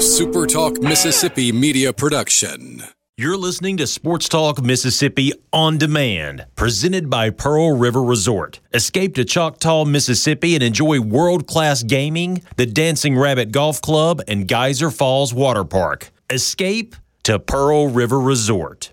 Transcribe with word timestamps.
a 0.00 0.02
Super 0.02 0.46
Talk 0.46 0.80
Mississippi 0.80 1.52
media 1.52 1.92
production. 1.92 2.82
You're 3.18 3.36
listening 3.36 3.76
to 3.76 3.86
Sports 3.86 4.30
Talk 4.30 4.62
Mississippi 4.62 5.34
on 5.52 5.76
demand, 5.76 6.46
presented 6.56 7.10
by 7.10 7.28
Pearl 7.28 7.76
River 7.76 8.02
Resort. 8.02 8.60
Escape 8.72 9.14
to 9.16 9.26
Choctaw, 9.26 9.84
Mississippi 9.84 10.54
and 10.54 10.64
enjoy 10.64 11.00
world 11.00 11.46
class 11.46 11.82
gaming, 11.82 12.40
the 12.56 12.64
Dancing 12.64 13.18
Rabbit 13.18 13.52
Golf 13.52 13.82
Club, 13.82 14.22
and 14.26 14.48
Geyser 14.48 14.90
Falls 14.90 15.34
Water 15.34 15.64
Park. 15.64 16.10
Escape 16.30 16.96
to 17.24 17.38
Pearl 17.38 17.88
River 17.88 18.18
Resort. 18.18 18.92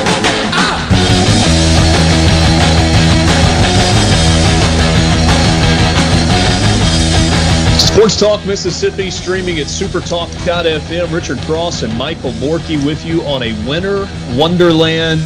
Sports 7.77 8.19
Talk 8.19 8.45
Mississippi 8.45 9.11
streaming 9.11 9.59
at 9.59 9.67
supertalk.fm. 9.67 11.13
Richard 11.13 11.39
Cross 11.39 11.83
and 11.83 11.97
Michael 11.97 12.31
Borky 12.33 12.83
with 12.85 13.05
you 13.05 13.21
on 13.23 13.43
a 13.43 13.53
winter 13.67 14.07
wonderland 14.35 15.21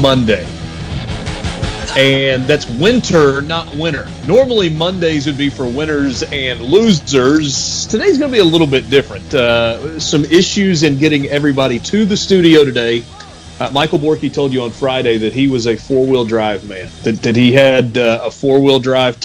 Monday. 0.00 0.46
And 1.96 2.44
that's 2.44 2.68
winter, 2.68 3.40
not 3.42 3.72
winter. 3.76 4.08
Normally 4.26 4.68
Mondays 4.68 5.26
would 5.26 5.38
be 5.38 5.48
for 5.48 5.68
winners 5.68 6.24
and 6.24 6.60
losers. 6.60 7.86
Today's 7.86 8.18
going 8.18 8.32
to 8.32 8.36
be 8.36 8.40
a 8.40 8.44
little 8.44 8.66
bit 8.66 8.90
different. 8.90 9.32
Uh, 9.32 10.00
some 10.00 10.24
issues 10.24 10.82
in 10.82 10.98
getting 10.98 11.26
everybody 11.26 11.78
to 11.80 12.04
the 12.04 12.16
studio 12.16 12.64
today. 12.64 13.04
Uh, 13.60 13.70
Michael 13.72 14.00
Borky 14.00 14.32
told 14.32 14.52
you 14.52 14.62
on 14.62 14.70
Friday 14.70 15.18
that 15.18 15.32
he 15.32 15.46
was 15.46 15.68
a 15.68 15.76
four 15.76 16.04
wheel 16.04 16.24
drive 16.24 16.68
man, 16.68 16.90
that, 17.04 17.22
that 17.22 17.36
he 17.36 17.52
had 17.52 17.96
uh, 17.96 18.20
a 18.24 18.30
four 18.30 18.60
wheel 18.60 18.80
drive 18.80 19.20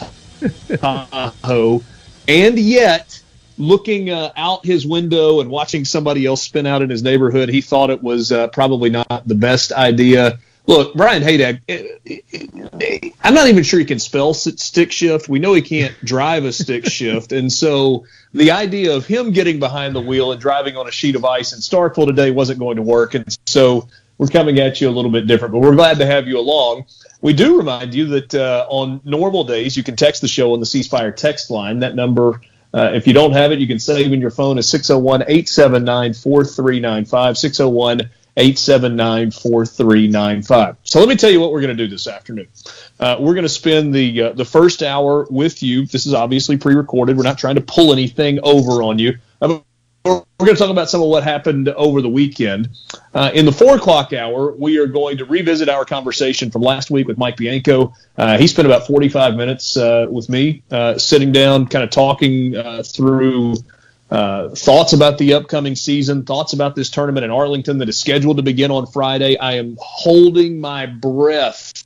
Tahoe 0.78 1.84
and 2.30 2.60
yet, 2.60 3.20
looking 3.58 4.12
uh, 4.12 4.32
out 4.38 4.64
his 4.64 4.86
window 4.86 5.42
and 5.42 5.50
watching 5.50 5.84
somebody 5.84 6.28
else 6.28 6.44
spin 6.44 6.68
out 6.68 6.84
in 6.84 6.90
his 6.92 7.02
neighborhood, 7.02 7.50
he 7.50 7.60
thought 7.60 7.90
it 7.90 8.04
was 8.04 8.32
uh, 8.32 8.50
probably 8.50 8.92
not 8.92 9.24
the 9.26 9.34
best 9.34 9.72
idea. 9.72 10.38
Look, 10.68 10.94
Brian 10.94 11.24
Haydad, 11.24 11.62
I'm 13.24 13.34
not 13.34 13.48
even 13.48 13.64
sure 13.64 13.80
he 13.80 13.86
can 13.86 13.98
spell 13.98 14.36
stick 14.36 14.92
shift. 14.92 15.28
We 15.28 15.40
know 15.40 15.56
he 15.56 15.64
can't 15.64 15.96
drive 16.06 16.46
a 16.46 16.54
stick 16.54 16.86
shift. 16.92 17.32
And 17.32 17.52
so 17.52 18.06
the 18.32 18.52
idea 18.52 18.96
of 18.96 19.08
him 19.08 19.32
getting 19.32 19.58
behind 19.58 19.96
the 19.96 20.02
wheel 20.02 20.32
and 20.32 20.40
driving 20.40 20.78
on 20.78 20.88
a 20.88 20.92
sheet 20.92 21.16
of 21.16 21.26
ice 21.26 21.52
in 21.52 21.62
Starkville 21.62 22.06
today 22.06 22.30
wasn't 22.30 22.60
going 22.60 22.76
to 22.76 22.84
work. 22.84 23.16
And 23.16 23.36
so 23.48 23.88
we're 24.20 24.28
coming 24.28 24.60
at 24.60 24.80
you 24.82 24.90
a 24.90 24.92
little 24.92 25.10
bit 25.10 25.26
different, 25.26 25.54
but 25.54 25.60
we're 25.60 25.76
glad 25.76 25.98
to 25.98 26.06
have 26.06 26.28
you 26.28 26.38
along. 26.38 26.86
We 27.22 27.34
do 27.34 27.58
remind 27.58 27.96
you 27.96 28.06
that 28.08 28.36
uh, 28.36 28.68
on 28.70 29.02
normal 29.06 29.46
days, 29.46 29.76
you 29.76 29.82
can 29.82 29.96
text 29.96 30.22
the 30.22 30.28
show 30.28 30.54
on 30.54 30.60
the 30.60 30.66
C 30.66 30.84
Spire 30.84 31.12
text 31.12 31.50
line. 31.50 31.80
That 31.80 31.96
number, 31.96 32.42
uh, 32.74 32.92
if 32.94 33.08
you 33.08 33.14
don't 33.14 33.32
have 33.32 33.54
it, 33.54 33.60
you 33.60 33.68
can 33.68 33.80
save 33.80 34.12
in 34.12 34.20
your 34.20 34.30
phone 34.30 34.58
is 34.58 34.70
601 34.70 35.22
879 35.22 36.14
4395. 36.14 37.38
601 37.38 38.10
879 38.36 39.32
4395. 39.32 40.78
So 40.84 41.00
let 41.00 41.08
me 41.08 41.16
tell 41.16 41.32
you 41.32 41.40
what 41.40 41.52
we're 41.54 41.62
going 41.62 41.76
to 41.76 41.84
do 41.84 41.90
this 41.90 42.08
afternoon. 42.08 42.48
Uh, 43.00 43.16
we're 43.22 43.34
going 43.34 43.44
to 43.44 43.50
spend 43.50 43.96
the 43.96 44.22
uh, 44.22 44.34
the 44.34 44.46
first 44.46 44.84
hour 44.84 45.28
with 45.30 45.64
you. 45.64 45.86
This 45.86 46.06
is 46.06 46.14
obviously 46.14 46.58
pre 46.58 46.76
recorded. 46.76 47.16
We're 47.16 47.24
not 47.24 47.38
trying 47.38 47.56
to 47.56 47.62
pull 47.62 47.94
anything 47.94 48.40
over 48.44 48.84
on 48.84 49.00
you 49.00 49.18
we're 50.10 50.46
going 50.46 50.56
to 50.56 50.62
talk 50.62 50.70
about 50.70 50.90
some 50.90 51.02
of 51.02 51.08
what 51.08 51.24
happened 51.24 51.70
over 51.70 52.02
the 52.02 52.10
weekend. 52.10 52.70
Uh, 53.14 53.32
in 53.34 53.46
the 53.46 53.52
four 53.52 53.76
o'clock 53.76 54.14
hour, 54.14 54.54
we 54.54 54.78
are 54.78 54.88
going 54.88 55.18
to 55.18 55.26
revisit 55.26 55.70
our 55.70 55.86
conversation 55.86 56.52
from 56.52 56.62
last 56.62 56.92
week 56.92 57.08
with 57.08 57.18
Mike 57.18 57.38
Bianco. 57.38 57.94
Uh, 58.18 58.38
he 58.38 58.48
spent 58.48 58.66
about 58.66 58.88
45 58.88 59.36
minutes 59.36 59.78
uh, 59.78 60.08
with 60.10 60.30
me, 60.30 60.64
uh, 60.72 60.98
sitting 60.98 61.32
down, 61.32 61.68
kind 61.68 61.84
of 61.84 61.90
talking 61.90 62.56
uh, 62.56 62.84
through 62.84 63.56
uh, 64.12 64.50
thoughts 64.50 64.94
about 64.94 65.18
the 65.18 65.34
upcoming 65.34 65.76
season, 65.76 66.26
thoughts 66.26 66.54
about 66.54 66.76
this 66.76 66.90
tournament 66.90 67.24
in 67.24 67.32
Arlington 67.32 67.78
that 67.78 67.90
is 67.90 68.00
scheduled 68.00 68.38
to 68.38 68.44
begin 68.44 68.72
on 68.72 68.88
Friday. 68.88 69.38
I 69.38 69.54
am 69.54 69.78
holding 69.80 70.60
my 70.60 70.86
breath 70.86 71.84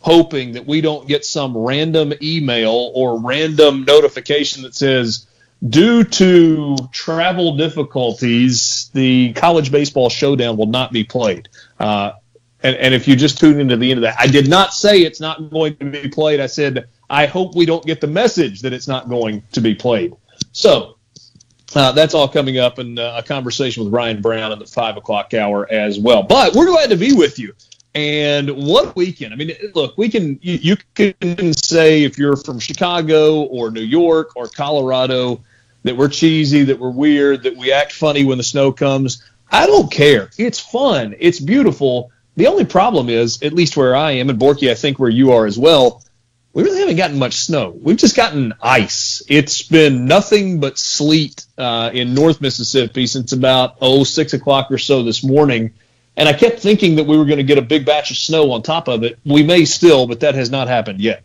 hoping 0.00 0.52
that 0.52 0.66
we 0.66 0.80
don't 0.80 1.06
get 1.06 1.24
some 1.24 1.56
random 1.56 2.12
email 2.22 2.90
or 2.94 3.20
random 3.20 3.84
notification 3.84 4.62
that 4.62 4.74
says, 4.74 5.26
due 5.68 6.04
to 6.04 6.76
travel 6.92 7.56
difficulties, 7.56 8.90
the 8.94 9.32
college 9.34 9.70
baseball 9.70 10.08
showdown 10.08 10.56
will 10.56 10.66
not 10.66 10.92
be 10.92 11.04
played. 11.04 11.48
Uh, 11.78 12.12
and, 12.62 12.76
and 12.76 12.94
if 12.94 13.08
you 13.08 13.16
just 13.16 13.38
tune 13.38 13.60
into 13.60 13.76
the 13.76 13.90
end 13.90 13.98
of 13.98 14.02
that, 14.02 14.16
I 14.18 14.26
did 14.26 14.48
not 14.48 14.72
say 14.72 15.00
it's 15.00 15.20
not 15.20 15.50
going 15.50 15.76
to 15.76 15.90
be 15.90 16.08
played. 16.08 16.40
I 16.40 16.46
said, 16.46 16.88
I 17.08 17.26
hope 17.26 17.54
we 17.54 17.66
don't 17.66 17.84
get 17.84 18.00
the 18.00 18.06
message 18.06 18.62
that 18.62 18.72
it's 18.72 18.88
not 18.88 19.08
going 19.08 19.42
to 19.52 19.60
be 19.60 19.74
played. 19.74 20.14
So 20.52 20.96
uh, 21.74 21.92
that's 21.92 22.14
all 22.14 22.28
coming 22.28 22.58
up 22.58 22.78
in 22.78 22.98
uh, 22.98 23.14
a 23.18 23.22
conversation 23.22 23.84
with 23.84 23.92
Ryan 23.92 24.20
Brown 24.20 24.52
in 24.52 24.58
the 24.58 24.66
five 24.66 24.96
o'clock 24.96 25.34
hour 25.34 25.70
as 25.70 25.98
well. 25.98 26.22
But 26.22 26.54
we're 26.54 26.66
glad 26.66 26.90
to 26.90 26.96
be 26.96 27.12
with 27.12 27.38
you. 27.38 27.54
And 27.94 28.50
what 28.50 28.94
weekend? 28.94 29.32
I 29.32 29.36
mean, 29.36 29.52
look, 29.74 29.98
we 29.98 30.08
can 30.08 30.38
you, 30.42 30.54
you 30.54 30.76
can 30.94 31.52
say 31.52 32.04
if 32.04 32.18
you're 32.18 32.36
from 32.36 32.60
Chicago 32.60 33.42
or 33.42 33.70
New 33.70 33.80
York 33.80 34.36
or 34.36 34.46
Colorado, 34.46 35.40
that 35.82 35.96
we're 35.96 36.08
cheesy, 36.08 36.64
that 36.64 36.78
we're 36.78 36.90
weird, 36.90 37.44
that 37.44 37.56
we 37.56 37.72
act 37.72 37.92
funny 37.92 38.24
when 38.24 38.38
the 38.38 38.44
snow 38.44 38.72
comes. 38.72 39.22
I 39.50 39.66
don't 39.66 39.90
care. 39.90 40.30
It's 40.38 40.60
fun. 40.60 41.14
It's 41.18 41.40
beautiful. 41.40 42.12
The 42.36 42.46
only 42.46 42.64
problem 42.64 43.08
is, 43.08 43.42
at 43.42 43.52
least 43.52 43.76
where 43.76 43.96
I 43.96 44.12
am, 44.12 44.30
and 44.30 44.38
Borky, 44.38 44.70
I 44.70 44.74
think 44.74 44.98
where 44.98 45.10
you 45.10 45.32
are 45.32 45.46
as 45.46 45.58
well, 45.58 46.02
we 46.52 46.62
really 46.62 46.80
haven't 46.80 46.96
gotten 46.96 47.18
much 47.18 47.34
snow. 47.34 47.70
We've 47.70 47.96
just 47.96 48.16
gotten 48.16 48.54
ice. 48.60 49.22
It's 49.28 49.62
been 49.62 50.06
nothing 50.06 50.60
but 50.60 50.78
sleet 50.78 51.44
uh, 51.56 51.90
in 51.92 52.14
North 52.14 52.40
Mississippi 52.40 53.06
since 53.06 53.32
about 53.32 53.76
oh 53.80 54.04
six 54.04 54.32
o'clock 54.32 54.70
or 54.70 54.78
so 54.78 55.02
this 55.02 55.22
morning. 55.22 55.72
And 56.16 56.28
I 56.28 56.32
kept 56.32 56.58
thinking 56.58 56.96
that 56.96 57.04
we 57.04 57.16
were 57.16 57.24
going 57.24 57.38
to 57.38 57.44
get 57.44 57.58
a 57.58 57.62
big 57.62 57.86
batch 57.86 58.10
of 58.10 58.16
snow 58.16 58.50
on 58.52 58.62
top 58.62 58.88
of 58.88 59.04
it. 59.04 59.18
We 59.24 59.42
may 59.42 59.64
still, 59.64 60.06
but 60.06 60.20
that 60.20 60.34
has 60.34 60.50
not 60.50 60.66
happened 60.66 61.00
yet. 61.00 61.22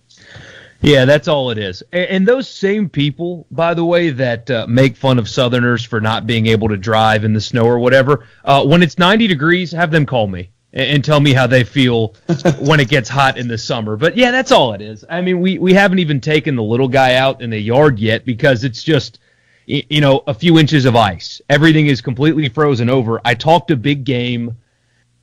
Yeah, 0.81 1.05
that's 1.05 1.27
all 1.27 1.51
it 1.51 1.57
is. 1.57 1.83
And, 1.91 2.05
and 2.09 2.27
those 2.27 2.47
same 2.47 2.89
people, 2.89 3.47
by 3.51 3.73
the 3.73 3.85
way, 3.85 4.09
that 4.11 4.49
uh, 4.49 4.65
make 4.67 4.95
fun 4.95 5.19
of 5.19 5.29
Southerners 5.29 5.83
for 5.83 6.01
not 6.01 6.27
being 6.27 6.47
able 6.47 6.69
to 6.69 6.77
drive 6.77 7.23
in 7.23 7.33
the 7.33 7.41
snow 7.41 7.65
or 7.65 7.79
whatever, 7.79 8.27
uh, 8.43 8.63
when 8.65 8.83
it's 8.83 8.97
90 8.97 9.27
degrees, 9.27 9.71
have 9.71 9.91
them 9.91 10.05
call 10.05 10.27
me 10.27 10.49
and, 10.73 10.89
and 10.89 11.05
tell 11.05 11.19
me 11.19 11.33
how 11.33 11.47
they 11.47 11.63
feel 11.63 12.13
when 12.59 12.79
it 12.79 12.89
gets 12.89 13.09
hot 13.09 13.37
in 13.37 13.47
the 13.47 13.57
summer. 13.57 13.95
But 13.97 14.15
yeah, 14.15 14.31
that's 14.31 14.51
all 14.51 14.73
it 14.73 14.81
is. 14.81 15.03
I 15.09 15.21
mean, 15.21 15.39
we, 15.39 15.57
we 15.57 15.73
haven't 15.73 15.99
even 15.99 16.21
taken 16.21 16.55
the 16.55 16.63
little 16.63 16.87
guy 16.87 17.15
out 17.15 17.41
in 17.41 17.49
the 17.49 17.59
yard 17.59 17.99
yet 17.99 18.25
because 18.25 18.63
it's 18.63 18.83
just, 18.83 19.19
you 19.65 20.01
know, 20.01 20.23
a 20.27 20.33
few 20.33 20.59
inches 20.59 20.85
of 20.85 20.95
ice. 20.95 21.41
Everything 21.49 21.87
is 21.87 22.01
completely 22.01 22.49
frozen 22.49 22.89
over. 22.89 23.19
I 23.25 23.33
talked 23.33 23.71
a 23.71 23.75
big 23.75 24.03
game 24.03 24.57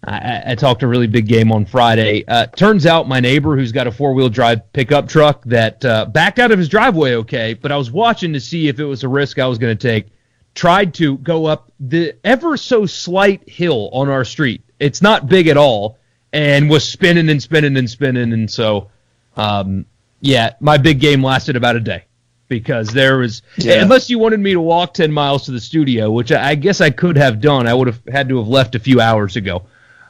I, 0.05 0.43
I, 0.47 0.55
talked 0.57 0.83
a 0.83 0.89
really 0.89 1.07
big 1.07 1.29
game 1.29 1.53
on 1.53 1.65
Friday. 1.65 2.25
Uh, 2.27 2.47
turns 2.47 2.87
out 2.87 3.07
my 3.07 3.21
neighbor, 3.21 3.57
who's 3.57 3.71
got 3.71 3.87
a 3.87 3.93
four 3.93 4.15
wheel 4.15 4.29
drive 4.29 4.73
pickup 4.73 5.09
truck, 5.09 5.45
that 5.45 5.85
uh, 5.85 6.07
backed 6.07 6.41
out 6.41 6.51
of 6.51 6.59
his 6.59 6.69
driveway 6.69 7.15
okay, 7.15 7.55
but 7.55 7.71
I 7.71 7.77
was 7.77 7.93
watching 7.93 8.33
to 8.33 8.41
see 8.41 8.67
if 8.67 8.81
it 8.81 8.85
was 8.85 9.05
a 9.05 9.09
risk 9.09 9.39
I 9.39 9.47
was 9.47 9.59
going 9.59 9.77
to 9.77 9.89
take. 9.89 10.07
Tried 10.55 10.93
to 10.95 11.19
go 11.19 11.47
up 11.47 11.73
the 11.79 12.15
ever 12.25 12.57
so 12.57 12.85
slight 12.85 13.49
hill 13.49 13.91
on 13.93 14.09
our 14.09 14.25
street. 14.25 14.63
It's 14.81 15.03
not 15.03 15.29
big 15.29 15.47
at 15.47 15.57
all, 15.57 15.99
and 16.33 16.69
was 16.69 16.87
spinning 16.87 17.29
and 17.29 17.41
spinning 17.41 17.77
and 17.77 17.89
spinning. 17.89 18.33
And 18.33 18.51
so, 18.51 18.91
um, 19.37 19.87
yeah, 20.21 20.55
my 20.61 20.79
big 20.79 20.99
game 20.99 21.23
lasted 21.23 21.55
about 21.57 21.77
a 21.77 21.81
day 21.81 22.05
because 22.49 22.89
there 22.89 23.19
was 23.19 23.41
yeah. 23.57 23.81
unless 23.81 24.11
you 24.11 24.19
wanted 24.19 24.41
me 24.41 24.53
to 24.53 24.61
walk 24.61 24.93
10 24.93 25.11
miles 25.11 25.47
to 25.47 25.53
the 25.53 25.61
studio 25.61 26.11
which 26.11 26.31
I, 26.31 26.51
I 26.51 26.55
guess 26.55 26.83
i 26.83 26.91
could 26.91 27.17
have 27.17 27.41
done 27.41 27.67
i 27.67 27.73
would 27.73 27.87
have 27.87 28.03
had 28.13 28.29
to 28.29 28.37
have 28.37 28.49
left 28.49 28.75
a 28.75 28.79
few 28.79 29.01
hours 29.01 29.37
ago 29.37 29.65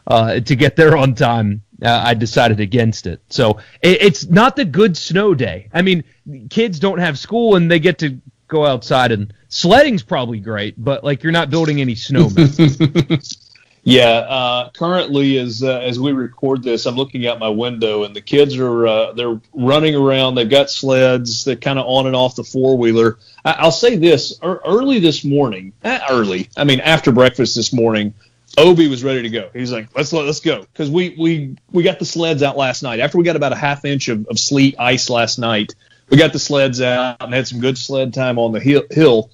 uh, 0.07 0.41
to 0.41 0.57
get 0.57 0.77
there 0.77 0.97
on 0.97 1.15
time. 1.15 1.63
uh, 1.83 2.03
I 2.05 2.15
decided 2.15 2.61
against 2.61 3.07
it. 3.07 3.21
So 3.29 3.59
it, 3.83 4.03
it's 4.03 4.27
not 4.27 4.57
the 4.57 4.65
good 4.65 4.97
snow 4.97 5.35
day. 5.35 5.69
I 5.73 5.83
mean, 5.83 6.05
kids 6.51 6.79
don't 6.79 6.99
have 6.99 7.19
school 7.19 7.57
and 7.57 7.71
they 7.71 7.79
get 7.81 7.99
to 7.99 8.19
go 8.49 8.67
outside 8.67 9.13
and 9.13 9.33
sledding's 9.49 10.03
probably 10.03 10.39
great, 10.39 10.75
but 10.83 11.03
like 11.05 11.23
you're 11.23 11.33
not 11.33 11.51
building 11.51 11.81
any 11.81 11.95
snowmen. 11.95 13.39
yeah, 13.85 14.05
uh, 14.29 14.71
currently 14.71 15.39
as 15.39 15.63
uh, 15.63 15.79
as 15.81 15.99
we 15.99 16.13
record 16.13 16.63
this, 16.63 16.87
I'm 16.87 16.95
looking 16.95 17.27
out 17.27 17.39
my 17.39 17.49
window 17.49 18.05
and 18.05 18.15
the 18.15 18.21
kids 18.21 18.57
are 18.59 18.87
uh, 18.87 19.13
they're 19.13 19.41
running 19.53 19.95
around. 19.95 20.35
They've 20.35 20.49
got 20.49 20.71
sleds. 20.71 21.45
They're 21.45 21.57
kind 21.57 21.79
of 21.79 21.87
on 21.87 22.07
and 22.07 22.15
off 22.15 22.37
the 22.37 22.45
four 22.45 22.77
wheeler. 22.77 23.19
I- 23.45 23.65
will 23.65 23.73
say 23.73 23.97
this: 23.97 24.39
early 24.43 25.01
this 25.01 25.25
morning, 25.25 25.73
eh, 25.83 26.01
early. 26.11 26.49
I 26.57 26.65
mean, 26.65 26.81
after 26.81 27.11
breakfast 27.11 27.57
this 27.57 27.73
morning, 27.73 28.15
Obi 28.59 28.89
was 28.89 29.03
ready 29.03 29.23
to 29.23 29.31
go. 29.31 29.51
He's 29.53 29.73
like, 29.73 29.89
let's 29.97 30.13
let's 30.13 30.41
go 30.41 30.61
because 30.61 30.91
we 30.91 31.15
we 31.19 31.57
we 31.71 31.83
got 31.83 31.99
the 31.99 32.05
sleds 32.05 32.43
out 32.43 32.57
last 32.57 32.83
night. 32.83 33.01
After 33.01 33.19
we 33.19 33.25
got 33.25 33.37
about 33.37 33.53
a 33.53 33.57
half 33.57 33.85
inch 33.85 34.09
of, 34.09 34.27
of 34.29 34.39
sleet 34.39 34.77
ice 34.79 35.09
last 35.09 35.39
night, 35.39 35.75
we 36.11 36.17
got 36.17 36.33
the 36.33 36.39
sleds 36.39 36.81
out 36.81 37.17
and 37.21 37.33
had 37.33 37.49
some 37.49 37.61
good 37.61 37.79
sled 37.79 38.13
time 38.13 38.39
on 38.39 38.53
the 38.53 38.61
hill. 38.61 39.31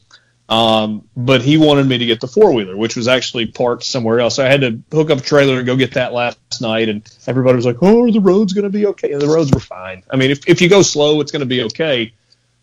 Um, 0.49 1.07
but 1.15 1.43
he 1.43 1.59
wanted 1.59 1.87
me 1.87 1.99
to 1.99 2.07
get 2.07 2.21
the 2.21 2.27
four 2.27 2.55
wheeler, 2.55 2.77
which 2.77 2.97
was 2.97 3.07
actually 3.07 3.47
parked 3.47 3.85
somewhere 3.85 4.19
else. 4.21 4.37
So 4.37 4.47
I 4.47 4.49
had 4.49 4.63
to 4.63 4.81
hook 4.91 5.11
up 5.11 5.19
a 5.19 5.23
trailer 5.23 5.59
and 5.59 5.67
go 5.67 5.77
get 5.77 5.95
that 5.95 6.15
last 6.15 6.63
night. 6.63 6.89
And 6.89 7.03
everybody 7.27 7.57
was 7.57 7.67
like, 7.67 7.83
"Oh, 7.83 8.11
the 8.11 8.21
roads 8.21 8.53
going 8.53 8.65
to 8.65 8.71
be 8.71 8.87
okay?" 8.87 9.13
And 9.13 9.21
the 9.21 9.29
roads 9.29 9.51
were 9.53 9.61
fine. 9.61 10.05
I 10.11 10.17
mean, 10.17 10.31
if 10.31 10.49
if 10.49 10.63
you 10.63 10.69
go 10.69 10.83
slow, 10.83 11.21
it's 11.21 11.33
going 11.33 11.41
to 11.41 11.47
be 11.47 11.63
okay. 11.65 12.13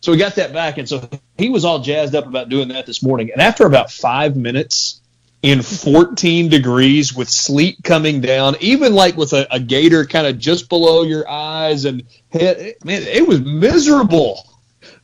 So 0.00 0.12
we 0.12 0.18
got 0.18 0.36
that 0.36 0.52
back, 0.52 0.78
and 0.78 0.88
so 0.88 1.08
he 1.36 1.48
was 1.48 1.64
all 1.64 1.80
jazzed 1.80 2.14
up 2.14 2.26
about 2.26 2.48
doing 2.48 2.68
that 2.68 2.86
this 2.86 3.02
morning. 3.02 3.30
And 3.32 3.40
after 3.40 3.66
about 3.66 3.90
five 3.90 4.36
minutes, 4.36 5.00
in 5.42 5.62
14 5.62 6.48
degrees 6.48 7.14
with 7.14 7.28
sleet 7.28 7.78
coming 7.84 8.20
down, 8.20 8.56
even 8.60 8.94
like 8.94 9.16
with 9.16 9.32
a, 9.32 9.46
a 9.54 9.60
gaiter 9.60 10.04
kind 10.04 10.26
of 10.26 10.38
just 10.38 10.68
below 10.68 11.02
your 11.02 11.28
eyes 11.28 11.84
and 11.84 12.02
head. 12.30 12.74
Man, 12.84 13.02
it 13.02 13.26
was 13.26 13.40
miserable, 13.40 14.48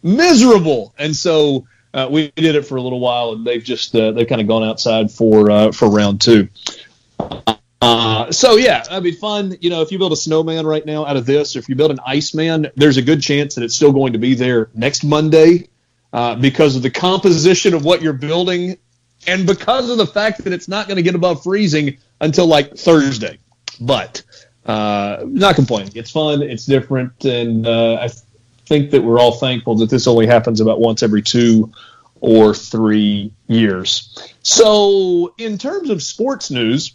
miserable. 0.02 0.94
And 0.98 1.14
so 1.14 1.66
uh, 1.94 2.08
we 2.10 2.30
did 2.36 2.54
it 2.54 2.66
for 2.66 2.76
a 2.76 2.82
little 2.82 3.00
while, 3.00 3.32
and 3.32 3.46
they've 3.46 3.62
just 3.62 3.94
uh, 3.94 4.12
they've 4.12 4.28
kind 4.28 4.40
of 4.40 4.48
gone 4.48 4.64
outside 4.64 5.10
for 5.10 5.50
uh, 5.50 5.72
for 5.72 5.88
round 5.88 6.20
two. 6.20 6.48
Uh, 7.80 8.30
so 8.30 8.56
yeah, 8.56 8.82
that'd 8.82 9.02
be 9.02 9.12
fun. 9.12 9.56
You 9.60 9.70
know, 9.70 9.82
if 9.82 9.92
you 9.92 9.98
build 9.98 10.12
a 10.12 10.16
snowman 10.16 10.66
right 10.66 10.84
now 10.86 11.04
out 11.04 11.16
of 11.16 11.26
this, 11.26 11.56
or 11.56 11.58
if 11.58 11.68
you 11.68 11.74
build 11.74 11.90
an 11.90 12.00
iceman, 12.06 12.68
there's 12.76 12.96
a 12.96 13.02
good 13.02 13.20
chance 13.20 13.56
that 13.56 13.64
it's 13.64 13.76
still 13.76 13.92
going 13.92 14.14
to 14.14 14.18
be 14.18 14.34
there 14.34 14.70
next 14.74 15.04
Monday. 15.04 15.68
Uh, 16.12 16.34
because 16.34 16.76
of 16.76 16.82
the 16.82 16.90
composition 16.90 17.72
of 17.72 17.86
what 17.86 18.02
you're 18.02 18.12
building 18.12 18.76
and 19.26 19.46
because 19.46 19.90
of 19.90 19.98
the 19.98 20.06
fact 20.06 20.44
that 20.44 20.52
it's 20.52 20.68
not 20.68 20.86
going 20.86 20.96
to 20.96 21.02
get 21.02 21.14
above 21.14 21.42
freezing 21.42 21.98
until 22.20 22.46
like 22.46 22.76
Thursday. 22.76 23.38
But 23.80 24.22
uh, 24.66 25.24
not 25.26 25.54
complaining. 25.54 25.92
It's 25.94 26.10
fun. 26.10 26.42
It's 26.42 26.66
different, 26.66 27.24
and 27.24 27.66
uh, 27.66 27.94
I 27.94 28.08
think 28.66 28.90
that 28.92 29.02
we're 29.02 29.18
all 29.18 29.32
thankful 29.32 29.76
that 29.76 29.90
this 29.90 30.06
only 30.06 30.26
happens 30.26 30.60
about 30.60 30.80
once 30.80 31.02
every 31.02 31.22
two 31.22 31.72
or 32.20 32.54
three 32.54 33.32
years. 33.48 34.34
So, 34.42 35.34
in 35.38 35.58
terms 35.58 35.90
of 35.90 36.02
sports 36.02 36.50
news, 36.50 36.94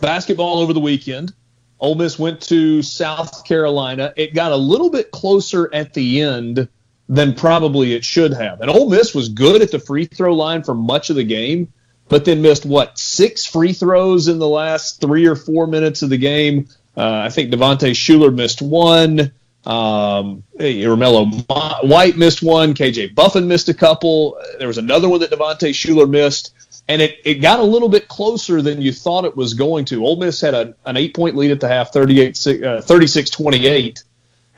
basketball 0.00 0.58
over 0.58 0.72
the 0.72 0.80
weekend. 0.80 1.32
Ole 1.80 1.94
Miss 1.94 2.18
went 2.18 2.40
to 2.42 2.82
South 2.82 3.44
Carolina. 3.44 4.12
It 4.16 4.34
got 4.34 4.52
a 4.52 4.56
little 4.56 4.90
bit 4.90 5.10
closer 5.10 5.72
at 5.72 5.94
the 5.94 6.22
end 6.22 6.68
than 7.08 7.34
probably 7.34 7.94
it 7.94 8.04
should 8.04 8.34
have. 8.34 8.60
And 8.60 8.70
Ole 8.70 8.90
Miss 8.90 9.14
was 9.14 9.28
good 9.28 9.62
at 9.62 9.70
the 9.70 9.78
free 9.78 10.04
throw 10.04 10.34
line 10.34 10.62
for 10.62 10.74
much 10.74 11.10
of 11.10 11.16
the 11.16 11.24
game, 11.24 11.72
but 12.08 12.24
then 12.24 12.42
missed 12.42 12.66
what 12.66 12.98
six 12.98 13.46
free 13.46 13.72
throws 13.72 14.28
in 14.28 14.38
the 14.38 14.48
last 14.48 15.00
three 15.00 15.26
or 15.26 15.36
four 15.36 15.66
minutes 15.66 16.02
of 16.02 16.10
the 16.10 16.18
game. 16.18 16.68
Uh, 16.96 17.22
I 17.24 17.30
think 17.30 17.52
Devontae 17.52 17.92
Shuler 17.92 18.34
missed 18.34 18.60
one. 18.60 19.32
Um, 19.64 20.44
Romello 20.58 21.86
White 21.86 22.16
missed 22.16 22.42
one. 22.42 22.74
KJ 22.74 23.14
Buffen 23.14 23.48
missed 23.48 23.68
a 23.68 23.74
couple. 23.74 24.40
There 24.58 24.68
was 24.68 24.78
another 24.78 25.08
one 25.08 25.20
that 25.20 25.30
Devontae 25.30 25.70
Shuler 25.70 26.08
missed. 26.08 26.54
And 26.90 27.02
it, 27.02 27.18
it 27.24 27.34
got 27.34 27.60
a 27.60 27.64
little 27.64 27.90
bit 27.90 28.08
closer 28.08 28.62
than 28.62 28.80
you 28.80 28.92
thought 28.92 29.26
it 29.26 29.36
was 29.36 29.52
going 29.52 29.84
to. 29.86 30.04
Ole 30.04 30.16
Miss 30.16 30.40
had 30.40 30.54
a, 30.54 30.74
an 30.86 30.96
eight 30.96 31.14
point 31.14 31.36
lead 31.36 31.50
at 31.50 31.60
the 31.60 31.68
half, 31.68 31.92
38, 31.92 32.64
uh, 32.64 32.80
36 32.80 33.30
28 33.30 34.04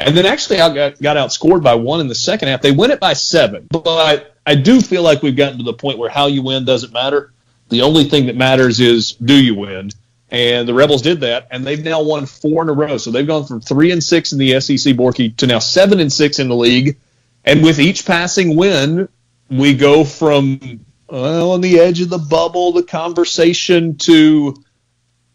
and 0.01 0.17
then 0.17 0.27
actually 0.27 0.61
I 0.61 0.75
got, 0.75 1.01
got 1.01 1.17
outscored 1.17 1.63
by 1.63 1.75
one 1.75 2.01
in 2.01 2.09
the 2.09 2.15
second 2.15 2.49
half. 2.49 2.63
They 2.63 2.73
win 2.73 2.91
it 2.91 3.01
by 3.01 3.13
seven. 3.13 3.69
But 3.71 4.35
I 4.47 4.55
do 4.55 4.81
feel 4.81 5.03
like 5.03 5.23
we've 5.23 5.37
gotten 5.37 5.59
to 5.59 5.65
the 5.65 5.75
point 5.75 5.99
where 5.99 6.11
how 6.11 6.27
you 6.27 6.43
win 6.43 6.65
doesn't 6.65 6.93
matter. 6.93 7.33
The 7.69 7.83
only 7.83 8.05
thing 8.05 8.27
that 8.27 8.37
matters 8.37 8.81
is 8.81 9.13
do 9.13 9.35
you 9.35 9.55
win? 9.55 9.91
And 10.31 10.67
the 10.67 10.75
Rebels 10.75 11.03
did 11.03 11.21
that, 11.21 11.49
and 11.51 11.65
they've 11.65 11.83
now 11.83 12.03
won 12.03 12.25
four 12.27 12.63
in 12.63 12.69
a 12.69 12.73
row. 12.73 12.99
So 12.99 13.11
they've 13.11 13.27
gone 13.27 13.47
from 13.47 13.61
three 13.61 13.91
and 13.91 14.03
six 14.03 14.33
in 14.33 14.39
the 14.39 14.61
SEC 14.61 14.95
Borky 14.95 15.37
to 15.37 15.47
now 15.47 15.59
seven 15.59 16.01
and 16.01 16.13
six 16.13 16.39
in 16.39 16.49
the 16.49 16.57
league. 16.57 16.99
And 17.45 17.63
with 17.63 17.81
each 17.81 18.07
passing 18.07 18.57
win, 18.57 19.09
we 19.51 19.75
go 19.75 20.05
from 20.05 20.81
well, 21.09 21.53
on 21.53 21.61
the 21.61 21.81
edge 21.81 22.01
of 22.01 22.09
the 22.09 22.19
bubble, 22.19 22.73
the 22.73 22.85
conversation 22.85 23.97
to 23.99 24.55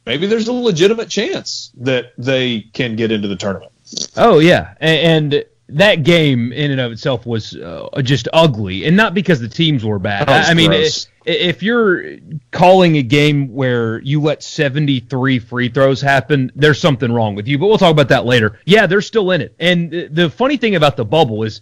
maybe 0.06 0.27
there's 0.27 0.47
a 0.47 0.53
legitimate 0.53 1.09
chance 1.09 1.71
that 1.77 2.13
they 2.17 2.62
can 2.62 2.95
get 2.95 3.12
into 3.12 3.27
the 3.27 3.35
tournament. 3.35 3.71
Oh 4.18 4.40
yeah, 4.40 4.74
and, 4.80 5.34
and 5.34 5.46
that 5.70 6.04
game 6.04 6.52
in 6.52 6.72
and 6.72 6.80
of 6.80 6.92
itself 6.92 7.26
was 7.26 7.56
uh, 7.56 7.90
just 8.04 8.28
ugly, 8.34 8.86
and 8.86 8.96
not 8.96 9.14
because 9.14 9.40
the 9.40 9.48
teams 9.48 9.84
were 9.84 10.00
bad. 10.00 10.30
I, 10.30 10.52
I 10.52 10.54
mean, 10.54 10.72
if, 10.72 11.06
if 11.26 11.64
you're 11.64 12.18
calling 12.52 12.98
a 12.98 13.02
game 13.02 13.54
where 13.54 14.00
you 14.02 14.22
let 14.22 14.44
73 14.44 15.40
free 15.40 15.70
throws 15.70 16.02
happen, 16.02 16.52
there's 16.56 16.80
something 16.80 17.12
wrong 17.12 17.36
with 17.36 17.48
you. 17.48 17.58
But 17.58 17.68
we'll 17.68 17.78
talk 17.78 17.92
about 17.92 18.10
that 18.10 18.26
later. 18.26 18.60
Yeah, 18.66 18.86
they're 18.86 19.02
still 19.02 19.32
in 19.32 19.42
it. 19.42 19.56
And 19.60 19.92
the 20.12 20.30
funny 20.30 20.58
thing 20.58 20.76
about 20.76 20.98
the 20.98 21.06
bubble 21.06 21.44
is 21.44 21.62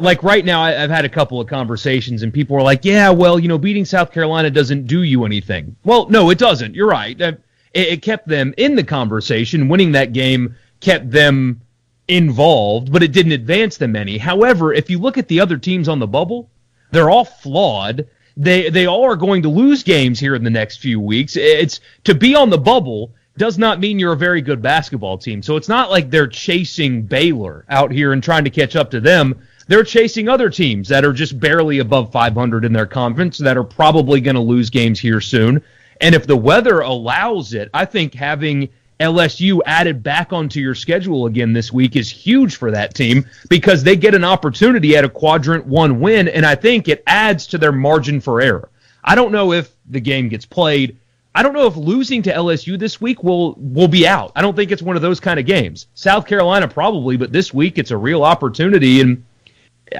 like 0.00 0.24
right 0.24 0.44
now 0.44 0.60
i've 0.62 0.90
had 0.90 1.04
a 1.04 1.08
couple 1.08 1.40
of 1.40 1.46
conversations 1.46 2.24
and 2.24 2.34
people 2.34 2.56
are 2.56 2.62
like 2.62 2.84
yeah 2.84 3.10
well 3.10 3.38
you 3.38 3.46
know 3.46 3.58
beating 3.58 3.84
south 3.84 4.10
carolina 4.10 4.50
doesn't 4.50 4.88
do 4.88 5.04
you 5.04 5.24
anything 5.24 5.76
well 5.84 6.08
no 6.08 6.30
it 6.30 6.38
doesn't 6.38 6.74
you're 6.74 6.88
right 6.88 7.20
it, 7.20 7.40
it 7.72 8.02
kept 8.02 8.26
them 8.26 8.52
in 8.56 8.74
the 8.74 8.82
conversation 8.82 9.68
winning 9.68 9.92
that 9.92 10.12
game 10.12 10.56
kept 10.80 11.10
them 11.10 11.60
involved, 12.08 12.90
but 12.90 13.02
it 13.02 13.12
didn't 13.12 13.32
advance 13.32 13.76
them 13.76 13.94
any. 13.94 14.18
However, 14.18 14.72
if 14.72 14.88
you 14.88 14.98
look 14.98 15.18
at 15.18 15.28
the 15.28 15.40
other 15.40 15.58
teams 15.58 15.88
on 15.88 15.98
the 15.98 16.06
bubble, 16.06 16.50
they're 16.90 17.10
all 17.10 17.24
flawed. 17.24 18.08
They 18.36 18.70
they 18.70 18.86
all 18.86 19.04
are 19.04 19.16
going 19.16 19.42
to 19.42 19.48
lose 19.48 19.82
games 19.82 20.18
here 20.18 20.34
in 20.34 20.44
the 20.44 20.50
next 20.50 20.78
few 20.78 21.00
weeks. 21.00 21.36
It's 21.36 21.80
to 22.04 22.14
be 22.14 22.34
on 22.34 22.50
the 22.50 22.58
bubble 22.58 23.12
does 23.36 23.56
not 23.56 23.80
mean 23.80 23.98
you're 23.98 24.12
a 24.12 24.16
very 24.16 24.42
good 24.42 24.60
basketball 24.60 25.16
team. 25.16 25.42
So 25.42 25.56
it's 25.56 25.68
not 25.68 25.90
like 25.90 26.10
they're 26.10 26.26
chasing 26.26 27.02
Baylor 27.02 27.64
out 27.68 27.90
here 27.90 28.12
and 28.12 28.22
trying 28.22 28.44
to 28.44 28.50
catch 28.50 28.76
up 28.76 28.90
to 28.90 29.00
them. 29.00 29.40
They're 29.68 29.84
chasing 29.84 30.28
other 30.28 30.50
teams 30.50 30.88
that 30.88 31.04
are 31.04 31.12
just 31.12 31.38
barely 31.38 31.78
above 31.78 32.10
500 32.10 32.64
in 32.64 32.72
their 32.72 32.86
conference 32.86 33.38
that 33.38 33.56
are 33.56 33.64
probably 33.64 34.20
going 34.20 34.34
to 34.34 34.40
lose 34.40 34.70
games 34.70 34.98
here 34.98 35.20
soon. 35.20 35.62
And 36.00 36.14
if 36.14 36.26
the 36.26 36.36
weather 36.36 36.80
allows 36.80 37.54
it, 37.54 37.70
I 37.72 37.84
think 37.84 38.14
having 38.14 38.68
LSU 39.00 39.60
added 39.64 40.02
back 40.02 40.32
onto 40.32 40.60
your 40.60 40.74
schedule 40.74 41.26
again 41.26 41.52
this 41.52 41.72
week 41.72 41.94
is 41.94 42.10
huge 42.10 42.56
for 42.56 42.70
that 42.72 42.94
team 42.94 43.26
because 43.48 43.84
they 43.84 43.94
get 43.94 44.14
an 44.14 44.24
opportunity 44.24 44.96
at 44.96 45.04
a 45.04 45.08
quadrant 45.08 45.64
one 45.66 46.00
win, 46.00 46.28
and 46.28 46.44
I 46.44 46.54
think 46.56 46.88
it 46.88 47.02
adds 47.06 47.46
to 47.48 47.58
their 47.58 47.72
margin 47.72 48.20
for 48.20 48.40
error. 48.40 48.70
I 49.04 49.14
don't 49.14 49.32
know 49.32 49.52
if 49.52 49.70
the 49.88 50.00
game 50.00 50.28
gets 50.28 50.44
played. 50.44 50.98
I 51.34 51.42
don't 51.42 51.52
know 51.52 51.68
if 51.68 51.76
losing 51.76 52.22
to 52.22 52.32
LSU 52.32 52.76
this 52.76 53.00
week 53.00 53.22
will 53.22 53.54
will 53.54 53.86
be 53.86 54.06
out. 54.06 54.32
I 54.34 54.42
don't 54.42 54.56
think 54.56 54.72
it's 54.72 54.82
one 54.82 54.96
of 54.96 55.02
those 55.02 55.20
kind 55.20 55.38
of 55.38 55.46
games. 55.46 55.86
South 55.94 56.26
Carolina 56.26 56.66
probably, 56.66 57.16
but 57.16 57.32
this 57.32 57.54
week 57.54 57.78
it's 57.78 57.92
a 57.92 57.96
real 57.96 58.24
opportunity, 58.24 59.00
and 59.00 59.24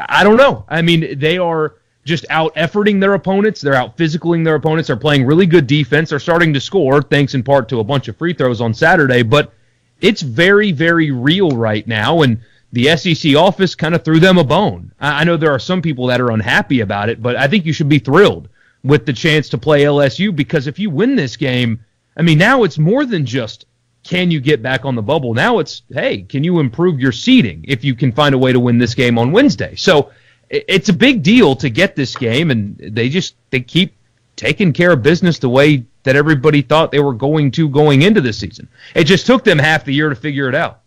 I 0.09 0.25
don't 0.25 0.37
know. 0.37 0.65
I 0.69 0.83
mean, 0.83 1.19
they 1.19 1.39
are 1.39 1.77
just 2.09 2.25
out 2.31 2.55
efforting 2.57 3.01
their 3.01 3.15
opponents. 3.15 3.61
They're 3.61 3.75
out 3.75 3.97
physicaling 3.97 4.43
their 4.43 4.57
opponents. 4.57 4.89
They're 4.89 4.97
playing 4.97 5.27
really 5.27 5.47
good 5.47 5.67
defense. 5.67 6.11
They're 6.11 6.19
starting 6.19 6.55
to 6.55 6.61
score, 6.61 7.03
thanks 7.03 7.35
in 7.35 7.43
part 7.43 7.69
to 7.69 7.81
a 7.81 7.85
bunch 7.85 8.09
of 8.09 8.17
free 8.17 8.33
throws 8.33 8.61
on 8.61 8.75
Saturday. 8.75 9.23
But 9.23 9.53
it's 10.01 10.23
very, 10.23 10.73
very 10.73 11.11
real 11.11 11.51
right 11.51 11.87
now. 11.87 12.23
And 12.23 12.41
the 12.73 12.97
SEC 12.97 13.37
office 13.37 13.75
kind 13.75 13.95
of 13.95 14.05
threw 14.05 14.19
them 14.19 14.39
a 14.39 14.45
bone. 14.45 14.91
I 14.99 15.23
know 15.25 15.37
there 15.37 15.53
are 15.53 15.59
some 15.59 15.83
people 15.83 16.07
that 16.07 16.21
are 16.21 16.33
unhappy 16.33 16.81
about 16.81 17.11
it, 17.11 17.23
but 17.23 17.37
I 17.37 17.47
think 17.47 17.67
you 17.67 17.73
should 17.73 17.89
be 17.89 17.99
thrilled 17.99 18.49
with 18.83 19.07
the 19.07 19.13
chance 19.13 19.49
to 19.51 19.59
play 19.59 19.83
LSU 19.83 20.35
because 20.35 20.67
if 20.67 20.79
you 20.79 20.89
win 20.91 21.15
this 21.15 21.37
game, 21.37 21.85
I 22.17 22.23
mean, 22.23 22.39
now 22.39 22.65
it's 22.65 22.79
more 22.79 23.05
than 23.05 23.27
just 23.27 23.67
can 24.03 24.31
you 24.31 24.41
get 24.41 24.63
back 24.63 24.87
on 24.87 24.95
the 24.95 25.03
bubble? 25.03 25.35
Now 25.35 25.59
it's, 25.59 25.83
hey, 25.93 26.23
can 26.23 26.43
you 26.43 26.61
improve 26.61 26.99
your 26.99 27.13
seeding 27.13 27.65
if 27.69 27.85
you 27.85 27.95
can 27.95 28.13
find 28.13 28.35
a 28.35 28.39
way 28.39 28.53
to 28.53 28.61
win 28.61 28.79
this 28.79 28.95
game 28.95 29.19
on 29.19 29.33
Wednesday? 29.33 29.75
So 29.77 30.11
it's 30.51 30.89
a 30.89 30.93
big 30.93 31.23
deal 31.23 31.57
to 31.57 31.69
get 31.71 31.97
this 31.97 32.17
game, 32.17 32.51
and 32.51 32.77
they 32.79 33.09
just 33.09 33.35
they 33.51 33.61
keep 33.61 33.95
taking 34.37 34.73
care 34.73 34.93
of 34.93 35.03
business 35.03 35.39
the 35.39 35.49
way 35.49 35.85
that 36.05 36.17
everybody 36.17 36.63
thought 36.63 36.93
they 36.93 37.01
were 37.01 37.13
going 37.13 37.51
to 37.51 37.69
going 37.69 38.03
into 38.03 38.21
this 38.21 38.39
season. 38.39 38.69
It 38.95 39.05
just 39.05 39.27
took 39.27 39.45
them 39.45 39.59
half 39.59 39.85
the 39.85 39.93
year 39.93 40.09
to 40.09 40.15
figure 40.15 40.49
it 40.49 40.55
out. 40.55 40.81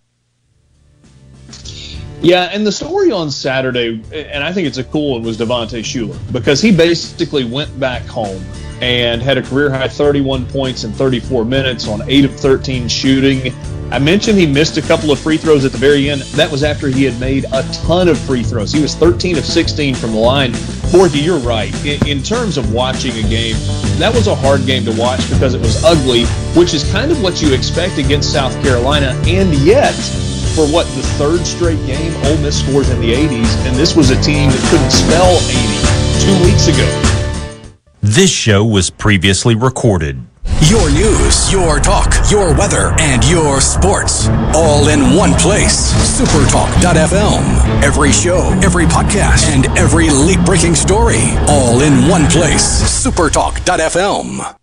Yeah, 2.22 2.50
and 2.52 2.66
the 2.66 2.72
story 2.72 3.12
on 3.12 3.32
Saturday, 3.32 4.00
and 4.14 4.44
I 4.44 4.54
think 4.54 4.68
it's 4.68 4.78
a 4.78 4.84
cool 4.84 5.14
one, 5.14 5.24
was 5.24 5.38
Devontae 5.38 5.82
Shuler 5.82 6.18
because 6.32 6.62
he 6.62 6.72
basically 6.72 7.44
went 7.44 7.80
back 7.80 8.04
home 8.04 8.44
and 8.80 9.22
had 9.22 9.40
a 9.40 9.42
career 9.42 9.72
high 9.72 9.88
31 9.88 10.46
points 10.48 10.84
in 10.84 10.92
34 10.92 11.46
minutes 11.46 11.88
on 11.88 12.02
8 12.08 12.26
of 12.26 12.36
13 12.36 12.88
shooting. 12.88 13.54
I 13.92 14.00
mentioned 14.00 14.38
he 14.38 14.46
missed 14.46 14.78
a 14.78 14.82
couple 14.82 15.12
of 15.12 15.20
free 15.20 15.38
throws 15.38 15.66
at 15.66 15.72
the 15.72 15.78
very 15.78 16.10
end. 16.10 16.22
That 16.22 16.50
was 16.50 16.64
after 16.64 16.88
he 16.88 17.04
had 17.04 17.20
made 17.20 17.46
a 17.52 17.64
ton 17.74 18.08
of 18.08 18.18
free 18.20 18.44
throws. 18.44 18.72
He 18.72 18.82
was 18.82 18.96
13 18.96 19.38
of 19.38 19.44
16 19.44 19.96
from 19.96 20.12
the 20.12 20.18
line. 20.18 20.54
Borky, 20.94 21.24
you're 21.24 21.40
right. 21.40 21.74
In, 21.86 22.08
in, 22.08 22.24
terms 22.24 22.58
of 22.58 22.72
watching 22.72 23.12
a 23.14 23.28
game, 23.28 23.56
that 23.98 24.12
was 24.14 24.28
a 24.28 24.36
hard 24.36 24.66
game 24.66 24.86
to 24.86 24.94
watch 24.94 25.28
because 25.30 25.56
it 25.56 25.60
was 25.60 25.84
ugly, 25.84 26.26
which 26.58 26.74
is 26.74 26.90
kind 26.92 27.12
of 27.12 27.22
what 27.22 27.42
you 27.42 27.54
expect 27.54 27.98
against 27.98 28.32
South 28.32 28.54
Carolina. 28.64 29.20
And 29.26 29.54
yet, 29.56 29.96
for 30.56 30.68
what 30.68 30.86
the 30.96 31.04
third 31.18 31.46
straight 31.46 31.84
game, 31.86 32.14
Ole 32.26 32.38
Miss 32.38 32.60
scores 32.60 32.90
in 32.90 33.00
the 33.00 33.14
80s, 33.14 33.56
and 33.66 33.76
this 33.76 33.96
was 33.96 34.10
a 34.10 34.22
team 34.22 34.50
that 34.50 34.62
couldn't 34.70 34.92
spell 34.92 35.40
80 35.50 36.12
two 36.24 36.36
weeks 36.46 36.68
ago. 36.68 36.88
This 38.02 38.32
show 38.32 38.66
was 38.66 38.90
previously 38.90 39.56
recorded. 39.56 40.26
Your 40.70 40.92
news, 40.92 41.52
your 41.52 41.80
talk, 41.80 42.14
your 42.30 42.54
weather, 42.56 42.94
and 43.00 43.28
your 43.30 43.60
sports. 43.62 44.28
All 44.54 44.88
in 44.90 45.16
one 45.16 45.34
place. 45.34 45.92
Supertalk.fm. 46.20 47.84
Every 47.84 48.12
show, 48.12 48.52
every 48.64 48.86
podcast, 48.86 49.50
and 49.54 49.66
every 49.78 50.10
late 50.10 50.44
breaking 50.46 50.76
story. 50.76 51.24
All 51.48 51.82
in 51.82 52.08
one 52.08 52.28
place. 52.28 52.84
Supertalk.fm. 53.06 54.61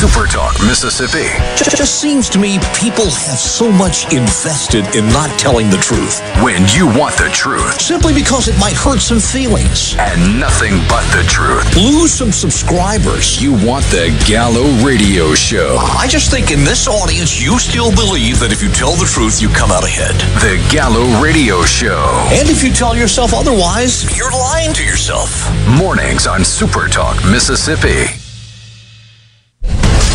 Super 0.00 0.26
Talk, 0.26 0.54
Mississippi. 0.66 1.28
Just 1.76 2.00
seems 2.00 2.30
to 2.30 2.38
me 2.38 2.58
people 2.72 3.04
have 3.04 3.36
so 3.36 3.70
much 3.70 4.10
invested 4.10 4.96
in 4.96 5.06
not 5.12 5.28
telling 5.38 5.68
the 5.68 5.76
truth. 5.76 6.22
When 6.42 6.64
you 6.68 6.86
want 6.86 7.18
the 7.18 7.28
truth. 7.34 7.78
Simply 7.78 8.14
because 8.14 8.48
it 8.48 8.58
might 8.58 8.72
hurt 8.72 9.00
some 9.00 9.20
feelings. 9.20 9.94
And 9.98 10.40
nothing 10.40 10.72
but 10.88 11.04
the 11.12 11.22
truth. 11.28 11.76
Lose 11.76 12.14
some 12.14 12.32
subscribers. 12.32 13.42
You 13.42 13.52
want 13.52 13.84
the 13.92 14.08
Gallo 14.26 14.64
Radio 14.82 15.34
Show. 15.34 15.76
I 15.76 16.06
just 16.08 16.30
think 16.30 16.50
in 16.50 16.64
this 16.64 16.88
audience, 16.88 17.38
you 17.38 17.58
still 17.58 17.92
believe 17.92 18.40
that 18.40 18.52
if 18.52 18.62
you 18.62 18.70
tell 18.70 18.96
the 18.96 19.04
truth, 19.04 19.42
you 19.42 19.50
come 19.50 19.70
out 19.70 19.84
ahead. 19.84 20.16
The 20.40 20.56
Gallo 20.72 21.04
Radio 21.20 21.60
Show. 21.64 22.00
And 22.32 22.48
if 22.48 22.64
you 22.64 22.72
tell 22.72 22.96
yourself 22.96 23.34
otherwise, 23.34 24.08
you're 24.16 24.32
lying 24.32 24.72
to 24.72 24.82
yourself. 24.82 25.44
Mornings 25.68 26.26
on 26.26 26.42
Super 26.42 26.88
Talk, 26.88 27.16
Mississippi. 27.30 28.19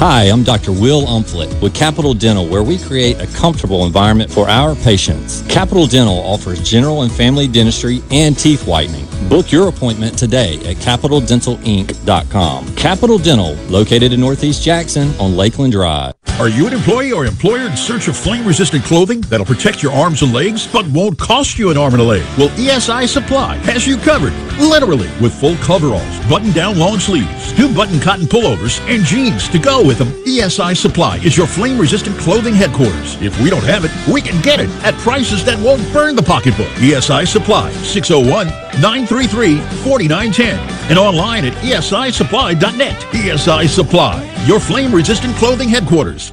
Hi, 0.00 0.26
I'm 0.26 0.44
Dr. 0.44 0.70
Will 0.70 1.02
Umflett 1.06 1.60
with 1.60 1.74
Capital 1.74 2.14
Dental, 2.14 2.46
where 2.46 2.62
we 2.62 2.78
create 2.78 3.20
a 3.20 3.26
comfortable 3.36 3.84
environment 3.84 4.30
for 4.30 4.48
our 4.48 4.76
patients. 4.76 5.42
Capital 5.48 5.88
Dental 5.88 6.18
offers 6.18 6.62
general 6.62 7.02
and 7.02 7.10
family 7.10 7.48
dentistry 7.48 8.00
and 8.12 8.38
teeth 8.38 8.64
whitening. 8.64 9.08
Book 9.28 9.50
your 9.50 9.66
appointment 9.66 10.16
today 10.16 10.54
at 10.70 10.76
capitaldentalinc.com. 10.76 12.76
Capital 12.76 13.18
Dental, 13.18 13.54
located 13.68 14.12
in 14.12 14.20
Northeast 14.20 14.62
Jackson 14.62 15.12
on 15.18 15.36
Lakeland 15.36 15.72
Drive. 15.72 16.14
Are 16.38 16.48
you 16.48 16.68
an 16.68 16.74
employee 16.74 17.10
or 17.10 17.26
employer 17.26 17.66
in 17.66 17.76
search 17.76 18.06
of 18.06 18.16
flame-resistant 18.16 18.84
clothing 18.84 19.22
that'll 19.22 19.44
protect 19.44 19.82
your 19.82 19.90
arms 19.90 20.22
and 20.22 20.32
legs, 20.32 20.68
but 20.68 20.86
won't 20.86 21.18
cost 21.18 21.58
you 21.58 21.70
an 21.70 21.76
arm 21.76 21.94
and 21.94 22.00
a 22.00 22.04
leg? 22.04 22.22
Well, 22.38 22.50
ESI 22.50 23.08
Supply 23.08 23.56
has 23.56 23.88
you 23.88 23.96
covered, 23.96 24.32
literally, 24.60 25.10
with 25.20 25.34
full 25.34 25.56
coveralls, 25.56 26.26
button-down 26.28 26.78
long 26.78 27.00
sleeves, 27.00 27.52
two 27.54 27.74
button 27.74 27.98
cotton 27.98 28.26
pullovers, 28.26 28.78
and 28.88 29.04
jeans 29.04 29.48
to 29.48 29.58
go 29.58 29.87
with 29.88 29.98
them. 29.98 30.12
ESI 30.24 30.76
Supply 30.76 31.16
is 31.16 31.36
your 31.36 31.48
flame-resistant 31.48 32.16
clothing 32.18 32.54
headquarters. 32.54 33.20
If 33.22 33.40
we 33.40 33.50
don't 33.50 33.64
have 33.64 33.84
it, 33.84 33.90
we 34.12 34.20
can 34.20 34.40
get 34.42 34.60
it 34.60 34.68
at 34.84 34.94
prices 34.98 35.44
that 35.46 35.58
won't 35.58 35.82
burn 35.92 36.14
the 36.14 36.22
pocketbook. 36.22 36.68
ESI 36.76 37.26
Supply, 37.26 37.72
601-933-4910, 37.72 40.58
and 40.90 40.98
online 40.98 41.46
at 41.46 41.54
esisupply.net. 41.54 43.00
ESI 43.12 43.68
Supply, 43.68 44.44
your 44.46 44.60
flame-resistant 44.60 45.34
clothing 45.36 45.70
headquarters. 45.70 46.32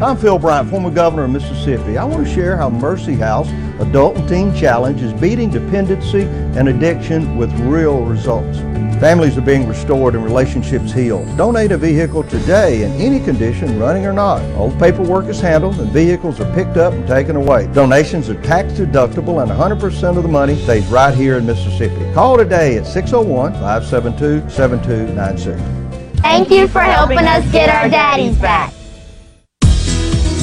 I'm 0.00 0.16
Phil 0.16 0.38
Bryant, 0.38 0.70
former 0.70 0.92
governor 0.92 1.24
of 1.24 1.30
Mississippi. 1.30 1.98
I 1.98 2.04
want 2.04 2.24
to 2.24 2.32
share 2.32 2.56
how 2.56 2.70
Mercy 2.70 3.16
House 3.16 3.48
Adult 3.80 4.16
and 4.16 4.28
Teen 4.28 4.54
Challenge 4.54 5.02
is 5.02 5.12
beating 5.14 5.50
dependency 5.50 6.22
and 6.22 6.68
addiction 6.68 7.36
with 7.36 7.52
real 7.58 8.04
results. 8.04 8.58
Families 9.00 9.36
are 9.36 9.40
being 9.40 9.66
restored 9.66 10.14
and 10.14 10.22
relationships 10.22 10.92
healed. 10.92 11.36
Donate 11.36 11.72
a 11.72 11.76
vehicle 11.76 12.22
today 12.22 12.84
in 12.84 12.92
any 12.92 13.18
condition, 13.18 13.76
running 13.80 14.06
or 14.06 14.12
not. 14.12 14.40
All 14.54 14.70
paperwork 14.78 15.24
is 15.26 15.40
handled 15.40 15.80
and 15.80 15.90
vehicles 15.90 16.38
are 16.38 16.54
picked 16.54 16.76
up 16.76 16.92
and 16.92 17.04
taken 17.08 17.34
away. 17.34 17.66
Donations 17.72 18.30
are 18.30 18.40
tax 18.42 18.74
deductible 18.74 19.42
and 19.42 19.50
100% 19.50 20.16
of 20.16 20.22
the 20.22 20.28
money 20.28 20.54
stays 20.62 20.86
right 20.86 21.12
here 21.12 21.38
in 21.38 21.46
Mississippi. 21.46 22.14
Call 22.14 22.36
today 22.36 22.76
at 22.76 22.86
601 22.86 23.52
572 23.54 24.48
7296. 24.48 26.20
Thank 26.20 26.50
you 26.50 26.68
for 26.68 26.82
helping 26.82 27.18
us 27.18 27.50
get 27.50 27.68
our 27.68 27.88
daddies 27.88 28.38
back. 28.38 28.77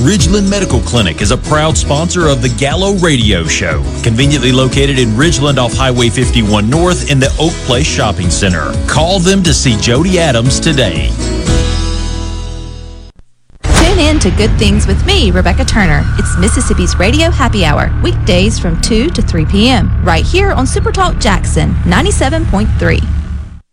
Ridgeland 0.03 0.49
Medical 0.49 0.81
Clinic 0.81 1.21
is 1.21 1.31
a 1.31 1.37
proud 1.37 1.77
sponsor 1.77 2.27
of 2.27 2.41
the 2.41 2.49
Gallo 2.49 2.95
Radio 2.95 3.45
Show, 3.45 3.81
conveniently 4.03 4.51
located 4.51 4.99
in 4.99 5.09
Ridgeland 5.09 5.57
off 5.57 5.73
Highway 5.73 6.09
51 6.09 6.69
North 6.69 7.09
in 7.09 7.17
the 7.17 7.33
Oak 7.39 7.53
Place 7.65 7.87
Shopping 7.87 8.29
Center. 8.29 8.73
Call 8.87 9.19
them 9.19 9.41
to 9.43 9.53
see 9.53 9.77
Jody 9.77 10.19
Adams 10.19 10.59
today. 10.59 11.09
Tune 13.63 13.99
in 13.99 14.19
to 14.19 14.31
Good 14.31 14.51
Things 14.59 14.85
with 14.85 15.03
me, 15.05 15.31
Rebecca 15.31 15.63
Turner. 15.63 16.03
It's 16.19 16.37
Mississippi's 16.37 16.97
Radio 16.97 17.29
Happy 17.29 17.63
Hour, 17.63 17.89
weekdays 18.03 18.59
from 18.59 18.79
2 18.81 19.09
to 19.11 19.21
3 19.21 19.45
p.m., 19.45 20.03
right 20.03 20.25
here 20.25 20.51
on 20.51 20.65
Supertalk 20.65 21.21
Jackson 21.21 21.73
97.3. 21.85 23.01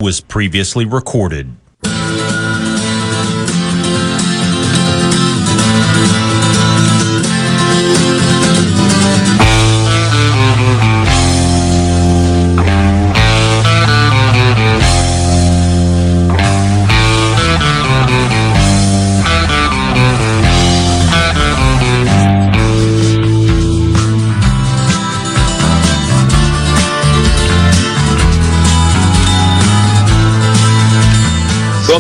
Was 0.01 0.21
previously 0.21 0.85
recorded. 0.85 1.57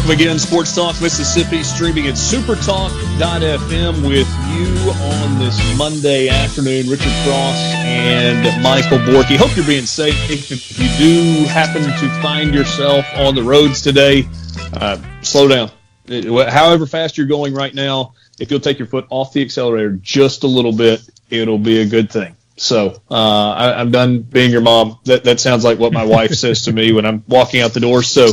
Welcome 0.02 0.20
again, 0.20 0.38
Sports 0.40 0.74
Talk 0.74 1.00
Mississippi, 1.00 1.62
streaming 1.62 2.08
at 2.08 2.14
supertalk.fm 2.14 4.04
with 4.04 4.26
you 4.50 4.90
on 4.90 5.38
this 5.38 5.78
Monday 5.78 6.28
afternoon. 6.28 6.88
Richard 6.88 7.12
Cross 7.22 7.56
and 7.84 8.64
Michael 8.64 8.98
Borky. 8.98 9.36
Hope 9.36 9.54
you're 9.54 9.64
being 9.64 9.86
safe. 9.86 10.16
If 10.28 10.50
you 10.50 10.88
do 10.98 11.44
happen 11.44 11.84
to 11.84 12.20
find 12.20 12.52
yourself 12.52 13.06
on 13.14 13.36
the 13.36 13.44
roads 13.44 13.80
today, 13.80 14.24
uh, 14.72 15.00
slow 15.20 15.46
down. 15.46 15.70
However 16.50 16.86
fast 16.86 17.16
you're 17.16 17.28
going 17.28 17.54
right 17.54 17.72
now, 17.72 18.14
if 18.40 18.50
you'll 18.50 18.58
take 18.58 18.80
your 18.80 18.88
foot 18.88 19.06
off 19.08 19.32
the 19.32 19.42
accelerator 19.42 19.92
just 20.02 20.42
a 20.42 20.48
little 20.48 20.72
bit, 20.72 21.08
it'll 21.30 21.58
be 21.58 21.80
a 21.80 21.86
good 21.86 22.10
thing. 22.10 22.34
So 22.56 23.00
uh, 23.08 23.52
I, 23.52 23.80
am 23.80 23.92
done 23.92 24.22
being 24.22 24.50
your 24.50 24.62
mom. 24.62 24.98
That 25.04 25.22
that 25.24 25.38
sounds 25.38 25.62
like 25.62 25.78
what 25.78 25.92
my 25.92 26.04
wife 26.04 26.32
says 26.32 26.62
to 26.62 26.72
me 26.72 26.90
when 26.90 27.06
I'm 27.06 27.22
walking 27.28 27.60
out 27.60 27.72
the 27.72 27.80
door. 27.80 28.02
So 28.02 28.26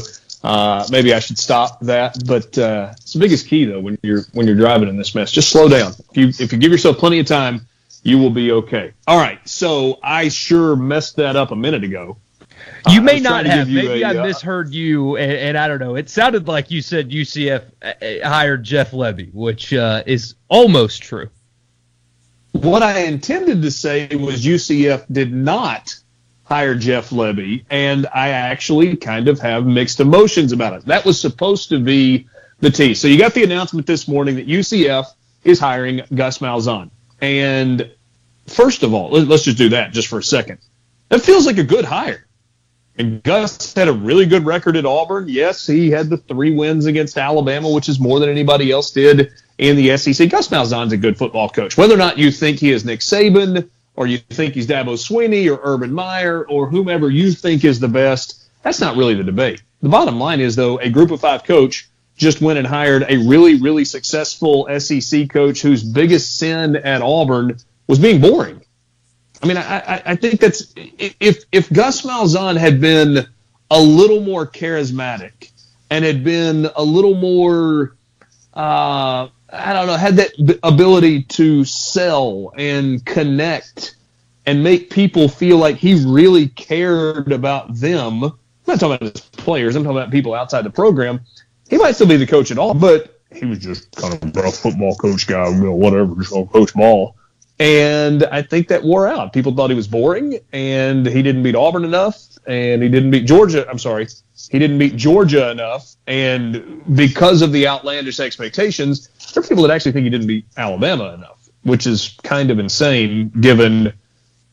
uh, 0.43 0.87
maybe 0.89 1.13
I 1.13 1.19
should 1.19 1.37
stop 1.37 1.79
that. 1.81 2.17
But 2.25 2.57
uh, 2.57 2.93
it's 2.97 3.13
the 3.13 3.19
biggest 3.19 3.47
key 3.47 3.65
though 3.65 3.79
when 3.79 3.97
you're 4.01 4.23
when 4.33 4.47
you're 4.47 4.55
driving 4.55 4.89
in 4.89 4.97
this 4.97 5.15
mess. 5.15 5.31
Just 5.31 5.49
slow 5.49 5.67
down. 5.67 5.93
If 6.11 6.17
you 6.17 6.27
if 6.43 6.51
you 6.51 6.57
give 6.57 6.71
yourself 6.71 6.97
plenty 6.97 7.19
of 7.19 7.27
time, 7.27 7.67
you 8.03 8.17
will 8.17 8.29
be 8.29 8.51
okay. 8.51 8.93
All 9.07 9.19
right. 9.19 9.39
So 9.47 9.99
I 10.01 10.29
sure 10.29 10.75
messed 10.75 11.17
that 11.17 11.35
up 11.35 11.51
a 11.51 11.55
minute 11.55 11.83
ago. 11.83 12.17
You 12.89 13.01
uh, 13.01 13.03
may 13.03 13.19
not 13.19 13.45
have. 13.45 13.67
Maybe 13.67 14.01
a, 14.01 14.07
I 14.07 14.15
uh, 14.15 14.25
misheard 14.25 14.73
you, 14.73 15.17
and, 15.17 15.31
and, 15.31 15.57
I 15.57 15.67
don't 15.67 15.79
know. 15.79 15.95
It 15.95 16.09
sounded 16.09 16.47
like 16.47 16.71
you 16.71 16.81
said 16.81 17.09
UCF 17.09 17.63
uh, 17.81 18.27
hired 18.27 18.63
Jeff 18.63 18.91
Lebby, 18.91 19.33
which 19.33 19.73
uh, 19.73 20.03
is 20.05 20.35
almost 20.47 21.01
true. 21.01 21.29
What 22.51 22.81
I 22.81 23.01
intended 23.01 23.61
to 23.61 23.71
say 23.71 24.07
was 24.07 24.45
UCF 24.45 25.05
did 25.11 25.33
not 25.33 25.98
hire 26.49 26.73
Jeff 26.73 27.11
Lebby, 27.11 27.63
and 27.69 28.07
I 28.13 28.29
actually 28.29 28.97
kind 28.97 29.27
of 29.27 29.39
have 29.39 29.67
mixed 29.67 29.99
emotions 29.99 30.51
about 30.51 30.73
it. 30.73 30.85
That 30.85 31.05
was 31.05 31.21
supposed 31.21 31.69
to 31.69 31.79
be 31.79 32.27
the 32.59 32.71
T. 32.71 32.95
So 32.95 33.07
you 33.07 33.19
got 33.19 33.35
the 33.35 33.43
announcement 33.43 33.85
this 33.85 34.07
morning 34.07 34.35
that 34.35 34.47
UCF 34.47 35.05
is 35.43 35.59
hiring 35.59 36.01
Gus 36.13 36.39
Malzahn. 36.39 36.89
And 37.21 37.91
first 38.47 38.81
of 38.81 38.93
all, 38.95 39.11
let's 39.11 39.43
just 39.43 39.57
do 39.57 39.69
that 39.69 39.93
just 39.93 40.07
for 40.07 40.17
a 40.17 40.23
second. 40.23 40.57
That 41.09 41.21
feels 41.21 41.45
like 41.45 41.59
a 41.59 41.63
good 41.63 41.85
hire. 41.85 42.25
And 42.97 43.23
Gus 43.23 43.73
had 43.73 43.87
a 43.87 43.93
really 43.93 44.25
good 44.25 44.45
record 44.45 44.75
at 44.75 44.85
Auburn. 44.85 45.29
Yes, 45.29 45.65
he 45.65 45.91
had 45.91 46.09
the 46.09 46.17
three 46.17 46.51
wins 46.51 46.85
against 46.87 47.17
Alabama, 47.17 47.69
which 47.69 47.87
is 47.87 47.99
more 47.99 48.19
than 48.19 48.27
anybody 48.27 48.71
else 48.71 48.91
did 48.91 49.31
in 49.57 49.77
the 49.77 49.95
SEC. 49.97 50.29
Gus 50.29 50.49
Malzahn's 50.49 50.91
a 50.93 50.97
good 50.97 51.17
football 51.17 51.47
coach. 51.47 51.77
Whether 51.77 51.93
or 51.93 51.97
not 51.97 52.17
you 52.17 52.31
think 52.31 52.59
he 52.59 52.71
is 52.71 52.83
Nick 52.83 52.99
Saban 53.01 53.69
or 53.99 54.07
you 54.07 54.17
think 54.17 54.53
he's 54.53 54.65
Dabo 54.65 54.93
Swinney 54.93 55.51
or 55.51 55.59
Urban 55.61 55.91
Meyer 55.91 56.47
or 56.47 56.69
whomever 56.69 57.09
you 57.09 57.33
think 57.33 57.65
is 57.65 57.81
the 57.81 57.89
best, 57.89 58.49
that's 58.63 58.79
not 58.79 58.95
really 58.95 59.13
the 59.13 59.25
debate. 59.25 59.61
The 59.81 59.89
bottom 59.89 60.17
line 60.17 60.39
is, 60.39 60.55
though, 60.55 60.79
a 60.79 60.89
group 60.89 61.11
of 61.11 61.19
five 61.19 61.43
coach 61.43 61.89
just 62.15 62.39
went 62.39 62.57
and 62.57 62.65
hired 62.65 63.05
a 63.09 63.17
really, 63.17 63.59
really 63.59 63.83
successful 63.83 64.69
SEC 64.79 65.29
coach 65.29 65.61
whose 65.61 65.83
biggest 65.83 66.37
sin 66.37 66.77
at 66.77 67.01
Auburn 67.01 67.57
was 67.87 67.99
being 67.99 68.21
boring. 68.21 68.61
I 69.43 69.47
mean, 69.47 69.57
I, 69.57 70.01
I 70.05 70.15
think 70.15 70.39
that's 70.39 70.73
if 70.77 71.43
if 71.51 71.69
Gus 71.69 72.03
Malzahn 72.03 72.55
had 72.55 72.79
been 72.79 73.27
a 73.69 73.81
little 73.81 74.21
more 74.21 74.47
charismatic 74.47 75.51
and 75.89 76.05
had 76.05 76.23
been 76.23 76.69
a 76.73 76.83
little 76.83 77.15
more, 77.15 77.97
uh, 78.53 79.27
I 79.51 79.73
don't 79.73 79.87
know, 79.87 79.97
had 79.97 80.15
that 80.17 80.59
ability 80.63 81.23
to 81.23 81.65
sell 81.65 82.53
and 82.57 83.05
connect 83.05 83.95
and 84.49 84.63
make 84.63 84.89
people 84.89 85.29
feel 85.29 85.57
like 85.57 85.75
he 85.75 86.03
really 86.03 86.47
cared 86.47 87.31
about 87.31 87.75
them. 87.75 88.23
I'm 88.23 88.33
not 88.65 88.79
talking 88.79 88.95
about 88.95 89.13
his 89.13 89.21
players. 89.21 89.75
I'm 89.75 89.83
talking 89.83 89.95
about 89.95 90.09
people 90.09 90.33
outside 90.33 90.63
the 90.63 90.71
program. 90.71 91.19
He 91.69 91.77
might 91.77 91.91
still 91.91 92.07
be 92.07 92.17
the 92.17 92.25
coach 92.25 92.49
at 92.49 92.57
all, 92.57 92.73
but 92.73 93.21
he 93.31 93.45
was 93.45 93.59
just 93.59 93.91
kind 93.91 94.11
of 94.11 94.35
a 94.37 94.51
football 94.51 94.95
coach 94.95 95.27
guy, 95.27 95.47
you 95.49 95.65
know, 95.65 95.73
whatever, 95.73 96.15
just 96.15 96.31
gonna 96.31 96.47
coach 96.47 96.73
ball. 96.73 97.15
And 97.59 98.23
I 98.23 98.41
think 98.41 98.69
that 98.69 98.81
wore 98.81 99.07
out. 99.07 99.33
People 99.33 99.53
thought 99.53 99.69
he 99.69 99.75
was 99.75 99.87
boring, 99.87 100.39
and 100.51 101.05
he 101.05 101.21
didn't 101.21 101.43
beat 101.43 101.53
Auburn 101.53 101.85
enough, 101.85 102.19
and 102.47 102.81
he 102.81 102.89
didn't 102.89 103.11
beat 103.11 103.27
Georgia. 103.27 103.69
I'm 103.69 103.77
sorry, 103.77 104.07
he 104.49 104.57
didn't 104.57 104.79
beat 104.79 104.95
Georgia 104.95 105.51
enough. 105.51 105.95
And 106.07 106.81
because 106.95 107.43
of 107.43 107.51
the 107.51 107.67
outlandish 107.67 108.19
expectations, 108.19 109.09
there 109.31 109.43
are 109.43 109.47
people 109.47 109.61
that 109.61 109.71
actually 109.71 109.91
think 109.91 110.05
he 110.05 110.09
didn't 110.09 110.25
beat 110.25 110.45
Alabama 110.57 111.13
enough, 111.13 111.37
which 111.61 111.85
is 111.85 112.17
kind 112.23 112.49
of 112.49 112.57
insane 112.57 113.29
given 113.39 113.93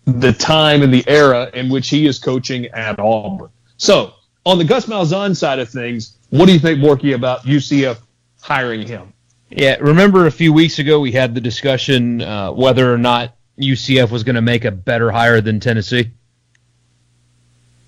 the 0.07 0.33
time 0.33 0.83
and 0.83 0.93
the 0.93 1.05
era 1.09 1.51
in 1.53 1.69
which 1.69 1.89
he 1.89 2.07
is 2.07 2.19
coaching 2.19 2.67
at 2.67 2.99
Auburn. 2.99 3.51
So, 3.77 4.15
on 4.47 4.59
the 4.59 4.65
Gus 4.65 4.87
Malzahn 4.87 5.37
side 5.37 5.59
of 5.59 5.69
things, 5.69 6.17
what 6.31 6.47
do 6.47 6.53
you 6.53 6.59
think, 6.59 6.79
Borky, 6.79 7.15
about 7.15 7.43
UCF 7.43 7.99
hiring 8.41 8.87
him? 8.87 9.13
Yeah, 9.51 9.77
remember 9.81 10.27
a 10.27 10.31
few 10.31 10.53
weeks 10.53 10.79
ago 10.79 11.01
we 11.01 11.13
had 11.13 11.35
the 11.35 11.41
discussion 11.41 12.23
uh, 12.23 12.53
whether 12.53 12.93
or 12.93 12.99
not 12.99 13.37
UCF 13.61 14.11
was 14.11 14.25
going 14.25 14.37
to 14.37 14.43
make 14.43 14.65
a 14.65 14.71
better 14.71 15.11
hire 15.11 15.41
than 15.41 15.61
Tennessee. 15.61 16.11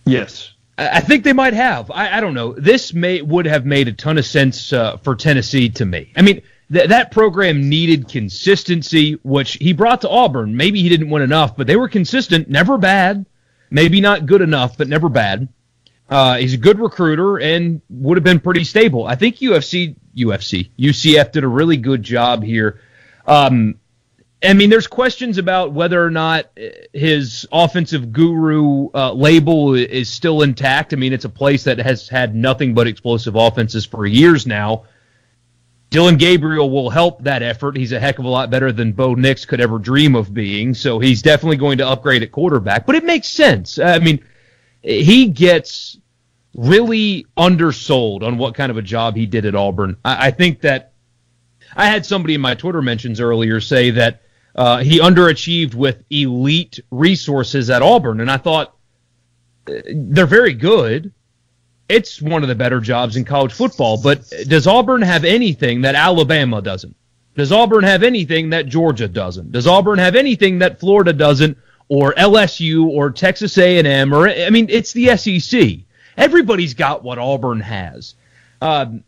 Yes, 0.05 0.53
I 0.79 1.01
think 1.01 1.25
they 1.25 1.33
might 1.33 1.55
have. 1.55 1.91
I, 1.91 2.17
I, 2.17 2.21
don't 2.21 2.35
know. 2.35 2.53
This 2.55 2.95
may 2.95 3.21
would 3.21 3.47
have 3.47 3.67
made 3.67 3.89
a 3.89 3.93
ton 3.93 4.17
of 4.17 4.25
sense 4.25 4.73
uh, 4.73 4.97
for 4.99 5.15
Tennessee 5.15 5.69
to 5.71 5.85
me. 5.85 6.13
I 6.17 6.23
mean, 6.23 6.41
th- 6.73 6.89
that 6.89 7.11
program 7.11 7.69
needed 7.69 8.09
consistency, 8.09 9.15
which 9.23 9.55
he 9.55 9.73
brought 9.73 10.03
to 10.03 10.09
Auburn. 10.09 10.57
Maybe 10.57 10.83
he 10.83 10.89
didn't 10.89 11.11
win 11.11 11.23
enough, 11.23 11.57
but 11.57 11.67
they 11.67 11.77
were 11.77 11.89
consistent, 11.89 12.49
never 12.49 12.79
bad. 12.79 13.27
Maybe 13.71 14.01
not 14.01 14.27
good 14.27 14.41
enough, 14.41 14.79
but 14.79 14.89
never 14.89 15.09
bad. 15.09 15.49
Uh, 16.09 16.37
he's 16.37 16.55
a 16.55 16.59
good 16.59 16.79
recruiter 16.79 17.39
and 17.39 17.83
would 17.91 18.17
have 18.17 18.25
been 18.25 18.41
pretty 18.41 18.65
stable. 18.65 19.07
I 19.07 19.15
think 19.15 19.37
UFC, 19.37 19.95
UFC, 20.17 20.71
UCF 20.79 21.33
did 21.33 21.45
a 21.45 21.49
really 21.49 21.77
good 21.77 22.03
job 22.03 22.43
here. 22.43 22.81
Um, 23.27 23.79
I 24.43 24.55
mean, 24.55 24.71
there's 24.71 24.87
questions 24.87 25.37
about 25.37 25.73
whether 25.73 26.03
or 26.03 26.11
not 26.11 26.47
his 26.93 27.47
offensive 27.51 28.13
guru 28.13 28.89
uh, 28.95 29.13
label 29.13 29.75
is 29.75 30.09
still 30.09 30.43
intact. 30.43 30.93
I 30.93 30.97
mean, 30.97 31.13
it's 31.13 31.25
a 31.25 31.31
place 31.31 31.65
that 31.65 31.79
has 31.79 32.09
had 32.09 32.35
nothing 32.35 32.73
but 32.73 32.87
explosive 32.87 33.35
offenses 33.35 33.85
for 33.85 34.07
years 34.07 34.47
now. 34.47 34.85
Dillon 35.91 36.17
Gabriel 36.17 36.71
will 36.71 36.91
help 36.91 37.23
that 37.25 37.43
effort. 37.43 37.77
He's 37.77 37.93
a 37.93 38.01
heck 38.01 38.19
of 38.19 38.27
a 38.27 38.29
lot 38.29 38.51
better 38.51 38.73
than 38.73 38.93
Bo 38.93 39.15
Nix 39.15 39.45
could 39.47 39.61
ever 39.61 39.79
dream 39.79 40.15
of 40.15 40.35
being. 40.35 40.75
So 40.75 40.99
he's 40.99 41.23
definitely 41.23 41.57
going 41.57 41.79
to 41.79 41.89
upgrade 41.89 42.23
at 42.23 42.31
quarterback. 42.31 42.85
But 42.85 42.97
it 42.97 43.05
makes 43.05 43.29
sense. 43.29 43.79
I 43.79 43.99
mean, 43.99 44.23
he 44.83 45.29
gets 45.29 45.99
really 46.55 47.27
undersold 47.37 48.23
on 48.23 48.37
what 48.37 48.55
kind 48.55 48.71
of 48.71 48.77
a 48.77 48.83
job 48.83 49.17
he 49.17 49.27
did 49.27 49.47
at 49.47 49.55
Auburn. 49.55 49.97
I, 50.05 50.27
I 50.27 50.31
think 50.31 50.61
that 50.61 50.93
I 51.75 51.87
had 51.87 52.05
somebody 52.05 52.35
in 52.35 52.41
my 52.41 52.55
Twitter 52.55 52.83
mentions 52.83 53.21
earlier 53.21 53.61
say 53.61 53.91
that 53.91 54.23
uh, 54.55 54.79
he 54.79 54.99
underachieved 54.99 55.75
with 55.75 56.03
elite 56.11 56.81
resources 56.91 57.71
at 57.71 57.81
Auburn, 57.81 58.21
and 58.21 58.31
I 58.31 58.39
thought 58.39 58.75
uh, 59.69 59.75
they're 59.95 60.27
very 60.27 60.55
good. 60.55 61.13
It's 61.89 62.21
one 62.21 62.43
of 62.43 62.49
the 62.49 62.55
better 62.55 62.81
jobs 62.81 63.17
in 63.17 63.25
college 63.25 63.53
football, 63.53 64.01
but 64.01 64.31
does 64.47 64.67
Auburn 64.67 65.03
have 65.03 65.25
anything 65.25 65.83
that 65.83 65.95
Alabama 65.95 66.61
doesn't? 66.61 66.95
Does 67.35 67.53
Auburn 67.53 67.85
have 67.85 68.03
anything 68.03 68.51
that 68.51 68.67
Georgia 68.67 69.09
doesn't? 69.09 69.53
Does 69.53 69.67
Auburn 69.67 69.99
have 69.99 70.17
anything 70.17 70.59
that 70.59 70.81
Florida 70.81 71.13
doesn't, 71.13 71.57
or 71.89 72.13
LSU, 72.15 72.87
or 72.89 73.11
Texas 73.11 73.57
A&M? 73.57 74.13
Or 74.13 74.29
I 74.29 74.51
mean, 74.51 74.67
it's 74.69 74.93
the 74.93 75.17
SEC. 75.17 75.79
Everybody's 76.17 76.75
got 76.75 77.05
what 77.05 77.19
Auburn 77.19 77.61
has. 77.61 78.17
Um, 78.61 79.05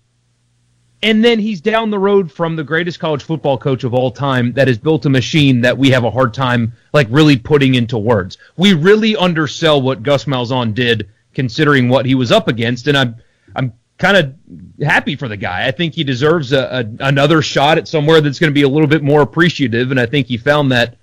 and 1.03 1.25
then 1.25 1.39
he's 1.39 1.61
down 1.61 1.91
the 1.91 1.99
road 1.99 2.31
from 2.31 2.57
the 2.57 2.65
greatest 2.65 3.01
college 3.01 3.23
football 3.23 3.59
coach 3.59 3.85
of 3.85 3.95
all 3.95 4.11
time 4.11 4.53
that 4.53 4.69
has 4.69 4.79
built 4.79 5.07
a 5.07 5.11
machine 5.11 5.63
that 5.63 5.77
we 5.77 5.91
have 5.91 6.05
a 6.05 6.11
hard 6.11 6.33
time 6.35 6.75
like 6.93 7.09
really 7.11 7.37
putting 7.37 7.75
into 7.75 7.99
words. 7.99 8.39
We 8.57 8.75
really 8.75 9.17
undersell 9.17 9.81
what 9.83 10.03
Gus 10.03 10.27
Malzahn 10.27 10.75
did 10.75 11.09
considering 11.35 11.89
what 11.89 12.07
he 12.07 12.15
was 12.15 12.33
up 12.33 12.49
against 12.49 12.87
and 12.87 12.97
I'm 12.97 13.17
I'm 13.55 13.73
kind 13.99 14.17
of 14.17 14.35
happy 14.83 15.15
for 15.15 15.29
the 15.29 15.37
guy. 15.37 15.67
I 15.67 15.71
think 15.73 15.95
he 15.95 16.05
deserves 16.05 16.53
a, 16.53 16.87
a, 17.01 17.07
another 17.07 17.43
shot 17.43 17.77
at 17.77 17.87
somewhere 17.87 18.21
that's 18.21 18.39
going 18.39 18.51
to 18.51 18.55
be 18.55 18.63
a 18.63 18.69
little 18.69 18.87
bit 18.87 19.03
more 19.03 19.23
appreciative 19.23 19.91
and 19.91 20.01
I 20.01 20.07
think 20.07 20.27
he 20.27 20.37
found 20.37 20.73
that 20.73 20.97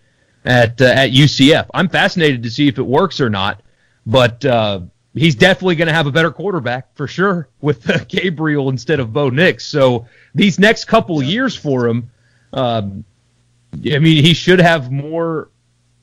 at 0.45 0.81
uh, 0.81 0.85
at 0.85 1.11
UCF. 1.11 1.67
I'm 1.73 1.89
fascinated 1.89 2.43
to 2.43 2.49
see 2.49 2.67
if 2.67 2.77
it 2.77 2.83
works 2.83 3.19
or 3.19 3.29
not, 3.29 3.61
but 4.05 4.43
uh, 4.45 4.81
he's 5.13 5.35
definitely 5.35 5.75
going 5.75 5.87
to 5.87 5.93
have 5.93 6.07
a 6.07 6.11
better 6.11 6.31
quarterback 6.31 6.95
for 6.95 7.07
sure 7.07 7.49
with 7.61 7.89
uh, 7.89 7.99
Gabriel 8.07 8.69
instead 8.69 8.99
of 8.99 9.13
Bo 9.13 9.29
Nix. 9.29 9.65
So 9.65 10.07
these 10.33 10.57
next 10.57 10.85
couple 10.85 11.21
years 11.21 11.55
for 11.55 11.87
him, 11.87 12.09
um, 12.53 13.03
I 13.73 13.99
mean, 13.99 14.23
he 14.23 14.33
should 14.33 14.59
have 14.59 14.91
more 14.91 15.49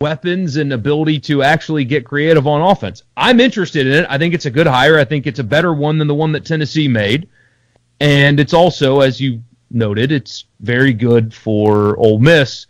weapons 0.05 0.57
and 0.57 0.71
ability 0.71 1.19
to 1.19 1.43
actually 1.43 1.83
get 1.87 2.05
creative 2.05 2.47
on 2.47 2.61
offense. 2.61 3.03
I'm 3.17 3.41
interested 3.41 3.87
in 3.87 3.95
it. 3.95 4.07
I 4.11 4.19
think 4.19 4.35
it's 4.35 4.45
a 4.45 4.51
good 4.51 4.67
hire. 4.67 4.99
I 4.99 5.05
think 5.07 5.27
it's 5.27 5.39
a 5.39 5.45
better 5.45 5.73
one 5.73 5.97
than 5.97 6.09
the 6.09 6.15
one 6.15 6.33
that 6.33 6.45
Tennessee 6.45 6.89
made. 6.89 7.27
And 8.01 8.39
it's 8.39 8.53
also, 8.53 9.01
as 9.01 9.19
you 9.19 9.43
noted, 9.71 10.13
it's 10.13 10.45
very 10.61 10.93
good 10.93 11.33
for 11.33 11.97
Ole 11.99 12.19
Miss 12.19 12.67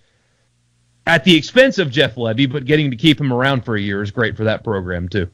at 1.09 1.25
the 1.25 1.37
expense 1.37 1.79
of 1.79 1.91
Jeff 1.91 2.15
Lebby, 2.15 2.53
but 2.53 2.67
getting 2.67 2.93
to 2.93 2.97
keep 2.97 3.21
him 3.21 3.33
around 3.33 3.65
for 3.65 3.75
a 3.75 3.81
year 3.81 4.01
is 4.01 4.13
great 4.13 4.37
for 4.37 4.45
that 4.45 4.63
program, 4.63 5.09
too. 5.09 5.29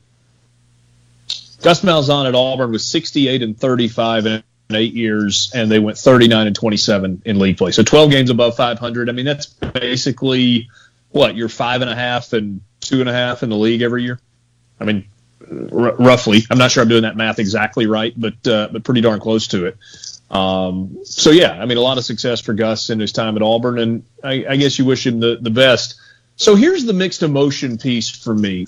Gus 1.60 1.82
Malzahn 1.82 2.26
at 2.26 2.34
Auburn 2.34 2.72
was 2.72 2.86
68 2.86 3.42
and 3.42 3.60
35 3.60 4.24
in 4.24 4.42
eight 4.70 4.94
years, 4.94 5.52
and 5.54 5.70
they 5.70 5.78
went 5.78 5.98
39 5.98 6.46
and 6.46 6.56
27 6.56 7.22
in 7.26 7.38
league 7.38 7.58
play. 7.58 7.72
So 7.72 7.82
12 7.82 8.10
games 8.10 8.30
above 8.30 8.56
500. 8.56 9.10
I 9.10 9.12
mean, 9.12 9.26
that's 9.26 9.44
basically 9.44 10.70
what 11.10 11.36
you're 11.36 11.48
five 11.48 11.82
and 11.82 11.90
a 11.90 11.94
half 11.94 12.32
and 12.32 12.60
two 12.80 13.00
and 13.00 13.08
a 13.08 13.12
half 13.12 13.42
in 13.42 13.50
the 13.50 13.56
league 13.56 13.82
every 13.82 14.02
year. 14.02 14.20
I 14.78 14.84
mean, 14.84 15.06
r- 15.42 15.94
roughly. 15.96 16.42
I'm 16.50 16.58
not 16.58 16.70
sure 16.70 16.82
I'm 16.82 16.88
doing 16.88 17.02
that 17.02 17.16
math 17.16 17.38
exactly 17.38 17.86
right, 17.86 18.14
but 18.16 18.46
uh, 18.46 18.68
but 18.72 18.84
pretty 18.84 19.00
darn 19.00 19.20
close 19.20 19.48
to 19.48 19.66
it. 19.66 19.76
Um, 20.30 20.98
so 21.04 21.30
yeah, 21.30 21.52
I 21.52 21.66
mean, 21.66 21.76
a 21.76 21.80
lot 21.80 21.98
of 21.98 22.04
success 22.04 22.40
for 22.40 22.54
Gus 22.54 22.90
in 22.90 23.00
his 23.00 23.12
time 23.12 23.36
at 23.36 23.42
Auburn, 23.42 23.78
and 23.78 24.04
I, 24.22 24.44
I 24.48 24.56
guess 24.56 24.78
you 24.78 24.84
wish 24.84 25.06
him 25.06 25.20
the, 25.20 25.38
the 25.40 25.50
best. 25.50 26.00
So 26.36 26.54
here's 26.54 26.84
the 26.84 26.92
mixed 26.92 27.22
emotion 27.22 27.76
piece 27.76 28.08
for 28.08 28.34
me 28.34 28.62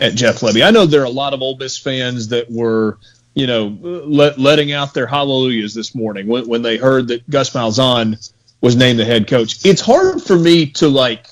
at 0.00 0.14
Jeff 0.14 0.40
Lebby. 0.40 0.66
I 0.66 0.70
know 0.70 0.86
there 0.86 1.02
are 1.02 1.04
a 1.04 1.10
lot 1.10 1.34
of 1.34 1.42
Ole 1.42 1.56
Miss 1.56 1.78
fans 1.78 2.28
that 2.28 2.50
were, 2.50 2.98
you 3.34 3.46
know, 3.46 3.78
let, 3.80 4.40
letting 4.40 4.72
out 4.72 4.92
their 4.92 5.06
hallelujahs 5.06 5.72
this 5.72 5.94
morning 5.94 6.26
when, 6.26 6.48
when 6.48 6.62
they 6.62 6.78
heard 6.78 7.08
that 7.08 7.28
Gus 7.30 7.50
Malzahn 7.50 8.28
was 8.60 8.74
named 8.74 8.98
the 8.98 9.04
head 9.04 9.28
coach. 9.28 9.64
It's 9.64 9.80
hard 9.80 10.20
for 10.22 10.36
me 10.36 10.66
to 10.72 10.88
like 10.88 11.28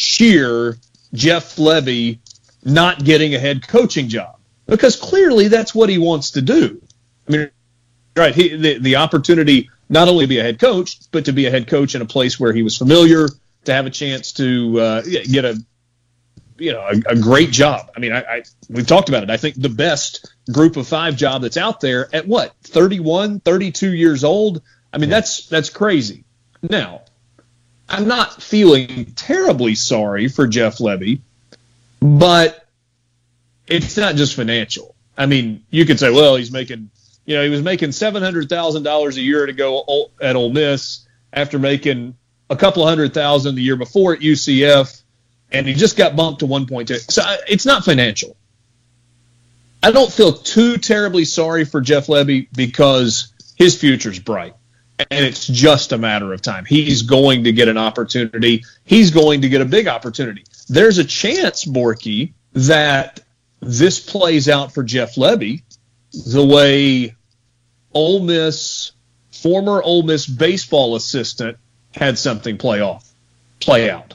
cheer 0.00 0.78
Jeff 1.12 1.56
Lebby 1.56 2.18
not 2.64 3.04
getting 3.04 3.34
a 3.34 3.38
head 3.38 3.66
coaching 3.68 4.08
job 4.08 4.36
because 4.66 4.96
clearly 4.96 5.48
that's 5.48 5.74
what 5.74 5.90
he 5.90 5.98
wants 5.98 6.32
to 6.32 6.42
do. 6.42 6.80
I 7.28 7.32
mean, 7.32 7.50
right, 8.16 8.34
he, 8.34 8.56
the, 8.56 8.78
the 8.78 8.96
opportunity 8.96 9.68
not 9.90 10.08
only 10.08 10.24
to 10.24 10.28
be 10.28 10.38
a 10.38 10.42
head 10.42 10.58
coach, 10.58 10.98
but 11.10 11.26
to 11.26 11.32
be 11.32 11.46
a 11.46 11.50
head 11.50 11.66
coach 11.66 11.94
in 11.94 12.00
a 12.00 12.06
place 12.06 12.40
where 12.40 12.52
he 12.52 12.62
was 12.62 12.78
familiar, 12.78 13.28
to 13.64 13.74
have 13.74 13.84
a 13.84 13.90
chance 13.90 14.32
to 14.32 14.80
uh, 14.80 15.02
get 15.02 15.44
a 15.44 15.62
you 16.56 16.72
know 16.72 16.80
a, 16.80 17.12
a, 17.12 17.16
great 17.16 17.50
job. 17.50 17.90
I 17.94 18.00
mean, 18.00 18.12
I, 18.12 18.20
I 18.20 18.42
we've 18.70 18.86
talked 18.86 19.10
about 19.10 19.22
it. 19.22 19.30
I 19.30 19.36
think 19.36 19.60
the 19.60 19.68
best 19.68 20.32
group 20.50 20.76
of 20.76 20.86
five 20.88 21.16
job 21.16 21.42
that's 21.42 21.58
out 21.58 21.80
there 21.80 22.08
at 22.14 22.26
what 22.26 22.54
31, 22.62 23.40
32 23.40 23.92
years 23.92 24.24
old. 24.24 24.62
I 24.92 24.98
mean, 24.98 25.10
that's 25.10 25.46
that's 25.46 25.68
crazy. 25.68 26.24
Now, 26.62 27.02
I'm 27.90 28.06
not 28.06 28.40
feeling 28.40 29.06
terribly 29.16 29.74
sorry 29.74 30.28
for 30.28 30.46
Jeff 30.46 30.78
Lebby, 30.78 31.20
but 32.00 32.66
it's 33.66 33.96
not 33.96 34.14
just 34.14 34.34
financial. 34.34 34.94
I 35.18 35.26
mean, 35.26 35.64
you 35.70 35.84
could 35.84 35.98
say, 35.98 36.10
well, 36.10 36.36
he's 36.36 36.52
making, 36.52 36.90
you 37.26 37.36
know, 37.36 37.42
he 37.42 37.50
was 37.50 37.62
making 37.62 37.92
seven 37.92 38.22
hundred 38.22 38.48
thousand 38.48 38.84
dollars 38.84 39.16
a 39.16 39.20
year 39.20 39.44
to 39.44 39.52
go 39.52 40.08
at 40.20 40.36
Ole 40.36 40.52
Miss 40.52 41.06
after 41.32 41.58
making 41.58 42.14
a 42.48 42.56
couple 42.56 42.86
hundred 42.86 43.12
thousand 43.12 43.56
the 43.56 43.62
year 43.62 43.76
before 43.76 44.14
at 44.14 44.20
UCF, 44.20 45.02
and 45.50 45.66
he 45.66 45.74
just 45.74 45.96
got 45.96 46.14
bumped 46.14 46.40
to 46.40 46.46
one 46.46 46.66
point 46.66 46.88
two. 46.88 46.98
So 46.98 47.22
it's 47.48 47.66
not 47.66 47.84
financial. 47.84 48.36
I 49.82 49.90
don't 49.90 50.12
feel 50.12 50.32
too 50.32 50.76
terribly 50.76 51.24
sorry 51.24 51.64
for 51.64 51.80
Jeff 51.80 52.06
Lebby 52.06 52.48
because 52.54 53.32
his 53.56 53.78
future's 53.78 54.18
bright. 54.18 54.54
And 55.10 55.24
it's 55.24 55.46
just 55.46 55.92
a 55.92 55.98
matter 55.98 56.32
of 56.32 56.42
time. 56.42 56.64
He's 56.64 57.02
going 57.02 57.44
to 57.44 57.52
get 57.52 57.68
an 57.68 57.78
opportunity. 57.78 58.64
He's 58.84 59.10
going 59.10 59.42
to 59.42 59.48
get 59.48 59.60
a 59.60 59.64
big 59.64 59.88
opportunity. 59.88 60.44
There's 60.68 60.98
a 60.98 61.04
chance, 61.04 61.64
Borky, 61.64 62.32
that 62.52 63.20
this 63.60 64.00
plays 64.00 64.48
out 64.48 64.72
for 64.72 64.82
Jeff 64.82 65.14
Lebby 65.14 65.62
the 66.12 66.44
way 66.44 67.14
Ole 67.92 68.20
Miss, 68.20 68.92
former 69.30 69.82
Ole 69.82 70.02
Miss 70.02 70.26
baseball 70.26 70.96
assistant, 70.96 71.58
had 71.94 72.18
something 72.18 72.58
play 72.58 72.80
off, 72.80 73.08
play 73.60 73.90
out. 73.90 74.14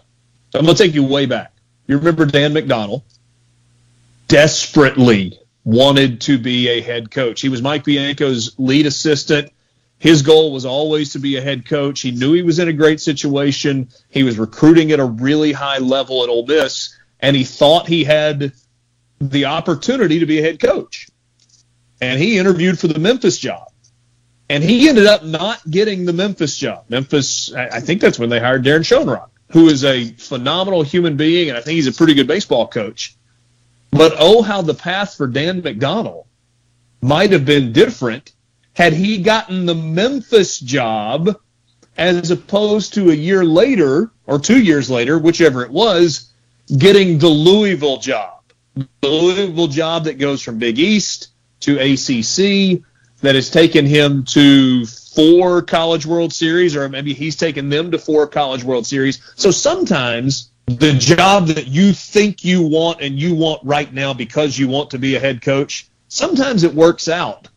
So 0.51 0.59
I'm 0.59 0.65
going 0.65 0.77
to 0.77 0.83
take 0.83 0.93
you 0.93 1.03
way 1.03 1.25
back. 1.25 1.53
You 1.87 1.97
remember 1.97 2.25
Dan 2.25 2.53
McDonnell 2.53 3.03
desperately 4.27 5.39
wanted 5.63 6.21
to 6.21 6.37
be 6.37 6.69
a 6.69 6.81
head 6.81 7.11
coach. 7.11 7.41
He 7.41 7.49
was 7.49 7.61
Mike 7.61 7.83
Bianco's 7.83 8.55
lead 8.57 8.85
assistant. 8.85 9.51
His 10.05 10.21
goal 10.21 10.51
was 10.51 10.67
always 10.67 11.13
to 11.13 11.19
be 11.19 11.35
a 11.35 11.41
head 11.41 11.65
coach. 11.65 12.01
He 12.01 12.11
knew 12.11 12.33
he 12.33 12.43
was 12.43 12.59
in 12.59 12.67
a 12.67 12.73
great 12.73 13.01
situation. 13.01 13.89
He 14.11 14.21
was 14.21 14.37
recruiting 14.37 14.91
at 14.91 14.99
a 14.99 15.03
really 15.03 15.51
high 15.51 15.79
level 15.79 16.21
at 16.21 16.29
Ole 16.29 16.45
Miss, 16.45 16.95
and 17.19 17.35
he 17.35 17.43
thought 17.43 17.87
he 17.87 18.03
had 18.03 18.51
the 19.19 19.45
opportunity 19.45 20.19
to 20.19 20.27
be 20.27 20.37
a 20.37 20.43
head 20.43 20.59
coach. 20.59 21.09
And 21.99 22.21
he 22.21 22.37
interviewed 22.37 22.77
for 22.77 22.85
the 22.85 22.99
Memphis 22.99 23.39
job. 23.39 23.69
And 24.47 24.63
he 24.63 24.87
ended 24.87 25.07
up 25.07 25.23
not 25.23 25.67
getting 25.67 26.05
the 26.05 26.13
Memphis 26.13 26.55
job. 26.55 26.85
Memphis, 26.87 27.51
I 27.55 27.79
think 27.79 27.99
that's 27.99 28.19
when 28.19 28.29
they 28.29 28.39
hired 28.39 28.63
Daron 28.63 28.81
Schoenrock, 28.81 29.31
who 29.53 29.69
is 29.69 29.83
a 29.83 30.05
phenomenal 30.05 30.83
human 30.83 31.17
being, 31.17 31.49
and 31.49 31.57
I 31.57 31.61
think 31.61 31.77
he's 31.77 31.87
a 31.87 31.91
pretty 31.91 32.13
good 32.13 32.27
baseball 32.27 32.67
coach. 32.67 33.15
But 33.89 34.13
oh, 34.19 34.43
how 34.43 34.61
the 34.61 34.75
path 34.75 35.15
for 35.15 35.25
Dan 35.25 35.63
McDonnell 35.63 36.25
might 37.01 37.31
have 37.31 37.43
been 37.43 37.73
different 37.73 38.34
had 38.75 38.93
he 38.93 39.21
gotten 39.21 39.65
the 39.65 39.75
Memphis 39.75 40.59
job 40.59 41.39
as 41.97 42.29
opposed 42.29 42.93
to 42.93 43.09
a 43.09 43.15
year 43.15 43.43
later 43.43 44.11
or 44.27 44.37
two 44.37 44.61
years 44.61 44.89
later, 44.89 45.17
whichever 45.17 45.63
it 45.63 45.71
was, 45.71 46.31
getting 46.77 47.17
the 47.17 47.29
Louisville 47.29 47.97
job. 47.97 48.41
The 48.75 49.07
Louisville 49.07 49.67
job 49.67 50.03
that 50.05 50.19
goes 50.19 50.41
from 50.41 50.59
Big 50.59 50.77
East 50.77 51.29
to 51.61 51.77
ACC 51.77 52.81
that 53.21 53.35
has 53.35 53.49
taken 53.49 53.85
him 53.85 54.25
to 54.25 54.85
four 54.85 55.61
College 55.61 56.05
World 56.05 56.33
Series, 56.33 56.75
or 56.75 56.89
maybe 56.89 57.13
he's 57.13 57.37
taken 57.37 57.69
them 57.69 57.91
to 57.91 57.97
four 57.97 58.27
College 58.27 58.65
World 58.65 58.85
Series. 58.85 59.21
So 59.35 59.51
sometimes 59.51 60.51
the 60.65 60.93
job 60.93 61.47
that 61.47 61.67
you 61.67 61.93
think 61.93 62.43
you 62.43 62.61
want 62.61 62.99
and 62.99 63.17
you 63.17 63.35
want 63.35 63.61
right 63.63 63.91
now 63.93 64.13
because 64.13 64.59
you 64.59 64.67
want 64.67 64.89
to 64.91 64.99
be 64.99 65.15
a 65.15 65.19
head 65.19 65.41
coach, 65.41 65.87
sometimes 66.09 66.63
it 66.63 66.73
works 66.73 67.07
out 67.07 67.47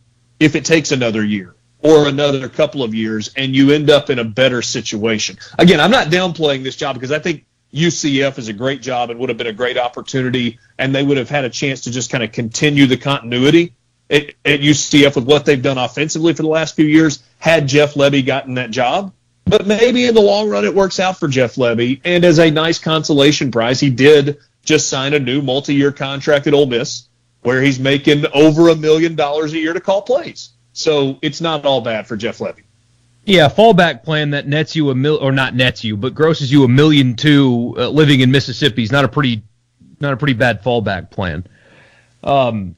if 0.41 0.55
it 0.55 0.65
takes 0.65 0.93
another 0.93 1.25
year 1.25 1.55
or 1.81 2.09
another 2.09 2.49
couple 2.49 2.83
of 2.83 2.95
years 2.95 3.33
and 3.37 3.55
you 3.55 3.71
end 3.71 3.91
up 3.91 4.11
in 4.11 4.19
a 4.19 4.25
better 4.25 4.63
situation. 4.63 5.39
Again, 5.59 5.81
I'm 5.81 5.91
not 5.91 6.09
downplaying 6.09 6.65
this 6.65 6.77
job 6.77 6.95
because 6.95 7.13
I 7.13 7.19
think 7.19 7.45
UCF 7.73 8.39
is 8.39 8.49
a 8.49 8.53
great 8.53 8.83
job 8.83 9.11
and 9.11 9.21
would 9.21 9.29
have 9.29 9.39
been 9.39 9.47
a 9.47 9.53
great 9.53 9.79
opportunity 9.79 10.59
and 10.79 10.95
they 10.95 11.03
would 11.03 11.19
have 11.19 11.29
had 11.29 11.45
a 11.45 11.51
chance 11.51 11.83
to 11.83 11.91
just 11.91 12.11
kind 12.11 12.25
of 12.25 12.33
continue 12.33 12.87
the 12.87 12.97
continuity 12.97 13.75
at, 14.11 14.31
at 14.45 14.61
UCF 14.61 15.17
with 15.17 15.25
what 15.25 15.45
they've 15.45 15.63
done 15.63 15.79
offensively 15.79 16.33
for 16.33 16.43
the 16.43 16.49
last 16.49 16.75
few 16.75 16.87
years 16.87 17.23
had 17.39 17.69
Jeff 17.69 17.95
Lebby 17.95 18.25
gotten 18.25 18.55
that 18.55 18.71
job. 18.71 19.13
But 19.45 19.67
maybe 19.67 20.07
in 20.07 20.15
the 20.15 20.21
long 20.21 20.51
run 20.51 20.65
it 20.65 20.75
works 20.75 21.01
out 21.01 21.19
for 21.19 21.29
Jeff 21.29 21.55
Lebby. 21.55 22.01
And 22.05 22.25
as 22.25 22.39
a 22.39 22.51
nice 22.51 22.79
consolation 22.79 23.51
prize, 23.51 23.81
he 23.81 23.91
did 23.91 24.39
just 24.65 24.89
sign 24.89 25.15
a 25.15 25.19
new 25.19 25.41
multi-year 25.41 25.93
contract 25.93 26.47
at 26.47 26.55
Ole 26.55 26.67
Miss 26.67 27.09
where 27.49 27.63
he's 27.63 27.81
making 27.81 28.27
over 28.35 28.69
a 28.69 28.77
million 28.77 29.15
dollars 29.15 29.55
a 29.55 29.59
year 29.59 29.73
to 29.73 29.81
call 29.81 30.03
plays. 30.03 30.51
So 30.75 31.19
it's 31.23 31.41
not 31.41 31.65
all 31.65 31.81
bad 31.81 32.07
for 32.07 32.15
Jeff 32.15 32.41
Lebby. 32.41 32.65
Yeah, 33.25 33.49
fallback 33.49 34.05
plan 34.05 34.33
that 34.33 34.47
nets 34.47 34.77
you 34.77 34.91
a 34.91 34.95
mil 34.95 35.17
or 35.17 35.33
not 35.33 35.55
nets 35.55 35.83
you, 35.83 35.97
but 35.97 36.15
grosses 36.15 36.53
you 36.53 36.65
a 36.65 36.69
million 36.69 37.17
two 37.17 37.75
uh, 37.79 37.89
living 37.89 38.21
in 38.21 38.31
Mississippi 38.31 38.83
is 38.83 38.93
not 38.93 39.07
a 39.07 39.09
pretty 39.09 39.45
not 39.99 40.13
a 40.13 40.19
pretty 40.19 40.35
bad 40.35 40.63
fallback 40.63 41.11
plan. 41.11 41.47
Um, 42.23 42.77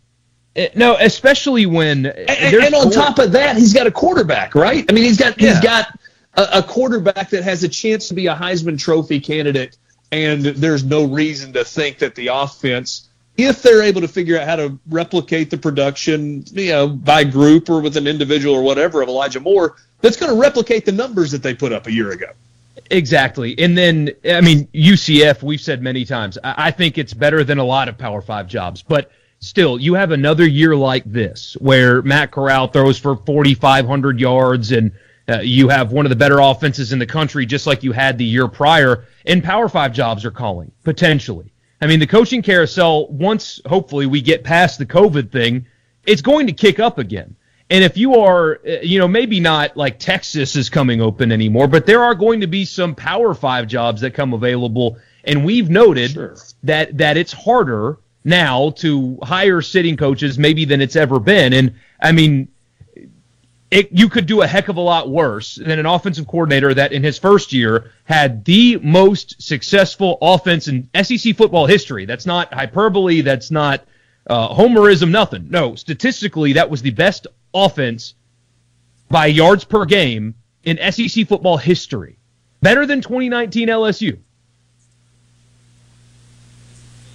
it, 0.55 0.71
eh, 0.71 0.73
no, 0.77 0.97
especially 1.01 1.67
when 1.67 2.07
and, 2.07 2.55
and 2.55 2.73
on 2.73 2.93
top 2.93 3.19
of 3.19 3.33
that, 3.33 3.57
he's 3.57 3.75
got 3.75 3.89
a 3.89 3.91
quarterback, 3.91 4.55
right? 4.55 4.85
I 4.89 4.93
mean, 4.93 5.03
he's 5.03 5.19
got 5.19 5.41
yeah. 5.41 5.49
he's 5.49 5.61
got 5.61 5.99
a, 6.35 6.59
a 6.59 6.63
quarterback 6.63 7.31
that 7.31 7.43
has 7.43 7.65
a 7.65 7.69
chance 7.69 8.07
to 8.07 8.15
be 8.15 8.29
a 8.29 8.37
Heisman 8.37 8.79
Trophy 8.79 9.19
candidate, 9.19 9.77
and 10.13 10.45
there's 10.45 10.85
no 10.85 11.07
reason 11.07 11.55
to 11.55 11.65
think 11.65 11.99
that 11.99 12.15
the 12.15 12.29
offense 12.29 13.09
if 13.45 13.63
they're 13.63 13.83
able 13.83 14.01
to 14.01 14.09
figure 14.09 14.39
out 14.39 14.47
how 14.47 14.57
to 14.57 14.79
replicate 14.89 15.51
the 15.51 15.59
production, 15.59 16.45
you 16.53 16.71
know, 16.71 16.89
by 16.89 17.25
group 17.25 17.69
or 17.69 17.81
with 17.81 17.97
an 17.97 18.07
individual 18.07 18.55
or 18.55 18.63
whatever 18.63 19.03
of 19.03 19.09
Elijah 19.09 19.41
Moore, 19.41 19.77
that's 20.01 20.17
going 20.17 20.33
to 20.33 20.41
replicate 20.41 20.85
the 20.85 20.93
numbers 20.93 21.31
that 21.31 21.43
they 21.43 21.55
put 21.55 21.73
up 21.73 21.87
a 21.87 21.93
year 21.93 22.13
ago. 22.13 22.31
Exactly. 22.91 23.57
And 23.59 23.77
then, 23.77 24.11
I 24.25 24.41
mean, 24.41 24.67
UCF, 24.69 25.43
we've 25.43 25.61
said 25.61 25.83
many 25.83 26.05
times, 26.05 26.39
I 26.43 26.71
think 26.71 26.99
it's 26.99 27.15
better 27.15 27.45
than 27.45 27.59
a 27.59 27.65
lot 27.65 27.89
of 27.89 27.97
Power 27.99 28.21
Five 28.21 28.49
jobs. 28.49 28.83
But 28.83 29.11
still, 29.41 29.81
you 29.81 29.95
have 29.95 30.11
another 30.11 30.47
year 30.47 30.75
like 30.75 31.05
this 31.05 31.57
where 31.61 32.03
Matt 32.03 32.31
Corral 32.31 32.69
throws 32.69 32.99
for 32.99 33.17
4,500 33.17 34.19
yards 34.19 34.73
and 34.73 34.93
uh, 35.29 35.41
you 35.41 35.69
have 35.69 35.93
one 35.93 36.07
of 36.07 36.11
the 36.11 36.17
better 36.17 36.41
offenses 36.41 36.93
in 36.93 36.99
the 36.99 37.07
country, 37.07 37.47
just 37.47 37.67
like 37.67 37.85
you 37.85 37.93
had 37.93 38.19
the 38.19 38.25
year 38.25 38.49
prior, 38.49 39.05
and 39.27 39.45
Power 39.45 39.69
Five 39.69 39.93
jobs 39.93 40.25
are 40.25 40.31
calling, 40.31 40.73
potentially. 40.83 41.50
I 41.81 41.87
mean, 41.87 42.01
the 42.01 42.07
coaching 42.07 42.43
carousel, 42.43 43.09
once 43.09 43.61
hopefully 43.67 44.07
we 44.07 44.21
get 44.21 44.45
past 44.45 44.79
the 44.79 44.87
COVID 44.87 45.31
thing, 45.31 45.67
it's 46.05 46.23
going 46.23 46.47
to 46.47 46.53
kick 46.53 46.79
up 46.79 46.99
again. 46.99 47.37
And 47.71 47.85
if 47.85 47.97
you 47.97 48.17
are, 48.17 48.61
uh, 48.67 48.81
you 48.83 48.99
know, 48.99 49.09
maybe 49.09 49.39
not 49.41 49.77
like 49.77 49.99
Texas 49.99 50.57
is 50.57 50.69
coming 50.69 51.01
open 51.01 51.31
anymore, 51.31 51.69
but 51.69 51.87
there 51.87 52.03
are 52.03 52.15
going 52.15 52.41
to 52.41 52.49
be 52.49 52.65
some 52.65 52.95
Power 52.95 53.33
Five 53.33 53.69
jobs 53.69 54.01
that 54.01 54.13
come 54.13 54.35
available. 54.35 54.99
And 55.25 55.45
we've 55.45 55.71
noted 55.71 56.11
sure. 56.11 56.37
that 56.65 56.99
that 56.99 57.17
it's 57.17 57.33
harder 57.33 57.99
now 58.25 58.71
to 58.71 59.19
hire 59.23 59.63
sitting 59.63 59.97
coaches 59.97 60.39
maybe 60.39 60.65
than 60.65 60.81
it's 60.81 60.97
ever 60.97 61.21
been. 61.21 61.53
And 61.53 61.75
I 62.01 62.13
mean, 62.13 62.49
it, 63.71 63.93
you 63.93 64.09
could 64.09 64.27
do 64.27 64.43
a 64.43 64.47
heck 64.47 64.69
of 64.69 64.77
a 64.77 64.81
lot 64.81 65.09
worse 65.09 65.55
than 65.55 65.79
an 65.79 65.87
offensive 65.87 66.27
coordinator 66.27 66.75
that 66.75 66.93
in 66.93 67.05
his 67.05 67.19
first 67.19 67.53
year 67.53 67.93
had 68.05 68.45
the 68.45 68.77
most 68.79 69.41
successful 69.41 70.19
offense 70.21 70.67
in 70.67 70.89
SEC 71.03 71.37
football 71.37 71.67
history. 71.67 72.05
That's 72.05 72.27
not 72.27 72.53
hyperbole. 72.53 73.21
That's 73.21 73.51
not 73.51 73.85
uh, 74.27 74.53
homerism. 74.55 75.11
Nothing. 75.11 75.49
No, 75.51 75.77
statistically, 75.77 76.55
that 76.55 76.69
was 76.69 76.83
the 76.83 76.91
best 76.91 77.29
offense 77.55 78.15
by 79.09 79.27
yards 79.27 79.65
per 79.65 79.85
game 79.85 80.35
in 80.65 80.79
SEC 80.93 81.29
football 81.29 81.57
history. 81.57 82.19
Better 82.61 82.87
than 82.87 83.01
2019 83.01 83.69
LSU. 83.69 84.19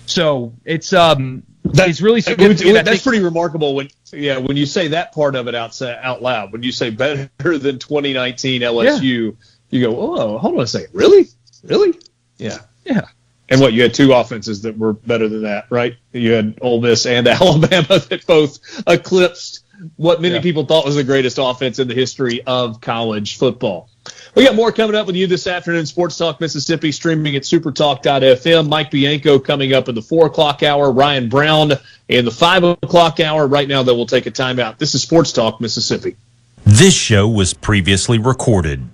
So 0.06 0.54
it's 0.64 0.94
um 0.94 1.44
that, 1.74 1.90
it's 1.90 2.02
really 2.02 2.22
significant. 2.22 2.86
That's 2.86 3.04
pretty 3.04 3.24
remarkable 3.24 3.76
when 3.76 3.90
yeah 4.12 4.38
when 4.38 4.58
you 4.58 4.66
say 4.66 4.90
that 4.90 5.14
part 5.14 5.36
of 5.36 5.48
it 5.48 5.56
out 5.56 5.80
out 5.82 6.22
loud. 6.22 6.52
When 6.52 6.64
you 6.64 6.72
say 6.72 6.90
better 6.90 7.30
than 7.38 7.80
2019 7.80 8.62
LSU, 8.62 9.02
yeah. 9.02 9.32
you 9.70 9.82
go 9.82 9.98
oh 10.00 10.38
hold 10.38 10.56
on 10.56 10.62
a 10.62 10.68
second 10.68 10.90
really 10.94 11.28
really 11.64 12.00
yeah 12.38 12.60
yeah. 12.86 13.08
And 13.48 13.62
what 13.62 13.74
you 13.74 13.84
had 13.84 13.94
two 13.94 14.12
offenses 14.12 14.64
that 14.64 14.76
were 14.76 14.94
better 14.94 15.30
than 15.30 15.44
that, 15.44 15.68
right? 15.70 15.96
You 16.12 16.32
had 16.32 16.58
Ole 16.62 16.82
Miss 16.82 17.06
and 17.06 17.28
Alabama 17.28 18.00
that 18.00 18.26
both 18.26 18.60
eclipsed 18.88 19.55
what 19.98 20.22
many 20.22 20.36
yeah. 20.36 20.42
people 20.42 20.66
thought 20.66 20.86
was 20.86 20.96
the 20.96 21.04
greatest 21.04 21.38
offense 21.40 21.80
in 21.80 21.88
the 21.88 21.94
history 21.94 22.42
of 22.46 22.82
college 22.82 23.38
football. 23.38 23.90
We 24.36 24.44
got 24.44 24.56
more 24.56 24.72
coming 24.72 24.96
up 24.96 25.08
with 25.08 25.16
you 25.16 25.28
this 25.28 25.48
afternoon. 25.48 25.86
Sports 25.86 26.18
Talk 26.18 26.40
Mississippi 26.40 26.92
streaming 26.92 27.36
at 27.36 27.44
supertalk.fm. 27.44 28.68
Mike 28.68 28.92
Bianco 28.92 29.40
coming 29.40 29.74
up 29.74 29.90
in 29.90 29.96
the 29.96 30.02
four 30.02 30.28
o'clock 30.28 30.62
hour. 30.62 30.92
Ryan 30.92 31.30
Brown 31.30 31.72
in 32.10 32.26
the 32.26 32.32
five 32.32 32.64
o'clock 32.64 33.20
hour. 33.20 33.48
Right 33.48 33.68
now, 33.68 33.82
though, 33.84 33.96
we'll 33.96 34.06
take 34.06 34.26
a 34.26 34.32
timeout. 34.32 34.78
This 34.78 34.94
is 34.94 35.02
Sports 35.02 35.32
Talk 35.32 35.60
Mississippi. 35.62 36.16
This 36.66 36.96
show 36.96 37.28
was 37.28 37.54
previously 37.54 38.18
recorded. 38.18 38.88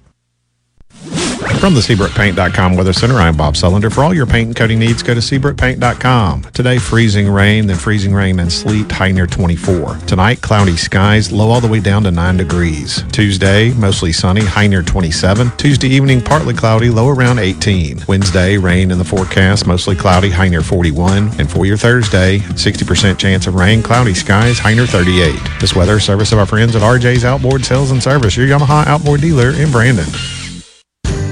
From 1.01 1.73
the 1.73 1.79
SeabrookPaint.com 1.79 2.75
Weather 2.75 2.93
Center, 2.93 3.15
I'm 3.15 3.35
Bob 3.35 3.55
Sullender. 3.55 3.91
For 3.91 4.03
all 4.03 4.13
your 4.13 4.25
paint 4.25 4.47
and 4.47 4.55
coating 4.55 4.79
needs, 4.79 5.03
go 5.03 5.13
to 5.13 5.19
SeabrookPaint.com. 5.19 6.43
Today, 6.53 6.77
freezing 6.77 7.29
rain, 7.29 7.67
then 7.67 7.77
freezing 7.77 8.13
rain 8.13 8.39
and 8.39 8.51
sleet, 8.51 8.91
high 8.91 9.11
near 9.11 9.27
24. 9.27 9.97
Tonight, 10.07 10.41
cloudy 10.41 10.77
skies, 10.77 11.31
low 11.31 11.49
all 11.49 11.61
the 11.61 11.67
way 11.67 11.79
down 11.79 12.03
to 12.03 12.11
9 12.11 12.37
degrees. 12.37 13.03
Tuesday, 13.11 13.73
mostly 13.73 14.11
sunny, 14.11 14.41
high 14.41 14.67
near 14.67 14.81
27. 14.81 15.51
Tuesday 15.57 15.87
evening, 15.87 16.21
partly 16.21 16.53
cloudy, 16.53 16.89
low 16.89 17.09
around 17.09 17.39
18. 17.39 18.05
Wednesday, 18.07 18.57
rain 18.57 18.89
in 18.91 18.97
the 18.97 19.05
forecast, 19.05 19.67
mostly 19.67 19.95
cloudy, 19.95 20.29
high 20.29 20.49
near 20.49 20.61
41. 20.61 21.39
And 21.39 21.49
for 21.49 21.65
your 21.65 21.77
Thursday, 21.77 22.39
60% 22.39 23.17
chance 23.17 23.45
of 23.45 23.55
rain, 23.55 23.83
cloudy 23.83 24.13
skies, 24.13 24.57
high 24.57 24.73
near 24.73 24.87
38. 24.87 25.39
This 25.59 25.75
weather 25.75 25.99
service 25.99 26.31
of 26.31 26.39
our 26.39 26.47
friends 26.47 26.75
at 26.75 26.81
RJ's 26.81 27.25
Outboard 27.25 27.65
Sales 27.65 27.91
and 27.91 28.01
Service, 28.01 28.35
your 28.35 28.47
Yamaha 28.47 28.85
outboard 28.87 29.21
dealer 29.21 29.51
in 29.51 29.71
Brandon. 29.71 30.07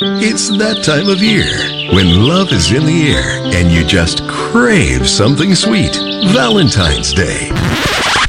It's 0.00 0.48
that 0.58 0.82
time 0.82 1.08
of 1.08 1.22
year 1.22 1.46
when 1.94 2.26
love 2.26 2.50
is 2.50 2.72
in 2.72 2.84
the 2.84 3.12
air 3.12 3.38
and 3.54 3.70
you 3.70 3.84
just 3.86 4.26
crave 4.26 5.08
something 5.08 5.54
sweet. 5.54 5.94
Valentine's 6.34 7.14
Day. 7.14 7.50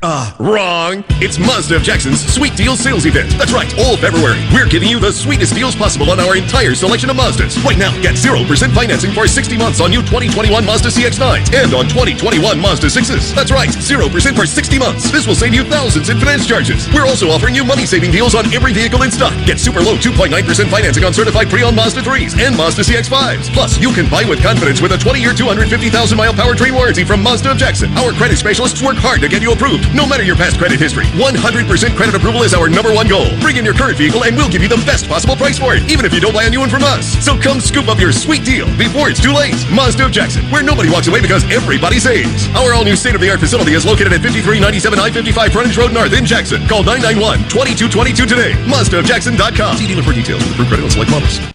Ah, 0.06 0.30
wrong. 0.38 1.02
It's 1.18 1.42
Mazda 1.42 1.74
of 1.78 1.82
Jackson's 1.82 2.22
Sweet 2.22 2.54
Deal 2.54 2.78
Sales 2.78 3.10
Event. 3.10 3.34
That's 3.42 3.50
right, 3.50 3.66
all 3.82 3.98
February. 3.98 4.38
We're 4.54 4.70
giving 4.70 4.86
you 4.86 5.02
the 5.02 5.10
sweetest 5.10 5.58
deals 5.58 5.74
possible 5.74 6.14
on 6.14 6.22
our 6.22 6.38
entire 6.38 6.78
selection 6.78 7.10
of 7.10 7.18
Mazdas. 7.18 7.58
Right 7.66 7.74
now, 7.74 7.90
get 8.06 8.14
0% 8.14 8.46
financing 8.70 9.10
for 9.18 9.26
60 9.26 9.58
months 9.58 9.82
on 9.82 9.90
new 9.90 10.06
2021 10.06 10.62
Mazda 10.62 10.94
CX-9s 10.94 11.50
and 11.58 11.74
on 11.74 11.90
2021 11.90 12.38
Mazda 12.38 12.86
6s. 12.86 13.34
That's 13.34 13.50
right, 13.50 13.74
0% 13.74 14.06
for 14.38 14.46
60 14.46 14.78
months. 14.78 15.10
This 15.10 15.26
will 15.26 15.34
save 15.34 15.58
you 15.58 15.66
thousands 15.66 16.14
in 16.14 16.22
finance 16.22 16.46
charges. 16.46 16.86
We're 16.94 17.10
also 17.10 17.34
offering 17.34 17.58
you 17.58 17.66
money-saving 17.66 18.14
deals 18.14 18.38
on 18.38 18.46
every 18.54 18.78
vehicle 18.78 19.02
in 19.02 19.10
stock. 19.10 19.34
Get 19.50 19.58
super 19.58 19.82
low 19.82 19.98
2.9% 19.98 20.30
financing 20.70 21.02
on 21.02 21.18
certified 21.18 21.50
pre-owned 21.50 21.76
Mazda 21.76 22.06
3s 22.06 22.38
and 22.38 22.54
Mazda 22.54 22.86
CX-5s. 22.86 23.50
Plus, 23.58 23.82
you 23.82 23.90
can 23.90 24.06
buy 24.14 24.22
with 24.22 24.38
confidence 24.46 24.86
with 24.86 24.92
a 24.94 25.02
20-year, 25.02 25.34
250,000-mile 25.34 26.38
powertrain 26.38 26.78
warranty 26.78 27.04
from 27.04 27.24
Mazda 27.26 27.50
of 27.50 27.58
Jackson. 27.58 27.90
Our 27.98 28.14
credit 28.14 28.38
specialists 28.38 28.86
work 28.86 29.02
hard 29.02 29.22
to 29.22 29.28
get 29.28 29.42
you 29.42 29.50
approved. 29.50 29.95
No 29.96 30.06
matter 30.06 30.24
your 30.24 30.36
past 30.36 30.58
credit 30.60 30.78
history, 30.78 31.06
100% 31.16 31.96
credit 31.96 32.14
approval 32.14 32.44
is 32.44 32.54
our 32.54 32.68
number 32.68 32.94
one 32.94 33.08
goal. 33.08 33.32
Bring 33.40 33.56
in 33.56 33.64
your 33.64 33.74
current 33.74 33.98
vehicle 33.98 34.26
and 34.26 34.36
we'll 34.36 34.52
give 34.52 34.62
you 34.62 34.68
the 34.68 34.84
best 34.84 35.08
possible 35.08 35.38
price 35.38 35.58
for 35.58 35.74
it, 35.74 35.90
even 35.90 36.04
if 36.04 36.14
you 36.14 36.20
don't 36.20 36.34
buy 36.34 36.44
a 36.44 36.50
new 36.50 36.60
one 36.60 36.68
from 36.70 36.84
us. 36.84 37.16
So 37.24 37.40
come 37.40 37.62
scoop 37.62 37.88
up 37.88 37.98
your 37.98 38.12
sweet 38.12 38.44
deal 38.44 38.68
before 38.76 39.10
it's 39.10 39.24
too 39.24 39.32
late. 39.32 39.56
Mazda 39.72 40.06
of 40.06 40.12
Jackson, 40.12 40.44
where 40.52 40.62
nobody 40.62 40.92
walks 40.92 41.08
away 41.08 41.22
because 41.22 41.48
everybody 41.50 41.98
saves. 41.98 42.50
Our 42.60 42.74
all-new 42.74 42.98
state-of-the-art 42.98 43.40
facility 43.40 43.72
is 43.72 43.86
located 43.86 44.12
at 44.12 44.20
5397 44.20 45.00
I-55 45.00 45.52
Frontage 45.56 45.78
Road 45.78 45.94
North 45.94 46.12
in 46.12 46.26
Jackson. 46.26 46.68
Call 46.68 46.84
991-2222 46.84 48.28
today. 48.28 48.52
MazdaofJackson.com. 48.68 49.78
See 49.78 49.88
dealer 49.88 50.04
for 50.04 50.12
details 50.12 50.44
approved 50.52 50.76
credit 50.76 50.84
on 50.84 50.92
select 50.92 51.12
models. 51.12 51.55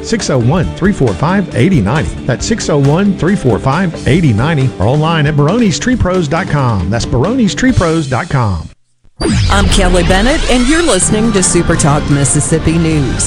601 0.05 0.65
345 0.77 1.55
8090. 1.55 2.25
That's 2.25 2.45
601 2.45 3.17
345 3.17 4.07
8090 4.07 4.79
or 4.79 4.87
online 4.87 5.27
at 5.27 5.35
baronestreepros.com. 5.35 6.89
That's 6.89 7.05
baronestreepros.com. 7.05 8.69
I'm 9.51 9.65
Kelly 9.65 10.01
Bennett, 10.03 10.41
and 10.49 10.67
you're 10.67 10.81
listening 10.81 11.31
to 11.33 11.43
Super 11.43 11.75
Talk 11.75 12.09
Mississippi 12.09 12.77
News. 12.77 13.25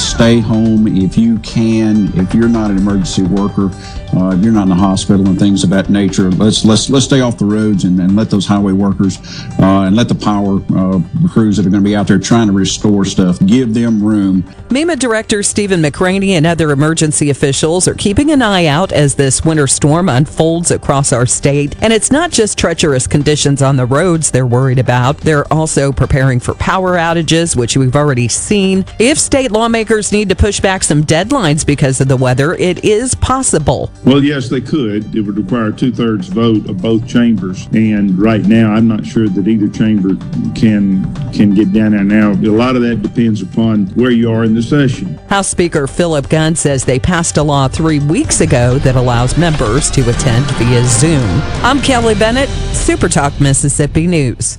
Stay 0.00 0.38
home 0.38 0.86
if 0.86 1.18
you 1.18 1.38
can. 1.40 2.16
If 2.18 2.32
you're 2.34 2.48
not 2.48 2.70
an 2.70 2.78
emergency 2.78 3.22
worker, 3.22 3.70
uh, 4.14 4.34
if 4.36 4.44
you're 4.44 4.52
not 4.52 4.64
in 4.64 4.68
the 4.68 4.74
hospital 4.74 5.26
and 5.26 5.38
things 5.38 5.64
of 5.64 5.70
that 5.70 5.88
nature, 5.88 6.30
let's 6.32 6.64
let's 6.64 6.90
let's 6.90 7.04
stay 7.04 7.20
off 7.20 7.38
the 7.38 7.44
roads 7.44 7.84
and, 7.84 7.98
and 8.00 8.14
let 8.16 8.30
those 8.30 8.46
highway 8.46 8.72
workers 8.72 9.18
uh, 9.58 9.84
and 9.86 9.96
let 9.96 10.08
the 10.08 10.14
power 10.14 10.56
uh, 10.76 11.00
crews 11.28 11.56
that 11.56 11.66
are 11.66 11.70
going 11.70 11.82
to 11.82 11.88
be 11.88 11.96
out 11.96 12.06
there 12.06 12.18
trying 12.18 12.46
to 12.46 12.52
restore 12.52 13.04
stuff 13.04 13.38
give 13.46 13.74
them 13.74 14.02
room. 14.02 14.42
MEMA 14.70 14.98
Director 14.98 15.42
Stephen 15.42 15.82
McRaney 15.82 16.30
and 16.30 16.46
other 16.46 16.70
emergency 16.70 17.30
officials 17.30 17.88
are 17.88 17.94
keeping 17.94 18.30
an 18.30 18.42
eye 18.42 18.66
out 18.66 18.92
as 18.92 19.14
this 19.14 19.44
winter 19.44 19.66
storm 19.66 20.08
unfolds 20.08 20.70
across 20.70 21.12
our 21.12 21.26
state. 21.26 21.74
And 21.82 21.92
it's 21.92 22.10
not 22.10 22.30
just 22.30 22.58
treacherous 22.58 23.06
conditions 23.06 23.62
on 23.62 23.76
the 23.76 23.86
roads 23.86 24.30
they're 24.30 24.46
worried 24.46 24.78
about. 24.78 25.18
They're 25.18 25.50
also 25.52 25.92
preparing 25.92 26.40
for 26.40 26.54
power 26.54 26.96
outages, 26.96 27.56
which 27.56 27.76
we've 27.76 27.96
already 27.96 28.28
seen. 28.28 28.84
If 28.98 29.18
state 29.18 29.52
lawmakers 29.52 30.12
need 30.12 30.28
to 30.30 30.36
push 30.36 30.60
back 30.60 30.82
some 30.82 31.04
deadlines 31.04 31.66
because 31.66 32.00
of 32.00 32.08
the 32.08 32.16
weather, 32.16 32.54
it 32.54 32.84
is 32.84 33.14
possible. 33.14 33.90
Well, 34.04 34.22
yes, 34.22 34.48
they 34.48 34.60
could. 34.60 35.14
It 35.14 35.20
would 35.20 35.36
require 35.36 35.68
a 35.68 35.72
two 35.72 35.92
thirds 35.92 36.28
vote 36.28 36.68
of 36.68 36.82
both 36.82 37.06
chambers. 37.06 37.66
And 37.72 38.18
right 38.18 38.42
now, 38.42 38.72
I'm 38.72 38.88
not 38.88 39.06
sure 39.06 39.28
that 39.28 39.46
either 39.46 39.68
chamber 39.68 40.16
can 40.54 41.14
can 41.32 41.54
get 41.54 41.72
down 41.72 41.92
there 41.92 42.02
now. 42.02 42.32
A 42.32 42.50
lot 42.50 42.74
of 42.74 42.82
that 42.82 43.02
depends 43.02 43.42
upon 43.42 43.86
where 43.94 44.10
you 44.10 44.30
are 44.30 44.42
in 44.44 44.54
the 44.54 44.62
session. 44.62 45.14
House 45.28 45.48
Speaker 45.48 45.86
Philip 45.86 46.28
Gunn 46.28 46.56
says 46.56 46.84
they 46.84 46.98
passed 46.98 47.36
a 47.36 47.42
law 47.42 47.68
three 47.68 48.00
weeks 48.00 48.40
ago 48.40 48.78
that 48.80 48.96
allows 48.96 49.38
members 49.38 49.90
to 49.92 50.08
attend 50.08 50.50
via 50.52 50.82
Zoom. 50.84 51.40
I'm 51.62 51.80
Kelly 51.80 52.14
Bennett, 52.14 52.48
Super 52.74 53.08
Talk 53.08 53.40
Mississippi 53.40 54.06
News. 54.06 54.58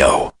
Radio. 0.01 0.40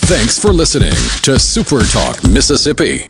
Thanks 0.11 0.37
for 0.37 0.51
listening 0.51 0.91
to 1.21 1.39
Super 1.39 1.83
Talk 1.83 2.21
Mississippi. 2.27 3.07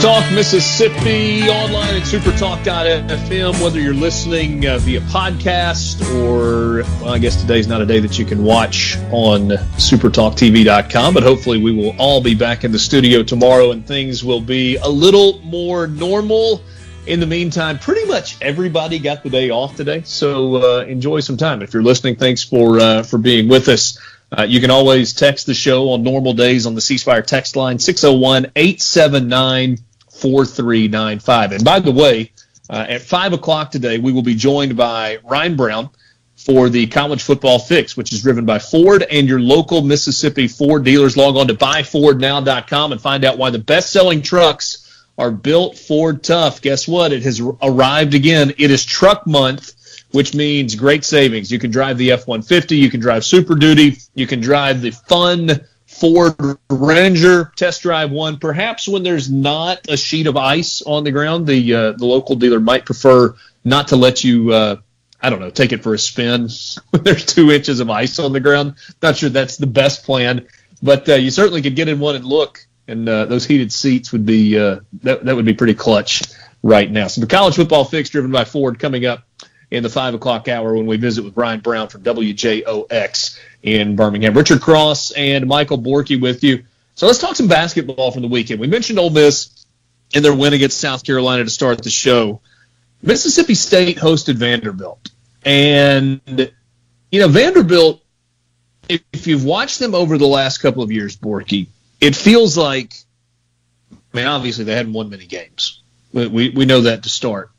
Talk 0.00 0.30
Mississippi 0.32 1.48
online 1.48 1.96
at 1.96 2.02
supertalk.fm. 2.02 3.60
Whether 3.60 3.80
you're 3.80 3.92
listening 3.92 4.64
uh, 4.64 4.78
via 4.78 5.00
podcast 5.00 6.00
or, 6.14 6.84
well, 7.02 7.14
I 7.14 7.18
guess 7.18 7.40
today's 7.40 7.66
not 7.66 7.80
a 7.80 7.86
day 7.86 7.98
that 7.98 8.16
you 8.16 8.24
can 8.24 8.44
watch 8.44 8.96
on 9.10 9.48
supertalktv.com, 9.76 11.14
but 11.14 11.24
hopefully 11.24 11.60
we 11.60 11.74
will 11.74 11.96
all 11.98 12.22
be 12.22 12.36
back 12.36 12.62
in 12.62 12.70
the 12.70 12.78
studio 12.78 13.24
tomorrow 13.24 13.72
and 13.72 13.84
things 13.84 14.22
will 14.22 14.40
be 14.40 14.76
a 14.76 14.88
little 14.88 15.40
more 15.40 15.88
normal. 15.88 16.62
In 17.08 17.18
the 17.18 17.26
meantime, 17.26 17.76
pretty 17.80 18.04
much 18.06 18.40
everybody 18.40 19.00
got 19.00 19.24
the 19.24 19.30
day 19.30 19.50
off 19.50 19.74
today, 19.74 20.02
so 20.02 20.56
uh, 20.56 20.84
enjoy 20.84 21.20
some 21.20 21.36
time. 21.36 21.60
If 21.60 21.74
you're 21.74 21.82
listening, 21.82 22.14
thanks 22.14 22.44
for 22.44 22.78
uh, 22.78 23.02
for 23.02 23.18
being 23.18 23.48
with 23.48 23.66
us. 23.68 23.98
Uh, 24.30 24.42
you 24.42 24.60
can 24.60 24.70
always 24.70 25.12
text 25.12 25.46
the 25.46 25.54
show 25.54 25.90
on 25.90 26.02
normal 26.02 26.34
days 26.34 26.66
on 26.66 26.74
the 26.74 26.82
ceasefire 26.82 27.24
text 27.24 27.56
line 27.56 27.78
601 27.78 28.52
879 28.54 29.78
4395. 30.18 31.52
And 31.52 31.64
by 31.64 31.80
the 31.80 31.92
way, 31.92 32.32
uh, 32.70 32.86
at 32.88 33.02
5 33.02 33.32
o'clock 33.32 33.70
today, 33.70 33.98
we 33.98 34.12
will 34.12 34.22
be 34.22 34.34
joined 34.34 34.76
by 34.76 35.18
Ryan 35.24 35.56
Brown 35.56 35.90
for 36.36 36.68
the 36.68 36.86
college 36.86 37.22
football 37.22 37.58
fix, 37.58 37.96
which 37.96 38.12
is 38.12 38.22
driven 38.22 38.44
by 38.44 38.58
Ford 38.58 39.02
and 39.02 39.28
your 39.28 39.40
local 39.40 39.82
Mississippi 39.82 40.48
Ford 40.48 40.84
dealers. 40.84 41.16
Log 41.16 41.36
on 41.36 41.48
to 41.48 41.54
buyfordnow.com 41.54 42.92
and 42.92 43.00
find 43.00 43.24
out 43.24 43.38
why 43.38 43.50
the 43.50 43.58
best 43.58 43.90
selling 43.90 44.22
trucks 44.22 45.04
are 45.16 45.30
built 45.30 45.76
Ford 45.76 46.22
tough. 46.22 46.60
Guess 46.60 46.86
what? 46.86 47.12
It 47.12 47.22
has 47.24 47.40
arrived 47.40 48.14
again. 48.14 48.52
It 48.58 48.70
is 48.70 48.84
truck 48.84 49.26
month 49.26 49.74
which 50.12 50.34
means 50.34 50.74
great 50.74 51.04
savings. 51.04 51.50
You 51.50 51.58
can 51.58 51.70
drive 51.70 51.98
the 51.98 52.12
F 52.12 52.26
150, 52.26 52.76
you 52.76 52.90
can 52.90 53.00
drive 53.00 53.24
Super 53.24 53.54
Duty, 53.54 53.98
you 54.14 54.26
can 54.26 54.40
drive 54.40 54.80
the 54.80 54.90
fun 54.90 55.50
Ford 55.98 56.58
Ranger, 56.70 57.52
test 57.56 57.82
drive 57.82 58.10
one. 58.10 58.38
Perhaps 58.38 58.86
when 58.86 59.02
there's 59.02 59.30
not 59.30 59.88
a 59.88 59.96
sheet 59.96 60.26
of 60.26 60.36
ice 60.36 60.82
on 60.82 61.04
the 61.04 61.10
ground, 61.10 61.46
the 61.46 61.74
uh, 61.74 61.92
the 61.92 62.06
local 62.06 62.36
dealer 62.36 62.60
might 62.60 62.86
prefer 62.86 63.34
not 63.64 63.88
to 63.88 63.96
let 63.96 64.22
you. 64.22 64.52
Uh, 64.52 64.76
I 65.20 65.30
don't 65.30 65.40
know, 65.40 65.50
take 65.50 65.72
it 65.72 65.82
for 65.82 65.94
a 65.94 65.98
spin 65.98 66.48
when 66.90 67.02
there's 67.02 67.24
two 67.24 67.50
inches 67.50 67.80
of 67.80 67.90
ice 67.90 68.18
on 68.18 68.32
the 68.32 68.40
ground. 68.40 68.76
Not 69.02 69.16
sure 69.16 69.28
that's 69.28 69.56
the 69.56 69.66
best 69.66 70.04
plan, 70.04 70.46
but 70.82 71.08
uh, 71.08 71.14
you 71.14 71.30
certainly 71.30 71.62
could 71.62 71.74
get 71.74 71.88
in 71.88 71.98
one 71.98 72.14
and 72.14 72.24
look, 72.24 72.64
and 72.86 73.08
uh, 73.08 73.24
those 73.24 73.44
heated 73.44 73.72
seats 73.72 74.12
would 74.12 74.24
be 74.24 74.58
uh, 74.58 74.80
that 75.02 75.24
that 75.24 75.34
would 75.34 75.44
be 75.46 75.54
pretty 75.54 75.74
clutch 75.74 76.22
right 76.62 76.90
now. 76.90 77.08
So 77.08 77.20
the 77.20 77.26
college 77.26 77.56
football 77.56 77.84
fix 77.84 78.10
driven 78.10 78.30
by 78.30 78.44
Ford 78.44 78.78
coming 78.78 79.04
up 79.06 79.24
in 79.70 79.82
the 79.82 79.88
five 79.88 80.14
o'clock 80.14 80.48
hour 80.48 80.74
when 80.74 80.86
we 80.86 80.96
visit 80.96 81.24
with 81.24 81.34
Brian 81.34 81.60
Brown 81.60 81.88
from 81.88 82.02
WJOX 82.02 83.38
in 83.62 83.96
Birmingham. 83.96 84.34
Richard 84.34 84.60
Cross 84.60 85.12
and 85.12 85.46
Michael 85.46 85.78
Borky 85.78 86.20
with 86.20 86.42
you. 86.42 86.64
So 86.94 87.06
let's 87.06 87.18
talk 87.18 87.36
some 87.36 87.48
basketball 87.48 88.10
from 88.10 88.22
the 88.22 88.28
weekend. 88.28 88.60
We 88.60 88.66
mentioned 88.66 88.98
Ole 88.98 89.10
Miss 89.10 89.66
in 90.14 90.22
their 90.22 90.34
win 90.34 90.52
against 90.52 90.80
South 90.80 91.04
Carolina 91.04 91.44
to 91.44 91.50
start 91.50 91.82
the 91.82 91.90
show. 91.90 92.40
Mississippi 93.02 93.54
State 93.54 93.98
hosted 93.98 94.34
Vanderbilt. 94.34 95.10
And, 95.44 96.20
you 97.12 97.20
know, 97.20 97.28
Vanderbilt, 97.28 98.02
if, 98.88 99.02
if 99.12 99.26
you've 99.26 99.44
watched 99.44 99.78
them 99.78 99.94
over 99.94 100.18
the 100.18 100.26
last 100.26 100.58
couple 100.58 100.82
of 100.82 100.90
years, 100.90 101.16
Borky, 101.16 101.68
it 102.00 102.16
feels 102.16 102.56
like, 102.56 102.94
I 103.92 104.16
mean, 104.16 104.26
obviously 104.26 104.64
they 104.64 104.74
hadn't 104.74 104.94
won 104.94 105.10
many 105.10 105.26
games. 105.26 105.82
We, 106.12 106.48
we 106.50 106.64
know 106.64 106.80
that 106.82 107.02
to 107.02 107.08
start 107.08 107.50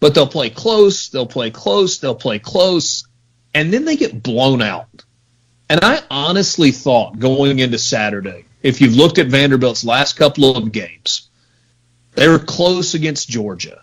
but 0.00 0.14
they'll 0.14 0.26
play 0.26 0.50
close, 0.50 1.08
they'll 1.08 1.26
play 1.26 1.50
close, 1.50 1.98
they'll 1.98 2.14
play 2.14 2.38
close, 2.38 3.06
and 3.54 3.72
then 3.72 3.84
they 3.84 3.96
get 3.96 4.22
blown 4.22 4.62
out. 4.62 4.86
And 5.68 5.80
I 5.82 6.00
honestly 6.10 6.70
thought 6.70 7.18
going 7.18 7.58
into 7.58 7.78
Saturday, 7.78 8.44
if 8.62 8.80
you've 8.80 8.96
looked 8.96 9.18
at 9.18 9.26
Vanderbilt's 9.26 9.84
last 9.84 10.14
couple 10.14 10.56
of 10.56 10.72
games, 10.72 11.28
they 12.14 12.28
were 12.28 12.38
close 12.38 12.94
against 12.94 13.28
Georgia. 13.28 13.82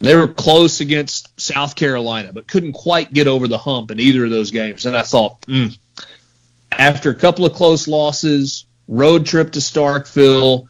They 0.00 0.14
were 0.16 0.28
close 0.28 0.80
against 0.80 1.40
South 1.40 1.76
Carolina, 1.76 2.32
but 2.32 2.46
couldn't 2.46 2.72
quite 2.72 3.12
get 3.12 3.26
over 3.26 3.48
the 3.48 3.58
hump 3.58 3.90
in 3.90 4.00
either 4.00 4.24
of 4.24 4.30
those 4.30 4.50
games. 4.50 4.86
And 4.86 4.96
I 4.96 5.02
thought, 5.02 5.40
mm, 5.42 5.76
after 6.70 7.10
a 7.10 7.14
couple 7.14 7.46
of 7.46 7.54
close 7.54 7.88
losses, 7.88 8.66
road 8.86 9.24
trip 9.24 9.52
to 9.52 9.60
Starkville, 9.60 10.66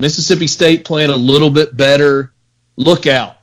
Mississippi 0.00 0.48
State 0.48 0.84
playing 0.84 1.10
a 1.10 1.16
little 1.16 1.50
bit 1.50 1.76
better, 1.76 2.32
look 2.76 3.06
out 3.06 3.36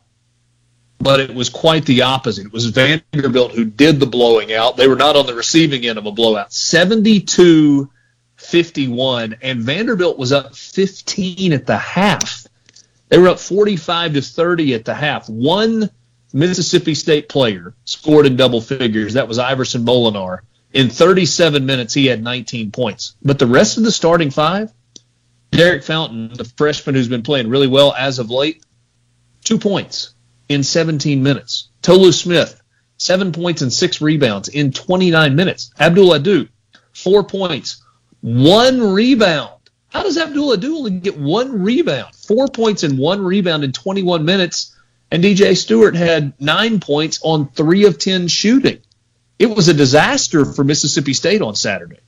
but 1.00 1.20
it 1.20 1.34
was 1.34 1.50
quite 1.50 1.86
the 1.86 2.02
opposite. 2.02 2.48
It 2.48 2.54
was 2.54 2.66
Vanderbilt 2.68 3.54
who 3.54 3.66
did 3.66 4.00
the 4.00 4.06
blowing 4.06 4.54
out. 4.54 4.78
They 4.78 4.88
were 4.88 4.96
not 4.96 5.16
on 5.16 5.26
the 5.26 5.34
receiving 5.34 5.86
end 5.86 5.98
of 5.98 6.06
a 6.06 6.12
blowout. 6.12 6.54
72 6.54 7.90
51, 8.38 9.38
and 9.42 9.62
Vanderbilt 9.62 10.18
was 10.18 10.32
up 10.32 10.56
15 10.56 11.52
at 11.52 11.66
the 11.66 11.78
half. 11.78 12.48
They 13.10 13.18
were 13.18 13.28
up 13.28 13.40
45 13.40 14.14
to 14.14 14.22
30 14.22 14.74
at 14.76 14.86
the 14.86 14.94
half. 14.94 15.30
One 15.30 15.90
Mississippi 16.32 16.96
State 16.96 17.28
player 17.28 17.74
scored 17.86 18.26
in 18.26 18.38
double 18.38 18.62
figures. 18.62 19.14
That 19.14 19.28
was 19.28 19.40
Iverson 19.40 19.86
Molinar. 19.86 20.40
In 20.72 20.90
37 20.90 21.66
minutes, 21.66 21.94
he 21.94 22.06
had 22.06 22.24
19 22.24 22.72
points. 22.72 23.16
But 23.24 23.40
the 23.40 23.48
rest 23.48 23.78
of 23.78 23.84
the 23.84 23.92
starting 23.92 24.30
five, 24.30 24.72
Derek 25.52 25.84
Fountain, 25.84 26.32
the 26.34 26.46
freshman 26.46 26.96
who's 26.96 27.08
been 27.10 27.24
playing 27.24 27.50
really 27.50 27.68
well 27.68 27.94
as 27.94 28.20
of 28.20 28.30
late, 28.30 28.64
two 29.44 29.58
points 29.58 30.14
in 30.50 30.64
17 30.64 31.24
minutes. 31.24 31.70
Tolu 31.82 32.12
Smith, 32.12 32.62
seven 32.98 33.32
points 33.32 33.62
and 33.62 33.72
six 33.72 34.02
rebounds 34.02 34.50
in 34.50 34.72
29 34.72 35.36
minutes. 35.36 35.72
Abdul 35.80 36.14
Ado, 36.14 36.48
four 36.92 37.24
points, 37.24 37.82
one 38.22 38.82
rebound. 38.82 39.54
How 39.90 40.04
does 40.04 40.18
Abdul 40.18 40.52
Ado 40.52 40.78
only 40.78 40.92
get 40.92 41.18
one 41.18 41.64
rebound? 41.64 42.14
Four 42.16 42.48
points 42.48 42.84
and 42.84 43.00
one 43.00 43.24
rebound 43.24 43.64
in 43.64 43.72
21 43.72 44.26
minutes. 44.26 44.76
And 45.12 45.24
DJ 45.24 45.58
Stewart 45.58 45.96
had 45.96 46.40
nine 46.40 46.80
points 46.80 47.20
on 47.24 47.50
three 47.50 47.86
of 47.86 47.98
10 47.98 48.28
shooting. 48.28 48.80
It 49.40 49.48
was 49.48 49.68
a 49.68 49.74
disaster 49.74 50.46
for 50.46 50.64
Mississippi 50.64 51.14
State 51.14 51.42
on 51.42 51.56
Saturday. 51.56 52.00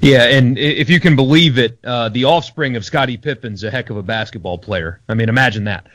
Yeah, 0.00 0.24
and 0.24 0.56
if 0.56 0.88
you 0.88 1.00
can 1.00 1.16
believe 1.16 1.58
it, 1.58 1.78
uh, 1.84 2.08
the 2.08 2.24
offspring 2.24 2.76
of 2.76 2.84
Scottie 2.84 3.18
Pippen's 3.18 3.64
a 3.64 3.70
heck 3.70 3.90
of 3.90 3.98
a 3.98 4.02
basketball 4.02 4.56
player. 4.56 5.00
I 5.08 5.14
mean, 5.14 5.28
imagine 5.28 5.64
that. 5.64 5.86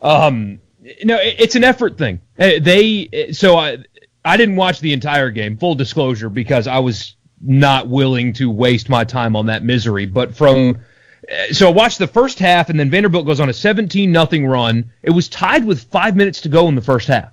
Um, 0.00 0.60
no, 1.04 1.18
it's 1.20 1.54
an 1.54 1.64
effort 1.64 1.98
thing. 1.98 2.20
Uh, 2.38 2.52
they 2.60 3.30
so 3.32 3.56
I 3.56 3.78
I 4.24 4.36
didn't 4.36 4.56
watch 4.56 4.80
the 4.80 4.92
entire 4.92 5.30
game. 5.30 5.56
Full 5.56 5.74
disclosure, 5.74 6.28
because 6.28 6.66
I 6.66 6.78
was 6.78 7.16
not 7.40 7.88
willing 7.88 8.32
to 8.34 8.50
waste 8.50 8.88
my 8.88 9.04
time 9.04 9.34
on 9.36 9.46
that 9.46 9.62
misery. 9.62 10.06
But 10.06 10.34
from 10.34 10.78
uh, 11.30 11.52
so 11.52 11.68
I 11.68 11.72
watched 11.72 11.98
the 11.98 12.06
first 12.06 12.38
half, 12.38 12.70
and 12.70 12.78
then 12.78 12.90
Vanderbilt 12.90 13.26
goes 13.26 13.40
on 13.40 13.48
a 13.48 13.52
17 13.52 14.10
nothing 14.10 14.46
run. 14.46 14.90
It 15.02 15.10
was 15.10 15.28
tied 15.28 15.64
with 15.64 15.84
five 15.84 16.16
minutes 16.16 16.40
to 16.42 16.48
go 16.48 16.68
in 16.68 16.74
the 16.74 16.82
first 16.82 17.08
half. 17.08 17.32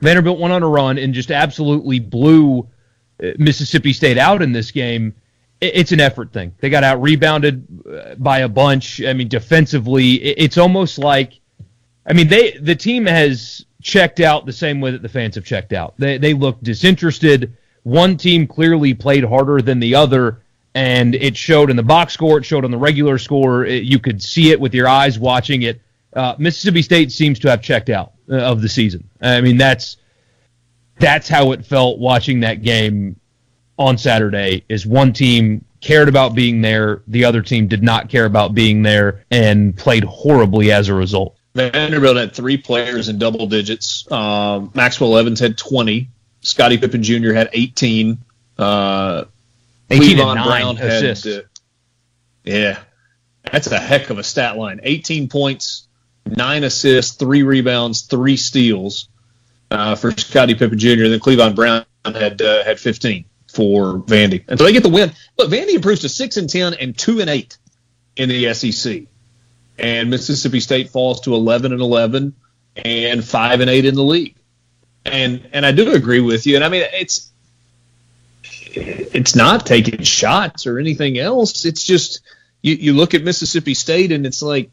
Vanderbilt 0.00 0.38
went 0.38 0.52
on 0.52 0.62
a 0.62 0.68
run 0.68 0.98
and 0.98 1.14
just 1.14 1.30
absolutely 1.30 2.00
blew 2.00 2.68
uh, 3.22 3.28
Mississippi 3.38 3.92
State 3.92 4.18
out 4.18 4.42
in 4.42 4.52
this 4.52 4.70
game. 4.70 5.14
It's 5.60 5.92
an 5.92 6.00
effort 6.00 6.32
thing. 6.32 6.54
They 6.58 6.70
got 6.70 6.82
out 6.82 7.00
rebounded 7.00 7.66
uh, 7.88 8.16
by 8.16 8.40
a 8.40 8.48
bunch. 8.48 9.00
I 9.00 9.12
mean, 9.12 9.28
defensively, 9.28 10.14
it's 10.14 10.58
almost 10.58 10.98
like, 10.98 11.38
I 12.06 12.12
mean, 12.12 12.28
they 12.28 12.52
the 12.52 12.74
team 12.74 13.06
has 13.06 13.64
checked 13.82 14.20
out 14.20 14.46
the 14.46 14.52
same 14.52 14.80
way 14.80 14.90
that 14.90 15.02
the 15.02 15.08
fans 15.08 15.34
have 15.34 15.44
checked 15.44 15.72
out. 15.72 15.94
They 15.98 16.18
they 16.18 16.34
look 16.34 16.60
disinterested. 16.62 17.56
One 17.84 18.16
team 18.16 18.46
clearly 18.46 18.94
played 18.94 19.24
harder 19.24 19.60
than 19.60 19.80
the 19.80 19.94
other, 19.94 20.42
and 20.74 21.14
it 21.14 21.36
showed 21.36 21.70
in 21.70 21.76
the 21.76 21.82
box 21.82 22.12
score. 22.12 22.38
It 22.38 22.44
showed 22.44 22.64
on 22.64 22.70
the 22.70 22.78
regular 22.78 23.18
score. 23.18 23.64
It, 23.64 23.84
you 23.84 23.98
could 23.98 24.22
see 24.22 24.50
it 24.50 24.60
with 24.60 24.74
your 24.74 24.88
eyes 24.88 25.18
watching 25.18 25.62
it. 25.62 25.80
Uh, 26.12 26.34
Mississippi 26.38 26.82
State 26.82 27.10
seems 27.10 27.38
to 27.40 27.50
have 27.50 27.62
checked 27.62 27.90
out 27.90 28.12
uh, 28.30 28.36
of 28.36 28.62
the 28.62 28.68
season. 28.68 29.08
I 29.20 29.40
mean, 29.40 29.56
that's 29.56 29.96
that's 30.98 31.28
how 31.28 31.52
it 31.52 31.64
felt 31.64 31.98
watching 31.98 32.40
that 32.40 32.62
game 32.62 33.18
on 33.78 33.98
Saturday. 33.98 34.64
Is 34.68 34.86
one 34.86 35.12
team 35.12 35.64
cared 35.80 36.08
about 36.08 36.34
being 36.34 36.62
there, 36.62 37.02
the 37.08 37.24
other 37.24 37.42
team 37.42 37.66
did 37.66 37.82
not 37.82 38.08
care 38.08 38.24
about 38.24 38.54
being 38.54 38.82
there, 38.82 39.24
and 39.30 39.76
played 39.76 40.04
horribly 40.04 40.72
as 40.72 40.88
a 40.88 40.94
result. 40.94 41.36
Vanderbilt 41.54 42.16
had 42.16 42.34
three 42.34 42.56
players 42.56 43.08
in 43.08 43.18
double 43.18 43.46
digits. 43.46 44.10
Um, 44.10 44.70
Maxwell 44.74 45.16
Evans 45.18 45.40
had 45.40 45.58
20. 45.58 46.08
Scottie 46.40 46.78
Pippen 46.78 47.02
Jr. 47.02 47.32
had 47.32 47.50
18. 47.52 48.18
Uh, 48.58 49.24
18 49.90 50.18
and 50.18 50.34
nine 50.34 50.46
Brown 50.46 50.78
assists. 50.78 51.24
Had, 51.24 51.34
uh, 51.34 51.42
yeah, 52.44 52.78
that's 53.50 53.66
a 53.68 53.78
heck 53.78 54.10
of 54.10 54.18
a 54.18 54.24
stat 54.24 54.56
line. 54.56 54.80
18 54.82 55.28
points, 55.28 55.86
nine 56.26 56.64
assists, 56.64 57.16
three 57.16 57.42
rebounds, 57.42 58.02
three 58.02 58.36
steals 58.36 59.08
uh, 59.70 59.94
for 59.94 60.10
Scottie 60.12 60.54
Pippen 60.54 60.78
Jr. 60.78 61.04
And 61.04 61.12
then 61.12 61.20
Clevon 61.20 61.54
Brown 61.54 61.84
had 62.04 62.40
uh, 62.40 62.64
had 62.64 62.80
15 62.80 63.24
for 63.52 63.98
Vandy, 63.98 64.44
and 64.48 64.58
so 64.58 64.64
they 64.64 64.72
get 64.72 64.82
the 64.82 64.88
win. 64.88 65.12
But 65.36 65.50
Vandy 65.50 65.74
improves 65.74 66.00
to 66.00 66.08
six 66.08 66.36
and 66.36 66.48
10 66.48 66.74
and 66.74 66.96
two 66.96 67.20
and 67.20 67.28
eight 67.28 67.58
in 68.16 68.28
the 68.28 68.52
SEC, 68.54 69.02
and 69.82 70.08
Mississippi 70.08 70.60
State 70.60 70.90
falls 70.90 71.20
to 71.22 71.34
11 71.34 71.72
and 71.72 71.82
11 71.82 72.34
and 72.76 73.24
five 73.24 73.60
and 73.60 73.68
eight 73.68 73.84
in 73.84 73.94
the 73.94 74.02
league. 74.02 74.36
And 75.04 75.48
and 75.52 75.66
I 75.66 75.72
do 75.72 75.92
agree 75.92 76.20
with 76.20 76.46
you. 76.46 76.54
And 76.54 76.64
I 76.64 76.68
mean, 76.68 76.84
it's 76.92 77.30
it's 78.44 79.34
not 79.34 79.66
taking 79.66 80.02
shots 80.02 80.66
or 80.66 80.78
anything 80.78 81.18
else. 81.18 81.64
It's 81.64 81.84
just 81.84 82.20
you, 82.62 82.74
you 82.76 82.92
look 82.92 83.12
at 83.12 83.24
Mississippi 83.24 83.74
State 83.74 84.12
and 84.12 84.24
it's 84.24 84.40
like 84.40 84.70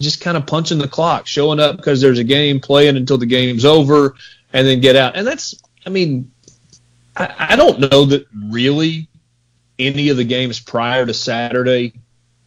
just 0.00 0.20
kind 0.20 0.36
of 0.36 0.46
punching 0.46 0.78
the 0.78 0.88
clock, 0.88 1.26
showing 1.26 1.60
up 1.60 1.76
because 1.76 2.00
there's 2.00 2.18
a 2.18 2.24
game, 2.24 2.60
playing 2.60 2.96
until 2.96 3.18
the 3.18 3.26
game's 3.26 3.64
over, 3.64 4.14
and 4.52 4.66
then 4.66 4.80
get 4.80 4.96
out. 4.96 5.14
And 5.14 5.26
that's, 5.26 5.54
I 5.86 5.90
mean, 5.90 6.32
I, 7.16 7.34
I 7.50 7.56
don't 7.56 7.78
know 7.80 8.06
that 8.06 8.26
really 8.34 9.08
any 9.78 10.08
of 10.08 10.16
the 10.16 10.24
games 10.24 10.58
prior 10.58 11.06
to 11.06 11.14
Saturday 11.14 11.94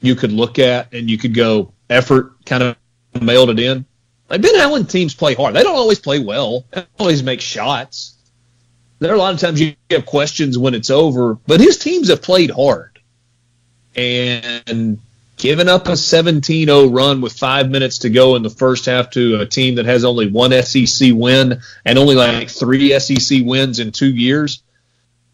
you 0.03 0.15
could 0.15 0.33
look 0.33 0.59
at 0.59 0.93
and 0.93 1.09
you 1.09 1.17
could 1.17 1.33
go 1.33 1.73
effort 1.89 2.45
kind 2.45 2.61
of 2.61 2.75
mailed 3.21 3.49
it 3.49 3.59
in. 3.59 3.85
Like 4.29 4.41
Ben 4.41 4.55
Howland 4.55 4.89
teams 4.89 5.15
play 5.15 5.33
hard. 5.33 5.55
They 5.55 5.63
don't 5.63 5.75
always 5.75 5.99
play 5.99 6.19
well. 6.19 6.65
They 6.71 6.81
don't 6.81 6.89
always 6.99 7.23
make 7.23 7.39
shots. 7.39 8.15
There 8.99 9.11
are 9.11 9.15
a 9.15 9.19
lot 9.19 9.33
of 9.33 9.39
times 9.39 9.61
you 9.61 9.75
have 9.89 10.05
questions 10.05 10.57
when 10.57 10.73
it's 10.73 10.89
over, 10.89 11.35
but 11.47 11.59
his 11.59 11.77
teams 11.77 12.09
have 12.09 12.21
played 12.21 12.51
hard. 12.51 12.99
And 13.95 14.99
giving 15.37 15.69
up 15.69 15.87
a 15.87 15.91
17-0 15.91 16.95
run 16.95 17.21
with 17.21 17.33
five 17.33 17.69
minutes 17.69 17.99
to 17.99 18.09
go 18.09 18.35
in 18.35 18.43
the 18.43 18.49
first 18.49 18.85
half 18.85 19.09
to 19.11 19.39
a 19.39 19.45
team 19.45 19.75
that 19.75 19.85
has 19.85 20.03
only 20.03 20.29
one 20.29 20.51
SEC 20.63 21.11
win 21.13 21.61
and 21.85 21.97
only 21.97 22.15
like 22.15 22.49
three 22.49 22.97
SEC 22.99 23.41
wins 23.43 23.79
in 23.79 23.91
two 23.91 24.13
years, 24.13 24.63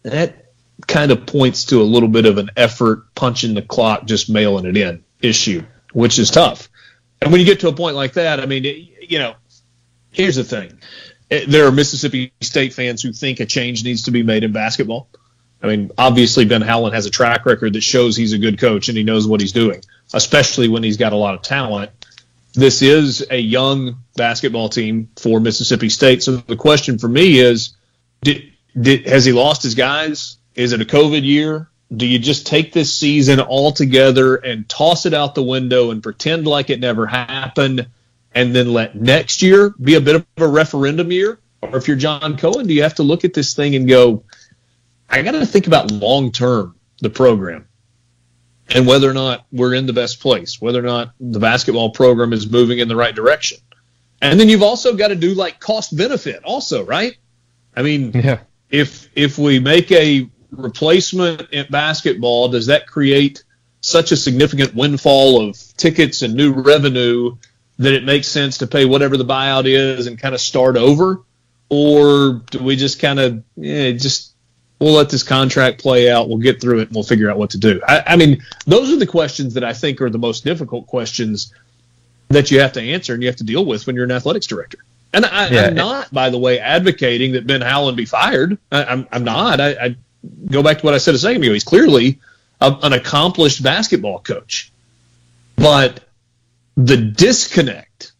that 0.02 0.49
kind 0.86 1.10
of 1.10 1.26
points 1.26 1.64
to 1.66 1.80
a 1.80 1.84
little 1.84 2.08
bit 2.08 2.26
of 2.26 2.38
an 2.38 2.50
effort 2.56 3.14
punching 3.14 3.54
the 3.54 3.62
clock, 3.62 4.06
just 4.06 4.30
mailing 4.30 4.66
it 4.66 4.76
in 4.76 5.04
issue, 5.22 5.64
which 5.92 6.18
is 6.18 6.30
tough. 6.30 6.68
And 7.20 7.30
when 7.30 7.40
you 7.40 7.46
get 7.46 7.60
to 7.60 7.68
a 7.68 7.72
point 7.72 7.96
like 7.96 8.14
that, 8.14 8.40
I 8.40 8.46
mean, 8.46 8.64
you 8.64 9.18
know, 9.18 9.34
here's 10.10 10.36
the 10.36 10.44
thing. 10.44 10.78
There 11.28 11.66
are 11.66 11.72
Mississippi 11.72 12.32
State 12.40 12.72
fans 12.72 13.02
who 13.02 13.12
think 13.12 13.40
a 13.40 13.46
change 13.46 13.84
needs 13.84 14.04
to 14.04 14.10
be 14.10 14.22
made 14.22 14.42
in 14.42 14.52
basketball. 14.52 15.08
I 15.62 15.66
mean, 15.66 15.90
obviously 15.98 16.44
Ben 16.44 16.62
Howland 16.62 16.94
has 16.94 17.06
a 17.06 17.10
track 17.10 17.44
record 17.44 17.74
that 17.74 17.82
shows 17.82 18.16
he's 18.16 18.32
a 18.32 18.38
good 18.38 18.58
coach 18.58 18.88
and 18.88 18.96
he 18.96 19.04
knows 19.04 19.28
what 19.28 19.40
he's 19.40 19.52
doing, 19.52 19.82
especially 20.14 20.68
when 20.68 20.82
he's 20.82 20.96
got 20.96 21.12
a 21.12 21.16
lot 21.16 21.34
of 21.34 21.42
talent. 21.42 21.90
This 22.54 22.82
is 22.82 23.26
a 23.30 23.38
young 23.38 23.98
basketball 24.16 24.70
team 24.70 25.10
for 25.16 25.38
Mississippi 25.38 25.88
State. 25.88 26.22
So 26.22 26.36
the 26.36 26.56
question 26.56 26.98
for 26.98 27.08
me 27.08 27.38
is, 27.38 27.76
did, 28.22 28.52
did, 28.80 29.06
has 29.06 29.24
he 29.24 29.32
lost 29.32 29.62
his 29.62 29.74
guys? 29.74 30.38
Is 30.60 30.72
it 30.72 30.80
a 30.80 30.84
COVID 30.84 31.24
year? 31.24 31.70
do 31.94 32.06
you 32.06 32.18
just 32.18 32.46
take 32.46 32.72
this 32.72 32.92
season 32.92 33.40
altogether 33.40 34.36
and 34.36 34.68
toss 34.68 35.06
it 35.06 35.14
out 35.14 35.34
the 35.34 35.42
window 35.42 35.90
and 35.90 36.02
pretend 36.02 36.46
like 36.46 36.70
it 36.70 36.78
never 36.78 37.06
happened 37.06 37.88
and 38.32 38.54
then 38.54 38.72
let 38.72 38.94
next 38.94 39.42
year 39.42 39.74
be 39.80 39.94
a 39.94 40.00
bit 40.00 40.14
of 40.14 40.26
a 40.36 40.46
referendum 40.46 41.10
year? 41.10 41.40
Or 41.62 41.76
if 41.76 41.88
you're 41.88 41.96
John 41.96 42.36
Cohen, 42.36 42.66
do 42.66 42.74
you 42.74 42.84
have 42.84 42.94
to 42.96 43.02
look 43.02 43.24
at 43.24 43.34
this 43.34 43.54
thing 43.54 43.74
and 43.74 43.88
go, 43.88 44.22
I 45.08 45.22
got 45.22 45.32
to 45.32 45.44
think 45.44 45.66
about 45.66 45.90
long 45.90 46.30
term 46.30 46.76
the 47.00 47.10
program 47.10 47.66
and 48.68 48.86
whether 48.86 49.10
or 49.10 49.14
not 49.14 49.46
we're 49.50 49.74
in 49.74 49.86
the 49.86 49.92
best 49.92 50.20
place, 50.20 50.60
whether 50.60 50.78
or 50.78 50.86
not 50.86 51.12
the 51.18 51.40
basketball 51.40 51.90
program 51.90 52.32
is 52.32 52.48
moving 52.48 52.78
in 52.78 52.86
the 52.86 52.96
right 52.96 53.14
direction. 53.14 53.58
And 54.22 54.38
then 54.38 54.48
you've 54.48 54.62
also 54.62 54.94
got 54.94 55.08
to 55.08 55.16
do 55.16 55.34
like 55.34 55.58
cost 55.58 55.96
benefit 55.96 56.44
also, 56.44 56.84
right? 56.84 57.16
I 57.74 57.82
mean, 57.82 58.12
yeah. 58.14 58.40
if 58.68 59.08
if 59.16 59.38
we 59.38 59.58
make 59.58 59.90
a 59.90 60.30
replacement 60.50 61.50
in 61.50 61.66
basketball, 61.70 62.48
does 62.48 62.66
that 62.66 62.86
create 62.86 63.44
such 63.80 64.12
a 64.12 64.16
significant 64.16 64.74
windfall 64.74 65.48
of 65.48 65.56
tickets 65.76 66.22
and 66.22 66.34
new 66.34 66.52
revenue 66.52 67.36
that 67.78 67.94
it 67.94 68.04
makes 68.04 68.28
sense 68.28 68.58
to 68.58 68.66
pay 68.66 68.84
whatever 68.84 69.16
the 69.16 69.24
buyout 69.24 69.66
is 69.66 70.06
and 70.06 70.18
kind 70.18 70.34
of 70.34 70.40
start 70.40 70.76
over? 70.76 71.22
Or 71.68 72.42
do 72.50 72.58
we 72.62 72.76
just 72.76 73.00
kind 73.00 73.20
of 73.20 73.42
yeah, 73.56 73.92
just 73.92 74.32
we'll 74.80 74.94
let 74.94 75.08
this 75.08 75.22
contract 75.22 75.80
play 75.80 76.10
out, 76.10 76.28
we'll 76.28 76.38
get 76.38 76.60
through 76.60 76.80
it, 76.80 76.88
and 76.88 76.94
we'll 76.94 77.04
figure 77.04 77.30
out 77.30 77.38
what 77.38 77.50
to 77.50 77.58
do? 77.58 77.80
I, 77.86 78.02
I 78.08 78.16
mean, 78.16 78.42
those 78.66 78.90
are 78.90 78.96
the 78.96 79.06
questions 79.06 79.54
that 79.54 79.64
I 79.64 79.72
think 79.72 80.00
are 80.00 80.10
the 80.10 80.18
most 80.18 80.44
difficult 80.44 80.86
questions 80.86 81.54
that 82.28 82.50
you 82.50 82.60
have 82.60 82.72
to 82.72 82.80
answer 82.80 83.14
and 83.14 83.22
you 83.22 83.28
have 83.28 83.36
to 83.36 83.44
deal 83.44 83.64
with 83.64 83.86
when 83.86 83.96
you're 83.96 84.04
an 84.04 84.10
athletics 84.10 84.46
director. 84.46 84.78
And 85.12 85.26
I, 85.26 85.48
am 85.48 85.74
not, 85.74 86.12
by 86.12 86.30
the 86.30 86.38
way, 86.38 86.60
advocating 86.60 87.32
that 87.32 87.46
Ben 87.46 87.60
Howland 87.60 87.96
be 87.96 88.04
fired. 88.04 88.56
I, 88.70 88.82
am 88.82 88.88
I'm, 88.88 89.08
I'm 89.12 89.24
not. 89.24 89.60
I, 89.60 89.70
I 89.70 89.96
go 90.50 90.62
back 90.62 90.78
to 90.78 90.84
what 90.84 90.94
I 90.94 90.98
said 90.98 91.14
a 91.14 91.18
second 91.18 91.42
ago. 91.42 91.52
He's 91.52 91.64
clearly 91.64 92.20
a, 92.60 92.76
an 92.82 92.92
accomplished 92.92 93.62
basketball 93.62 94.20
coach, 94.20 94.72
but 95.56 96.00
the 96.76 96.96
disconnect 96.96 98.12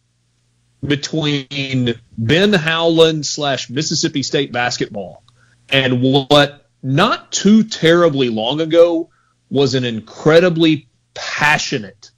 between 0.85 1.93
Ben 2.17 2.53
Howland 2.53 3.25
slash 3.25 3.69
Mississippi 3.69 4.23
State 4.23 4.51
basketball 4.51 5.23
and 5.69 6.01
what 6.01 6.69
not 6.83 7.31
too 7.31 7.63
terribly 7.63 8.29
long 8.29 8.61
ago 8.61 9.09
was 9.49 9.75
an 9.75 9.83
incredibly 9.83 10.87
passionate, 11.13 12.11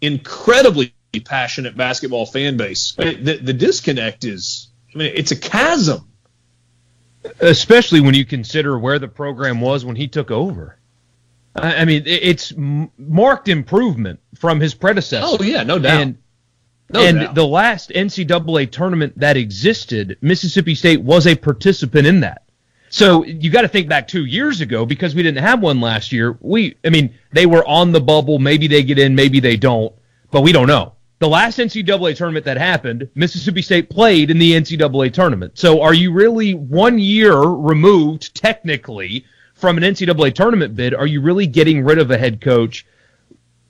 incredibly 0.00 0.94
passionate 1.24 1.76
basketball 1.76 2.26
fan 2.26 2.56
base. 2.56 2.92
The, 2.92 3.38
the 3.42 3.52
disconnect 3.52 4.24
is, 4.24 4.68
I 4.94 4.98
mean, 4.98 5.12
it's 5.14 5.30
a 5.30 5.36
chasm 5.36 6.09
especially 7.40 8.00
when 8.00 8.14
you 8.14 8.24
consider 8.24 8.78
where 8.78 8.98
the 8.98 9.08
program 9.08 9.60
was 9.60 9.84
when 9.84 9.96
he 9.96 10.08
took 10.08 10.30
over. 10.30 10.76
I 11.54 11.84
mean, 11.84 12.04
it's 12.06 12.52
marked 12.56 13.48
improvement 13.48 14.20
from 14.36 14.60
his 14.60 14.72
predecessor. 14.72 15.26
Oh 15.26 15.42
yeah, 15.42 15.64
no 15.64 15.78
doubt. 15.78 16.00
And 16.00 16.18
No 16.92 17.00
and 17.04 17.20
doubt. 17.20 17.34
the 17.34 17.46
last 17.46 17.90
NCAA 17.90 18.70
tournament 18.70 19.18
that 19.18 19.36
existed, 19.36 20.16
Mississippi 20.20 20.74
State 20.76 21.02
was 21.02 21.26
a 21.26 21.34
participant 21.34 22.06
in 22.06 22.20
that. 22.20 22.42
So 22.88 23.24
you 23.24 23.50
got 23.50 23.62
to 23.62 23.68
think 23.68 23.88
back 23.88 24.08
two 24.08 24.24
years 24.24 24.60
ago 24.60 24.86
because 24.86 25.14
we 25.14 25.22
didn't 25.22 25.42
have 25.44 25.60
one 25.60 25.80
last 25.80 26.12
year. 26.12 26.36
We, 26.40 26.76
I 26.84 26.90
mean, 26.90 27.14
they 27.32 27.46
were 27.46 27.66
on 27.66 27.92
the 27.92 28.00
bubble. 28.00 28.38
Maybe 28.38 28.66
they 28.66 28.82
get 28.82 28.98
in, 28.98 29.14
maybe 29.14 29.38
they 29.40 29.56
don't, 29.56 29.92
but 30.30 30.40
we 30.42 30.52
don't 30.52 30.66
know. 30.66 30.94
The 31.20 31.28
last 31.28 31.58
NCAA 31.58 32.16
tournament 32.16 32.46
that 32.46 32.56
happened, 32.56 33.06
Mississippi 33.14 33.60
State 33.60 33.90
played 33.90 34.30
in 34.30 34.38
the 34.38 34.52
NCAA 34.52 35.12
tournament. 35.12 35.58
So 35.58 35.82
are 35.82 35.92
you 35.92 36.12
really 36.12 36.54
one 36.54 36.98
year 36.98 37.36
removed, 37.36 38.34
technically, 38.34 39.26
from 39.52 39.76
an 39.76 39.84
NCAA 39.84 40.34
tournament 40.34 40.74
bid? 40.74 40.94
Are 40.94 41.06
you 41.06 41.20
really 41.20 41.46
getting 41.46 41.84
rid 41.84 41.98
of 41.98 42.10
a 42.10 42.16
head 42.16 42.40
coach 42.40 42.86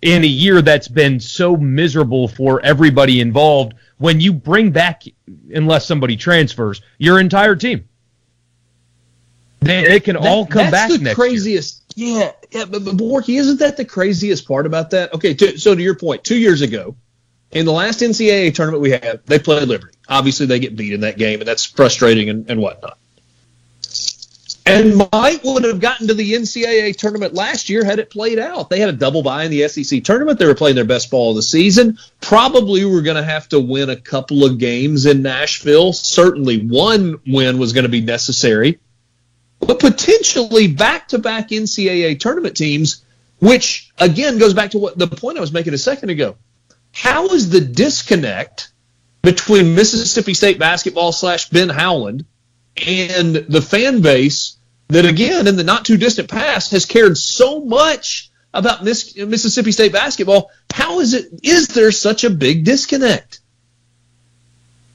in 0.00 0.22
a 0.22 0.28
year 0.28 0.62
that's 0.62 0.86
been 0.86 1.18
so 1.18 1.56
miserable 1.56 2.28
for 2.28 2.64
everybody 2.64 3.20
involved 3.20 3.74
when 3.98 4.20
you 4.20 4.32
bring 4.32 4.70
back, 4.70 5.02
unless 5.52 5.84
somebody 5.84 6.16
transfers, 6.16 6.80
your 6.98 7.18
entire 7.18 7.56
team? 7.56 7.88
They, 9.58 9.88
they 9.88 9.98
can 9.98 10.14
that, 10.14 10.24
all 10.24 10.46
come 10.46 10.70
back. 10.70 10.88
That's 10.88 11.02
the 11.02 11.14
craziest. 11.16 11.82
Year. 11.96 12.32
Yeah, 12.52 12.60
yeah, 12.60 12.64
but, 12.66 12.84
but 12.84 12.96
Borky, 12.96 13.40
isn't 13.40 13.58
that 13.58 13.76
the 13.76 13.84
craziest 13.84 14.46
part 14.46 14.66
about 14.66 14.90
that? 14.90 15.12
Okay, 15.14 15.34
to, 15.34 15.58
so 15.58 15.74
to 15.74 15.82
your 15.82 15.96
point, 15.96 16.22
two 16.22 16.38
years 16.38 16.62
ago, 16.62 16.94
in 17.52 17.66
the 17.66 17.72
last 17.72 18.00
NCAA 18.00 18.54
tournament 18.54 18.82
we 18.82 18.90
had, 18.90 19.20
they 19.26 19.38
played 19.38 19.68
Liberty. 19.68 19.96
Obviously, 20.08 20.46
they 20.46 20.58
get 20.58 20.76
beat 20.76 20.92
in 20.92 21.00
that 21.00 21.18
game, 21.18 21.40
and 21.40 21.48
that's 21.48 21.64
frustrating 21.64 22.28
and, 22.28 22.50
and 22.50 22.60
whatnot. 22.60 22.98
And 24.66 25.08
might 25.10 25.40
would 25.42 25.64
have 25.64 25.80
gotten 25.80 26.06
to 26.08 26.14
the 26.14 26.32
NCAA 26.32 26.96
tournament 26.96 27.34
last 27.34 27.68
year 27.68 27.82
had 27.82 27.98
it 27.98 28.10
played 28.10 28.38
out. 28.38 28.70
They 28.70 28.78
had 28.78 28.88
a 28.88 28.92
double 28.92 29.22
bye 29.22 29.44
in 29.44 29.50
the 29.50 29.66
SEC 29.66 30.04
tournament. 30.04 30.38
They 30.38 30.46
were 30.46 30.54
playing 30.54 30.76
their 30.76 30.84
best 30.84 31.10
ball 31.10 31.30
of 31.30 31.36
the 31.36 31.42
season. 31.42 31.98
Probably 32.20 32.84
were 32.84 33.02
going 33.02 33.16
to 33.16 33.24
have 33.24 33.48
to 33.48 33.58
win 33.58 33.90
a 33.90 33.96
couple 33.96 34.44
of 34.44 34.58
games 34.58 35.06
in 35.06 35.22
Nashville. 35.22 35.92
Certainly 35.92 36.66
one 36.66 37.20
win 37.26 37.58
was 37.58 37.72
going 37.72 37.84
to 37.84 37.88
be 37.88 38.02
necessary 38.02 38.78
but 39.60 39.78
potentially 39.78 40.68
back 40.68 41.08
to 41.08 41.18
back 41.18 41.50
NCAA 41.50 42.18
tournament 42.18 42.56
teams, 42.56 43.04
which 43.40 43.92
again 43.98 44.38
goes 44.38 44.54
back 44.54 44.70
to 44.72 44.78
what 44.78 44.98
the 44.98 45.06
point 45.06 45.38
I 45.38 45.40
was 45.40 45.52
making 45.52 45.74
a 45.74 45.78
second 45.78 46.10
ago. 46.10 46.36
How 46.92 47.28
is 47.28 47.50
the 47.50 47.60
disconnect 47.60 48.70
between 49.22 49.74
Mississippi 49.74 50.34
State 50.34 50.58
basketball 50.58 51.12
slash 51.12 51.48
Ben 51.50 51.68
Howland 51.68 52.24
and 52.86 53.34
the 53.36 53.62
fan 53.62 54.00
base 54.00 54.56
that, 54.88 55.04
again, 55.04 55.46
in 55.46 55.56
the 55.56 55.64
not 55.64 55.84
too 55.84 55.96
distant 55.96 56.28
past, 56.28 56.72
has 56.72 56.86
cared 56.86 57.16
so 57.16 57.60
much 57.60 58.30
about 58.52 58.84
Miss, 58.84 59.16
Mississippi 59.16 59.72
State 59.72 59.92
basketball? 59.92 60.50
How 60.72 61.00
is 61.00 61.14
it? 61.14 61.40
Is 61.42 61.68
there 61.68 61.92
such 61.92 62.24
a 62.24 62.30
big 62.30 62.64
disconnect? 62.64 63.40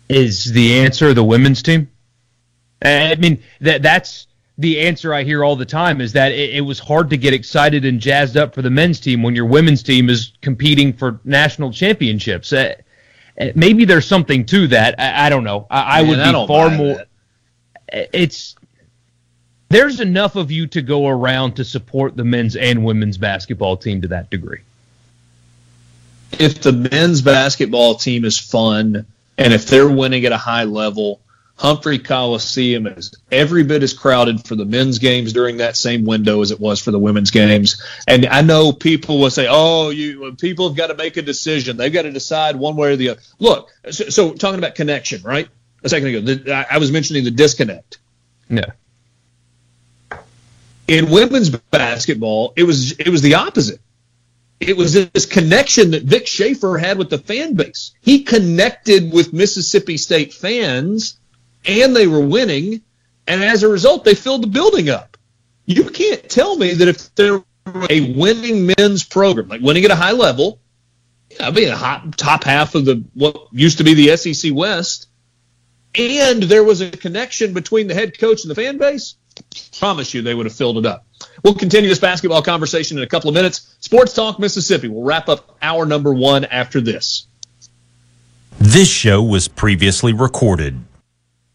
Is 0.10 0.46
the 0.46 0.80
answer 0.80 1.14
the 1.14 1.24
women's 1.24 1.64
team? 1.64 1.90
I 2.84 3.16
mean 3.16 3.42
that 3.62 3.82
that's 3.82 4.28
the 4.58 4.80
answer 4.82 5.14
I 5.14 5.24
hear 5.24 5.44
all 5.44 5.56
the 5.56 5.66
time 5.66 6.00
is 6.00 6.14
that 6.14 6.32
it, 6.32 6.56
it, 6.56 6.62
was 6.62 6.80
hard 6.80 7.10
to 7.10 7.18
get 7.18 7.34
excited 7.34 7.84
and 7.84 8.00
jazzed 8.00 8.38
up 8.38 8.56
for 8.56 8.62
the 8.62 8.70
men's 8.70 9.00
team 9.00 9.22
when 9.22 9.36
your 9.36 9.46
women's 9.46 9.84
team 9.84 10.10
is 10.10 10.32
competing 10.42 10.94
for 10.94 11.20
national 11.26 11.72
championships. 11.72 12.54
Uh, 12.54 12.76
uh 13.40 13.48
maybe 13.56 13.84
there's 13.84 14.08
something 14.08 14.46
to 14.46 14.68
that. 14.68 14.96
I, 14.98 15.26
I 15.26 15.30
don't 15.30 15.44
know. 15.44 15.68
I, 15.70 16.00
I 16.00 16.02
would 16.04 16.18
be 16.18 16.48
far 16.48 16.70
more. 16.70 16.96
That. 16.96 17.08
Uh, 17.92 18.08
it's 18.14 18.56
there's 19.70 20.00
enough 20.00 20.36
of 20.38 20.52
you 20.52 20.68
to 20.68 20.82
go 20.82 21.08
around 21.08 21.56
to 21.58 21.66
support 21.66 22.16
the 22.16 22.24
men's 22.24 22.56
and 22.56 22.86
women's 22.86 23.18
basketball 23.18 23.76
team 23.76 24.02
to 24.04 24.08
that 24.10 24.30
degree. 24.30 24.62
If 26.40 26.62
the 26.62 26.72
men's 26.72 27.22
basketball 27.22 27.96
team 27.96 28.24
is 28.26 28.40
fun 28.40 29.06
and 29.38 29.54
if 29.54 29.68
they're 29.68 29.90
winning 29.90 30.26
at 30.26 30.32
a 30.32 30.38
high 30.38 30.64
level 30.64 31.20
Humphrey 31.58 32.00
Coliseum 32.00 32.86
is 32.86 33.16
every 33.32 33.64
bit 33.64 33.82
as 33.82 33.94
crowded 33.94 34.46
for 34.46 34.56
the 34.56 34.66
men's 34.66 35.00
games 35.00 35.32
during 35.32 35.58
that 35.58 35.78
same 35.78 36.04
window 36.04 36.42
as 36.42 36.52
it 36.52 36.60
was 36.60 36.82
for 36.82 36.92
the 36.92 37.00
women's 37.00 37.32
games. 37.32 37.82
And 38.08 38.26
I 38.26 38.42
know 38.42 38.74
people 38.74 39.20
will 39.20 39.30
say, 39.30 39.48
"Oh, 39.50 39.90
you 39.90 40.36
people 40.36 40.68
have 40.68 40.78
got 40.78 40.88
to 40.88 40.96
make 40.96 41.16
a 41.16 41.22
decision. 41.22 41.78
They've 41.78 41.94
got 41.94 42.02
to 42.02 42.12
decide 42.12 42.58
one 42.58 42.76
way 42.76 42.92
or 42.92 42.96
the 42.98 43.10
other." 43.10 43.22
Look, 43.40 43.72
so, 43.90 44.10
so 44.10 44.34
talking 44.34 44.60
about 44.60 44.76
connection, 44.76 45.22
right? 45.24 45.48
A 45.84 45.90
second 45.90 46.10
ago, 46.10 46.22
the, 46.22 46.54
I, 46.54 46.76
I 46.76 46.78
was 46.78 46.92
mentioning 46.92 47.24
the 47.24 47.32
disconnect. 47.32 48.00
Yeah. 48.50 48.72
In 50.88 51.10
women's 51.10 51.50
basketball, 51.50 52.54
it 52.58 52.64
was 52.64 52.92
it 52.94 53.08
was 53.08 53.22
the 53.22 53.36
opposite. 53.36 53.80
It 54.60 54.76
was 54.76 54.94
this 54.94 55.26
connection 55.26 55.92
that 55.92 56.04
Vic 56.04 56.28
Schaefer 56.28 56.78
had 56.78 56.98
with 56.98 57.10
the 57.10 57.18
fan 57.18 57.54
base. 57.56 57.92
He 58.02 58.24
connected 58.24 59.12
with 59.12 59.34
Mississippi 59.34 59.98
State 59.98 60.34
fans 60.34 61.18
and 61.68 61.96
they 61.96 62.08
were 62.08 62.26
winning, 62.26 62.82
and 63.28 63.44
as 63.44 63.64
a 63.64 63.68
result, 63.68 64.04
they 64.04 64.16
filled 64.16 64.44
the 64.44 64.48
building 64.48 64.90
up. 64.90 65.18
You 65.66 65.90
can't 65.90 66.28
tell 66.30 66.58
me 66.58 66.74
that 66.74 66.88
if 66.88 67.14
there 67.16 67.34
were 67.66 67.88
a 67.90 68.14
winning 68.14 68.72
men's 68.78 69.04
program, 69.04 69.48
like 69.48 69.62
winning 69.62 69.86
at 69.86 69.92
a 69.92 69.96
high 69.96 70.12
level, 70.12 70.60
know, 71.40 71.52
being 71.52 71.72
a 71.72 71.76
hot, 71.76 72.18
top 72.18 72.44
half 72.44 72.76
of 72.76 72.86
the 72.86 73.04
what 73.14 73.48
used 73.52 73.80
to 73.80 73.84
be 73.84 73.94
the 73.94 74.16
SEC 74.18 74.54
West, 74.54 75.08
and 75.96 76.44
there 76.44 76.64
was 76.64 76.82
a 76.82 76.92
connection 76.92 77.54
between 77.54 77.88
the 77.88 77.94
head 77.94 78.18
coach 78.18 78.44
and 78.44 78.52
the 78.52 78.56
fan 78.56 78.78
base, 78.78 79.16
promise 79.80 80.14
you 80.14 80.22
they 80.22 80.34
would 80.34 80.46
have 80.46 80.56
filled 80.56 80.78
it 80.78 80.86
up. 80.86 81.06
We'll 81.44 81.56
continue 81.56 81.90
this 81.90 82.00
basketball 82.00 82.42
conversation 82.42 82.98
in 82.98 83.04
a 83.04 83.08
couple 83.08 83.30
of 83.30 83.34
minutes. 83.34 83.76
Sports 83.80 84.14
Talk 84.14 84.40
Mississippi. 84.40 84.88
We'll 84.88 85.04
wrap 85.04 85.30
up 85.30 85.58
hour 85.62 85.86
number 85.86 86.14
one 86.14 86.46
after 86.46 86.82
this. 86.82 87.28
This 88.60 88.90
show 88.90 89.22
was 89.22 89.48
previously 89.48 90.14
recorded. 90.14 90.80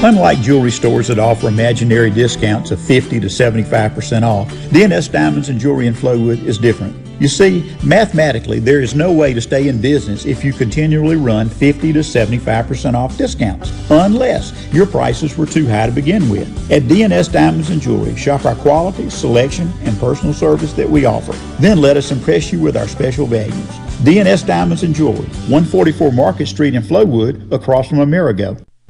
Unlike 0.00 0.38
jewelry 0.42 0.70
stores 0.70 1.08
that 1.08 1.18
offer 1.18 1.48
imaginary 1.48 2.08
discounts 2.08 2.70
of 2.70 2.80
50 2.80 3.18
to 3.18 3.26
75% 3.26 4.22
off, 4.22 4.48
DNS 4.70 5.10
Diamonds 5.10 5.48
and 5.48 5.58
Jewelry 5.58 5.88
in 5.88 5.92
Flowood 5.92 6.40
is 6.44 6.56
different. 6.56 6.94
You 7.20 7.26
see, 7.26 7.76
mathematically, 7.82 8.60
there 8.60 8.80
is 8.80 8.94
no 8.94 9.12
way 9.12 9.34
to 9.34 9.40
stay 9.40 9.66
in 9.66 9.80
business 9.80 10.24
if 10.24 10.44
you 10.44 10.52
continually 10.52 11.16
run 11.16 11.48
50 11.48 11.92
to 11.94 11.98
75% 11.98 12.94
off 12.94 13.18
discounts, 13.18 13.72
unless 13.90 14.72
your 14.72 14.86
prices 14.86 15.36
were 15.36 15.46
too 15.46 15.66
high 15.66 15.86
to 15.86 15.92
begin 15.92 16.30
with. 16.30 16.48
At 16.70 16.84
DNS 16.84 17.32
Diamonds 17.32 17.70
and 17.70 17.82
Jewelry, 17.82 18.14
shop 18.14 18.44
our 18.44 18.54
quality, 18.54 19.10
selection, 19.10 19.72
and 19.82 19.98
personal 19.98 20.32
service 20.32 20.74
that 20.74 20.88
we 20.88 21.06
offer. 21.06 21.32
Then 21.60 21.80
let 21.80 21.96
us 21.96 22.12
impress 22.12 22.52
you 22.52 22.60
with 22.60 22.76
our 22.76 22.86
special 22.86 23.26
values. 23.26 23.66
DNS 24.04 24.46
Diamonds 24.46 24.84
and 24.84 24.94
Jewelry, 24.94 25.26
144 25.48 26.12
Market 26.12 26.46
Street 26.46 26.76
in 26.76 26.84
Flowood, 26.84 27.50
across 27.52 27.88
from 27.88 27.98
Amerigo. 27.98 28.56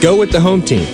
Go 0.00 0.16
with 0.16 0.32
the 0.32 0.40
home 0.40 0.62
team. 0.62 0.86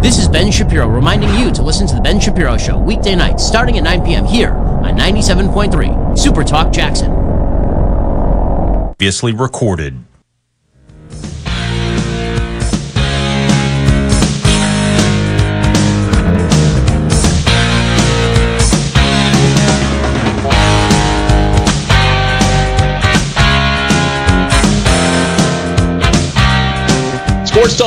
This 0.00 0.18
is 0.18 0.28
Ben 0.28 0.52
Shapiro 0.52 0.86
reminding 0.86 1.34
you 1.34 1.50
to 1.50 1.62
listen 1.62 1.88
to 1.88 1.96
The 1.96 2.00
Ben 2.00 2.20
Shapiro 2.20 2.56
Show 2.56 2.78
weekday 2.78 3.16
nights 3.16 3.44
starting 3.44 3.76
at 3.76 3.82
9 3.82 4.04
p.m. 4.04 4.24
here 4.24 4.52
on 4.52 4.96
97.3 4.96 6.16
Super 6.16 6.44
Talk 6.44 6.72
Jackson. 6.72 7.10
Obviously 7.10 9.32
recorded. 9.32 10.05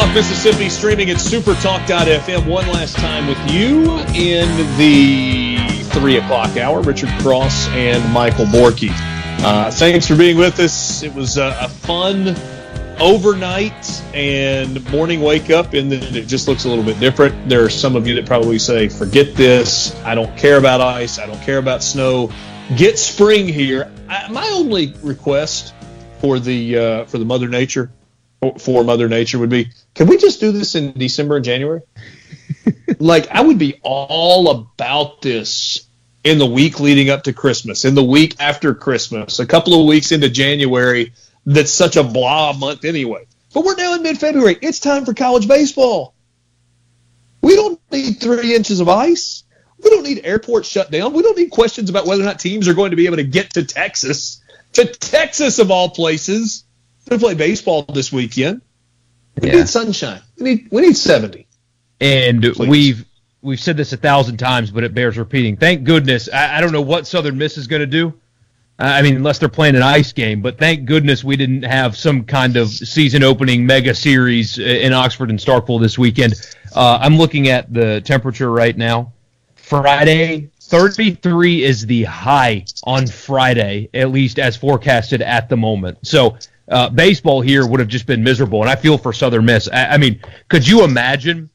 Talk 0.10 0.16
Mississippi 0.16 0.70
streaming 0.70 1.12
at 1.12 1.18
supertalk.fm 1.18 2.48
one 2.48 2.68
last 2.70 2.96
time 2.96 3.28
with 3.28 3.38
you 3.52 3.92
in 4.16 4.48
the 4.76 5.58
three 5.92 6.18
o'clock 6.18 6.58
hour. 6.58 6.82
Richard 6.82 7.10
Cross 7.22 7.68
and 7.70 8.12
Michael 8.12 8.46
Borky. 8.46 8.90
Uh, 9.44 9.70
thanks 9.70 10.08
for 10.08 10.16
being 10.16 10.36
with 10.36 10.60
us. 10.60 11.04
It 11.04 11.14
was 11.14 11.38
a, 11.38 11.56
a 11.62 11.70
fun 11.70 12.36
overnight 13.00 14.02
and 14.16 14.84
morning 14.92 15.22
wake 15.22 15.52
up, 15.52 15.74
and 15.74 15.94
it 15.94 16.26
just 16.26 16.48
looks 16.48 16.66
a 16.66 16.70
little 16.70 16.84
bit 16.84 17.00
different. 17.00 17.48
There 17.48 17.64
are 17.64 17.70
some 17.70 17.96
of 17.96 18.08
you 18.08 18.16
that 18.16 18.26
probably 18.26 18.58
say, 18.58 18.90
forget 18.90 19.36
this. 19.36 19.96
I 20.04 20.16
don't 20.16 20.36
care 20.36 20.58
about 20.58 20.82
ice. 20.82 21.20
I 21.20 21.28
don't 21.28 21.42
care 21.44 21.60
about 21.60 21.84
snow. 21.84 22.32
Get 22.76 22.98
spring 22.98 23.48
here. 23.48 23.92
I, 24.08 24.28
my 24.32 24.48
only 24.54 24.96
request 25.04 25.76
for 26.20 26.40
the 26.40 26.78
uh, 26.78 27.06
for 27.06 27.20
the 27.20 27.26
Mother 27.26 27.48
Nature 27.48 27.92
for 28.58 28.84
Mother 28.84 29.10
Nature 29.10 29.40
would 29.40 29.50
be, 29.50 29.70
can 29.96 30.08
we 30.08 30.18
just 30.18 30.40
do 30.40 30.52
this 30.52 30.76
in 30.76 30.94
December 30.94 31.38
and 31.38 31.46
January? 31.46 31.82
like 33.00 33.28
I 33.30 33.42
would 33.42 33.60
be 33.60 33.80
all 33.84 34.50
about 34.50 35.22
this 35.22 35.88
in 36.24 36.38
the 36.38 36.46
week 36.46 36.80
leading 36.80 37.10
up 37.10 37.24
to 37.24 37.34
Christmas, 37.34 37.86
in 37.86 37.96
the 37.96 38.04
week 38.04 38.36
after 38.40 38.74
Christmas, 38.74 39.40
a 39.40 39.46
couple 39.46 39.80
of 39.80 39.88
weeks 39.88 40.12
into 40.12 40.30
January. 40.30 41.14
That's 41.46 41.72
such 41.72 41.96
a 41.96 42.04
blah 42.04 42.54
month 42.54 42.86
anyway. 42.86 43.26
But 43.54 43.66
we're 43.66 43.76
now 43.76 43.96
in 43.96 44.04
mid-February. 44.04 44.58
It's 44.62 44.80
time 44.80 45.06
for 45.06 45.14
college 45.14 45.48
baseball. 45.48 46.14
We 47.42 47.56
don't 47.56 47.80
need 47.92 48.20
three 48.20 48.54
inches 48.54 48.80
of 48.80 48.90
ice. 48.90 49.44
We 49.82 49.90
don't 49.90 50.04
need 50.04 50.22
airports 50.26 50.68
shut 50.68 50.92
down. 50.92 51.14
We 51.14 51.24
don't 51.24 51.38
need 51.38 51.50
questions 51.50 51.90
about 51.90 52.06
whether 52.06 52.22
or 52.22 52.26
not 52.26 52.40
teams 52.40 52.68
are 52.68 52.74
going 52.74 52.92
to 52.92 52.98
be 52.98 53.06
able 53.06 53.16
to 53.16 53.24
get 53.24 53.52
to 53.52 53.64
Texas, 53.64 54.44
to 54.74 54.86
Texas 54.86 55.58
of 55.58 55.72
all 55.72 55.90
places 55.90 56.66
to 57.10 57.20
play 57.20 57.34
baseball 57.34 57.84
this 57.84 58.12
weekend. 58.12 58.62
We 59.42 59.50
Yeah. 59.50 59.56
need 59.58 59.70
sunshine. 59.70 60.22
We 60.38 60.44
need 60.44 60.68
we 60.72 60.82
need 60.82 60.98
seventy. 60.98 61.48
And 62.02 62.42
Please. 62.42 62.58
we've 62.68 63.06
we've 63.42 63.60
said 63.60 63.78
this 63.78 63.94
a 63.94 63.98
thousand 63.98 64.38
times, 64.38 64.72
but 64.72 64.84
it 64.84 64.94
bears 64.94 65.18
repeating. 65.18 65.56
Thank 65.58 65.84
goodness. 65.84 66.30
I, 66.32 66.58
I 66.58 66.62
don't 66.62 66.72
know 66.72 66.82
what 66.82 67.08
Southern 67.08 67.38
Miss 67.38 67.58
is 67.58 67.68
going 67.68 67.82
to 67.82 67.86
do. 67.88 68.14
Uh, 68.80 68.84
I 68.84 69.02
mean, 69.02 69.16
unless 69.18 69.40
they're 69.40 69.50
playing 69.50 69.76
an 69.76 69.84
ice 69.84 70.14
game, 70.14 70.42
but 70.42 70.58
thank 70.58 70.86
goodness 70.86 71.22
we 71.24 71.36
didn't 71.36 71.64
have 71.64 71.98
some 71.98 72.24
kind 72.24 72.56
of 72.56 72.70
season 72.70 73.24
opening 73.24 73.66
mega 73.66 73.94
series 73.94 74.58
in 74.58 74.94
Oxford 74.94 75.30
and 75.30 75.38
Starkville 75.38 75.82
this 75.82 75.98
weekend. 75.98 76.34
Uh, 76.74 76.98
I'm 77.02 77.18
looking 77.18 77.50
at 77.50 77.74
the 77.74 78.00
temperature 78.02 78.50
right 78.52 78.78
now. 78.78 79.12
Friday, 79.56 80.50
33 80.62 81.64
is 81.64 81.86
the 81.86 82.04
high 82.06 82.66
on 82.84 83.06
Friday, 83.06 83.90
at 83.94 84.12
least 84.12 84.40
as 84.40 84.56
forecasted 84.56 85.22
at 85.22 85.50
the 85.50 85.58
moment. 85.58 85.98
So 86.04 86.38
uh, 86.70 86.90
baseball 86.90 87.42
here 87.42 87.68
would 87.68 87.80
have 87.80 87.90
just 87.90 88.06
been 88.06 88.24
miserable, 88.24 88.62
and 88.62 88.70
I 88.70 88.76
feel 88.76 88.98
for 88.98 89.14
Southern 89.14 89.46
Miss. 89.46 89.70
I, 89.72 89.86
I 89.86 89.98
mean, 89.98 90.22
could 90.48 90.68
you 90.68 90.84
imagine 90.84 91.50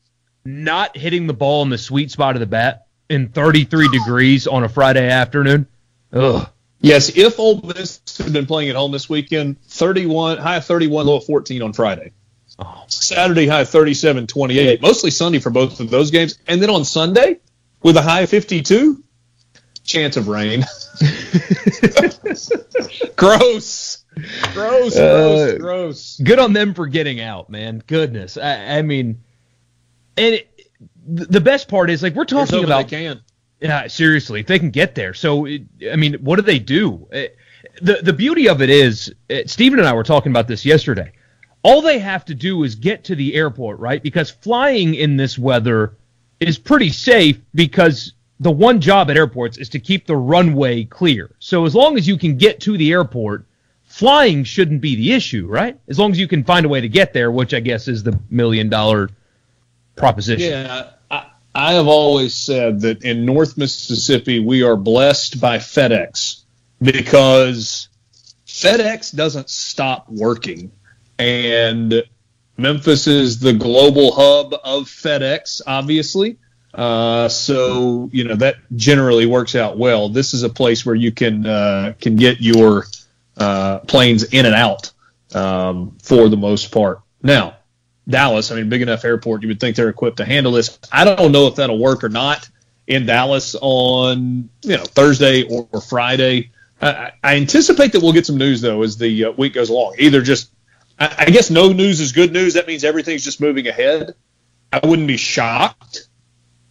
not 0.44 0.96
hitting 0.96 1.26
the 1.26 1.34
ball 1.34 1.62
in 1.62 1.70
the 1.70 1.78
sweet 1.78 2.10
spot 2.10 2.36
of 2.36 2.40
the 2.40 2.46
bat 2.46 2.86
in 3.08 3.28
33 3.28 3.88
degrees 3.88 4.46
on 4.46 4.64
a 4.64 4.68
Friday 4.68 5.08
afternoon? 5.08 5.66
Ugh. 6.12 6.48
Yes, 6.80 7.16
if 7.16 7.38
Ole 7.38 7.62
Miss 7.62 8.00
had 8.18 8.32
been 8.32 8.44
playing 8.44 8.68
at 8.68 8.76
home 8.76 8.92
this 8.92 9.08
weekend, 9.08 9.60
31 9.62 10.38
high 10.38 10.56
of 10.56 10.66
31, 10.66 11.06
low 11.06 11.16
of 11.16 11.24
14 11.24 11.62
on 11.62 11.72
Friday. 11.72 12.12
Saturday 12.88 13.46
high 13.46 13.62
of 13.62 13.68
37, 13.68 14.26
28. 14.26 14.82
Mostly 14.82 15.10
Sunday 15.10 15.38
for 15.38 15.50
both 15.50 15.80
of 15.80 15.90
those 15.90 16.10
games, 16.10 16.38
and 16.46 16.62
then 16.62 16.70
on 16.70 16.84
Sunday 16.84 17.38
with 17.82 17.96
a 17.96 18.02
high 18.02 18.20
of 18.20 18.30
52, 18.30 19.02
chance 19.82 20.16
of 20.16 20.28
rain. 20.28 20.64
gross, 23.16 23.64
gross, 24.52 24.94
gross, 24.94 24.96
Uh, 24.96 25.56
gross. 25.58 26.20
Good 26.22 26.38
on 26.38 26.52
them 26.52 26.74
for 26.74 26.86
getting 26.86 27.20
out, 27.20 27.50
man. 27.50 27.82
Goodness. 27.86 28.36
I, 28.36 28.78
I 28.78 28.82
mean, 28.82 29.22
And 30.16 30.34
it, 30.36 30.48
the 31.06 31.40
best 31.40 31.68
part 31.68 31.90
is 31.90 32.02
like 32.02 32.14
we're 32.14 32.24
talking 32.24 32.64
about. 32.64 32.88
they 32.88 32.96
can. 32.96 33.20
Yeah, 33.60 33.86
seriously, 33.86 34.40
if 34.40 34.46
they 34.46 34.58
can 34.58 34.70
get 34.70 34.94
there. 34.94 35.14
So, 35.14 35.46
it, 35.46 35.62
I 35.90 35.96
mean, 35.96 36.14
what 36.14 36.36
do 36.36 36.42
they 36.42 36.58
do? 36.58 37.06
Uh, 37.12 37.22
the 37.80 38.00
The 38.02 38.12
beauty 38.12 38.48
of 38.48 38.60
it 38.62 38.70
is, 38.70 39.14
uh, 39.30 39.38
Stephen 39.46 39.78
and 39.78 39.88
I 39.88 39.92
were 39.94 40.02
talking 40.02 40.32
about 40.32 40.48
this 40.48 40.64
yesterday. 40.64 41.12
All 41.62 41.80
they 41.80 41.98
have 41.98 42.26
to 42.26 42.34
do 42.34 42.62
is 42.64 42.74
get 42.74 43.04
to 43.04 43.14
the 43.14 43.34
airport, 43.34 43.78
right? 43.78 44.02
Because 44.02 44.30
flying 44.30 44.94
in 44.94 45.16
this 45.16 45.38
weather 45.38 45.96
is 46.40 46.58
pretty 46.58 46.90
safe 46.90 47.40
because 47.54 48.12
the 48.40 48.50
one 48.50 48.80
job 48.82 49.10
at 49.10 49.16
airports 49.16 49.56
is 49.56 49.70
to 49.70 49.78
keep 49.78 50.06
the 50.06 50.16
runway 50.16 50.84
clear. 50.84 51.30
So 51.38 51.64
as 51.64 51.74
long 51.74 51.96
as 51.96 52.06
you 52.06 52.18
can 52.18 52.36
get 52.36 52.60
to 52.62 52.76
the 52.76 52.92
airport, 52.92 53.46
flying 53.94 54.42
shouldn't 54.42 54.80
be 54.80 54.96
the 54.96 55.12
issue, 55.12 55.46
right? 55.46 55.78
As 55.86 56.00
long 56.00 56.10
as 56.10 56.18
you 56.18 56.26
can 56.26 56.42
find 56.42 56.66
a 56.66 56.68
way 56.68 56.80
to 56.80 56.88
get 56.88 57.12
there, 57.12 57.30
which 57.30 57.54
I 57.54 57.60
guess 57.60 57.86
is 57.86 58.02
the 58.02 58.18
million 58.28 58.68
dollar 58.68 59.08
proposition. 59.94 60.50
Yeah, 60.50 60.90
I, 61.12 61.26
I 61.54 61.74
have 61.74 61.86
always 61.86 62.34
said 62.34 62.80
that 62.80 63.04
in 63.04 63.24
North 63.24 63.56
Mississippi 63.56 64.40
we 64.40 64.64
are 64.64 64.74
blessed 64.74 65.40
by 65.40 65.58
FedEx 65.58 66.42
because 66.82 67.88
FedEx 68.48 69.14
doesn't 69.14 69.48
stop 69.48 70.08
working, 70.08 70.72
and 71.20 72.02
Memphis 72.56 73.06
is 73.06 73.38
the 73.38 73.52
global 73.52 74.10
hub 74.10 74.54
of 74.64 74.86
FedEx, 74.86 75.60
obviously. 75.68 76.36
Uh, 76.74 77.28
so 77.28 78.10
you 78.12 78.24
know 78.24 78.34
that 78.34 78.56
generally 78.74 79.26
works 79.26 79.54
out 79.54 79.78
well. 79.78 80.08
This 80.08 80.34
is 80.34 80.42
a 80.42 80.48
place 80.48 80.84
where 80.84 80.96
you 80.96 81.12
can 81.12 81.46
uh, 81.46 81.94
can 82.00 82.16
get 82.16 82.40
your 82.40 82.86
uh, 83.36 83.80
planes 83.80 84.24
in 84.24 84.46
and 84.46 84.54
out 84.54 84.92
um, 85.34 85.96
for 86.02 86.28
the 86.28 86.36
most 86.36 86.72
part. 86.72 87.00
Now, 87.22 87.56
Dallas, 88.08 88.50
I 88.50 88.56
mean, 88.56 88.68
big 88.68 88.82
enough 88.82 89.04
airport, 89.04 89.42
you 89.42 89.48
would 89.48 89.60
think 89.60 89.76
they're 89.76 89.88
equipped 89.88 90.18
to 90.18 90.24
handle 90.24 90.52
this. 90.52 90.78
I 90.92 91.04
don't 91.04 91.32
know 91.32 91.46
if 91.46 91.56
that'll 91.56 91.78
work 91.78 92.04
or 92.04 92.08
not 92.08 92.48
in 92.86 93.06
Dallas 93.06 93.56
on 93.60 94.50
you 94.62 94.76
know 94.76 94.84
Thursday 94.84 95.42
or, 95.42 95.68
or 95.72 95.80
Friday. 95.80 96.50
I, 96.80 97.12
I 97.22 97.36
anticipate 97.36 97.92
that 97.92 98.02
we'll 98.02 98.12
get 98.12 98.26
some 98.26 98.36
news 98.36 98.60
though 98.60 98.82
as 98.82 98.98
the 98.98 99.26
uh, 99.26 99.30
week 99.32 99.54
goes 99.54 99.70
along. 99.70 99.96
Either 99.98 100.20
just, 100.20 100.50
I, 100.98 101.14
I 101.20 101.24
guess, 101.26 101.50
no 101.50 101.72
news 101.72 102.00
is 102.00 102.12
good 102.12 102.32
news. 102.32 102.54
That 102.54 102.66
means 102.66 102.84
everything's 102.84 103.24
just 103.24 103.40
moving 103.40 103.66
ahead. 103.66 104.14
I 104.72 104.86
wouldn't 104.86 105.08
be 105.08 105.16
shocked 105.16 106.08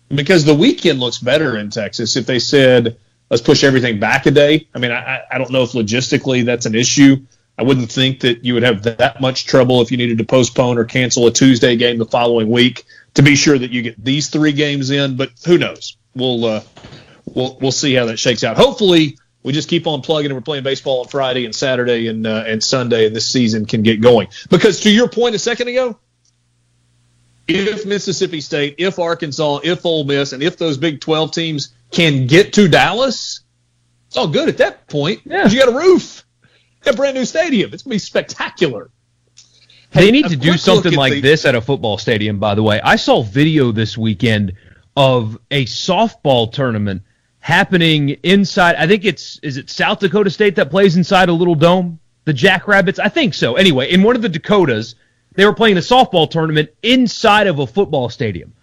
because 0.09 0.45
the 0.45 0.53
weekend 0.53 0.99
looks 0.99 1.17
better 1.17 1.57
in 1.57 1.69
Texas 1.69 2.15
if 2.15 2.25
they 2.25 2.39
said 2.39 2.97
let's 3.33 3.41
push 3.41 3.63
everything 3.63 3.99
back 3.99 4.27
a 4.27 4.31
day. 4.31 4.67
I 4.75 4.77
mean, 4.77 4.91
I, 4.91 5.23
I 5.31 5.39
don't 5.39 5.49
know 5.49 5.63
if 5.63 5.71
logistically 5.71 6.45
that's 6.45 6.67
an 6.67 6.75
issue. 6.75 7.17
I 7.57 7.63
wouldn't 7.63 7.91
think 7.91 8.19
that 8.19 8.45
you 8.45 8.53
would 8.53 8.61
have 8.61 8.83
that 8.83 9.21
much 9.21 9.47
trouble 9.47 9.81
if 9.81 9.89
you 9.89 9.97
needed 9.97 10.19
to 10.19 10.23
postpone 10.23 10.77
or 10.77 10.85
cancel 10.85 11.25
a 11.25 11.31
Tuesday 11.31 11.75
game 11.75 11.97
the 11.97 12.05
following 12.05 12.47
week 12.47 12.83
to 13.15 13.23
be 13.23 13.35
sure 13.35 13.57
that 13.57 13.71
you 13.71 13.81
get 13.81 14.03
these 14.03 14.29
three 14.29 14.51
games 14.51 14.91
in. 14.91 15.17
But 15.17 15.31
who 15.47 15.57
knows? 15.57 15.97
We'll 16.13 16.45
uh, 16.45 16.61
we'll 17.25 17.57
we'll 17.59 17.71
see 17.71 17.95
how 17.95 18.05
that 18.05 18.19
shakes 18.19 18.43
out. 18.43 18.55
Hopefully, 18.55 19.17
we 19.41 19.51
just 19.51 19.67
keep 19.67 19.87
on 19.87 20.03
plugging 20.03 20.29
and 20.29 20.35
we're 20.35 20.41
playing 20.41 20.63
baseball 20.63 20.99
on 20.99 21.07
Friday 21.07 21.45
and 21.45 21.55
Saturday 21.55 22.09
and 22.09 22.27
uh, 22.27 22.43
and 22.45 22.63
Sunday, 22.63 23.07
and 23.07 23.15
this 23.15 23.27
season 23.27 23.65
can 23.65 23.81
get 23.81 23.99
going. 23.99 24.27
Because 24.51 24.81
to 24.81 24.91
your 24.91 25.09
point 25.09 25.33
a 25.33 25.39
second 25.39 25.69
ago, 25.69 25.97
if 27.47 27.85
Mississippi 27.85 28.41
State, 28.41 28.75
if 28.77 28.99
Arkansas, 28.99 29.59
if 29.63 29.85
Ole 29.85 30.03
Miss, 30.05 30.33
and 30.33 30.41
if 30.41 30.57
those 30.57 30.77
Big 30.77 31.01
12 31.01 31.31
teams 31.31 31.73
can 31.91 32.27
get 32.27 32.53
to 32.53 32.67
Dallas, 32.67 33.41
it's 34.07 34.17
all 34.17 34.27
good 34.27 34.49
at 34.49 34.57
that 34.57 34.87
point. 34.87 35.21
Yeah. 35.25 35.47
You 35.47 35.59
got 35.59 35.69
a 35.69 35.75
roof, 35.77 36.23
a 36.85 36.93
brand 36.93 37.15
new 37.15 37.25
stadium. 37.25 37.73
It's 37.73 37.83
going 37.83 37.91
to 37.91 37.95
be 37.95 37.99
spectacular. 37.99 38.89
They 39.91 40.05
Hey, 40.05 40.11
need 40.11 40.27
to 40.29 40.35
do 40.35 40.57
something 40.57 40.93
like 40.93 41.13
the- 41.13 41.21
this 41.21 41.45
at 41.45 41.53
a 41.55 41.61
football 41.61 41.97
stadium, 41.97 42.39
by 42.39 42.55
the 42.55 42.63
way. 42.63 42.81
I 42.83 42.95
saw 42.95 43.21
video 43.21 43.71
this 43.71 43.97
weekend 43.97 44.53
of 44.95 45.37
a 45.51 45.65
softball 45.65 46.51
tournament 46.51 47.01
happening 47.39 48.09
inside 48.23 48.75
I 48.77 48.87
think 48.87 49.03
it's 49.03 49.37
is 49.43 49.57
it 49.57 49.69
South 49.69 49.99
Dakota 49.99 50.29
State 50.29 50.55
that 50.55 50.69
plays 50.71 50.95
inside 50.95 51.27
a 51.29 51.33
little 51.33 51.55
dome? 51.55 51.99
The 52.25 52.31
Jackrabbits? 52.33 52.99
I 52.99 53.09
think 53.09 53.33
so. 53.33 53.55
Anyway, 53.55 53.91
in 53.91 54.01
one 54.01 54.15
of 54.15 54.21
the 54.21 54.29
Dakotas, 54.29 54.95
they 55.35 55.45
were 55.45 55.53
playing 55.53 55.77
a 55.77 55.81
softball 55.81 56.29
tournament 56.29 56.69
inside 56.81 57.47
of 57.47 57.59
a 57.59 57.67
football 57.67 58.09
stadium. 58.09 58.53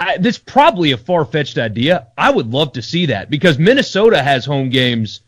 I, 0.00 0.18
this 0.18 0.36
is 0.36 0.42
probably 0.42 0.92
a 0.92 0.96
far 0.96 1.24
fetched 1.24 1.58
idea. 1.58 2.08
I 2.18 2.30
would 2.30 2.50
love 2.50 2.72
to 2.72 2.82
see 2.82 3.06
that 3.06 3.30
because 3.30 3.58
Minnesota 3.58 4.22
has 4.22 4.44
home 4.44 4.68
games 4.68 5.20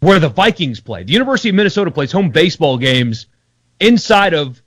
where 0.00 0.18
the 0.18 0.28
Vikings 0.28 0.80
play. 0.80 1.04
The 1.04 1.12
University 1.12 1.48
of 1.48 1.54
Minnesota 1.54 1.90
plays 1.90 2.12
home 2.12 2.30
baseball 2.30 2.76
games 2.76 3.26
inside 3.80 4.34
of 4.34 4.60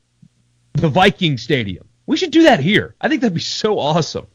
the 0.74 0.90
Viking 0.90 1.38
Stadium. 1.38 1.86
We 2.06 2.18
should 2.18 2.32
do 2.32 2.44
that 2.44 2.60
here. 2.60 2.96
I 3.00 3.10
think 3.10 3.22
that'd 3.22 3.34
be 3.34 3.42
so 3.42 3.78
awesome. 3.78 4.28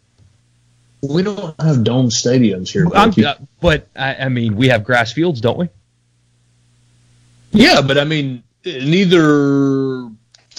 We 1.03 1.23
don't 1.23 1.59
have 1.61 1.83
dome 1.85 2.11
stadiums 2.11 2.69
here. 2.69 2.87
I'm, 2.95 3.13
uh, 3.25 3.35
but 3.61 3.89
I, 3.97 4.15
I 4.17 4.29
mean, 4.29 4.57
we 4.57 4.69
have 4.69 4.85
grass 4.85 5.13
fields, 5.13 5.41
don't 5.41 5.59
we? 5.59 5.69
Yeah, 7.53 7.81
but 7.81 7.97
I 7.99 8.05
mean, 8.05 8.43
neither 8.65 10.11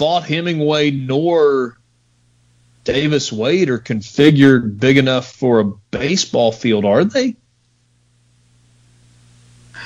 Vaught 0.01 0.23
Hemingway 0.23 0.89
nor 0.89 1.77
Davis 2.85 3.31
Wade 3.31 3.69
are 3.69 3.77
configured 3.77 4.79
big 4.79 4.97
enough 4.97 5.31
for 5.31 5.59
a 5.59 5.63
baseball 5.63 6.51
field, 6.51 6.85
are 6.85 7.03
they? 7.05 7.35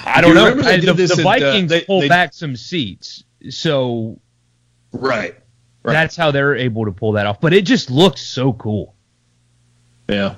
I 0.05 0.21
don't 0.21 0.35
know. 0.35 0.45
I- 0.67 0.77
did 0.77 0.85
the 0.85 0.93
this 0.93 1.13
the 1.13 1.15
at, 1.15 1.19
uh, 1.19 1.23
Vikings 1.23 1.69
they- 1.69 1.81
pull 1.81 1.99
they- 1.99 2.07
back 2.07 2.33
some 2.33 2.55
seats, 2.55 3.25
so 3.49 4.17
right, 4.93 5.35
right. 5.83 5.93
that's 5.93 6.15
how 6.15 6.31
they're 6.31 6.55
able 6.55 6.85
to 6.85 6.93
pull 6.93 7.13
that 7.13 7.25
off. 7.25 7.41
But 7.41 7.53
it 7.53 7.63
just 7.65 7.91
looks 7.91 8.21
so 8.21 8.53
cool. 8.53 8.95
Yeah. 10.07 10.35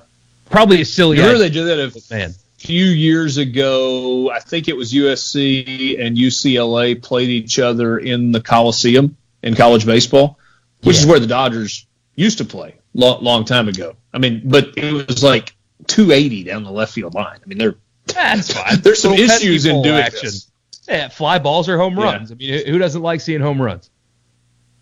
Probably 0.50 0.82
a 0.82 0.86
silly. 0.86 1.18
Remember 1.18 1.38
they 1.38 1.50
did 1.50 1.66
that 1.66 1.80
a 1.80 2.14
man. 2.16 2.34
few 2.58 2.86
years 2.86 3.38
ago. 3.38 4.32
I 4.32 4.40
think 4.40 4.70
it 4.70 4.76
was 4.76 4.92
USC 4.94 5.98
and 6.04 6.18
UCLA 6.18 6.96
played 6.96 7.30
each 7.30 7.60
other 7.60 8.00
in 8.00 8.32
the 8.32 8.42
Coliseum 8.42 9.18
in 9.44 9.56
college 9.56 9.86
baseball, 9.86 10.40
which 10.84 10.98
is 10.98 11.06
where 11.06 11.20
the 11.20 11.28
Dodgers 11.28 11.86
used 12.16 12.40
to 12.40 12.46
play 12.46 12.76
long, 12.94 13.24
long 13.24 13.46
time 13.46 13.68
ago. 13.68 13.96
I 14.14 14.18
mean, 14.18 14.42
but 14.46 14.78
it 14.78 15.08
was 15.08 15.24
like 15.24 15.56
280 15.88 16.44
down 16.44 16.64
the 16.64 16.72
left 16.72 16.94
field 16.94 17.14
line. 17.14 17.40
I 17.44 17.48
mean, 17.48 17.58
they're 17.58 17.76
That's 18.08 18.52
fine. 18.54 18.80
There's 18.82 19.02
some 19.02 19.14
issues 19.14 19.66
in 19.66 19.82
doing 19.84 20.02
pole 20.02 20.12
this. 20.22 20.52
Yeah, 20.88 21.10
fly 21.10 21.40
balls 21.40 21.68
or 21.70 21.78
home 21.78 21.98
Yeah. 21.98 22.04
runs. 22.04 22.32
I 22.32 22.36
mean, 22.36 22.66
who 22.66 22.78
doesn't 22.78 23.02
like 23.02 23.22
seeing 23.22 23.42
home 23.42 23.62
runs? 23.62 23.90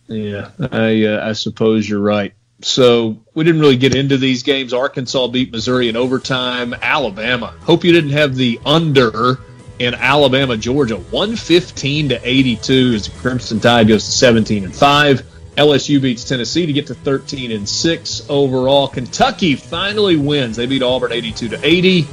Yeah, 0.07 0.49
I 0.59 1.03
uh, 1.05 1.29
I 1.29 1.33
suppose 1.33 1.89
you're 1.89 1.99
right. 1.99 2.33
So 2.61 3.17
we 3.33 3.43
didn't 3.43 3.59
really 3.59 3.75
get 3.75 3.95
into 3.95 4.17
these 4.17 4.43
games. 4.43 4.71
Arkansas 4.71 5.27
beat 5.27 5.51
Missouri 5.51 5.89
in 5.89 5.97
overtime. 5.97 6.73
Alabama. 6.79 7.53
Hope 7.61 7.83
you 7.83 7.91
didn't 7.91 8.11
have 8.11 8.35
the 8.35 8.59
under 8.65 9.39
in 9.79 9.93
Alabama, 9.93 10.57
Georgia, 10.57 10.97
115 10.97 12.09
to 12.09 12.27
82 12.27 12.93
as 12.95 13.09
the 13.09 13.19
Crimson 13.19 13.59
Tide 13.59 13.87
goes 13.87 14.05
to 14.05 14.11
17 14.11 14.63
and 14.65 14.75
5. 14.75 15.23
LSU 15.57 16.01
beats 16.01 16.23
Tennessee 16.23 16.65
to 16.65 16.73
get 16.73 16.87
to 16.87 16.95
13 16.95 17.51
and 17.51 17.67
6 17.67 18.29
overall. 18.29 18.87
Kentucky 18.87 19.55
finally 19.55 20.17
wins. 20.17 20.57
They 20.57 20.65
beat 20.65 20.83
Auburn 20.83 21.11
82 21.11 21.49
to 21.49 21.59
80. 21.65 22.07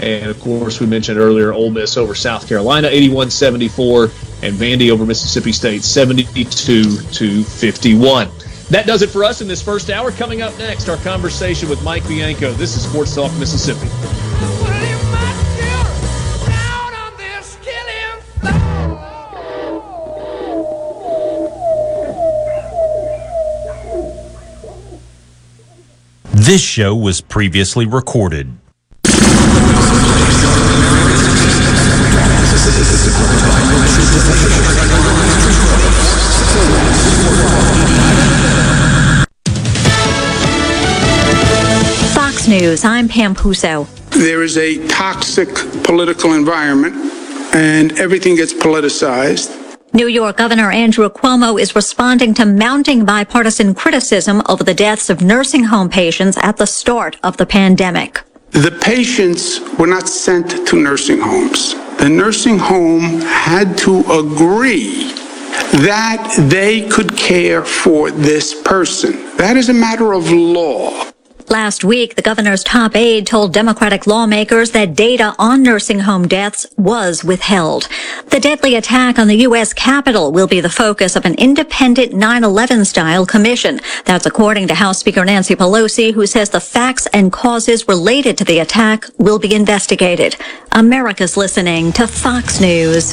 And 0.00 0.30
of 0.30 0.40
course, 0.40 0.80
we 0.80 0.86
mentioned 0.86 1.18
earlier 1.18 1.52
Ole 1.52 1.70
Miss 1.70 1.96
over 1.96 2.14
South 2.14 2.48
Carolina 2.48 2.88
81 2.88 3.30
74, 3.30 4.04
and 4.42 4.54
Vandy 4.54 4.90
over 4.90 5.04
Mississippi 5.04 5.52
State 5.52 5.82
72 5.82 6.96
to 6.96 7.44
51. 7.44 8.28
That 8.70 8.86
does 8.86 9.02
it 9.02 9.10
for 9.10 9.24
us 9.24 9.40
in 9.40 9.48
this 9.48 9.60
first 9.60 9.90
hour. 9.90 10.10
Coming 10.12 10.42
up 10.42 10.56
next, 10.58 10.88
our 10.88 10.96
conversation 10.98 11.68
with 11.68 11.82
Mike 11.82 12.06
Bianco. 12.08 12.52
This 12.52 12.76
is 12.76 12.88
Sports 12.88 13.14
Talk 13.14 13.32
Mississippi. 13.38 14.29
This 26.50 26.60
show 26.60 26.96
was 26.96 27.20
previously 27.20 27.86
recorded. 27.86 28.52
Fox 42.12 42.48
News, 42.48 42.84
I'm 42.84 43.06
Pam 43.06 43.36
Puso. 43.36 43.86
There 44.10 44.42
is 44.42 44.56
a 44.56 44.84
toxic 44.88 45.54
political 45.84 46.32
environment, 46.32 46.96
and 47.54 47.96
everything 47.96 48.34
gets 48.34 48.52
politicized. 48.52 49.69
New 49.92 50.06
York 50.06 50.36
Governor 50.36 50.70
Andrew 50.70 51.08
Cuomo 51.08 51.60
is 51.60 51.74
responding 51.74 52.32
to 52.34 52.46
mounting 52.46 53.04
bipartisan 53.04 53.74
criticism 53.74 54.40
over 54.48 54.62
the 54.62 54.72
deaths 54.72 55.10
of 55.10 55.20
nursing 55.20 55.64
home 55.64 55.88
patients 55.88 56.38
at 56.42 56.58
the 56.58 56.66
start 56.66 57.16
of 57.24 57.36
the 57.38 57.46
pandemic. 57.46 58.22
The 58.50 58.78
patients 58.80 59.58
were 59.80 59.88
not 59.88 60.08
sent 60.08 60.64
to 60.68 60.76
nursing 60.80 61.20
homes. 61.20 61.74
The 61.98 62.08
nursing 62.08 62.56
home 62.56 63.20
had 63.22 63.76
to 63.78 63.98
agree 64.12 65.10
that 65.82 66.46
they 66.48 66.88
could 66.88 67.16
care 67.16 67.64
for 67.64 68.12
this 68.12 68.62
person. 68.62 69.12
That 69.38 69.56
is 69.56 69.70
a 69.70 69.74
matter 69.74 70.12
of 70.12 70.30
law. 70.30 71.10
Last 71.50 71.82
week, 71.82 72.14
the 72.14 72.22
governor's 72.22 72.62
top 72.62 72.94
aide 72.94 73.26
told 73.26 73.52
Democratic 73.52 74.06
lawmakers 74.06 74.70
that 74.70 74.94
data 74.94 75.34
on 75.36 75.64
nursing 75.64 75.98
home 75.98 76.28
deaths 76.28 76.64
was 76.78 77.24
withheld. 77.24 77.88
The 78.28 78.38
deadly 78.38 78.76
attack 78.76 79.18
on 79.18 79.26
the 79.26 79.38
U.S. 79.38 79.72
Capitol 79.72 80.30
will 80.30 80.46
be 80.46 80.60
the 80.60 80.70
focus 80.70 81.16
of 81.16 81.24
an 81.24 81.34
independent 81.34 82.12
9-11 82.12 82.86
style 82.86 83.26
commission. 83.26 83.80
That's 84.04 84.26
according 84.26 84.68
to 84.68 84.74
House 84.74 85.00
Speaker 85.00 85.24
Nancy 85.24 85.56
Pelosi, 85.56 86.14
who 86.14 86.24
says 86.24 86.50
the 86.50 86.60
facts 86.60 87.06
and 87.06 87.32
causes 87.32 87.88
related 87.88 88.38
to 88.38 88.44
the 88.44 88.60
attack 88.60 89.06
will 89.18 89.40
be 89.40 89.52
investigated. 89.52 90.36
America's 90.70 91.36
listening 91.36 91.90
to 91.94 92.06
Fox 92.06 92.60
News. 92.60 93.12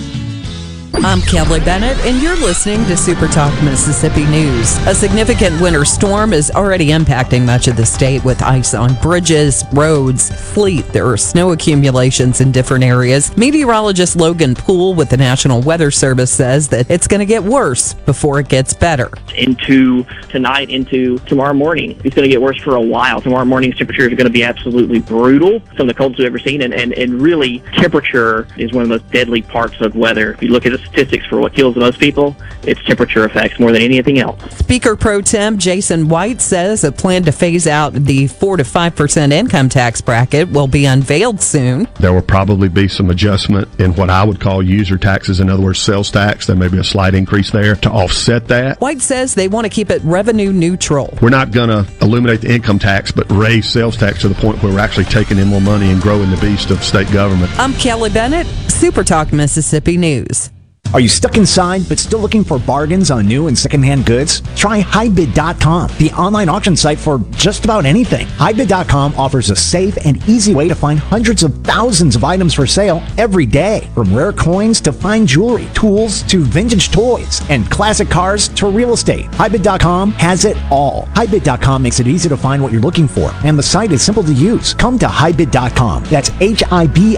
I'm 0.93 1.21
Kelly 1.21 1.61
Bennett, 1.61 1.97
and 2.05 2.21
you're 2.21 2.35
listening 2.35 2.85
to 2.85 2.97
Super 2.97 3.27
Talk 3.27 3.51
Mississippi 3.63 4.25
News. 4.25 4.75
A 4.85 4.93
significant 4.93 5.59
winter 5.61 5.85
storm 5.85 6.33
is 6.33 6.51
already 6.51 6.87
impacting 6.87 7.45
much 7.45 7.67
of 7.67 7.77
the 7.77 7.85
state 7.85 8.23
with 8.25 8.41
ice 8.43 8.73
on 8.73 8.95
bridges, 8.95 9.63
roads, 9.71 10.29
fleet. 10.53 10.85
There 10.87 11.07
are 11.07 11.17
snow 11.17 11.53
accumulations 11.53 12.41
in 12.41 12.51
different 12.51 12.83
areas. 12.83 13.35
Meteorologist 13.37 14.17
Logan 14.17 14.53
Poole 14.53 14.93
with 14.93 15.09
the 15.09 15.17
National 15.17 15.61
Weather 15.61 15.91
Service 15.91 16.31
says 16.31 16.67
that 16.69 16.91
it's 16.91 17.07
going 17.07 17.19
to 17.19 17.25
get 17.25 17.41
worse 17.41 17.93
before 17.93 18.39
it 18.39 18.49
gets 18.49 18.73
better. 18.73 19.09
Into 19.35 20.03
tonight, 20.29 20.69
into 20.69 21.19
tomorrow 21.19 21.53
morning. 21.53 21.99
It's 22.03 22.15
going 22.15 22.27
to 22.27 22.31
get 22.31 22.41
worse 22.41 22.61
for 22.61 22.75
a 22.75 22.81
while. 22.81 23.21
Tomorrow 23.21 23.45
morning's 23.45 23.77
temperature 23.77 24.07
is 24.07 24.09
going 24.09 24.27
to 24.27 24.29
be 24.29 24.43
absolutely 24.43 24.99
brutal, 24.99 25.61
some 25.77 25.81
of 25.81 25.87
the 25.87 25.93
coldest 25.93 26.19
we've 26.19 26.27
ever 26.27 26.39
seen. 26.39 26.61
And, 26.61 26.73
and, 26.73 26.93
and 26.93 27.21
really, 27.21 27.59
temperature 27.73 28.45
is 28.57 28.73
one 28.73 28.83
of 28.83 28.89
the 28.89 28.99
most 28.99 29.09
deadly 29.11 29.41
parts 29.41 29.79
of 29.79 29.95
weather. 29.95 30.33
If 30.33 30.43
you 30.43 30.49
look 30.49 30.65
at 30.65 30.73
the 30.73 30.80
statistics 30.81 31.25
for 31.25 31.39
what 31.39 31.53
kills 31.53 31.73
the 31.73 31.79
most 31.79 31.99
people, 31.99 32.35
it's 32.63 32.83
temperature 32.85 33.25
effects 33.25 33.59
more 33.59 33.71
than 33.71 33.81
anything 33.81 34.19
else. 34.19 34.39
Speaker 34.57 34.95
Pro 34.95 35.21
Tem 35.21 35.57
Jason 35.57 36.07
White 36.07 36.41
says 36.41 36.83
a 36.83 36.91
plan 36.91 37.23
to 37.23 37.31
phase 37.31 37.67
out 37.67 37.93
the 37.93 38.27
4 38.27 38.57
to 38.57 38.63
5% 38.63 39.31
income 39.31 39.69
tax 39.69 40.01
bracket 40.01 40.49
will 40.49 40.67
be 40.67 40.85
unveiled 40.85 41.41
soon. 41.41 41.87
There 41.99 42.13
will 42.13 42.21
probably 42.21 42.69
be 42.69 42.87
some 42.87 43.09
adjustment 43.09 43.67
in 43.79 43.93
what 43.95 44.09
I 44.09 44.23
would 44.23 44.39
call 44.39 44.61
user 44.61 44.97
taxes, 44.97 45.39
in 45.39 45.49
other 45.49 45.63
words, 45.63 45.79
sales 45.79 46.11
tax. 46.11 46.47
There 46.47 46.55
may 46.55 46.67
be 46.67 46.77
a 46.77 46.83
slight 46.83 47.15
increase 47.15 47.51
there 47.51 47.75
to 47.75 47.89
offset 47.89 48.47
that. 48.49 48.79
White 48.79 49.01
says 49.01 49.35
they 49.35 49.47
want 49.47 49.65
to 49.65 49.69
keep 49.69 49.89
it 49.89 50.01
revenue 50.03 50.51
neutral. 50.51 51.17
We're 51.21 51.29
not 51.29 51.51
going 51.51 51.69
to 51.69 51.91
eliminate 52.01 52.41
the 52.41 52.53
income 52.53 52.79
tax, 52.79 53.11
but 53.11 53.29
raise 53.31 53.67
sales 53.67 53.97
tax 53.97 54.21
to 54.21 54.29
the 54.29 54.35
point 54.35 54.61
where 54.61 54.73
we're 54.73 54.79
actually 54.79 55.05
taking 55.05 55.37
in 55.37 55.47
more 55.47 55.61
money 55.61 55.91
and 55.91 56.01
growing 56.01 56.29
the 56.29 56.37
beast 56.37 56.71
of 56.71 56.83
state 56.83 57.11
government. 57.11 57.51
I'm 57.59 57.73
Kelly 57.73 58.09
Bennett, 58.09 58.47
Super 58.69 59.03
Talk 59.03 59.33
Mississippi 59.33 59.97
News. 59.97 60.51
Are 60.93 60.99
you 60.99 61.07
stuck 61.07 61.37
inside 61.37 61.87
but 61.87 61.99
still 61.99 62.19
looking 62.19 62.43
for 62.43 62.59
bargains 62.59 63.11
on 63.11 63.25
new 63.25 63.47
and 63.47 63.57
secondhand 63.57 64.05
goods? 64.05 64.41
Try 64.57 64.81
HiBid.com, 64.81 65.89
the 65.97 66.11
online 66.17 66.49
auction 66.49 66.75
site 66.75 66.99
for 66.99 67.19
just 67.31 67.63
about 67.63 67.85
anything. 67.85 68.27
HiBid.com 68.27 69.15
offers 69.15 69.49
a 69.51 69.55
safe 69.55 69.97
and 70.05 70.17
easy 70.27 70.53
way 70.53 70.67
to 70.67 70.75
find 70.75 70.99
hundreds 70.99 71.43
of 71.43 71.55
thousands 71.63 72.17
of 72.17 72.25
items 72.25 72.53
for 72.53 72.67
sale 72.67 73.01
every 73.17 73.45
day, 73.45 73.89
from 73.93 74.13
rare 74.13 74.33
coins 74.33 74.81
to 74.81 74.91
fine 74.91 75.25
jewelry, 75.25 75.69
tools 75.73 76.23
to 76.23 76.39
vintage 76.43 76.91
toys, 76.91 77.41
and 77.49 77.71
classic 77.71 78.09
cars 78.09 78.49
to 78.49 78.67
real 78.67 78.91
estate. 78.91 79.27
HiBid.com 79.31 80.11
has 80.13 80.43
it 80.43 80.57
all. 80.69 81.07
HiBid.com 81.15 81.81
makes 81.83 82.01
it 82.01 82.07
easy 82.07 82.27
to 82.27 82.35
find 82.35 82.61
what 82.61 82.73
you're 82.73 82.81
looking 82.81 83.07
for, 83.07 83.31
and 83.45 83.57
the 83.57 83.63
site 83.63 83.93
is 83.93 84.01
simple 84.01 84.23
to 84.23 84.33
use. 84.33 84.73
Come 84.73 84.99
to 84.99 85.07
HiBid.com. 85.07 86.03
That's 86.05 86.31
H-I-B-I-D.com 86.41 87.13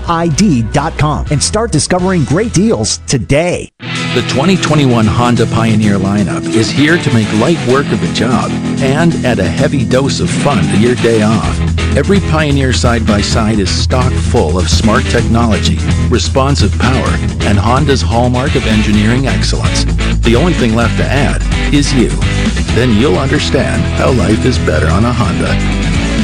and 1.31 1.41
start 1.41 1.71
discovering 1.71 2.23
great 2.25 2.53
deals 2.53 2.99
today. 3.07 3.52
The 3.53 4.25
2021 4.29 5.05
Honda 5.05 5.45
Pioneer 5.45 5.99
lineup 5.99 6.43
is 6.55 6.71
here 6.71 6.97
to 6.97 7.13
make 7.13 7.31
light 7.33 7.59
work 7.67 7.85
of 7.91 8.01
the 8.01 8.11
job 8.11 8.49
and 8.81 9.13
add 9.23 9.37
a 9.37 9.43
heavy 9.43 9.85
dose 9.85 10.19
of 10.19 10.29
fun 10.29 10.63
to 10.63 10.79
your 10.79 10.95
day 10.95 11.21
off. 11.21 11.59
Every 11.95 12.19
Pioneer 12.19 12.73
side 12.73 13.05
by 13.05 13.21
side 13.21 13.59
is 13.59 13.69
stock 13.69 14.11
full 14.11 14.57
of 14.57 14.69
smart 14.69 15.03
technology, 15.05 15.77
responsive 16.09 16.71
power, 16.79 17.09
and 17.45 17.59
Honda's 17.59 18.01
hallmark 18.01 18.55
of 18.55 18.65
engineering 18.65 19.27
excellence. 19.27 19.83
The 20.25 20.35
only 20.35 20.53
thing 20.53 20.73
left 20.73 20.97
to 20.97 21.05
add 21.05 21.43
is 21.71 21.93
you. 21.93 22.09
Then 22.73 22.99
you'll 22.99 23.19
understand 23.19 23.83
how 23.99 24.13
life 24.13 24.45
is 24.45 24.57
better 24.57 24.87
on 24.87 25.05
a 25.05 25.13
Honda. 25.13 25.82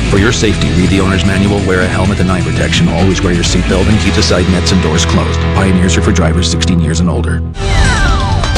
For 0.10 0.18
your 0.18 0.32
safety, 0.32 0.70
read 0.70 0.90
the 0.90 1.02
owner's 1.02 1.24
manual, 1.24 1.58
wear 1.68 1.82
a 1.82 1.88
helmet 1.88 2.20
and 2.20 2.32
eye 2.32 2.42
protection, 2.42 2.88
always 2.90 3.22
wear 3.22 3.32
your 3.32 3.44
seatbelt, 3.44 3.88
and 3.88 4.00
keep 4.02 4.16
the 4.16 4.24
side 4.24 4.50
nets 4.50 4.72
and 4.72 4.82
doors 4.82 5.06
closed. 5.06 5.40
Pioneers 5.54 5.96
are 5.98 6.02
for 6.02 6.12
drivers 6.12 6.50
16 6.50 6.80
years 6.80 7.00
and 7.00 7.10
older. 7.10 7.42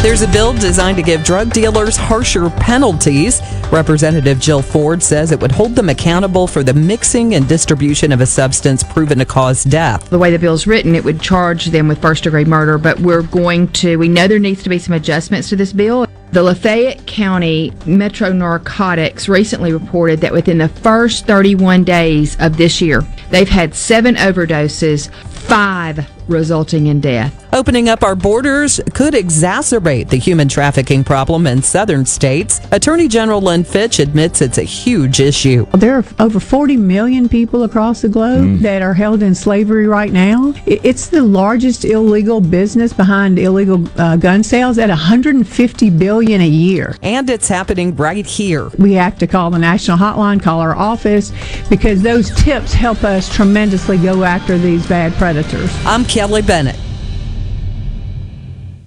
There's 0.02 0.22
a 0.22 0.28
bill 0.30 0.54
designed 0.54 0.98
to 0.98 1.04
give 1.04 1.24
drug 1.24 1.52
dealers 1.52 1.98
harsher 1.98 2.50
penalties. 2.50 3.42
Representative 3.70 4.40
Jill 4.40 4.62
Ford 4.62 5.04
says 5.04 5.32
it 5.32 5.40
would 5.42 5.52
hold 5.52 5.76
them 5.76 5.90
accountable 5.90 6.48
for 6.48 6.64
the 6.64 6.74
mixing 6.74 7.36
and 7.36 7.48
distribution 7.48 8.14
of 8.14 8.22
a 8.22 8.26
substance 8.26 8.82
proven 8.82 9.20
to 9.20 9.26
cause 9.26 9.64
death. 9.64 10.10
The 10.10 10.18
way 10.18 10.32
the 10.32 10.40
bill's 10.40 10.66
written, 10.66 10.96
it 10.96 11.04
would 11.04 11.22
charge 11.22 11.66
them 11.66 11.88
with 11.88 12.02
first 12.02 12.24
degree 12.24 12.46
murder, 12.46 12.78
but 12.78 13.00
we're 13.02 13.24
going 13.24 13.68
to, 13.74 13.98
we 13.98 14.08
know 14.08 14.28
there 14.28 14.40
needs 14.40 14.64
to 14.64 14.70
be 14.70 14.80
some 14.80 14.94
adjustments 14.94 15.50
to 15.50 15.58
this 15.58 15.74
bill. 15.74 16.08
The 16.32 16.42
Lafayette 16.42 17.06
County 17.08 17.74
Metro 17.86 18.32
Narcotics 18.32 19.28
recently 19.28 19.74
reported 19.74 20.22
that 20.22 20.32
within 20.32 20.60
the 20.60 20.70
first 20.70 21.28
31 21.28 21.84
days 21.84 22.38
of 22.40 22.56
this 22.56 22.80
year, 22.80 23.02
they've 23.32 23.50
had 23.50 23.76
seven 23.76 24.16
overdoses, 24.16 25.12
five 25.26 26.08
resulting 26.32 26.88
in 26.88 27.00
death. 27.02 27.42
Opening 27.54 27.90
up 27.90 28.02
our 28.02 28.16
borders 28.16 28.80
could 28.94 29.14
exacerbate 29.14 30.10
the 30.10 30.16
human 30.16 30.48
trafficking 30.48 31.04
problem 31.04 31.46
in 31.46 31.62
southern 31.62 32.06
states. 32.06 32.62
Attorney 32.72 33.10
General 33.10 33.42
Lynn 33.42 33.66
Fitch 33.66 34.00
admits 34.00 34.42
it's 34.42 34.58
a 34.58 34.64
huge 34.64 35.20
issue. 35.20 35.66
There 35.74 35.98
are 35.98 36.06
over 36.20 36.40
40 36.40 36.78
million 36.78 37.28
people 37.28 37.64
across 37.64 38.02
the 38.02 38.08
globe 38.08 38.46
mm. 38.46 38.60
that 38.60 38.82
are 38.82 38.94
held 38.94 39.22
in 39.22 39.36
slavery 39.36 39.86
right 39.86 40.14
now. 40.14 40.54
It's 40.66 41.08
the 41.08 41.22
largest 41.24 41.84
illegal 41.84 42.40
business 42.40 42.94
behind 42.94 43.38
illegal 43.38 43.86
uh, 44.00 44.16
gun 44.16 44.44
sales 44.44 44.78
at 44.78 44.88
150 44.88 45.90
billion 45.90 46.40
a 46.40 46.48
year. 46.48 46.96
And 47.02 47.30
it's 47.30 47.50
happening 47.50 47.96
right 47.98 48.26
here. 48.26 48.70
We 48.78 48.94
have 48.94 49.18
to 49.20 49.28
call 49.28 49.50
the 49.50 49.60
national 49.60 49.98
hotline, 49.98 50.42
call 50.42 50.62
our 50.62 50.76
office 50.76 51.34
because 51.70 52.02
those 52.02 52.32
tips 52.42 52.72
help 52.72 53.04
us 53.04 53.28
tremendously 53.34 53.98
go 53.98 54.24
after 54.24 54.58
these 54.58 54.88
bad 54.88 55.12
predators. 55.14 55.70
I'm 55.86 56.06
Kelly 56.06 56.21
Bennett. 56.42 56.91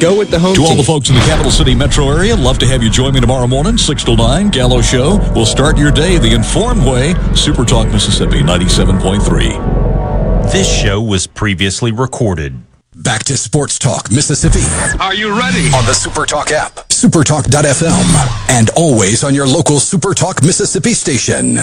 Go 0.00 0.16
with 0.16 0.30
the 0.30 0.38
home 0.38 0.54
To 0.54 0.62
all 0.62 0.76
the 0.76 0.84
folks 0.84 1.08
in 1.08 1.16
the 1.16 1.20
capital 1.22 1.50
city 1.50 1.74
metro 1.74 2.08
area, 2.08 2.36
love 2.36 2.56
to 2.58 2.66
have 2.66 2.84
you 2.84 2.90
join 2.90 3.14
me 3.14 3.20
tomorrow 3.20 3.48
morning, 3.48 3.76
6 3.76 4.04
to 4.04 4.14
9, 4.14 4.48
Gallo 4.50 4.80
Show. 4.80 5.16
We'll 5.34 5.44
start 5.44 5.76
your 5.76 5.90
day 5.90 6.18
the 6.18 6.32
informed 6.34 6.86
way. 6.86 7.14
Super 7.34 7.64
Talk 7.64 7.88
Mississippi 7.88 8.38
97.3. 8.40 10.52
This 10.52 10.72
show 10.72 11.00
was 11.00 11.26
previously 11.26 11.90
recorded. 11.90 12.62
Back 12.94 13.24
to 13.24 13.36
Sports 13.36 13.76
Talk 13.78 14.08
Mississippi. 14.12 14.62
Are 15.00 15.14
you 15.14 15.36
ready? 15.36 15.66
On 15.74 15.84
the 15.84 15.94
Super 15.94 16.26
Talk 16.26 16.52
app, 16.52 16.76
supertalk.fm, 16.88 18.50
and 18.50 18.70
always 18.76 19.24
on 19.24 19.34
your 19.34 19.48
local 19.48 19.80
Super 19.80 20.14
Talk 20.14 20.42
Mississippi 20.42 20.94
station. 20.94 21.58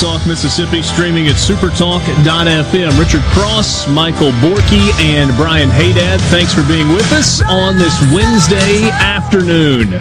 Talk 0.00 0.26
Mississippi 0.26 0.82
streaming 0.82 1.26
at 1.28 1.36
supertalk.fm. 1.36 2.98
Richard 2.98 3.22
Cross, 3.32 3.88
Michael 3.88 4.30
Borky, 4.42 4.92
and 5.00 5.34
Brian 5.36 5.70
Haydad, 5.70 6.20
thanks 6.28 6.52
for 6.52 6.62
being 6.68 6.86
with 6.90 7.10
us 7.12 7.40
on 7.48 7.78
this 7.78 7.98
Wednesday 8.12 8.90
afternoon. 8.90 9.92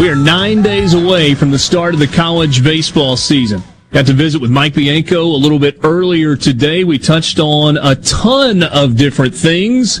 We 0.00 0.08
are 0.08 0.16
nine 0.16 0.62
days 0.62 0.94
away 0.94 1.34
from 1.34 1.50
the 1.50 1.58
start 1.58 1.92
of 1.92 2.00
the 2.00 2.06
college 2.06 2.64
baseball 2.64 3.18
season. 3.18 3.62
Got 3.92 4.06
to 4.06 4.14
visit 4.14 4.40
with 4.40 4.50
Mike 4.50 4.74
Bianco 4.74 5.24
a 5.24 5.36
little 5.36 5.58
bit 5.58 5.80
earlier 5.82 6.34
today. 6.34 6.82
We 6.82 6.98
touched 6.98 7.38
on 7.38 7.76
a 7.76 7.94
ton 7.96 8.62
of 8.62 8.96
different 8.96 9.34
things. 9.34 10.00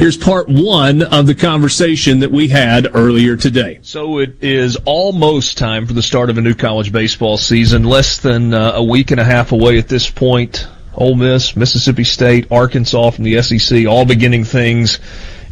Here's 0.00 0.16
part 0.16 0.48
one 0.48 1.02
of 1.02 1.26
the 1.26 1.34
conversation 1.34 2.20
that 2.20 2.30
we 2.30 2.48
had 2.48 2.88
earlier 2.96 3.36
today. 3.36 3.80
So 3.82 4.16
it 4.16 4.42
is 4.42 4.78
almost 4.86 5.58
time 5.58 5.86
for 5.86 5.92
the 5.92 6.00
start 6.00 6.30
of 6.30 6.38
a 6.38 6.40
new 6.40 6.54
college 6.54 6.90
baseball 6.90 7.36
season. 7.36 7.84
Less 7.84 8.16
than 8.16 8.54
uh, 8.54 8.72
a 8.76 8.82
week 8.82 9.10
and 9.10 9.20
a 9.20 9.24
half 9.24 9.52
away 9.52 9.76
at 9.76 9.88
this 9.88 10.08
point. 10.08 10.66
Ole 10.94 11.16
Miss, 11.16 11.54
Mississippi 11.54 12.04
State, 12.04 12.50
Arkansas 12.50 13.10
from 13.10 13.24
the 13.24 13.42
SEC, 13.42 13.86
all 13.86 14.06
beginning 14.06 14.44
things 14.44 15.00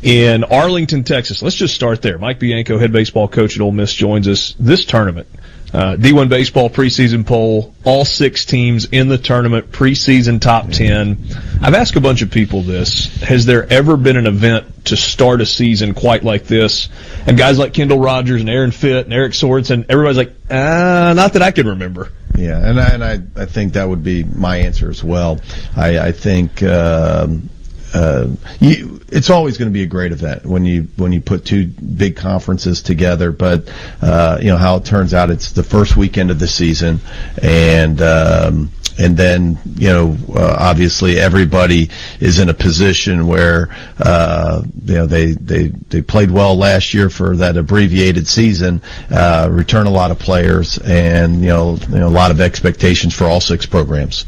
in 0.03 0.45
Arlington, 0.45 1.05
Texas. 1.05 1.43
Let's 1.43 1.55
just 1.55 1.75
start 1.75 2.01
there. 2.01 2.17
Mike 2.17 2.39
Bianco, 2.39 2.79
head 2.79 2.91
baseball 2.91 3.29
coach 3.29 3.55
at 3.55 3.61
Ole 3.61 3.73
Miss, 3.73 3.93
joins 3.93 4.27
us 4.27 4.55
this 4.59 4.87
tournament. 4.87 5.29
Uh, 5.73 5.97
D1 5.97 6.31
baseball 6.31 6.71
preseason 6.71 7.27
poll, 7.27 7.75
all 7.85 8.05
six 8.05 8.47
teams 8.47 8.87
in 8.87 9.09
the 9.09 9.19
tournament, 9.19 9.71
preseason 9.71 10.41
top 10.41 10.71
10. 10.71 11.19
I've 11.61 11.75
asked 11.75 11.97
a 11.97 12.01
bunch 12.01 12.23
of 12.23 12.31
people 12.31 12.63
this. 12.63 13.21
Has 13.21 13.45
there 13.45 13.71
ever 13.71 13.99
been 13.99 14.17
an 14.17 14.27
event 14.27 14.87
to 14.87 14.97
start 14.97 15.43
a 15.43 15.47
season 15.47 15.93
quite 15.93 16.25
like 16.25 16.45
this? 16.45 16.89
And 17.27 17.37
guys 17.37 17.59
like 17.59 17.75
Kendall 17.75 17.99
Rogers 17.99 18.41
and 18.41 18.49
Aaron 18.49 18.71
Fitt 18.71 19.05
and 19.05 19.13
Eric 19.13 19.35
Sorenson, 19.35 19.85
everybody's 19.91 20.17
like, 20.17 20.35
uh, 20.51 21.13
not 21.15 21.35
that 21.35 21.43
I 21.43 21.51
can 21.51 21.67
remember. 21.69 22.13
Yeah, 22.35 22.59
and 22.67 22.81
I, 22.81 22.89
and 22.89 23.05
I, 23.05 23.43
I 23.43 23.47
think 23.47 23.75
that 23.75 23.89
would 23.89 24.03
be 24.05 24.25
my 24.25 24.59
answer 24.59 24.89
as 24.89 25.05
well. 25.05 25.41
I, 25.77 25.99
I 25.99 26.13
think 26.13 26.63
um, 26.63 27.51
uh, 27.95 28.29
you, 28.61 29.01
it's 29.09 29.31
always 29.31 29.57
going 29.57 29.71
to 29.71 29.73
be 29.73 29.83
a 29.83 29.87
great 29.87 30.13
event 30.13 30.45
when 30.45 30.65
you 30.65 30.89
when 30.97 31.13
you 31.13 31.21
put 31.21 31.45
two 31.45 31.67
big 31.67 32.17
conferences 32.17 32.83
together. 32.83 33.33
But 33.33 33.73
uh, 34.03 34.39
you 34.41 34.49
know 34.49 34.57
how 34.57 34.77
it 34.77 34.85
turns 34.85 35.15
out, 35.15 35.31
it's 35.31 35.53
the 35.53 35.63
first 35.63 35.97
weekend 35.97 36.31
of 36.31 36.39
the 36.39 36.49
season, 36.49 37.01
and 37.43 38.01
um, 38.03 38.71
and 38.99 39.17
then 39.17 39.59
you 39.77 39.89
know 39.89 40.17
uh, 40.35 40.57
obviously 40.59 41.19
everybody 41.19 41.91
is 42.21 42.41
in 42.41 42.49
a 42.49 42.55
position 42.55 43.27
where 43.27 43.75
uh, 43.99 44.63
you 44.85 44.95
know 44.95 45.07
they, 45.07 45.33
they 45.33 45.69
they 45.69 46.03
played 46.03 46.31
well 46.31 46.57
last 46.57 46.93
year 46.93 47.09
for 47.09 47.37
that 47.37 47.57
abbreviated 47.57 48.27
season, 48.27 48.83
uh, 49.11 49.49
return 49.51 49.87
a 49.87 49.91
lot 49.91 50.11
of 50.11 50.19
players, 50.19 50.79
and 50.79 51.41
you 51.41 51.49
know, 51.49 51.79
you 51.89 51.99
know 51.99 52.09
a 52.09 52.11
lot 52.11 52.31
of 52.31 52.41
expectations 52.41 53.15
for 53.15 53.25
all 53.25 53.41
six 53.41 53.65
programs. 53.65 54.27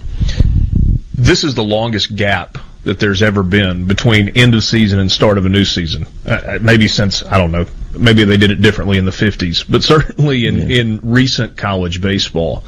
This 1.14 1.44
is 1.44 1.54
the 1.54 1.64
longest 1.64 2.16
gap 2.16 2.56
that 2.84 2.98
there's 2.98 3.22
ever 3.22 3.42
been 3.42 3.86
between 3.86 4.30
end 4.30 4.54
of 4.54 4.64
season 4.64 4.98
and 4.98 5.10
start 5.10 5.38
of 5.38 5.44
a 5.44 5.48
new 5.48 5.64
season. 5.64 6.06
Uh, 6.24 6.58
maybe 6.60 6.88
since 6.88 7.22
I 7.24 7.38
don't 7.38 7.52
know, 7.52 7.66
maybe 7.96 8.24
they 8.24 8.36
did 8.36 8.50
it 8.50 8.62
differently 8.62 8.98
in 8.98 9.04
the 9.04 9.10
50s, 9.10 9.64
but 9.68 9.82
certainly 9.82 10.46
in 10.46 10.70
in 10.70 11.00
recent 11.02 11.56
college 11.56 12.00
baseball. 12.00 12.64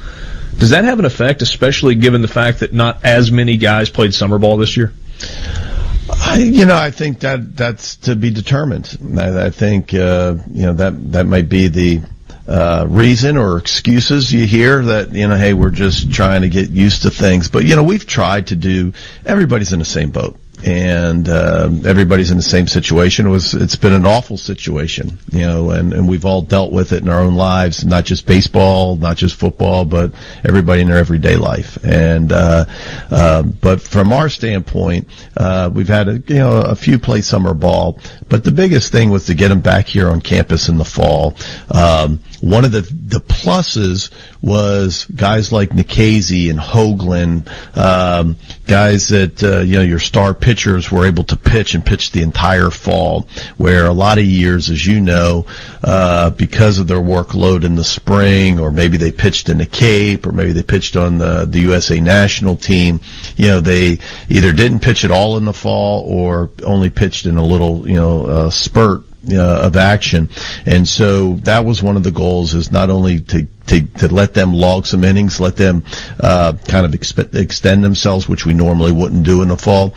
Does 0.58 0.70
that 0.70 0.84
have 0.84 0.98
an 0.98 1.06
effect, 1.06 1.40
especially 1.40 1.94
given 1.94 2.20
the 2.20 2.28
fact 2.28 2.60
that 2.60 2.74
not 2.74 3.04
as 3.04 3.32
many 3.32 3.56
guys 3.56 3.88
played 3.88 4.12
summer 4.12 4.38
ball 4.38 4.58
this 4.58 4.76
year? 4.76 4.92
I, 6.10 6.36
you 6.38 6.66
know, 6.66 6.76
I 6.76 6.90
think 6.90 7.20
that 7.20 7.56
that's 7.56 7.96
to 7.96 8.14
be 8.14 8.30
determined. 8.30 8.98
I, 9.16 9.46
I 9.46 9.50
think 9.50 9.94
uh, 9.94 10.36
you 10.52 10.66
know 10.66 10.74
that 10.74 11.12
that 11.12 11.26
might 11.26 11.48
be 11.48 11.68
the 11.68 12.02
uh, 12.47 12.86
reason 12.88 13.36
or 13.36 13.59
excuses 13.59 14.32
you 14.32 14.47
hear 14.47 14.82
that 14.82 15.12
you 15.12 15.28
know, 15.28 15.36
hey, 15.36 15.55
we're 15.55 15.70
just 15.70 16.12
trying 16.12 16.43
to 16.43 16.49
get 16.49 16.70
used 16.70 17.03
to 17.03 17.11
things. 17.11 17.49
But 17.49 17.64
you 17.64 17.76
know, 17.76 17.82
we've 17.82 18.07
tried 18.07 18.49
to 18.49 18.57
do. 18.57 18.93
Everybody's 19.24 19.72
in 19.72 19.78
the 19.78 19.84
same 19.84 20.11
boat. 20.11 20.38
And 20.64 21.28
uh, 21.28 21.68
everybody's 21.84 22.30
in 22.30 22.36
the 22.36 22.42
same 22.42 22.68
situation. 22.68 23.26
It 23.26 23.30
was 23.30 23.54
it's 23.54 23.76
been 23.76 23.92
an 23.92 24.06
awful 24.06 24.36
situation, 24.36 25.18
you 25.32 25.40
know, 25.40 25.70
and, 25.70 25.92
and 25.92 26.08
we've 26.08 26.24
all 26.24 26.42
dealt 26.42 26.72
with 26.72 26.92
it 26.92 27.02
in 27.02 27.08
our 27.08 27.20
own 27.20 27.34
lives, 27.34 27.84
not 27.84 28.04
just 28.04 28.26
baseball, 28.26 28.96
not 28.96 29.16
just 29.16 29.34
football, 29.34 29.84
but 29.84 30.12
everybody 30.44 30.82
in 30.82 30.88
their 30.88 30.98
everyday 30.98 31.36
life. 31.36 31.82
And 31.84 32.30
uh, 32.30 32.66
uh, 33.10 33.42
but 33.42 33.80
from 33.80 34.12
our 34.12 34.28
standpoint, 34.28 35.08
uh, 35.36 35.68
we've 35.72 35.88
had 35.88 36.08
a 36.08 36.22
you 36.28 36.36
know 36.36 36.60
a 36.62 36.76
few 36.76 36.98
play 36.98 37.22
summer 37.22 37.54
ball, 37.54 37.98
but 38.28 38.44
the 38.44 38.52
biggest 38.52 38.92
thing 38.92 39.10
was 39.10 39.26
to 39.26 39.34
get 39.34 39.48
them 39.48 39.60
back 39.60 39.86
here 39.86 40.08
on 40.08 40.20
campus 40.20 40.68
in 40.68 40.78
the 40.78 40.84
fall. 40.84 41.34
Um, 41.70 42.20
one 42.40 42.64
of 42.64 42.72
the 42.72 42.82
the 42.82 43.20
pluses 43.20 44.10
was 44.40 45.06
guys 45.06 45.52
like 45.52 45.70
Nikhazy 45.70 46.50
and 46.50 46.58
Hoglund, 46.58 47.48
um, 47.76 48.36
guys 48.66 49.08
that 49.08 49.42
uh, 49.42 49.60
you 49.60 49.76
know 49.76 49.82
your 49.82 49.98
star 49.98 50.34
pitchers 50.34 50.51
were 50.90 51.07
able 51.07 51.24
to 51.24 51.36
pitch 51.36 51.74
and 51.74 51.84
pitch 51.84 52.12
the 52.12 52.22
entire 52.22 52.70
fall. 52.70 53.28
Where 53.57 53.86
a 53.86 53.92
lot 53.92 54.18
of 54.18 54.24
years, 54.24 54.70
as 54.70 54.86
you 54.86 55.00
know, 55.00 55.46
uh, 55.82 56.30
because 56.30 56.78
of 56.78 56.86
their 56.86 57.00
workload 57.00 57.64
in 57.64 57.74
the 57.74 57.84
spring, 57.84 58.59
or 58.59 58.70
maybe 58.70 58.96
they 58.96 59.12
pitched 59.12 59.48
in 59.48 59.59
the 59.59 59.66
Cape, 59.66 60.26
or 60.26 60.32
maybe 60.32 60.53
they 60.53 60.62
pitched 60.62 60.96
on 60.96 61.18
the 61.18 61.46
the 61.46 61.61
USA 61.61 62.00
national 62.00 62.57
team, 62.57 63.00
you 63.36 63.48
know 63.48 63.61
they 63.61 63.98
either 64.28 64.53
didn't 64.53 64.80
pitch 64.80 65.05
at 65.05 65.11
all 65.11 65.36
in 65.36 65.44
the 65.44 65.53
fall 65.53 66.05
or 66.07 66.50
only 66.64 66.90
pitched 66.90 67.26
in 67.26 67.36
a 67.36 67.44
little 67.44 67.88
you 67.88 67.96
know 67.96 68.26
uh, 68.26 68.50
spurt 68.50 69.03
uh, 69.30 69.61
of 69.62 69.76
action. 69.76 70.28
And 70.66 70.86
so 70.86 71.34
that 71.44 71.64
was 71.64 71.82
one 71.82 71.96
of 71.96 72.03
the 72.03 72.11
goals 72.11 72.55
is 72.55 72.72
not 72.72 72.90
only 72.90 73.20
to, 73.20 73.46
to, 73.68 73.82
to 73.82 74.12
let 74.12 74.34
them 74.34 74.53
log 74.53 74.86
some 74.86 75.05
innings, 75.05 75.40
let 75.40 75.57
them 75.57 75.84
uh, 76.20 76.55
kind 76.66 76.86
of 76.86 76.94
extend 76.94 77.84
themselves, 77.84 78.28
which 78.28 78.46
we 78.46 78.55
normally 78.55 78.92
wouldn't 78.92 79.24
do 79.24 79.42
in 79.42 79.48
the 79.48 79.57
fall, 79.57 79.94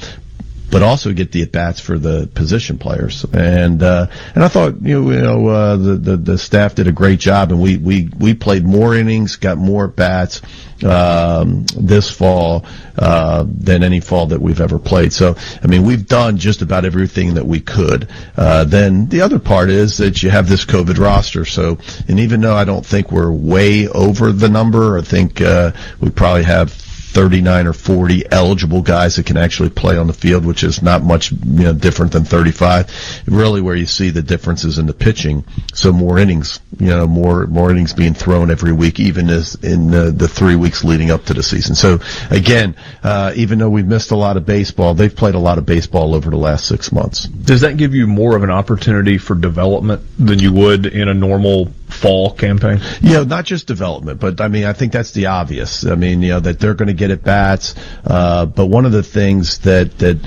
but 0.76 0.84
also 0.84 1.14
get 1.14 1.32
the 1.32 1.42
at 1.42 1.54
bats 1.54 1.80
for 1.80 1.98
the 1.98 2.30
position 2.34 2.78
players. 2.78 3.24
And 3.32 3.82
uh, 3.82 4.08
and 4.36 4.44
I 4.44 4.50
thought 4.50 4.82
you 4.82 5.02
know, 5.02 5.10
you 5.10 5.22
know 5.22 5.48
uh, 5.48 5.78
the, 5.78 5.96
the 5.96 6.18
the 6.18 6.38
staff 6.38 6.76
did 6.76 6.90
a 6.90 6.92
great 6.92 7.18
job, 7.18 7.54
and 7.54 7.62
we 7.62 7.78
we 7.78 8.10
we 8.20 8.34
played 8.34 8.66
more 8.66 8.94
innings, 8.94 9.38
got 9.38 9.58
more 9.58 9.86
at 9.86 9.96
bats 9.96 10.42
um, 10.84 11.66
this 11.78 12.12
fall 12.12 12.66
uh, 12.98 13.46
than 13.48 13.84
any 13.84 14.02
fall 14.02 14.26
that 14.26 14.42
we've 14.42 14.60
ever 14.60 14.78
played. 14.78 15.14
So 15.14 15.38
I 15.64 15.68
mean, 15.68 15.84
we've 15.84 16.06
done 16.06 16.40
just 16.40 16.62
about 16.62 16.84
everything 16.84 17.36
that 17.36 17.48
we 17.48 17.62
could. 17.62 18.10
Uh, 18.36 18.66
then 18.66 19.08
the 19.08 19.22
other 19.22 19.40
part 19.40 19.70
is 19.70 20.00
that 20.00 20.24
you 20.24 20.30
have 20.30 20.50
this 20.50 20.66
COVID 20.66 21.00
roster. 21.00 21.46
So 21.46 21.78
and 22.10 22.20
even 22.20 22.42
though 22.42 22.58
I 22.58 22.66
don't 22.66 22.86
think 22.86 23.14
we're 23.14 23.32
way 23.32 23.88
over 23.88 24.34
the 24.34 24.50
number, 24.50 24.98
I 24.98 25.04
think 25.04 25.40
uh, 25.40 25.72
we 26.02 26.10
probably 26.10 26.44
have 26.44 26.85
39 27.16 27.68
or 27.68 27.74
40 27.74 28.30
eligible 28.30 28.82
guys 28.82 29.16
that 29.16 29.26
can 29.26 29.38
actually 29.38 29.70
play 29.70 29.98
on 29.98 30.06
the 30.06 30.14
field, 30.14 30.46
which 30.46 30.66
is 30.66 30.82
not 30.82 31.02
much 31.02 31.32
you 31.32 31.64
know, 31.64 31.74
different 31.74 32.12
than 32.12 32.26
35. 32.26 33.24
Really, 33.26 33.62
where 33.62 33.76
you 33.76 33.86
see 33.86 34.10
the 34.10 34.22
differences 34.22 34.78
in 34.80 34.86
the 34.86 34.94
pitching. 34.94 35.46
So 35.74 35.94
more 35.94 36.20
innings, 36.20 36.60
you 36.78 36.88
know, 36.88 37.08
more 37.08 37.48
more 37.48 37.72
innings 37.72 37.94
being 37.94 38.14
thrown 38.14 38.52
every 38.52 38.74
week, 38.74 39.00
even 39.00 39.30
as 39.30 39.56
in 39.56 39.92
the, 39.92 40.12
the 40.12 40.28
three 40.28 40.58
weeks 40.58 40.84
leading 40.84 41.10
up 41.10 41.24
to 41.26 41.34
the 41.34 41.42
season. 41.42 41.74
So 41.76 42.00
again, 42.30 42.76
uh, 43.02 43.32
even 43.38 43.60
though 43.60 43.70
we've 43.70 43.88
missed 43.88 44.12
a 44.12 44.18
lot 44.18 44.36
of 44.36 44.46
baseball, 44.46 44.94
they've 44.94 45.16
played 45.16 45.36
a 45.36 45.40
lot 45.40 45.58
of 45.58 45.66
baseball 45.66 46.16
over 46.16 46.30
the 46.30 46.38
last 46.38 46.68
six 46.68 46.92
months. 46.92 47.24
Does 47.24 47.62
that 47.62 47.78
give 47.78 47.96
you 47.96 48.08
more 48.08 48.36
of 48.36 48.44
an 48.44 48.52
opportunity 48.52 49.18
for 49.18 49.36
development 49.36 50.02
than 50.20 50.40
you 50.40 50.52
would 50.52 50.86
in 50.86 51.08
a 51.08 51.14
normal 51.14 51.72
fall 51.88 52.32
campaign? 52.32 52.82
You 53.02 53.14
know, 53.14 53.24
not 53.24 53.46
just 53.46 53.68
development, 53.68 54.20
but 54.20 54.42
I 54.42 54.48
mean, 54.48 54.66
I 54.66 54.74
think 54.74 54.92
that's 54.92 55.12
the 55.12 55.28
obvious. 55.28 55.86
I 55.86 55.96
mean, 55.96 56.22
you 56.22 56.30
know, 56.30 56.40
that 56.42 56.60
they're 56.60 56.74
going 56.74 56.88
to 56.88 56.94
get 56.94 57.05
at 57.12 57.24
bats. 57.24 57.76
Uh, 58.06 58.46
but 58.46 58.68
one 58.68 58.86
of 58.86 58.92
the 58.92 59.04
things 59.04 59.60
that, 59.60 59.98
that, 60.00 60.18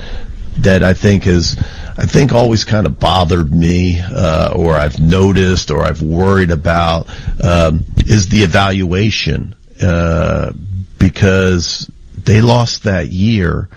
that 0.58 0.82
I 0.82 0.94
think 0.94 1.26
is, 1.26 1.56
I 1.96 2.06
think 2.06 2.32
always 2.32 2.64
kind 2.64 2.86
of 2.86 2.98
bothered 2.98 3.52
me, 3.52 4.00
uh, 4.00 4.52
or 4.54 4.74
I've 4.74 5.00
noticed, 5.00 5.70
or 5.70 5.82
I've 5.82 6.02
worried 6.02 6.50
about, 6.50 7.08
um, 7.42 7.84
is 7.98 8.28
the 8.28 8.42
evaluation, 8.42 9.54
uh, 9.82 10.52
because 10.98 11.90
they 12.24 12.40
lost 12.40 12.84
that 12.84 13.08
year. 13.08 13.68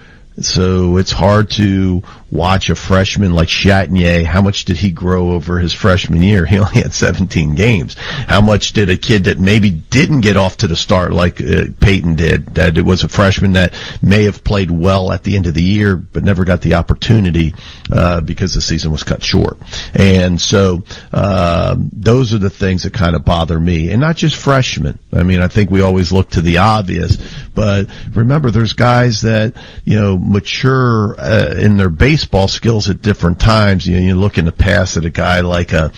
So 0.43 0.97
it's 0.97 1.11
hard 1.11 1.49
to 1.51 2.03
watch 2.31 2.69
a 2.69 2.75
freshman 2.75 3.33
like 3.33 3.49
Chatagnier. 3.49 4.23
How 4.23 4.41
much 4.41 4.65
did 4.65 4.77
he 4.77 4.91
grow 4.91 5.31
over 5.31 5.59
his 5.59 5.73
freshman 5.73 6.23
year? 6.23 6.45
He 6.51 6.57
only 6.57 6.81
had 6.81 6.93
17 6.93 7.55
games. 7.55 7.95
How 7.97 8.41
much 8.41 8.73
did 8.73 8.89
a 8.89 8.97
kid 8.97 9.25
that 9.25 9.39
maybe 9.39 9.69
didn't 9.69 10.19
get 10.19 10.35
off 10.35 10.57
to 10.57 10.67
the 10.67 10.75
start 10.75 11.13
like 11.13 11.39
uh, 11.39 11.67
Peyton 11.79 12.15
did, 12.15 12.55
that 12.55 12.77
it 12.77 12.81
was 12.83 13.03
a 13.03 13.07
freshman 13.07 13.53
that 13.53 13.73
may 14.01 14.25
have 14.25 14.43
played 14.43 14.69
well 14.69 15.13
at 15.13 15.23
the 15.23 15.37
end 15.37 15.47
of 15.47 15.53
the 15.53 15.63
year, 15.63 15.95
but 15.95 16.25
never 16.25 16.43
got 16.43 16.61
the 16.61 16.73
opportunity, 16.73 17.53
uh, 17.91 18.19
because 18.19 18.53
the 18.53 18.59
season 18.59 18.91
was 18.91 19.03
cut 19.03 19.23
short. 19.23 19.57
And 19.93 20.41
so, 20.41 20.83
uh, 21.13 21.75
those 21.77 22.33
are 22.33 22.39
the 22.39 22.49
things 22.49 22.83
that 22.83 22.93
kind 22.93 23.15
of 23.15 23.23
bother 23.23 23.59
me. 23.59 23.91
And 23.91 24.01
not 24.01 24.17
just 24.17 24.35
freshmen. 24.35 24.99
I 25.13 25.23
mean, 25.23 25.39
I 25.39 25.47
think 25.47 25.71
we 25.71 25.81
always 25.81 26.11
look 26.11 26.31
to 26.31 26.41
the 26.41 26.57
obvious, 26.57 27.17
but 27.55 27.87
remember 28.13 28.51
there's 28.51 28.73
guys 28.73 29.21
that, 29.21 29.53
you 29.85 29.99
know, 29.99 30.17
mature, 30.31 31.15
uh, 31.19 31.55
in 31.57 31.77
their 31.77 31.89
baseball 31.89 32.47
skills 32.47 32.89
at 32.89 33.01
different 33.01 33.39
times. 33.39 33.85
You, 33.85 33.95
know, 33.95 34.01
you 34.01 34.15
look 34.15 34.37
in 34.37 34.45
the 34.45 34.51
past 34.51 34.97
at 34.97 35.05
a 35.05 35.09
guy 35.09 35.41
like 35.41 35.73
a 35.73 35.91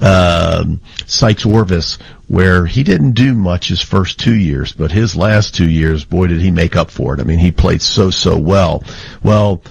uh, 0.00 0.64
Sikes 1.06 1.44
Orvis, 1.44 1.98
where 2.28 2.64
he 2.64 2.84
didn't 2.84 3.12
do 3.12 3.34
much 3.34 3.68
his 3.68 3.82
first 3.82 4.20
two 4.20 4.34
years, 4.34 4.72
but 4.72 4.92
his 4.92 5.16
last 5.16 5.54
two 5.54 5.68
years, 5.68 6.04
boy, 6.04 6.28
did 6.28 6.40
he 6.40 6.52
make 6.52 6.76
up 6.76 6.90
for 6.90 7.14
it. 7.14 7.20
I 7.20 7.24
mean, 7.24 7.40
he 7.40 7.50
played 7.50 7.82
so 7.82 8.10
so 8.10 8.38
well. 8.38 8.84
Well, 9.22 9.62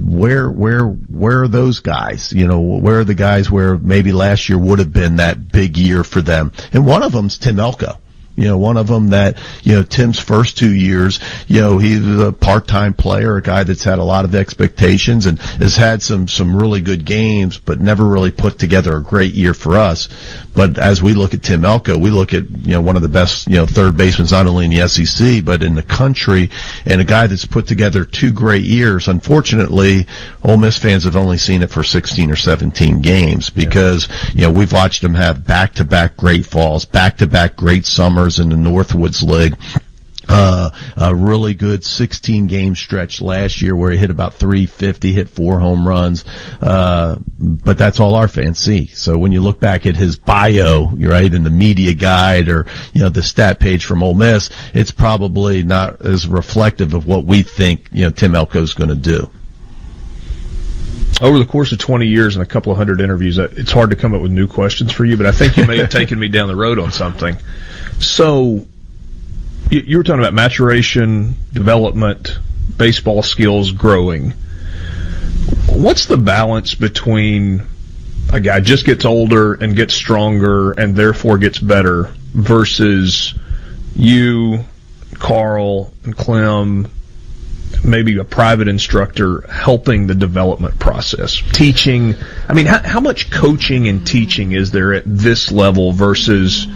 where 0.00 0.50
where 0.50 0.86
where 0.86 1.42
are 1.42 1.48
those 1.48 1.80
guys? 1.80 2.32
You 2.32 2.46
know, 2.46 2.60
where 2.60 3.00
are 3.00 3.04
the 3.04 3.14
guys 3.14 3.50
where 3.50 3.76
maybe 3.76 4.12
last 4.12 4.48
year 4.48 4.58
would 4.58 4.78
have 4.78 4.92
been 4.92 5.16
that 5.16 5.52
big 5.52 5.76
year 5.76 6.02
for 6.02 6.22
them? 6.22 6.52
And 6.72 6.86
one 6.86 7.02
of 7.02 7.12
them's 7.12 7.36
Tim 7.36 7.60
Elko. 7.60 7.99
You 8.36 8.44
know, 8.44 8.58
one 8.58 8.76
of 8.76 8.86
them 8.86 9.08
that, 9.08 9.38
you 9.62 9.74
know, 9.74 9.82
Tim's 9.82 10.18
first 10.18 10.56
two 10.56 10.72
years, 10.72 11.20
you 11.46 11.60
know, 11.60 11.78
he's 11.78 12.18
a 12.18 12.32
part-time 12.32 12.94
player, 12.94 13.36
a 13.36 13.42
guy 13.42 13.64
that's 13.64 13.84
had 13.84 13.98
a 13.98 14.04
lot 14.04 14.24
of 14.24 14.34
expectations 14.34 15.26
and 15.26 15.38
has 15.38 15.76
had 15.76 16.00
some, 16.00 16.26
some 16.26 16.56
really 16.56 16.80
good 16.80 17.04
games, 17.04 17.58
but 17.58 17.80
never 17.80 18.04
really 18.06 18.30
put 18.30 18.58
together 18.58 18.96
a 18.96 19.02
great 19.02 19.34
year 19.34 19.52
for 19.52 19.76
us. 19.76 20.08
But 20.54 20.78
as 20.78 21.02
we 21.02 21.12
look 21.12 21.34
at 21.34 21.42
Tim 21.42 21.64
Elko, 21.64 21.98
we 21.98 22.10
look 22.10 22.32
at, 22.32 22.48
you 22.50 22.72
know, 22.72 22.80
one 22.80 22.96
of 22.96 23.02
the 23.02 23.08
best, 23.08 23.46
you 23.46 23.56
know, 23.56 23.66
third 23.66 23.96
basemen, 23.96 24.28
not 24.30 24.46
only 24.46 24.64
in 24.64 24.70
the 24.70 24.88
SEC, 24.88 25.44
but 25.44 25.62
in 25.62 25.74
the 25.74 25.82
country 25.82 26.50
and 26.86 27.00
a 27.00 27.04
guy 27.04 27.26
that's 27.26 27.44
put 27.44 27.66
together 27.66 28.04
two 28.04 28.32
great 28.32 28.64
years. 28.64 29.08
Unfortunately, 29.08 30.06
Ole 30.44 30.56
Miss 30.56 30.78
fans 30.78 31.04
have 31.04 31.16
only 31.16 31.36
seen 31.36 31.62
it 31.62 31.70
for 31.70 31.82
16 31.82 32.30
or 32.30 32.36
17 32.36 33.02
games 33.02 33.50
because, 33.50 34.08
you 34.34 34.42
know, 34.42 34.50
we've 34.50 34.72
watched 34.72 35.04
him 35.04 35.14
have 35.14 35.46
back-to-back 35.46 36.16
great 36.16 36.46
falls, 36.46 36.84
back-to-back 36.84 37.56
great 37.56 37.84
summers 37.84 38.19
in 38.28 38.48
the 38.50 38.56
Northwoods 38.56 39.22
League. 39.22 39.56
Uh, 40.32 40.70
a 40.96 41.12
really 41.12 41.54
good 41.54 41.84
16 41.84 42.46
game 42.46 42.76
stretch 42.76 43.20
last 43.20 43.62
year 43.62 43.74
where 43.74 43.90
he 43.90 43.98
hit 43.98 44.10
about 44.10 44.34
350, 44.34 45.12
hit 45.12 45.28
four 45.28 45.58
home 45.58 45.88
runs. 45.88 46.24
Uh, 46.60 47.16
but 47.38 47.76
that's 47.76 47.98
all 47.98 48.14
our 48.14 48.28
fans 48.28 48.58
see. 48.58 48.86
So 48.86 49.18
when 49.18 49.32
you 49.32 49.40
look 49.40 49.58
back 49.58 49.86
at 49.86 49.96
his 49.96 50.16
bio, 50.16 50.86
right, 50.86 51.32
in 51.32 51.42
the 51.42 51.50
media 51.50 51.94
guide 51.94 52.48
or, 52.48 52.66
you 52.92 53.00
know, 53.00 53.08
the 53.08 53.24
stat 53.24 53.58
page 53.58 53.84
from 53.84 54.04
Ole 54.04 54.14
Miss, 54.14 54.50
it's 54.72 54.92
probably 54.92 55.64
not 55.64 56.00
as 56.02 56.28
reflective 56.28 56.94
of 56.94 57.06
what 57.06 57.24
we 57.24 57.42
think, 57.42 57.88
you 57.90 58.04
know, 58.04 58.10
Tim 58.10 58.32
Elko's 58.32 58.74
going 58.74 58.90
to 58.90 58.94
do. 58.94 59.28
Over 61.20 61.38
the 61.38 61.46
course 61.46 61.72
of 61.72 61.78
20 61.78 62.06
years 62.06 62.36
and 62.36 62.42
a 62.42 62.46
couple 62.46 62.70
of 62.70 62.78
hundred 62.78 63.00
interviews, 63.00 63.38
uh, 63.38 63.48
it's 63.52 63.72
hard 63.72 63.90
to 63.90 63.96
come 63.96 64.14
up 64.14 64.22
with 64.22 64.30
new 64.30 64.46
questions 64.46 64.92
for 64.92 65.04
you, 65.04 65.16
but 65.16 65.26
I 65.26 65.32
think 65.32 65.56
you 65.56 65.66
may 65.66 65.78
have 65.78 65.90
taken 66.00 66.20
me 66.20 66.28
down 66.28 66.46
the 66.46 66.56
road 66.56 66.78
on 66.78 66.92
something. 66.92 67.36
So, 68.00 68.66
you 69.70 69.98
were 69.98 70.02
talking 70.02 70.20
about 70.20 70.34
maturation, 70.34 71.36
development, 71.52 72.38
baseball 72.76 73.22
skills 73.22 73.72
growing. 73.72 74.32
What's 75.68 76.06
the 76.06 76.16
balance 76.16 76.74
between 76.74 77.62
a 78.32 78.40
guy 78.40 78.60
just 78.60 78.86
gets 78.86 79.04
older 79.04 79.54
and 79.54 79.76
gets 79.76 79.94
stronger 79.94 80.72
and 80.72 80.96
therefore 80.96 81.38
gets 81.38 81.58
better 81.58 82.04
versus 82.32 83.34
you, 83.94 84.64
Carl, 85.14 85.92
and 86.04 86.16
Clem, 86.16 86.90
maybe 87.84 88.16
a 88.18 88.24
private 88.24 88.68
instructor 88.68 89.42
helping 89.42 90.06
the 90.06 90.14
development 90.14 90.78
process, 90.78 91.42
teaching. 91.52 92.14
I 92.48 92.54
mean, 92.54 92.66
how, 92.66 92.80
how 92.82 93.00
much 93.00 93.30
coaching 93.30 93.88
and 93.88 94.06
teaching 94.06 94.52
is 94.52 94.70
there 94.70 94.94
at 94.94 95.04
this 95.06 95.52
level 95.52 95.92
versus 95.92 96.66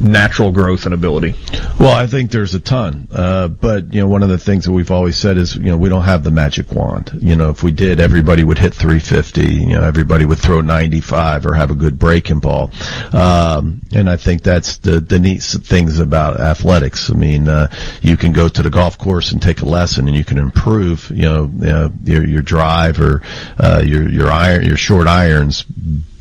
natural 0.00 0.50
growth 0.50 0.86
and 0.86 0.94
ability? 0.94 1.34
Well, 1.78 1.92
I 1.92 2.06
think 2.06 2.30
there's 2.30 2.54
a 2.54 2.60
ton. 2.60 3.08
Uh, 3.12 3.48
but, 3.48 3.92
you 3.92 4.00
know, 4.00 4.08
one 4.08 4.22
of 4.22 4.28
the 4.28 4.38
things 4.38 4.64
that 4.64 4.72
we've 4.72 4.90
always 4.90 5.16
said 5.16 5.36
is, 5.36 5.56
you 5.56 5.64
know, 5.64 5.76
we 5.76 5.88
don't 5.88 6.04
have 6.04 6.24
the 6.24 6.30
magic 6.30 6.72
wand. 6.72 7.10
You 7.20 7.36
know, 7.36 7.50
if 7.50 7.62
we 7.62 7.72
did, 7.72 8.00
everybody 8.00 8.44
would 8.44 8.58
hit 8.58 8.74
350. 8.74 9.42
You 9.42 9.66
know, 9.74 9.82
everybody 9.82 10.24
would 10.24 10.38
throw 10.38 10.60
95 10.60 11.46
or 11.46 11.54
have 11.54 11.70
a 11.70 11.74
good 11.74 11.98
breaking 11.98 12.40
ball. 12.40 12.70
Um, 13.12 13.82
and 13.94 14.08
I 14.08 14.16
think 14.16 14.42
that's 14.42 14.78
the, 14.78 15.00
the 15.00 15.18
neat 15.18 15.42
things 15.42 15.98
about 15.98 16.40
athletics. 16.40 17.10
I 17.10 17.14
mean, 17.14 17.48
uh, 17.48 17.70
you 18.02 18.16
can 18.16 18.32
go 18.32 18.48
to 18.48 18.62
the 18.62 18.70
golf 18.70 18.98
course 18.98 19.32
and 19.32 19.42
take 19.42 19.60
a 19.60 19.66
lesson 19.66 20.08
and 20.08 20.16
you 20.16 20.24
can 20.24 20.38
improve, 20.38 21.10
you 21.10 21.22
know, 21.22 21.50
you 21.54 21.66
know 21.66 21.92
your, 22.04 22.26
your 22.26 22.42
drive 22.42 23.00
or, 23.00 23.22
uh, 23.58 23.82
your, 23.84 24.08
your 24.08 24.30
iron, 24.30 24.64
your 24.64 24.76
short 24.76 25.06
irons, 25.06 25.64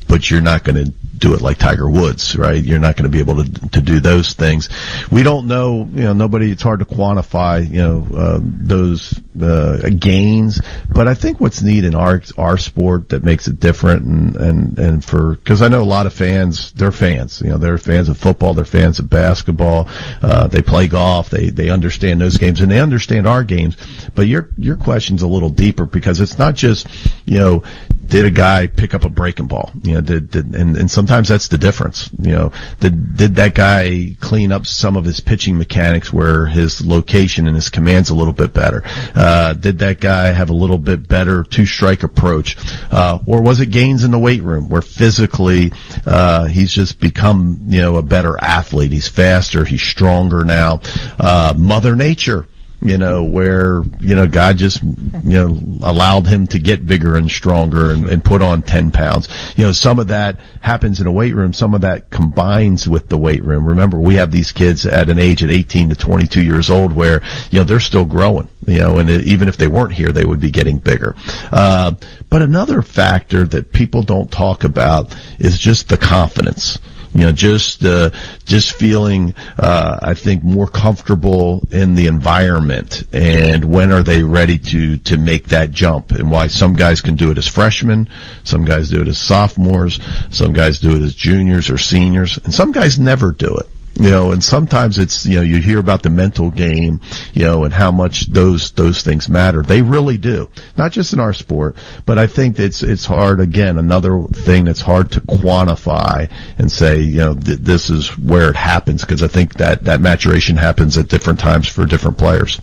but 0.08 0.30
you're 0.30 0.42
not 0.42 0.64
going 0.64 0.86
to 0.86 0.94
do 1.20 1.34
it 1.34 1.42
like 1.42 1.58
Tiger 1.58 1.90
Woods, 1.90 2.36
right? 2.36 2.64
You're 2.64 2.80
not 2.80 2.96
going 2.96 3.10
to 3.10 3.16
be 3.16 3.20
able 3.20 3.44
to 3.44 3.70
to 3.70 3.82
do 3.82 4.00
those 4.00 4.34
things. 4.34 4.70
We 5.12 5.24
don't 5.24 5.48
know, 5.48 5.88
you 5.94 6.04
know, 6.04 6.14
nobody. 6.14 6.52
It's 6.52 6.64
hard 6.64 6.80
to 6.80 6.86
quantify, 6.86 7.70
you 7.70 7.82
know, 7.82 8.08
uh, 8.16 8.40
those 8.42 9.20
uh, 9.42 9.90
gains. 9.98 10.62
But 10.90 11.08
I 11.08 11.14
think 11.14 11.40
what's 11.40 11.62
neat 11.62 11.84
in 11.84 11.96
our 11.96 12.22
our 12.38 12.58
sport 12.58 13.10
that 13.10 13.24
makes 13.24 13.48
it 13.48 13.60
different, 13.60 14.06
and 14.06 14.36
and 14.38 14.80
and 14.80 15.06
for 15.06 15.36
because 15.36 15.62
I 15.62 15.68
know 15.68 15.82
a 15.82 15.84
lot 15.84 16.06
of 16.06 16.14
fans, 16.14 16.72
they're 16.74 16.92
fans. 16.92 17.42
You 17.42 17.52
know, 17.52 17.58
they're 17.58 17.78
fans 17.78 18.10
of 18.10 18.18
football, 18.18 18.54
they're 18.54 18.66
fans 18.66 19.00
of 19.00 19.10
basketball. 19.10 19.88
Uh, 20.22 20.48
they 20.48 20.62
play 20.62 20.88
golf, 20.88 21.30
they 21.30 21.50
they 21.50 21.70
understand 21.70 22.22
those 22.22 22.38
games, 22.38 22.62
and 22.62 22.72
they 22.72 22.80
understand 22.80 23.28
our 23.28 23.44
games. 23.44 23.76
But 24.16 24.28
your 24.28 24.50
your 24.58 24.78
question's 24.78 25.22
a 25.22 25.28
little 25.28 25.50
deeper 25.50 25.86
because 25.86 26.22
it's 26.22 26.38
not 26.38 26.56
just, 26.56 26.88
you 27.26 27.38
know, 27.38 27.64
did 28.06 28.26
a 28.26 28.32
guy 28.32 28.68
pick 28.68 28.94
up 28.94 29.06
a 29.06 29.10
breaking 29.10 29.48
ball? 29.48 29.72
You 29.84 29.96
know, 29.96 30.02
did, 30.02 30.32
did 30.32 30.56
and, 30.56 30.76
and 30.78 30.90
sometimes 31.10 31.28
that's 31.28 31.48
the 31.48 31.58
difference. 31.58 32.12
You 32.22 32.32
know, 32.32 32.52
did 32.80 33.18
did 33.18 33.36
that 33.36 33.56
guy 33.56 34.16
clean 34.20 34.52
up 34.52 34.68
some 34.68 34.96
of 34.96 35.06
his 35.06 35.20
pitching 35.20 35.58
mechanics 35.58 36.14
where 36.14 36.46
his 36.46 36.86
location 36.86 37.48
and 37.48 37.56
his 37.56 37.70
command's 37.70 38.12
a 38.12 38.16
little 38.16 38.34
bit 38.34 38.54
better? 38.54 38.84
Uh, 39.16 39.54
did 39.54 39.80
that 39.80 40.00
guy 40.00 40.28
have 40.28 40.52
a 40.52 40.54
little 40.54 40.78
bit 40.78 41.08
better 41.08 41.44
two 41.44 41.66
strike 41.66 42.04
approach, 42.04 42.58
uh, 42.92 43.18
or 43.26 43.42
was 43.42 43.60
it 43.60 43.72
gains 43.72 44.04
in 44.04 44.12
the 44.12 44.20
weight 44.20 44.44
room 44.44 44.70
where 44.70 44.84
physically 44.84 45.72
uh, 46.06 46.46
he's 46.46 46.72
just 46.72 47.00
become 47.00 47.60
you 47.70 47.82
know 47.82 47.96
a 47.96 48.04
better 48.04 48.38
athlete? 48.40 48.92
He's 48.92 49.08
faster, 49.08 49.66
he's 49.66 49.82
stronger 49.82 50.46
now. 50.46 50.82
Uh, 51.20 51.56
Mother 51.58 51.96
Nature 51.96 52.46
you 52.82 52.98
know, 52.98 53.24
where, 53.24 53.84
you 54.00 54.16
know, 54.16 54.26
God 54.26 54.58
just, 54.58 54.82
you 54.82 54.94
know, 55.24 55.60
allowed 55.84 56.28
him 56.28 56.48
to 56.48 56.60
get 56.60 56.86
bigger 56.86 57.18
and 57.18 57.30
stronger 57.30 57.92
and, 57.92 58.08
and, 58.08 58.24
put 58.24 58.42
on 58.42 58.62
10 58.62 58.92
pounds. 58.92 59.28
You 59.58 59.66
know, 59.66 59.72
some 59.72 60.00
of 60.00 60.08
that 60.10 60.40
happens 60.62 61.02
in 61.02 61.08
a 61.08 61.12
weight 61.12 61.34
room. 61.36 61.52
Some 61.52 61.74
of 61.74 61.82
that 61.82 62.10
combines 62.10 62.88
with 62.88 63.10
the 63.10 63.18
weight 63.18 63.44
room. 63.44 63.66
Remember, 63.66 63.98
we 63.98 64.16
have 64.16 64.32
these 64.32 64.52
kids 64.52 64.86
at 64.86 65.10
an 65.10 65.20
age 65.20 65.44
of 65.44 65.50
18 65.50 65.90
to 65.90 65.96
22 65.96 66.44
years 66.44 66.70
old 66.70 66.94
where, 66.94 67.22
you 67.52 67.60
know, 67.60 67.66
they're 67.66 67.80
still 67.80 68.06
growing, 68.06 68.48
you 68.66 68.80
know, 68.80 68.98
and 69.00 69.10
even 69.10 69.48
if 69.48 69.58
they 69.58 69.68
weren't 69.68 69.94
here, 69.94 70.12
they 70.12 70.26
would 70.26 70.40
be 70.40 70.52
getting 70.52 70.78
bigger. 70.78 71.16
Uh, 71.52 71.94
but 72.30 72.42
another 72.42 72.82
factor 72.82 73.44
that 73.46 73.74
people 73.74 74.04
don't 74.04 74.32
talk 74.32 74.64
about 74.64 75.16
is 75.40 75.58
just 75.58 75.90
the 75.90 75.98
confidence 75.98 76.80
You 77.14 77.22
know, 77.22 77.32
just 77.32 77.84
uh, 77.84 78.12
just 78.46 78.74
feeling, 78.74 79.34
uh, 79.58 80.00
I 80.02 80.14
think, 80.14 80.44
more 80.44 80.68
comfortable 80.68 81.68
in 81.72 81.96
the 81.96 82.08
environment, 82.08 83.04
and 83.12 83.66
when 83.66 83.92
are 83.92 84.04
they 84.04 84.22
ready 84.24 84.58
to 84.60 84.98
to 84.98 85.18
make 85.18 85.48
that 85.48 85.72
jump, 85.72 86.12
and 86.12 86.30
why 86.30 86.48
some 86.48 86.74
guys 86.74 87.02
can 87.02 87.16
do 87.16 87.32
it 87.32 87.38
as 87.38 87.48
freshmen, 87.48 88.10
some 88.44 88.64
guys 88.64 88.90
do 88.90 89.02
it 89.02 89.08
as 89.08 89.18
sophomores, 89.18 90.00
some 90.30 90.54
guys 90.54 90.80
do 90.80 90.96
it 90.96 91.02
as 91.02 91.16
juniors 91.16 91.70
or 91.70 91.78
seniors, 91.78 92.38
and 92.38 92.54
some 92.54 92.72
guys 92.72 93.00
never 93.00 93.32
do 93.32 93.56
it 93.58 93.68
you 94.00 94.10
know, 94.10 94.32
and 94.32 94.42
sometimes 94.42 94.98
it's, 94.98 95.26
you 95.26 95.36
know, 95.36 95.42
you 95.42 95.58
hear 95.58 95.78
about 95.78 96.04
the 96.04 96.10
mental 96.10 96.50
game, 96.50 97.02
you 97.34 97.44
know, 97.44 97.66
and 97.66 97.74
how 97.74 97.92
much 97.92 98.28
those, 98.28 98.72
those 98.72 99.04
things 99.04 99.28
matter. 99.28 99.62
They 99.62 99.82
really 99.82 100.18
do. 100.18 100.50
Not 100.78 100.94
just 100.94 101.12
in 101.12 101.20
our 101.20 101.34
sport, 101.34 101.76
but 102.06 102.18
I 102.18 102.26
think 102.26 102.58
it's, 102.60 102.82
it's 102.82 103.06
hard, 103.06 103.42
again, 103.42 103.78
another 103.78 104.24
thing 104.24 104.64
that's 104.64 104.80
hard 104.80 105.12
to 105.12 105.22
quantify 105.22 106.32
and 106.58 106.72
say, 106.72 107.02
you 107.02 107.18
know, 107.18 107.34
th- 107.34 107.60
this 107.60 107.90
is 107.90 108.18
where 108.18 108.50
it 108.50 108.56
happens 108.56 109.02
because 109.02 109.22
I 109.22 109.28
think 109.28 109.56
that, 109.56 109.84
that 109.84 110.00
maturation 110.00 110.56
happens 110.56 110.98
at 110.98 111.10
different 111.10 111.40
times 111.40 111.68
for 111.68 111.86
different 111.86 112.18
players. 112.18 112.62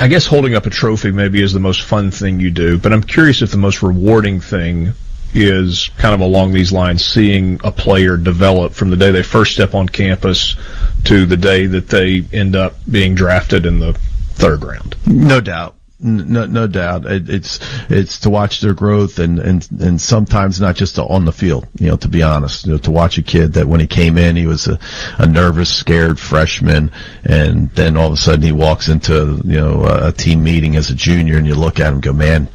I 0.00 0.08
guess 0.08 0.26
holding 0.26 0.56
up 0.56 0.66
a 0.66 0.70
trophy 0.70 1.12
maybe 1.12 1.40
is 1.40 1.52
the 1.52 1.60
most 1.60 1.82
fun 1.82 2.10
thing 2.10 2.40
you 2.40 2.50
do, 2.50 2.78
but 2.78 2.92
I'm 2.92 3.04
curious 3.04 3.40
if 3.42 3.52
the 3.52 3.58
most 3.58 3.82
rewarding 3.82 4.40
thing 4.40 4.94
is 5.34 5.90
kind 5.98 6.14
of 6.14 6.20
along 6.20 6.52
these 6.52 6.72
lines, 6.72 7.04
seeing 7.04 7.60
a 7.64 7.72
player 7.72 8.16
develop 8.16 8.72
from 8.72 8.90
the 8.90 8.96
day 8.96 9.10
they 9.10 9.22
first 9.22 9.52
step 9.52 9.74
on 9.74 9.88
campus 9.88 10.56
to 11.04 11.26
the 11.26 11.36
day 11.36 11.66
that 11.66 11.88
they 11.88 12.24
end 12.32 12.56
up 12.56 12.74
being 12.90 13.14
drafted 13.14 13.66
in 13.66 13.78
the 13.78 13.92
third 14.34 14.62
round. 14.62 14.96
No 15.06 15.40
doubt. 15.40 15.74
No, 16.00 16.44
no 16.44 16.66
doubt. 16.66 17.06
It, 17.06 17.30
it's 17.30 17.60
it's 17.88 18.18
to 18.20 18.30
watch 18.30 18.60
their 18.60 18.74
growth 18.74 19.18
and, 19.18 19.38
and 19.38 19.66
and 19.80 19.98
sometimes 19.98 20.60
not 20.60 20.76
just 20.76 20.98
on 20.98 21.24
the 21.24 21.32
field. 21.32 21.66
You 21.78 21.88
know, 21.88 21.96
to 21.96 22.08
be 22.08 22.22
honest, 22.22 22.66
you 22.66 22.72
know, 22.72 22.78
to 22.78 22.90
watch 22.90 23.16
a 23.16 23.22
kid 23.22 23.54
that 23.54 23.66
when 23.66 23.80
he 23.80 23.86
came 23.86 24.18
in, 24.18 24.36
he 24.36 24.46
was 24.46 24.66
a, 24.66 24.78
a 25.18 25.26
nervous, 25.26 25.74
scared 25.74 26.20
freshman, 26.20 26.90
and 27.24 27.70
then 27.70 27.96
all 27.96 28.08
of 28.08 28.12
a 28.12 28.16
sudden 28.16 28.42
he 28.42 28.52
walks 28.52 28.88
into 28.88 29.40
you 29.44 29.56
know 29.56 29.84
a 29.86 30.12
team 30.12 30.42
meeting 30.42 30.76
as 30.76 30.90
a 30.90 30.94
junior, 30.94 31.38
and 31.38 31.46
you 31.46 31.54
look 31.54 31.80
at 31.80 31.92
him, 31.92 32.00
go, 32.00 32.12
man, 32.12 32.48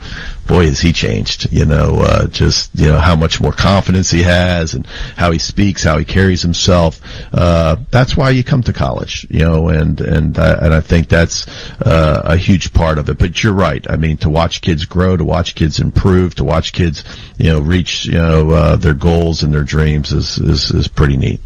boy, 0.50 0.66
has 0.66 0.82
he 0.82 0.92
changed. 0.92 1.52
You 1.54 1.66
know, 1.66 2.00
uh, 2.02 2.28
just 2.28 2.72
you 2.74 2.88
know 2.88 2.98
how 3.00 3.16
much 3.16 3.40
more 3.40 3.54
confidence 3.54 4.10
he 4.10 4.24
has 4.24 4.74
and 4.74 4.86
how 5.16 5.32
he 5.32 5.40
speaks, 5.40 5.84
how 5.84 5.98
he 5.98 6.04
carries 6.04 6.42
himself. 6.42 7.00
Uh, 7.32 7.78
that's 7.92 8.18
why 8.18 8.32
you 8.32 8.44
come 8.44 8.64
to 8.64 8.74
college. 8.74 9.26
You 9.30 9.46
know, 9.46 9.70
and 9.70 10.02
and 10.02 10.38
and 10.38 10.74
I 10.74 10.82
think 10.82 11.08
that's 11.08 11.48
uh, 11.80 12.24
a 12.26 12.36
huge 12.36 12.74
part 12.74 12.98
of 12.98 13.10
it. 13.10 13.18
But 13.20 13.42
you're 13.42 13.54
right. 13.54 13.86
I 13.90 13.96
mean, 13.96 14.18
to 14.18 14.30
watch 14.30 14.62
kids 14.62 14.84
grow, 14.86 15.16
to 15.16 15.24
watch 15.24 15.56
kids 15.56 15.80
improve, 15.80 16.36
to 16.36 16.44
watch 16.44 16.74
kids, 16.74 17.06
you 17.38 17.52
know, 17.52 17.62
reach 17.62 18.06
you 18.06 18.14
know 18.14 18.50
uh, 18.50 18.76
their 18.76 18.96
goals 18.96 19.44
and 19.44 19.54
their 19.54 19.64
dreams 19.64 20.12
is 20.12 20.40
is, 20.40 20.72
is 20.72 20.88
pretty 20.88 21.16
neat. 21.16 21.40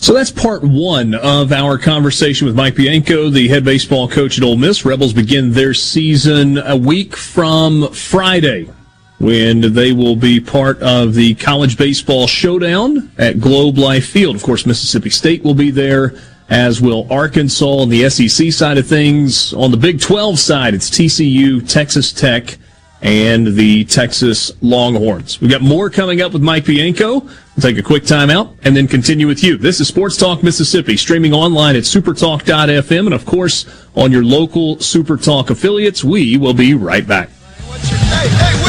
So 0.00 0.14
that's 0.14 0.30
part 0.30 0.62
one 0.62 1.14
of 1.14 1.52
our 1.52 1.76
conversation 1.76 2.46
with 2.46 2.54
Mike 2.54 2.76
Bianco, 2.76 3.30
the 3.30 3.48
head 3.48 3.64
baseball 3.64 4.08
coach 4.08 4.38
at 4.38 4.44
Ole 4.44 4.56
Miss. 4.56 4.84
Rebels 4.84 5.12
begin 5.12 5.52
their 5.52 5.74
season 5.74 6.56
a 6.58 6.76
week 6.76 7.16
from 7.16 7.92
Friday 7.92 8.70
when 9.18 9.74
they 9.74 9.92
will 9.92 10.14
be 10.14 10.38
part 10.38 10.80
of 10.82 11.14
the 11.14 11.34
college 11.34 11.76
baseball 11.76 12.28
showdown 12.28 13.10
at 13.18 13.40
Globe 13.40 13.76
Life 13.76 14.06
Field. 14.06 14.36
Of 14.36 14.44
course, 14.44 14.66
Mississippi 14.66 15.10
State 15.10 15.42
will 15.42 15.54
be 15.54 15.72
there, 15.72 16.14
as 16.48 16.80
will 16.80 17.08
Arkansas 17.10 17.66
on 17.66 17.88
the 17.88 18.08
SEC 18.08 18.52
side 18.52 18.78
of 18.78 18.86
things. 18.86 19.52
On 19.52 19.72
the 19.72 19.76
Big 19.76 20.00
12 20.00 20.38
side, 20.38 20.74
it's 20.74 20.88
TCU, 20.88 21.68
Texas 21.68 22.12
Tech, 22.12 22.56
and 23.02 23.46
the 23.46 23.84
Texas 23.84 24.52
Longhorns. 24.60 25.40
We 25.40 25.48
got 25.48 25.62
more 25.62 25.90
coming 25.90 26.20
up 26.20 26.32
with 26.32 26.42
Mike 26.42 26.64
Bianco. 26.64 27.20
We'll 27.20 27.30
take 27.60 27.78
a 27.78 27.82
quick 27.82 28.02
timeout 28.04 28.54
and 28.64 28.76
then 28.76 28.88
continue 28.88 29.26
with 29.26 29.42
you. 29.42 29.56
This 29.56 29.80
is 29.80 29.88
Sports 29.88 30.16
Talk 30.16 30.42
Mississippi, 30.42 30.96
streaming 30.96 31.32
online 31.32 31.76
at 31.76 31.84
supertalk.fm 31.84 33.06
and 33.06 33.14
of 33.14 33.24
course 33.24 33.66
on 33.94 34.12
your 34.12 34.24
local 34.24 34.76
Supertalk 34.76 35.50
affiliates. 35.50 36.02
We 36.02 36.36
will 36.36 36.54
be 36.54 36.74
right 36.74 37.06
back. 37.06 37.30
Hey, 37.30 38.28
hey, 38.28 38.67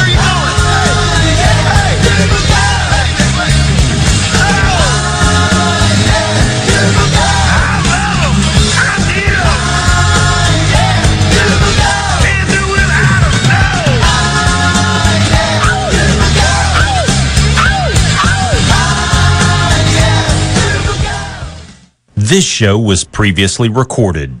This 22.30 22.44
show 22.44 22.78
was 22.78 23.02
previously 23.02 23.68
recorded. 23.68 24.40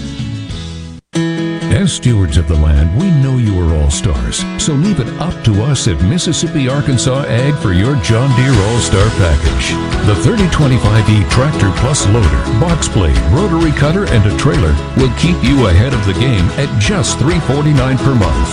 As 1.81 1.91
stewards 1.91 2.37
of 2.37 2.47
the 2.47 2.53
land, 2.53 2.95
we 2.95 3.09
know 3.09 3.37
you 3.37 3.57
are 3.57 3.73
all 3.73 3.89
stars. 3.89 4.45
So 4.63 4.73
leave 4.73 4.99
it 4.99 5.09
up 5.17 5.33
to 5.45 5.63
us 5.63 5.87
at 5.87 5.99
Mississippi 6.03 6.69
Arkansas 6.69 7.25
Ag 7.25 7.55
for 7.55 7.73
your 7.73 7.95
John 8.05 8.29
Deere 8.37 8.53
All 8.53 8.77
Star 8.77 9.09
package. 9.17 9.73
The 10.05 10.13
3025E 10.21 11.27
Tractor 11.31 11.73
Plus 11.81 12.05
Loader, 12.13 12.43
Box 12.61 12.87
Blade, 12.87 13.17
Rotary 13.33 13.71
Cutter, 13.71 14.05
and 14.13 14.23
a 14.29 14.37
trailer 14.37 14.77
will 14.95 15.09
keep 15.17 15.33
you 15.41 15.65
ahead 15.73 15.95
of 15.95 16.05
the 16.05 16.13
game 16.21 16.45
at 16.61 16.69
just 16.79 17.17
349 17.17 17.73
per 17.97 18.13
month. 18.13 18.51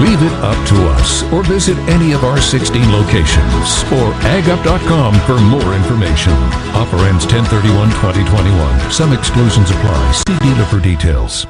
Leave 0.00 0.22
it 0.24 0.32
up 0.40 0.56
to 0.68 0.76
us 0.96 1.28
or 1.28 1.44
visit 1.44 1.76
any 1.92 2.14
of 2.14 2.24
our 2.24 2.40
16 2.40 2.72
locations 2.88 3.84
or 4.00 4.16
agup.com 4.32 5.12
for 5.28 5.36
more 5.44 5.76
information. 5.76 6.32
Offer 6.72 7.04
ends 7.04 7.26
1031-2021. 7.26 8.90
Some 8.90 9.12
exclusions 9.12 9.68
apply. 9.68 10.12
See 10.24 10.38
dealer 10.38 10.64
for 10.64 10.80
details. 10.80 11.46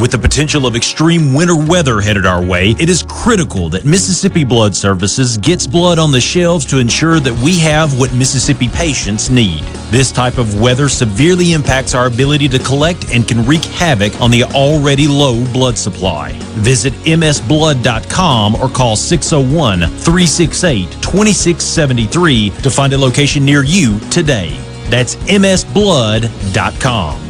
With 0.00 0.12
the 0.12 0.18
potential 0.18 0.66
of 0.66 0.76
extreme 0.76 1.34
winter 1.34 1.54
weather 1.54 2.00
headed 2.00 2.24
our 2.24 2.42
way, 2.42 2.70
it 2.80 2.88
is 2.88 3.04
critical 3.06 3.68
that 3.68 3.84
Mississippi 3.84 4.44
Blood 4.44 4.74
Services 4.74 5.36
gets 5.36 5.66
blood 5.66 5.98
on 5.98 6.10
the 6.10 6.22
shelves 6.22 6.64
to 6.66 6.78
ensure 6.78 7.20
that 7.20 7.38
we 7.44 7.58
have 7.58 7.98
what 7.98 8.14
Mississippi 8.14 8.68
patients 8.68 9.28
need. 9.28 9.60
This 9.90 10.10
type 10.10 10.38
of 10.38 10.58
weather 10.58 10.88
severely 10.88 11.52
impacts 11.52 11.94
our 11.94 12.06
ability 12.06 12.48
to 12.48 12.58
collect 12.58 13.12
and 13.12 13.28
can 13.28 13.44
wreak 13.44 13.62
havoc 13.62 14.18
on 14.22 14.30
the 14.30 14.44
already 14.44 15.06
low 15.06 15.44
blood 15.52 15.76
supply. 15.76 16.32
Visit 16.62 16.94
msblood.com 17.04 18.54
or 18.54 18.70
call 18.70 18.96
601 18.96 19.80
368 19.80 20.90
2673 21.02 22.50
to 22.62 22.70
find 22.70 22.94
a 22.94 22.98
location 22.98 23.44
near 23.44 23.64
you 23.64 23.98
today. 24.08 24.56
That's 24.88 25.16
msblood.com. 25.16 27.29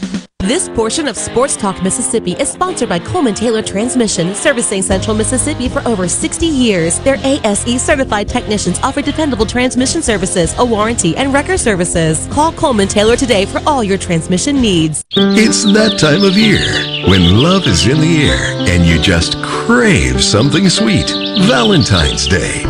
This 0.45 0.69
portion 0.69 1.07
of 1.07 1.15
Sports 1.15 1.55
Talk 1.55 1.83
Mississippi 1.83 2.31
is 2.31 2.49
sponsored 2.49 2.89
by 2.89 2.97
Coleman 2.97 3.35
Taylor 3.35 3.61
Transmission, 3.61 4.33
servicing 4.33 4.81
Central 4.81 5.15
Mississippi 5.15 5.69
for 5.69 5.87
over 5.87 6.07
60 6.07 6.47
years. 6.47 6.97
Their 7.01 7.17
ASE 7.23 7.79
certified 7.79 8.27
technicians 8.27 8.79
offer 8.79 9.03
dependable 9.03 9.45
transmission 9.45 10.01
services, 10.01 10.55
a 10.57 10.65
warranty, 10.65 11.15
and 11.15 11.31
record 11.31 11.59
services. 11.59 12.27
Call 12.31 12.51
Coleman 12.53 12.87
Taylor 12.87 13.15
today 13.15 13.45
for 13.45 13.61
all 13.67 13.83
your 13.83 13.99
transmission 13.99 14.59
needs. 14.59 15.05
It's 15.11 15.63
that 15.73 15.99
time 15.99 16.23
of 16.23 16.35
year 16.35 17.07
when 17.07 17.37
love 17.39 17.67
is 17.67 17.85
in 17.85 18.01
the 18.01 18.23
air 18.23 18.67
and 18.67 18.83
you 18.83 18.99
just 18.99 19.39
crave 19.43 20.23
something 20.23 20.69
sweet. 20.69 21.07
Valentine's 21.45 22.27
Day. 22.27 22.63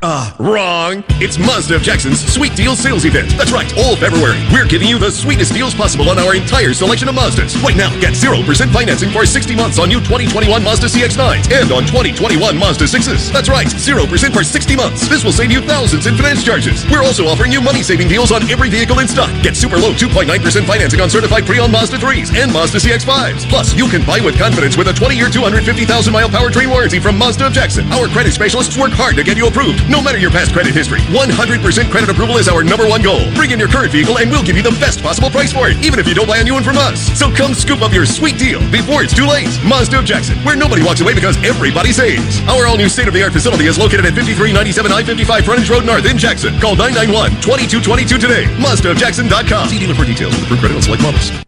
Ah, 0.00 0.30
wrong. 0.38 1.02
It's 1.18 1.42
Mazda 1.42 1.74
of 1.74 1.82
Jackson's 1.82 2.22
Sweet 2.22 2.54
Deals 2.54 2.78
Sales 2.78 3.02
Event. 3.04 3.34
That's 3.34 3.50
right, 3.50 3.66
all 3.82 3.98
February. 3.98 4.38
We're 4.54 4.70
giving 4.70 4.86
you 4.86 4.94
the 4.94 5.10
sweetest 5.10 5.50
deals 5.50 5.74
possible 5.74 6.06
on 6.06 6.22
our 6.22 6.38
entire 6.38 6.70
selection 6.70 7.10
of 7.10 7.18
Mazdas. 7.18 7.58
Right 7.66 7.74
now, 7.74 7.90
get 7.98 8.14
0% 8.14 8.46
financing 8.70 9.10
for 9.10 9.26
60 9.26 9.56
months 9.58 9.82
on 9.82 9.90
new 9.90 9.98
2021 9.98 10.62
Mazda 10.62 10.86
CX-9s 10.86 11.50
and 11.50 11.74
on 11.74 11.82
2021 11.90 12.38
Mazda 12.54 12.86
6s. 12.86 13.32
That's 13.34 13.50
right, 13.50 13.66
0% 13.66 14.06
for 14.30 14.44
60 14.46 14.76
months. 14.76 15.08
This 15.08 15.24
will 15.26 15.34
save 15.34 15.50
you 15.50 15.60
thousands 15.66 16.06
in 16.06 16.14
finance 16.14 16.44
charges. 16.46 16.86
We're 16.86 17.02
also 17.02 17.26
offering 17.26 17.50
you 17.50 17.60
money-saving 17.60 18.06
deals 18.06 18.30
on 18.30 18.46
every 18.54 18.70
vehicle 18.70 19.00
in 19.02 19.08
stock. 19.08 19.34
Get 19.42 19.56
super 19.56 19.78
low 19.78 19.90
2.9% 19.98 20.30
financing 20.62 21.00
on 21.00 21.10
certified 21.10 21.42
pre-owned 21.42 21.72
Mazda 21.72 21.98
3s 21.98 22.38
and 22.38 22.52
Mazda 22.52 22.78
CX-5s. 22.78 23.50
Plus, 23.50 23.74
you 23.74 23.88
can 23.88 24.06
buy 24.06 24.22
with 24.22 24.38
confidence 24.38 24.78
with 24.78 24.86
a 24.86 24.94
20-year, 24.94 25.26
250,000-mile 25.26 26.30
powertrain 26.30 26.70
warranty 26.70 27.00
from 27.00 27.18
Mazda 27.18 27.48
of 27.48 27.52
Jackson. 27.52 27.90
Our 27.90 28.06
credit 28.06 28.32
specialists 28.32 28.78
work 28.78 28.92
hard 28.92 29.16
to 29.16 29.24
get 29.24 29.36
you 29.36 29.48
approved. 29.48 29.87
No 29.88 30.02
matter 30.02 30.18
your 30.18 30.30
past 30.30 30.52
credit 30.52 30.74
history, 30.74 31.00
100% 31.16 31.90
credit 31.90 32.10
approval 32.10 32.36
is 32.36 32.46
our 32.46 32.62
number 32.62 32.86
one 32.86 33.00
goal. 33.00 33.24
Bring 33.32 33.50
in 33.52 33.58
your 33.58 33.68
current 33.68 33.90
vehicle 33.90 34.18
and 34.18 34.30
we'll 34.30 34.44
give 34.44 34.56
you 34.56 34.62
the 34.62 34.76
best 34.76 35.02
possible 35.02 35.30
price 35.30 35.52
for 35.52 35.68
it, 35.68 35.80
even 35.82 35.98
if 35.98 36.06
you 36.06 36.14
don't 36.14 36.28
buy 36.28 36.38
a 36.38 36.44
new 36.44 36.52
one 36.52 36.62
from 36.62 36.76
us. 36.76 37.00
So 37.18 37.32
come 37.32 37.54
scoop 37.54 37.80
up 37.80 37.92
your 37.92 38.04
sweet 38.04 38.38
deal 38.38 38.60
before 38.70 39.02
it's 39.02 39.16
too 39.16 39.26
late. 39.26 39.48
Mazda 39.64 39.98
of 40.00 40.04
Jackson, 40.04 40.36
where 40.44 40.56
nobody 40.56 40.84
walks 40.84 41.00
away 41.00 41.14
because 41.14 41.36
everybody 41.42 41.92
saves. 41.92 42.40
Our 42.46 42.66
all-new 42.66 42.88
state-of-the-art 42.88 43.32
facility 43.32 43.64
is 43.64 43.78
located 43.78 44.04
at 44.04 44.12
5397 44.12 44.92
I-55 44.92 45.44
Frontage 45.44 45.70
Road 45.70 45.86
North 45.86 46.04
in 46.04 46.18
Jackson. 46.18 46.60
Call 46.60 46.76
991-2222 46.76 48.20
today. 48.20 48.44
MazdaofJackson.com. 48.60 49.68
See 49.68 49.78
dealer 49.78 49.94
for 49.94 50.04
details 50.04 50.34
with 50.36 50.44
approved 50.44 50.60
credit 50.60 50.76
on 50.76 50.82
select 50.82 51.02
models. 51.02 51.47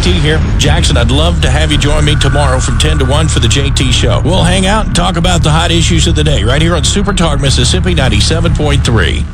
JT 0.00 0.20
here. 0.20 0.38
Jackson, 0.58 0.96
I'd 0.96 1.10
love 1.10 1.42
to 1.42 1.50
have 1.50 1.70
you 1.70 1.76
join 1.76 2.04
me 2.04 2.14
tomorrow 2.16 2.58
from 2.58 2.78
10 2.78 3.00
to 3.00 3.04
1 3.04 3.28
for 3.28 3.38
the 3.40 3.48
JT 3.48 3.92
Show. 3.92 4.22
We'll 4.24 4.42
hang 4.42 4.66
out 4.66 4.86
and 4.86 4.94
talk 4.96 5.16
about 5.16 5.42
the 5.42 5.50
hot 5.50 5.70
issues 5.70 6.06
of 6.06 6.14
the 6.14 6.24
day 6.24 6.42
right 6.42 6.62
here 6.62 6.74
on 6.74 6.84
Super 6.84 7.12
Talk 7.12 7.40
Mississippi 7.40 7.94
97.3. 7.94 9.24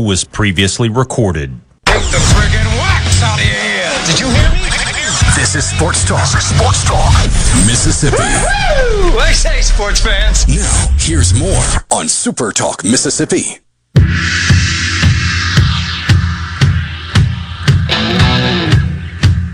Was 0.00 0.22
previously 0.24 0.88
recorded. 0.88 1.50
Take 1.86 2.02
the 2.10 2.18
friggin' 2.18 2.66
wax 2.78 3.22
out 3.22 3.38
of 3.38 3.44
your 3.44 3.56
ear. 3.56 3.90
Did 4.06 4.20
you 4.20 4.26
hear 4.30 4.50
me? 4.52 4.70
This 5.34 5.56
is 5.56 5.68
Sports 5.68 6.04
Talk. 6.04 6.24
Sports 6.26 6.84
Talk. 6.84 7.12
Mississippi. 7.66 8.16
Woo! 8.16 9.18
I 9.18 9.32
say, 9.34 9.60
sports 9.60 10.00
fans. 10.00 10.46
Now, 10.46 10.86
here's 10.98 11.34
more 11.34 11.66
on 11.90 12.08
Super 12.08 12.52
Talk 12.52 12.84
Mississippi. 12.84 13.58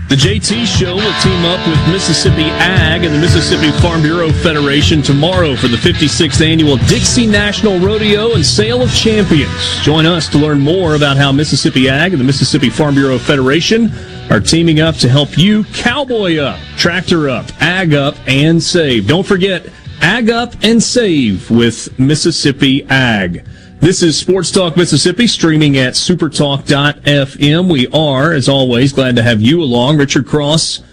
The 0.09 0.15
JT 0.15 0.65
Show 0.65 0.95
will 0.95 1.21
team 1.21 1.45
up 1.45 1.67
with 1.67 1.93
Mississippi 1.93 2.45
Ag 2.45 3.03
and 3.03 3.13
the 3.13 3.19
Mississippi 3.19 3.69
Farm 3.79 4.01
Bureau 4.01 4.31
Federation 4.31 5.03
tomorrow 5.03 5.55
for 5.55 5.67
the 5.67 5.77
56th 5.77 6.43
annual 6.43 6.77
Dixie 6.87 7.27
National 7.27 7.77
Rodeo 7.77 8.33
and 8.33 8.43
Sale 8.43 8.81
of 8.81 8.91
Champions. 8.91 9.51
Join 9.83 10.07
us 10.07 10.27
to 10.29 10.39
learn 10.39 10.61
more 10.61 10.95
about 10.95 11.17
how 11.17 11.31
Mississippi 11.31 11.89
Ag 11.89 12.11
and 12.11 12.19
the 12.19 12.25
Mississippi 12.25 12.71
Farm 12.71 12.95
Bureau 12.95 13.19
Federation 13.19 13.91
are 14.31 14.39
teaming 14.39 14.79
up 14.79 14.95
to 14.95 15.07
help 15.07 15.37
you 15.37 15.63
cowboy 15.65 16.37
up, 16.37 16.59
tractor 16.75 17.29
up, 17.29 17.45
ag 17.61 17.93
up, 17.93 18.15
and 18.25 18.63
save. 18.63 19.07
Don't 19.07 19.27
forget, 19.27 19.69
ag 20.01 20.31
up 20.31 20.55
and 20.63 20.81
save 20.81 21.51
with 21.51 21.99
Mississippi 21.99 22.83
Ag. 22.89 23.45
This 23.81 24.03
is 24.03 24.17
Sports 24.17 24.51
Talk 24.51 24.75
Mississippi, 24.75 25.25
streaming 25.25 25.77
at 25.77 25.93
supertalk.fm. 25.93 27.71
We 27.71 27.87
are, 27.87 28.33
as 28.33 28.49
always, 28.49 28.91
glad 28.91 29.15
to 29.15 29.23
have 29.23 29.41
you 29.41 29.63
along. 29.63 29.97
Richard 29.97 30.27
Cross, 30.27 30.83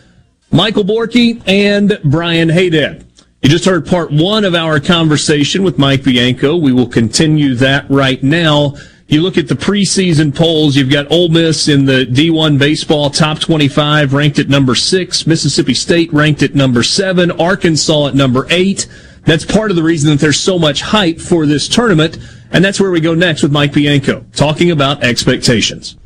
Michael 0.53 0.85
Borky, 0.85 1.43
and 1.49 1.99
Brian 2.05 2.49
Haydad. 2.49 3.05
You 3.43 3.49
just 3.49 3.65
heard 3.65 3.87
part 3.87 4.13
one 4.13 4.45
of 4.45 4.55
our 4.55 4.79
conversation 4.79 5.65
with 5.65 5.79
Mike 5.79 6.05
Bianco. 6.05 6.57
We 6.57 6.73
will 6.73 6.87
continue 6.87 7.57
that 7.57 7.91
right 7.91 8.23
now. 8.23 8.77
You 9.09 9.21
look 9.21 9.37
at 9.37 9.49
the 9.49 9.55
preseason 9.55 10.33
polls, 10.33 10.77
you've 10.77 10.91
got 10.91 11.11
Ole 11.11 11.29
Miss 11.29 11.67
in 11.67 11.87
the 11.87 12.07
D1 12.07 12.57
baseball 12.57 13.11
top 13.11 13.41
25 13.41 14.15
ranked 14.15 14.39
at 14.39 14.49
number 14.49 14.77
six, 14.77 15.27
Mississippi 15.27 15.75
State 15.75 16.13
ranked 16.13 16.45
at 16.45 16.55
number 16.55 16.85
seven, 16.85 17.33
Arkansas 17.33 18.07
at 18.07 18.15
number 18.15 18.47
eight. 18.49 18.87
That's 19.25 19.45
part 19.45 19.71
of 19.71 19.77
the 19.77 19.83
reason 19.83 20.11
that 20.11 20.21
there's 20.21 20.39
so 20.39 20.57
much 20.57 20.83
hype 20.83 21.21
for 21.21 21.47
this 21.47 21.69
tournament. 21.69 22.19
And 22.51 22.65
that's 22.65 22.81
where 22.81 22.91
we 22.91 23.01
go 23.01 23.15
next 23.15 23.43
with 23.43 23.53
Mike 23.53 23.73
Bianco, 23.73 24.25
talking 24.33 24.71
about 24.71 25.03
expectations. 25.03 25.97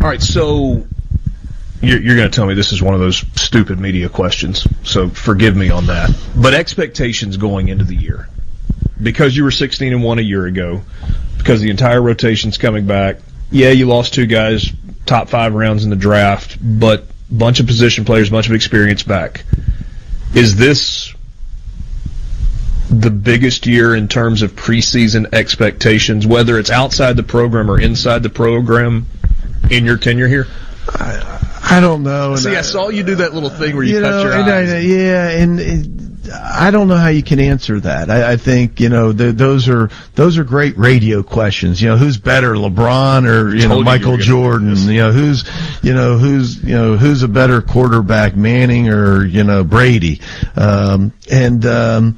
All 0.00 0.08
right, 0.08 0.22
so 0.22 0.86
you're, 1.80 2.00
you're 2.00 2.16
going 2.16 2.30
to 2.30 2.34
tell 2.34 2.46
me 2.46 2.54
this 2.54 2.72
is 2.72 2.82
one 2.82 2.94
of 2.94 3.00
those 3.00 3.24
stupid 3.34 3.78
media 3.78 4.08
questions, 4.08 4.66
so 4.82 5.08
forgive 5.08 5.56
me 5.56 5.70
on 5.70 5.86
that. 5.86 6.10
But 6.36 6.54
expectations 6.54 7.36
going 7.36 7.68
into 7.68 7.84
the 7.84 7.96
year, 7.96 8.28
because 9.02 9.36
you 9.36 9.44
were 9.44 9.50
16 9.50 9.92
and 9.92 10.02
one 10.02 10.18
a 10.18 10.22
year 10.22 10.46
ago, 10.46 10.82
because 11.38 11.60
the 11.60 11.70
entire 11.70 12.00
rotation's 12.00 12.58
coming 12.58 12.86
back. 12.86 13.18
Yeah, 13.50 13.70
you 13.70 13.86
lost 13.86 14.14
two 14.14 14.26
guys, 14.26 14.72
top 15.06 15.28
five 15.28 15.54
rounds 15.54 15.84
in 15.84 15.90
the 15.90 15.96
draft, 15.96 16.58
but 16.60 17.04
bunch 17.30 17.60
of 17.60 17.66
position 17.66 18.04
players, 18.04 18.30
bunch 18.30 18.48
of 18.48 18.54
experience 18.54 19.02
back. 19.02 19.44
Is 20.34 20.56
this 20.56 21.05
the 23.00 23.10
biggest 23.10 23.66
year 23.66 23.94
in 23.94 24.08
terms 24.08 24.42
of 24.42 24.54
preseason 24.54 25.32
expectations, 25.32 26.26
whether 26.26 26.58
it's 26.58 26.70
outside 26.70 27.16
the 27.16 27.22
program 27.22 27.70
or 27.70 27.80
inside 27.80 28.22
the 28.22 28.30
program, 28.30 29.06
in 29.70 29.84
your 29.84 29.96
tenure 29.96 30.28
here? 30.28 30.46
I 31.68 31.80
don't 31.80 32.02
know. 32.02 32.36
See, 32.36 32.54
I 32.54 32.62
saw 32.62 32.88
you 32.88 33.02
do 33.02 33.16
that 33.16 33.34
little 33.34 33.50
thing 33.50 33.74
where 33.74 33.84
you, 33.84 33.96
you 33.96 34.02
cut 34.02 34.10
know, 34.10 34.22
your 34.22 34.34
eyes. 34.34 34.72
I, 34.72 34.78
yeah, 34.78 35.30
and 35.30 35.60
it, 35.60 36.15
I 36.32 36.70
don't 36.70 36.88
know 36.88 36.96
how 36.96 37.08
you 37.08 37.22
can 37.22 37.40
answer 37.40 37.80
that. 37.80 38.10
I, 38.10 38.32
I 38.32 38.36
think 38.36 38.80
you 38.80 38.88
know 38.88 39.12
th 39.12 39.34
those 39.34 39.68
are 39.68 39.90
those 40.14 40.38
are 40.38 40.44
great 40.44 40.76
radio 40.76 41.22
questions. 41.22 41.80
You 41.80 41.90
know, 41.90 41.96
who's 41.96 42.18
better, 42.18 42.54
LeBron 42.54 43.28
or 43.28 43.54
you 43.54 43.68
know 43.68 43.82
Michael 43.82 44.16
you 44.16 44.22
Jordan? 44.22 44.76
You 44.76 45.00
know, 45.00 45.12
who's 45.12 45.44
you 45.82 45.94
know 45.94 46.18
who's 46.18 46.62
you 46.62 46.74
know 46.74 46.96
who's 46.96 47.22
a 47.22 47.28
better 47.28 47.62
quarterback, 47.62 48.36
Manning 48.36 48.88
or 48.88 49.24
you 49.24 49.44
know 49.44 49.64
Brady? 49.64 50.20
Um, 50.56 51.12
and 51.30 51.64
um, 51.66 52.16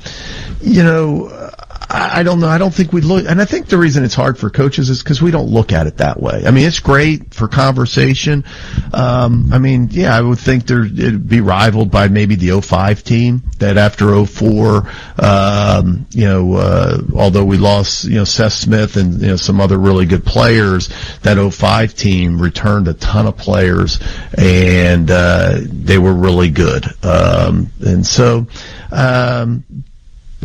you 0.61 0.83
know. 0.83 1.48
I 1.89 2.21
I 2.21 2.23
don't 2.23 2.41
know. 2.41 2.49
I 2.49 2.59
don't 2.59 2.75
think 2.75 2.93
we 2.93 3.01
look, 3.01 3.27
and 3.27 3.41
I 3.41 3.45
think 3.45 3.69
the 3.69 3.79
reason 3.79 4.05
it's 4.05 4.15
hard 4.15 4.39
for 4.39 4.51
coaches 4.51 4.91
is 4.91 5.03
because 5.03 5.23
we 5.23 5.31
don't 5.31 5.49
look 5.49 5.73
at 5.73 5.87
it 5.87 5.99
that 5.99 6.21
way. 6.21 6.43
I 6.47 6.51
mean, 6.51 6.67
it's 6.67 6.81
great 6.81 7.33
for 7.33 7.49
conversation. 7.49 8.45
Um, 8.93 9.53
I 9.53 9.59
mean, 9.59 9.89
yeah, 9.91 10.17
I 10.17 10.21
would 10.21 10.39
think 10.39 10.67
there 10.67 10.85
it'd 10.85 11.29
be 11.29 11.41
rivaled 11.41 11.91
by 11.91 12.09
maybe 12.09 12.35
the 12.35 12.61
05 12.61 13.05
team 13.05 13.43
that 13.59 13.77
after 13.77 14.25
04, 14.25 14.89
um, 15.19 16.07
you 16.11 16.25
know, 16.25 16.55
uh, 16.55 16.99
although 17.15 17.45
we 17.45 17.57
lost, 17.57 18.05
you 18.05 18.17
know, 18.17 18.25
Seth 18.25 18.55
Smith 18.55 18.97
and 18.97 19.21
you 19.21 19.29
know 19.29 19.37
some 19.37 19.61
other 19.61 19.79
really 19.79 20.07
good 20.07 20.25
players, 20.25 20.89
that 21.23 21.39
05 21.39 21.95
team 21.95 22.41
returned 22.41 22.89
a 22.89 22.95
ton 22.95 23.27
of 23.27 23.37
players 23.37 24.01
and 24.37 25.11
uh, 25.11 25.59
they 25.63 25.99
were 25.99 26.15
really 26.15 26.51
good. 26.51 26.85
Um, 27.05 27.71
and 27.81 28.07
so. 28.07 28.47
Um, 28.91 29.65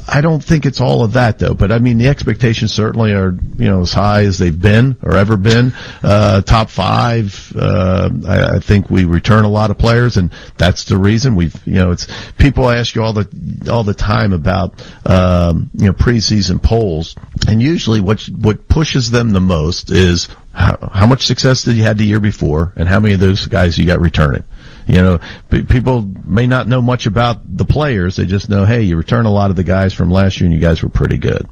I 0.07 0.21
don't 0.21 0.43
think 0.43 0.65
it's 0.65 0.81
all 0.81 1.03
of 1.03 1.13
that 1.13 1.37
though, 1.37 1.53
but 1.53 1.71
I 1.71 1.77
mean 1.77 1.99
the 1.99 2.07
expectations 2.07 2.73
certainly 2.73 3.13
are 3.13 3.37
you 3.57 3.69
know 3.69 3.81
as 3.81 3.93
high 3.93 4.23
as 4.23 4.39
they've 4.39 4.59
been 4.59 4.97
or 5.03 5.15
ever 5.15 5.37
been. 5.37 5.73
Uh, 6.01 6.41
top 6.41 6.69
five, 6.69 7.53
uh, 7.55 8.09
I, 8.27 8.55
I 8.55 8.59
think 8.59 8.89
we 8.89 9.05
return 9.05 9.45
a 9.45 9.49
lot 9.49 9.69
of 9.69 9.77
players, 9.77 10.17
and 10.17 10.31
that's 10.57 10.85
the 10.85 10.97
reason 10.97 11.35
we've 11.35 11.55
you 11.67 11.75
know 11.75 11.91
it's 11.91 12.07
people 12.37 12.69
ask 12.69 12.95
you 12.95 13.03
all 13.03 13.13
the 13.13 13.69
all 13.71 13.83
the 13.83 13.93
time 13.93 14.33
about 14.33 14.83
um, 15.05 15.69
you 15.75 15.85
know 15.85 15.93
preseason 15.93 16.61
polls, 16.61 17.15
and 17.47 17.61
usually 17.61 18.01
what 18.01 18.23
what 18.23 18.67
pushes 18.67 19.11
them 19.11 19.29
the 19.31 19.41
most 19.41 19.91
is 19.91 20.27
how, 20.53 20.89
how 20.91 21.05
much 21.05 21.25
success 21.25 21.63
did 21.63 21.75
you 21.75 21.83
had 21.83 21.99
the 21.99 22.05
year 22.05 22.19
before, 22.19 22.73
and 22.75 22.89
how 22.89 22.99
many 22.99 23.13
of 23.13 23.19
those 23.19 23.45
guys 23.45 23.77
you 23.77 23.85
got 23.85 23.99
returning. 23.99 24.43
You 24.87 25.01
know, 25.01 25.19
p- 25.49 25.63
people 25.63 26.09
may 26.25 26.47
not 26.47 26.67
know 26.67 26.81
much 26.81 27.05
about 27.05 27.39
the 27.57 27.65
players. 27.65 28.15
They 28.15 28.25
just 28.25 28.49
know, 28.49 28.65
hey, 28.65 28.81
you 28.81 28.97
return 28.97 29.25
a 29.25 29.31
lot 29.31 29.49
of 29.49 29.55
the 29.55 29.63
guys 29.63 29.93
from 29.93 30.11
last 30.11 30.39
year, 30.39 30.45
and 30.45 30.53
you 30.53 30.59
guys 30.59 30.83
were 30.83 30.89
pretty 30.89 31.17
good. 31.17 31.47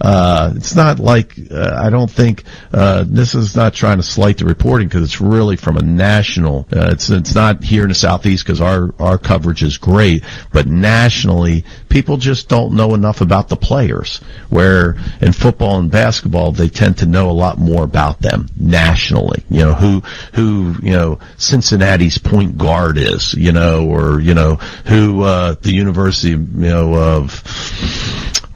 Uh, 0.00 0.52
it's 0.56 0.74
not 0.74 0.98
like 0.98 1.34
uh, 1.50 1.78
I 1.80 1.90
don't 1.90 2.10
think 2.10 2.44
uh, 2.72 3.04
this 3.06 3.34
is 3.34 3.56
not 3.56 3.74
trying 3.74 3.96
to 3.96 4.02
slight 4.02 4.38
the 4.38 4.44
reporting 4.44 4.88
because 4.88 5.02
it's 5.02 5.20
really 5.20 5.56
from 5.56 5.76
a 5.76 5.82
national. 5.82 6.66
Uh, 6.72 6.90
it's 6.92 7.08
it's 7.10 7.34
not 7.34 7.64
here 7.64 7.82
in 7.82 7.88
the 7.88 7.94
southeast 7.94 8.44
because 8.44 8.60
our 8.60 8.94
our 8.98 9.18
coverage 9.18 9.62
is 9.62 9.78
great, 9.78 10.24
but 10.52 10.66
nationally, 10.66 11.64
people 11.88 12.16
just 12.16 12.48
don't 12.48 12.74
know 12.74 12.94
enough 12.94 13.20
about 13.20 13.48
the 13.48 13.56
players. 13.56 14.18
Where 14.50 14.96
in 15.20 15.32
football 15.32 15.78
and 15.78 15.90
basketball, 15.90 16.52
they 16.52 16.68
tend 16.68 16.98
to 16.98 17.06
know 17.06 17.30
a 17.30 17.32
lot 17.32 17.58
more 17.58 17.84
about 17.84 18.20
them 18.20 18.48
nationally. 18.58 19.42
You 19.48 19.60
know 19.60 19.74
who 19.74 20.00
who 20.34 20.74
you 20.82 20.92
know 20.92 21.18
Cincinnati's 21.36 22.18
point 22.18 22.58
guard 22.58 22.73
is, 22.98 23.34
you 23.34 23.52
know, 23.52 23.88
or 23.88 24.20
you 24.20 24.34
know 24.34 24.56
who 24.86 25.22
uh, 25.22 25.54
the 25.60 25.72
University 25.72 26.30
you 26.30 26.38
know 26.38 26.94
of 26.94 27.42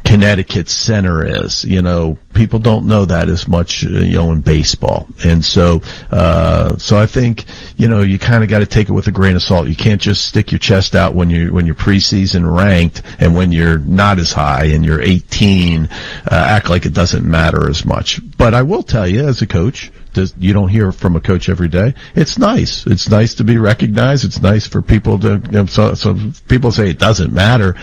Connecticut 0.09 0.71
center 0.71 1.23
is. 1.23 1.65
You 1.65 1.83
know, 1.83 2.17
people 2.33 2.59
don't 2.61 2.87
know 2.87 3.05
that 3.05 3.29
as 3.29 3.47
much, 3.47 3.85
uh, 3.85 3.91
you 3.91 4.15
know, 4.15 4.33
in 4.33 4.41
baseball. 4.41 5.07
And 5.23 5.45
so, 5.45 5.83
uh, 6.11 6.79
so 6.79 6.97
I 6.97 7.05
think, 7.05 7.45
you 7.77 7.89
know, 7.89 8.01
you 8.01 8.19
kind 8.19 8.43
of 8.43 8.49
got 8.49 8.61
to 8.61 8.67
take 8.67 8.89
it 8.89 8.93
with 8.93 9.07
a 9.09 9.11
grain 9.11 9.37
of 9.37 9.43
salt. 9.43 9.69
You 9.69 9.77
can't 9.77 10.01
just 10.01 10.25
stick 10.25 10.51
your 10.51 10.61
chest 10.61 10.95
out 10.95 11.15
when 11.15 11.29
you 11.29 11.53
when 11.53 11.67
you're 11.67 11.75
preseason 11.75 12.51
ranked 12.51 13.03
and 13.19 13.35
when 13.35 13.53
you're 13.53 13.79
not 13.79 14.19
as 14.19 14.33
high 14.33 14.65
and 14.67 14.83
you're 14.83 15.03
18, 15.03 15.85
uh, 15.85 15.89
act 16.31 16.71
like 16.71 16.87
it 16.87 16.95
doesn't 16.95 17.29
matter 17.29 17.69
as 17.69 17.85
much. 17.85 18.19
But 18.39 18.55
I 18.55 18.63
will 18.63 18.83
tell 18.83 19.07
you, 19.07 19.29
as 19.29 19.43
a 19.43 19.47
coach, 19.47 19.93
does, 20.19 20.35
you 20.39 20.53
don't 20.53 20.69
hear 20.69 20.93
from 20.93 21.17
a 21.17 21.21
coach 21.21 21.49
every 21.49 21.69
day. 21.69 21.95
It's 22.15 22.39
nice. 22.39 22.87
It's 22.87 23.09
nice 23.09 23.35
to 23.37 23.45
be 23.45 23.57
recognized. 23.57 24.25
It's 24.25 24.43
nice 24.43 24.67
for 24.67 24.83
people 24.83 25.19
to, 25.21 25.41
you 25.47 25.51
know, 25.53 25.67
so, 25.67 25.95
so 25.95 26.17
people 26.49 26.73
say 26.73 26.91
it 26.91 26.99
doesn't 26.99 27.33
matter. 27.33 27.77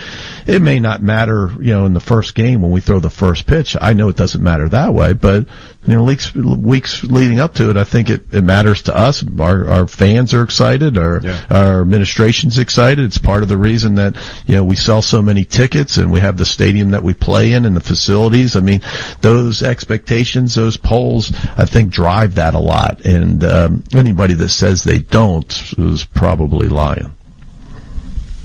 It 0.46 0.62
may 0.62 0.80
not 0.80 1.02
matter, 1.02 1.52
you 1.60 1.74
know, 1.74 1.86
in 1.86 1.94
the 1.94 2.00
first 2.00 2.36
game 2.36 2.62
when 2.62 2.72
we 2.72 2.82
throw 2.82 3.00
the 3.00 3.10
first 3.10 3.48
pitch. 3.48 3.76
I 3.80 3.94
know 3.94 4.10
it 4.10 4.18
doesn't 4.18 4.44
matter 4.44 4.68
that 4.70 4.94
way, 4.94 5.14
but 5.14 5.48
you 5.88 5.94
know, 5.94 6.04
weeks 6.04 6.34
weeks 6.34 7.04
leading 7.04 7.40
up 7.40 7.54
to 7.56 7.70
it, 7.70 7.78
I 7.78 7.84
think 7.84 8.10
it, 8.10 8.34
it 8.34 8.44
matters 8.44 8.82
to 8.84 8.96
us. 8.96 9.24
Our 9.40 9.70
our 9.70 9.88
fans 9.88 10.34
are 10.34 10.42
excited. 10.42 10.98
Our 10.98 11.22
Yeah. 11.24 11.40
our 11.52 11.82
administration's 11.82 12.58
excited. 12.58 13.06
It's 13.06 13.20
part 13.20 13.44
of 13.44 13.50
the 13.50 13.58
reason 13.58 13.94
that 13.96 14.16
you 14.48 14.56
know 14.56 14.64
we 14.64 14.76
sell 14.76 15.04
so 15.04 15.22
many 15.22 15.46
tickets 15.46 15.98
and 15.98 16.12
we 16.12 16.20
have 16.22 16.38
the 16.38 16.46
stadium 16.46 16.90
that 16.92 17.04
we 17.04 17.14
play 17.14 17.54
in 17.54 17.66
and 17.66 17.76
the 17.76 17.82
facilities. 17.82 18.56
I 18.56 18.62
mean, 18.62 18.82
those 19.22 19.62
expectations, 19.62 20.56
those 20.56 20.76
polls, 20.76 21.32
I 21.56 21.66
think 21.66 21.92
drive 21.92 22.25
that 22.34 22.56
a 22.56 22.60
lot. 22.60 23.06
And 23.06 23.44
um, 23.44 23.84
anybody 23.94 24.34
that 24.34 24.50
says 24.50 24.84
they 24.84 25.00
don't 25.00 25.74
is 25.78 26.06
probably 26.06 26.68
lying. 26.68 27.16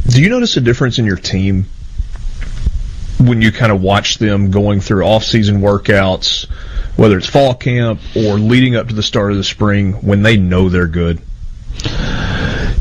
Do 0.07 0.23
you 0.23 0.29
notice 0.29 0.57
a 0.57 0.61
difference 0.61 0.99
in 0.99 1.05
your 1.05 1.17
team 1.17 1.67
when 3.19 3.43
you 3.43 3.53
kind 3.53 3.71
of 3.71 3.83
watch 3.83 4.19
them 4.19 4.51
going 4.51 4.81
through 4.81 5.05
off-season 5.05 5.61
workouts, 5.61 6.49
whether 6.97 7.19
it's 7.19 7.27
fall 7.27 7.55
camp 7.55 8.01
or 8.17 8.35
leading 8.39 8.77
up 8.77 8.89
to 8.89 8.95
the 8.95 9.03
start 9.03 9.31
of 9.31 9.37
the 9.37 9.45
spring, 9.45 9.93
when 9.95 10.23
they 10.23 10.37
know 10.37 10.69
they're 10.69 10.87
good? 10.87 11.21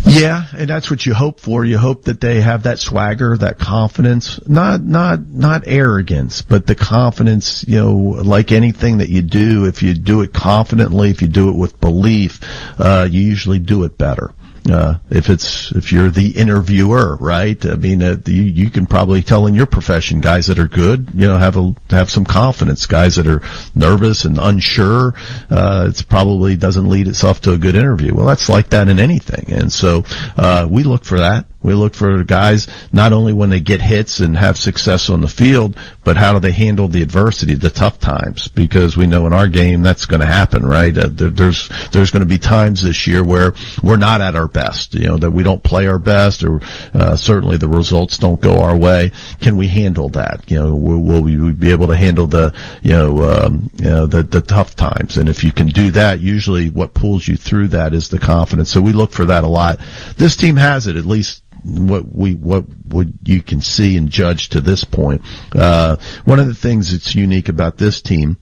Yeah, 0.06 0.46
and 0.58 0.70
that's 0.70 0.90
what 0.90 1.06
you 1.06 1.14
hope 1.14 1.40
for. 1.40 1.64
You 1.64 1.78
hope 1.78 2.06
that 2.06 2.20
they 2.20 2.42
have 2.42 2.64
that 2.64 2.80
swagger, 2.80 3.38
that 3.38 3.60
confidence, 3.60 4.40
not 4.48 4.82
not 4.82 5.28
not 5.28 5.64
arrogance, 5.66 6.42
but 6.42 6.66
the 6.66 6.76
confidence. 6.76 7.64
You 7.68 7.80
know, 7.80 7.96
like 8.24 8.52
anything 8.52 8.98
that 8.98 9.10
you 9.10 9.22
do, 9.22 9.66
if 9.66 9.84
you 9.84 9.94
do 9.94 10.22
it 10.22 10.34
confidently, 10.34 11.12
if 11.12 11.22
you 11.22 11.28
do 11.28 11.50
it 11.50 11.56
with 11.56 11.80
belief, 11.80 12.40
uh, 12.80 13.08
you 13.10 13.22
usually 13.22 13.60
do 13.60 13.84
it 13.84 13.98
better. 13.98 14.34
Uh, 14.70 15.00
if 15.10 15.30
it's 15.30 15.72
if 15.72 15.92
you're 15.92 16.10
the 16.10 16.30
interviewer, 16.30 17.16
right? 17.18 17.64
I 17.66 17.76
mean, 17.76 18.04
uh, 18.04 18.18
you 18.26 18.44
you 18.44 18.70
can 18.70 18.86
probably 18.86 19.22
tell 19.22 19.48
in 19.48 19.56
your 19.56 19.66
profession, 19.66 20.22
guys 20.22 20.48
that 20.48 20.60
are 20.60 20.68
good, 20.68 21.10
you 21.14 21.28
know, 21.28 21.38
have 21.38 21.58
a 21.58 21.76
have 21.90 22.10
some 22.10 22.26
confidence. 22.26 22.86
Guys 22.86 23.16
that 23.16 23.28
are 23.28 23.42
nervous 23.74 24.26
and 24.26 24.38
unsure, 24.38 25.14
uh, 25.50 25.88
it's 25.90 26.02
probably 26.02 26.56
doesn't 26.56 26.88
lead 26.88 27.08
itself 27.08 27.42
to 27.42 27.54
a 27.54 27.58
good 27.58 27.76
interview. 27.76 28.14
Well, 28.14 28.26
that's 28.26 28.50
like 28.50 28.70
that 28.70 28.88
in 28.88 29.00
anything, 29.00 29.52
and 29.52 29.72
so 29.72 30.04
uh, 30.38 30.68
we 30.70 30.84
look 30.84 31.04
for 31.04 31.20
that. 31.20 31.46
We 31.62 31.74
look 31.74 31.94
for 31.94 32.24
guys 32.24 32.68
not 32.94 33.12
only 33.12 33.34
when 33.34 33.50
they 33.50 33.60
get 33.60 33.82
hits 33.82 34.22
and 34.22 34.38
have 34.38 34.58
success 34.58 35.10
on 35.10 35.20
the 35.20 35.28
field, 35.28 35.78
but 36.06 36.16
how 36.16 36.32
do 36.32 36.40
they 36.40 36.54
handle 36.54 36.88
the 36.88 37.02
adversity, 37.02 37.54
the 37.54 37.70
tough 37.70 38.00
times? 38.00 38.48
Because 38.48 38.96
we 38.96 39.08
know 39.08 39.28
in 39.28 39.34
our 39.34 39.48
game 39.48 39.82
that's 39.82 40.06
going 40.06 40.22
to 40.22 40.26
happen, 40.26 40.66
right? 40.66 40.98
Uh, 40.98 41.10
there, 41.12 41.30
there's 41.30 41.70
there's 41.92 42.12
going 42.12 42.22
to 42.22 42.26
be 42.26 42.38
times 42.38 42.82
this 42.82 43.06
year 43.08 43.24
where 43.26 43.54
we're 43.84 43.98
not 43.98 44.22
at 44.22 44.36
our 44.36 44.48
best, 44.48 44.94
you 44.94 45.08
know, 45.08 45.18
that 45.18 45.32
we 45.32 45.44
don't 45.44 45.62
play 45.62 45.88
our 45.88 46.00
best, 46.00 46.44
or 46.44 46.62
uh, 46.94 47.16
certainly 47.18 47.58
the 47.58 47.68
results 47.68 48.18
don't 48.18 48.40
go 48.40 48.62
our 48.62 48.78
way. 48.78 49.12
Can 49.42 49.58
we 49.58 49.68
handle 49.68 50.08
that? 50.10 50.50
You 50.50 50.60
know, 50.60 50.76
will, 50.76 51.00
will 51.00 51.22
we 51.22 51.52
be 51.52 51.72
able 51.72 51.88
to 51.88 51.96
handle 51.96 52.28
the 52.28 52.54
you 52.82 52.92
know, 52.92 53.24
um, 53.24 53.70
you 53.78 53.90
know 53.90 54.06
the 54.06 54.24
the 54.24 54.42
tough 54.42 54.78
times? 54.78 55.18
And 55.18 55.28
if 55.28 55.44
you 55.44 55.52
can 55.52 55.68
do 55.68 55.92
that, 55.92 56.22
usually 56.22 56.70
what 56.70 56.94
pulls 56.94 57.28
you 57.28 57.36
through 57.36 57.68
that 57.70 57.94
is 57.94 58.08
the 58.08 58.20
confidence. 58.20 58.72
So 58.72 58.80
we 58.80 58.94
look 58.94 59.12
for 59.12 59.26
that 59.26 59.44
a 59.44 59.48
lot. 59.48 59.80
This 60.16 60.38
team 60.38 60.56
has 60.56 60.88
it 60.88 60.96
at 60.96 61.06
least 61.06 61.44
what 61.64 62.14
we 62.14 62.36
what 62.36 62.66
would 62.88 63.14
you 63.24 63.42
can 63.42 63.62
see 63.62 63.98
and 63.98 64.10
judge 64.10 64.50
to 64.50 64.62
this 64.62 64.84
point. 64.84 65.22
Uh, 65.56 65.98
one 66.26 66.40
of 66.40 66.48
the 66.48 66.56
things 66.56 66.92
that's 66.92 67.16
unique 67.16 67.50
about 67.50 67.78
this 67.78 68.02
team 68.02 68.38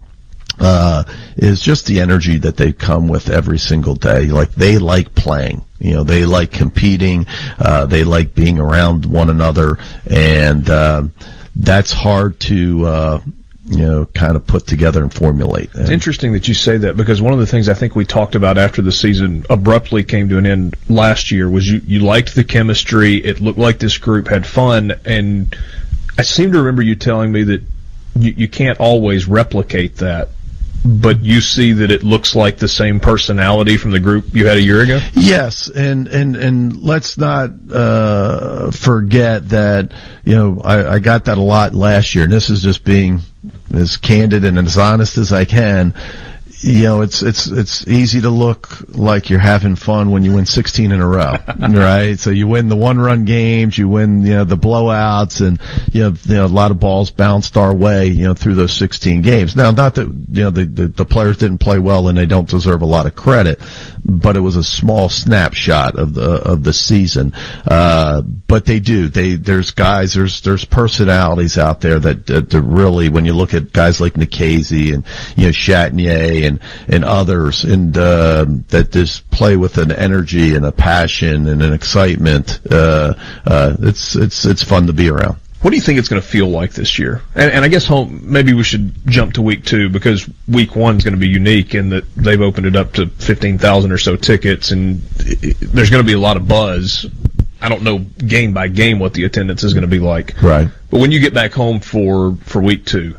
uh, 0.60 1.04
is 1.36 1.62
just 1.62 1.86
the 1.86 2.00
energy 2.02 2.38
that 2.40 2.58
they 2.58 2.74
come 2.74 3.08
with 3.08 3.30
every 3.30 3.60
single 3.60 3.96
day. 3.96 4.26
Like 4.28 4.52
they 4.52 4.78
like 4.78 5.14
playing. 5.16 5.64
You 5.80 5.96
know, 5.96 6.04
they 6.04 6.26
like 6.26 6.52
competing. 6.52 7.28
Uh, 7.60 7.86
they 7.86 8.04
like 8.04 8.34
being 8.34 8.60
around 8.60 9.06
one 9.06 9.30
another, 9.30 9.78
and 10.10 10.68
uh, 10.70 11.04
that's 11.56 11.92
hard 11.92 12.40
to 12.42 12.86
uh, 12.86 13.22
you 13.70 13.86
know 13.86 14.06
kind 14.06 14.36
of 14.36 14.48
put 14.48 14.66
together 14.66 15.02
and 15.04 15.14
formulate. 15.14 15.70
It's 15.76 15.90
interesting 15.90 16.34
that 16.34 16.48
you 16.48 16.54
say 16.54 16.78
that 16.78 16.96
because 16.96 17.22
one 17.22 17.34
of 17.34 17.40
the 17.40 17.46
things 17.46 17.68
I 17.68 17.74
think 17.74 17.96
we 17.96 18.06
talked 18.06 18.36
about 18.36 18.58
after 18.58 18.82
the 18.82 18.92
season 18.92 19.46
abruptly 19.50 20.04
came 20.04 20.30
to 20.30 20.38
an 20.38 20.46
end 20.46 20.76
last 20.88 21.32
year 21.32 21.50
was 21.50 21.70
you, 21.70 21.82
you 21.86 22.00
liked 22.00 22.34
the 22.34 22.46
chemistry. 22.46 23.16
It 23.16 23.42
looked 23.42 23.60
like 23.60 23.80
this 23.80 23.98
group 23.98 24.30
had 24.30 24.48
fun. 24.48 24.94
And 25.04 25.56
I 26.18 26.22
seem 26.22 26.54
to 26.54 26.60
remember 26.60 26.82
you 26.82 26.96
telling 26.96 27.32
me 27.32 27.44
that 27.44 27.62
you, 28.16 28.34
you 28.38 28.48
can't 28.48 28.80
always 28.80 29.28
replicate 29.28 29.98
that, 29.98 30.30
but 30.88 31.24
you 31.24 31.42
see 31.42 31.74
that 31.74 31.92
it 31.92 32.04
looks 32.04 32.36
like 32.36 32.58
the 32.58 32.68
same 32.68 33.00
personality 33.00 33.78
from 33.78 33.92
the 33.92 34.00
group 34.00 34.34
you 34.34 34.48
had 34.48 34.58
a 34.58 34.62
year 34.62 34.82
ago? 34.82 35.00
Yes, 35.14 35.70
and 35.70 36.08
and 36.08 36.36
and 36.36 36.82
let's 36.82 37.18
not 37.18 37.52
uh, 37.72 38.72
forget 38.72 39.50
that 39.50 39.92
you 40.24 40.36
know 40.36 40.62
I, 40.64 40.96
I 40.96 41.00
got 41.00 41.26
that 41.26 41.38
a 41.38 41.42
lot 41.42 41.74
last 41.74 42.16
year, 42.16 42.24
and 42.24 42.34
this 42.34 42.50
is 42.50 42.62
just 42.62 42.84
being 42.84 43.20
as 43.74 43.98
candid 43.98 44.46
and 44.46 44.58
as 44.58 44.78
honest 44.78 45.18
as 45.18 45.34
I 45.34 45.46
can. 45.46 45.94
You 46.60 46.84
know, 46.84 47.02
it's 47.02 47.22
it's 47.22 47.46
it's 47.48 47.88
easy 47.88 48.22
to 48.22 48.30
look 48.30 48.70
like 48.90 49.30
you're 49.30 49.40
having 49.40 49.76
fun 49.76 50.10
when 50.10 50.24
you 50.24 50.34
win 50.34 50.48
16 50.48 50.92
in 50.92 51.00
a 51.00 51.08
row, 51.08 51.36
right? 51.60 52.18
So 52.18 52.32
you 52.32 52.48
win 52.48 52.68
the 52.68 52.76
one-run 52.76 53.26
games, 53.26 53.78
you 53.78 53.88
win 53.88 54.24
you 54.24 54.34
know 54.34 54.44
the 54.44 54.58
blowouts, 54.58 55.46
and 55.46 55.60
you 55.94 56.04
know, 56.04 56.16
you 56.24 56.36
know 56.36 56.46
a 56.46 56.48
lot 56.48 56.72
of 56.72 56.80
balls 56.80 57.12
bounced 57.12 57.58
our 57.58 57.76
way, 57.76 58.08
you 58.08 58.24
know, 58.24 58.34
through 58.34 58.56
those 58.56 58.74
16 58.74 59.22
games. 59.22 59.56
Now, 59.56 59.70
not 59.70 59.96
that 59.96 60.08
you 60.08 60.44
know 60.44 60.50
the, 60.50 60.66
the 60.66 60.88
the 60.88 61.06
players 61.06 61.38
didn't 61.38 61.60
play 61.60 61.78
well 61.78 62.08
and 62.08 62.18
they 62.18 62.26
don't 62.26 62.50
deserve 62.50 62.82
a 62.82 62.88
lot 62.88 63.06
of 63.06 63.16
credit, 63.16 63.62
but 64.04 64.36
it 64.36 64.42
was 64.42 64.56
a 64.56 64.64
small 64.64 65.10
snapshot 65.10 65.96
of 66.00 66.16
the 66.16 66.42
of 66.44 66.64
the 66.64 66.74
season. 66.74 67.34
Uh, 67.68 68.22
but 68.22 68.66
they 68.66 68.80
do. 68.80 69.10
They 69.10 69.36
there's 69.36 69.72
guys, 69.72 70.16
there's 70.16 70.42
there's 70.42 70.66
personalities 70.66 71.60
out 71.60 71.82
there 71.82 72.00
that, 72.00 72.26
that, 72.26 72.50
that 72.50 72.62
really, 72.62 73.10
when 73.10 73.26
you 73.26 73.34
look 73.34 73.54
at 73.54 73.72
guys 73.74 74.02
like 74.02 74.14
Nikhazy 74.14 74.94
and 74.94 75.06
you 75.36 75.46
know 75.46 75.52
Chatagnier 75.52 76.47
and 76.48 76.60
and 76.88 77.06
others, 77.06 77.64
and 77.64 77.96
uh, 77.98 78.46
that 78.70 78.92
just 78.92 79.30
play 79.30 79.56
with 79.58 79.78
an 79.78 79.92
energy 79.92 80.56
and 80.56 80.66
a 80.66 80.72
passion 80.72 81.48
and 81.48 81.62
an 81.62 81.74
excitement. 81.74 82.60
Uh, 82.72 83.14
uh, 83.46 83.76
it's 83.82 84.16
it's 84.16 84.46
it's 84.46 84.64
fun 84.64 84.88
to 84.88 84.94
be 84.94 85.10
around. 85.10 85.38
What 85.62 85.72
do 85.72 85.76
you 85.76 85.82
think 85.82 85.98
it's 85.98 86.08
going 86.08 86.22
to 86.22 86.28
feel 86.28 86.48
like 86.48 86.74
this 86.74 87.00
year? 87.00 87.24
And, 87.34 87.52
and 87.52 87.66
I 87.66 87.68
guess 87.68 87.86
home, 87.88 88.22
maybe 88.24 88.54
we 88.54 88.64
should 88.64 88.94
jump 89.08 89.34
to 89.34 89.42
week 89.42 89.66
two 89.66 89.90
because 89.90 90.30
week 90.48 90.76
one 90.76 90.98
is 90.98 91.04
going 91.04 91.16
to 91.16 91.20
be 91.20 91.28
unique 91.28 91.74
in 91.74 91.90
that 91.90 92.04
they've 92.16 92.40
opened 92.40 92.68
it 92.68 92.76
up 92.76 92.94
to 92.94 93.08
15,000 93.08 93.92
or 93.92 93.98
so 93.98 94.16
tickets 94.16 94.70
and 94.70 95.02
i- 95.26 95.36
i- 95.48 95.56
there's 95.62 95.90
going 95.90 96.04
to 96.04 96.08
be 96.08 96.14
a 96.14 96.20
lot 96.20 96.38
of 96.38 96.48
buzz. 96.48 97.08
I 97.60 97.70
don't 97.70 97.82
know 97.82 97.98
game 97.98 98.54
by 98.54 98.68
game 98.68 99.00
what 99.00 99.16
the 99.16 99.24
attendance 99.24 99.64
is 99.64 99.74
going 99.74 99.82
to 99.82 99.88
be 99.88 99.98
like. 99.98 100.40
Right. 100.44 100.70
But 100.92 101.00
when 101.00 101.12
you 101.12 101.20
get 101.20 101.34
back 101.34 101.54
home 101.54 101.80
for, 101.80 102.38
for 102.44 102.62
week 102.62 102.86
two, 102.86 103.16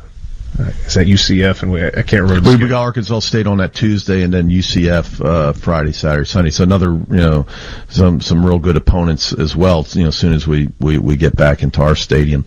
is 0.59 0.93
that 0.95 1.07
UCF 1.07 1.63
and 1.63 1.71
we, 1.71 1.85
I 1.85 2.01
can't 2.03 2.23
remember. 2.23 2.49
We, 2.51 2.55
we 2.57 2.67
got 2.67 2.81
Arkansas 2.81 3.19
State 3.19 3.47
on 3.47 3.57
that 3.57 3.73
Tuesday, 3.73 4.23
and 4.23 4.33
then 4.33 4.49
UCF 4.49 5.23
uh, 5.23 5.53
Friday, 5.53 5.91
Saturday, 5.91 6.25
Sunday. 6.25 6.51
So 6.51 6.63
another, 6.63 6.91
you 6.91 7.05
know, 7.17 7.47
some 7.89 8.21
some 8.21 8.45
real 8.45 8.59
good 8.59 8.77
opponents 8.77 9.33
as 9.33 9.55
well. 9.55 9.85
You 9.91 10.03
know, 10.03 10.07
as 10.09 10.17
soon 10.17 10.33
as 10.33 10.47
we 10.47 10.69
we, 10.79 10.97
we 10.97 11.15
get 11.15 11.35
back 11.35 11.63
into 11.63 11.81
our 11.81 11.95
stadium. 11.95 12.45